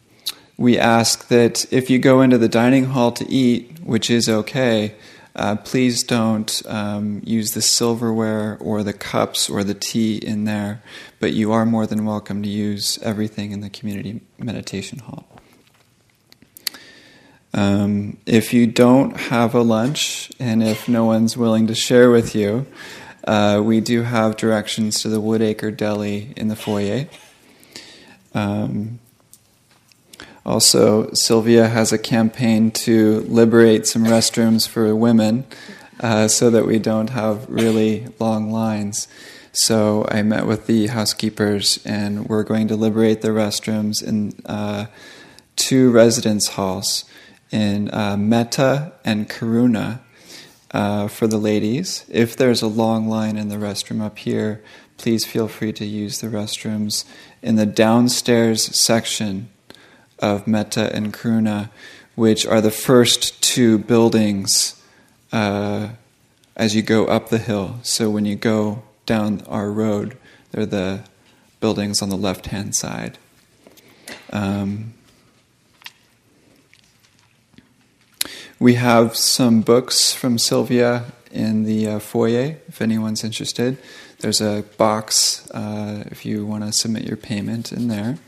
we 0.56 0.78
ask 0.78 1.28
that 1.28 1.70
if 1.72 1.90
you 1.90 1.98
go 1.98 2.20
into 2.20 2.38
the 2.38 2.48
dining 2.48 2.86
hall 2.86 3.12
to 3.12 3.28
eat, 3.28 3.78
which 3.82 4.10
is 4.10 4.28
okay, 4.28 4.94
uh, 5.34 5.56
please 5.56 6.02
don't 6.02 6.62
um, 6.66 7.22
use 7.24 7.52
the 7.52 7.62
silverware 7.62 8.58
or 8.60 8.82
the 8.82 8.92
cups 8.92 9.48
or 9.48 9.64
the 9.64 9.74
tea 9.74 10.16
in 10.16 10.44
there, 10.44 10.82
but 11.20 11.32
you 11.32 11.52
are 11.52 11.64
more 11.64 11.86
than 11.86 12.04
welcome 12.04 12.42
to 12.42 12.48
use 12.48 12.98
everything 13.02 13.52
in 13.52 13.60
the 13.60 13.70
community 13.70 14.20
meditation 14.38 14.98
hall. 14.98 15.26
Um, 17.54 18.18
if 18.26 18.52
you 18.52 18.66
don't 18.66 19.16
have 19.16 19.54
a 19.54 19.62
lunch 19.62 20.30
and 20.38 20.62
if 20.62 20.88
no 20.88 21.04
one's 21.04 21.36
willing 21.36 21.66
to 21.66 21.74
share 21.74 22.10
with 22.10 22.34
you, 22.34 22.66
uh, 23.26 23.60
we 23.62 23.80
do 23.80 24.02
have 24.02 24.36
directions 24.36 25.00
to 25.02 25.08
the 25.08 25.20
Woodacre 25.20 25.74
Deli 25.76 26.32
in 26.36 26.48
the 26.48 26.56
foyer. 26.56 27.06
Um, 28.34 28.98
also, 30.44 31.12
Sylvia 31.12 31.68
has 31.68 31.92
a 31.92 31.98
campaign 31.98 32.72
to 32.72 33.20
liberate 33.28 33.86
some 33.86 34.04
restrooms 34.04 34.66
for 34.66 34.94
women 34.96 35.46
uh, 36.00 36.26
so 36.26 36.50
that 36.50 36.66
we 36.66 36.80
don't 36.80 37.10
have 37.10 37.48
really 37.48 38.08
long 38.18 38.50
lines. 38.50 39.06
So 39.52 40.06
I 40.10 40.22
met 40.22 40.46
with 40.46 40.66
the 40.66 40.88
housekeepers, 40.88 41.78
and 41.84 42.28
we're 42.28 42.42
going 42.42 42.68
to 42.68 42.76
liberate 42.76 43.22
the 43.22 43.28
restrooms 43.28 44.02
in 44.02 44.32
uh, 44.46 44.86
two 45.54 45.90
residence 45.90 46.48
halls 46.48 47.04
in 47.52 47.92
uh, 47.92 48.16
Metta 48.16 48.92
and 49.04 49.28
Karuna 49.28 50.00
uh, 50.72 51.06
for 51.06 51.28
the 51.28 51.38
ladies. 51.38 52.04
If 52.08 52.36
there's 52.36 52.62
a 52.62 52.66
long 52.66 53.08
line 53.08 53.36
in 53.36 53.48
the 53.48 53.56
restroom 53.56 54.02
up 54.02 54.18
here, 54.18 54.64
please 54.96 55.24
feel 55.24 55.46
free 55.46 55.72
to 55.74 55.84
use 55.84 56.20
the 56.20 56.28
restrooms 56.28 57.04
in 57.42 57.56
the 57.56 57.66
downstairs 57.66 58.74
section 58.76 59.50
of 60.22 60.46
Metta 60.46 60.94
and 60.94 61.12
Karuna, 61.12 61.68
which 62.14 62.46
are 62.46 62.60
the 62.60 62.70
first 62.70 63.42
two 63.42 63.76
buildings 63.76 64.80
uh, 65.32 65.90
as 66.56 66.74
you 66.74 66.82
go 66.82 67.06
up 67.06 67.28
the 67.28 67.38
hill. 67.38 67.78
So 67.82 68.08
when 68.08 68.24
you 68.24 68.36
go 68.36 68.82
down 69.04 69.42
our 69.48 69.70
road, 69.70 70.16
they're 70.52 70.64
the 70.64 71.04
buildings 71.60 72.00
on 72.00 72.08
the 72.08 72.16
left 72.16 72.46
hand 72.46 72.74
side. 72.74 73.18
Um, 74.32 74.94
we 78.58 78.74
have 78.74 79.16
some 79.16 79.62
books 79.62 80.12
from 80.12 80.38
Sylvia 80.38 81.06
in 81.30 81.64
the 81.64 81.88
uh, 81.88 81.98
foyer 81.98 82.58
if 82.68 82.80
anyone's 82.80 83.24
interested. 83.24 83.78
There's 84.20 84.40
a 84.40 84.64
box 84.76 85.50
uh, 85.50 86.04
if 86.06 86.24
you 86.24 86.46
want 86.46 86.64
to 86.64 86.72
submit 86.72 87.04
your 87.04 87.16
payment 87.16 87.72
in 87.72 87.88
there. 87.88 88.18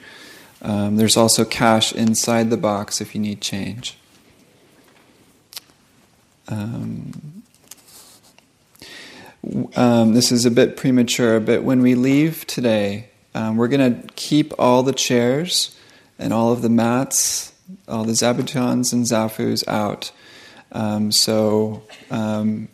Um, 0.65 0.97
there's 0.97 1.16
also 1.16 1.45
cash 1.45 1.93
inside 1.93 2.49
the 2.49 2.57
box 2.57 3.03
if 3.03 3.15
you 3.15 3.20
need 3.20 3.43
change. 3.43 3.99
Um, 6.49 7.43
um, 9.77 10.15
this 10.15 10.32
is 10.32 10.47
a 10.47 10.51
bit 10.51 10.78
premature, 10.78 11.39
but 11.39 11.62
when 11.62 11.82
we 11.82 11.95
leave 11.95 12.47
today, 12.47 13.11
um, 13.35 13.59
we're 13.59 13.69
going 13.69 14.03
to 14.03 14.09
keep 14.15 14.55
all 14.59 14.82
the 14.82 14.95
chairs 14.95 15.78
and 16.19 16.32
all 16.32 16.51
of 16.51 16.62
the 16.62 16.70
mats, 16.70 17.53
all 17.86 18.05
the 18.05 18.12
zabutons 18.12 18.93
and 18.93 19.05
zafus 19.05 19.69
out. 19.69 20.12
Um, 20.73 21.12
so 21.12 21.82
um, 22.11 22.69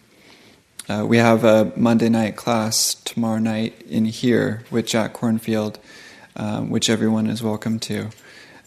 uh, 0.88 1.04
we 1.06 1.16
have 1.16 1.42
a 1.42 1.72
Monday 1.74 2.08
night 2.08 2.36
class 2.36 2.94
tomorrow 2.94 3.38
night 3.38 3.82
in 3.82 4.04
here 4.04 4.62
with 4.70 4.86
Jack 4.86 5.12
Kornfield 5.14 5.76
um, 6.40 6.70
which 6.70 6.88
everyone 6.88 7.26
is 7.26 7.42
welcome 7.42 7.78
to. 7.78 8.08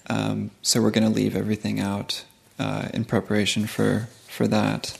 Um, 0.07 0.51
so 0.61 0.79
we're 0.79 0.91
going 0.91 1.07
to 1.07 1.09
leave 1.09 1.35
everything 1.35 1.79
out 1.79 2.23
uh, 2.59 2.89
in 2.93 3.03
preparation 3.03 3.65
for, 3.65 4.07
for 4.27 4.47
that. 4.47 4.95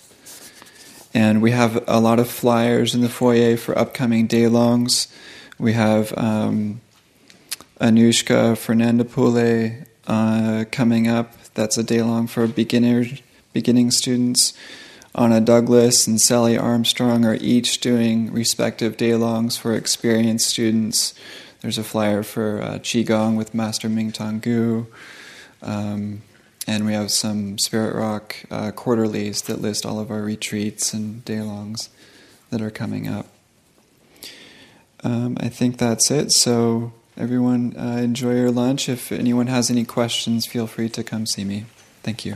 And 1.14 1.44
we 1.44 1.52
have 1.52 1.84
a 1.88 2.00
lot 2.00 2.18
of 2.20 2.28
flyers 2.28 2.96
in 2.96 3.02
the 3.02 3.10
foyer 3.10 3.58
for 3.58 3.78
upcoming 3.78 4.26
day 4.26 4.48
longs. 4.48 5.08
We 5.60 5.74
have 5.74 6.18
um, 6.18 6.82
Anushka 7.80 8.56
Fernandopulle 8.58 9.86
uh, 10.08 10.66
coming 10.72 11.08
up. 11.08 11.34
That's 11.54 11.78
a 11.78 11.84
day 11.84 12.02
long 12.02 12.26
for 12.26 12.48
beginner, 12.48 13.06
beginning 13.54 13.92
students. 13.92 14.54
Anna 15.14 15.40
Douglas 15.40 16.08
and 16.08 16.20
Sally 16.20 16.58
Armstrong 16.58 17.24
are 17.24 17.36
each 17.36 17.82
doing 17.82 18.34
respective 18.34 18.98
day 18.98 19.14
longs 19.14 19.58
for 19.58 19.76
experienced 19.76 20.50
students. 20.50 21.14
There's 21.64 21.78
a 21.78 21.84
flyer 21.84 22.24
for 22.24 22.62
uh, 22.62 22.80
Qigong 22.80 23.38
with 23.38 23.54
Master 23.54 23.88
Mingtong 23.88 24.42
Gu. 24.42 24.86
Um, 25.62 26.22
and 26.68 26.86
we 26.86 26.92
have 26.92 27.10
some 27.10 27.58
Spirit 27.58 27.96
Rock 27.96 28.36
uh, 28.52 28.72
quarterlies 28.72 29.44
that 29.44 29.62
list 29.62 29.86
all 29.86 29.98
of 29.98 30.12
our 30.12 30.22
retreats 30.22 30.94
and 30.94 31.24
day 31.24 31.42
longs 31.42 31.90
that 32.50 32.62
are 32.62 32.70
coming 32.70 33.08
up. 33.08 33.28
Um, 35.06 35.38
I 35.40 35.48
think 35.48 35.78
that's 35.78 36.12
it. 36.12 36.34
So, 36.34 36.92
everyone, 37.16 37.76
uh, 37.78 37.98
enjoy 37.98 38.36
your 38.36 38.52
lunch. 38.52 38.90
If 38.90 39.14
anyone 39.14 39.48
has 39.48 39.72
any 39.72 39.86
questions, 39.86 40.46
feel 40.46 40.68
free 40.68 40.90
to 40.90 41.02
come 41.04 41.26
see 41.26 41.46
me. 41.46 41.66
Thank 42.04 42.26
you. 42.26 42.36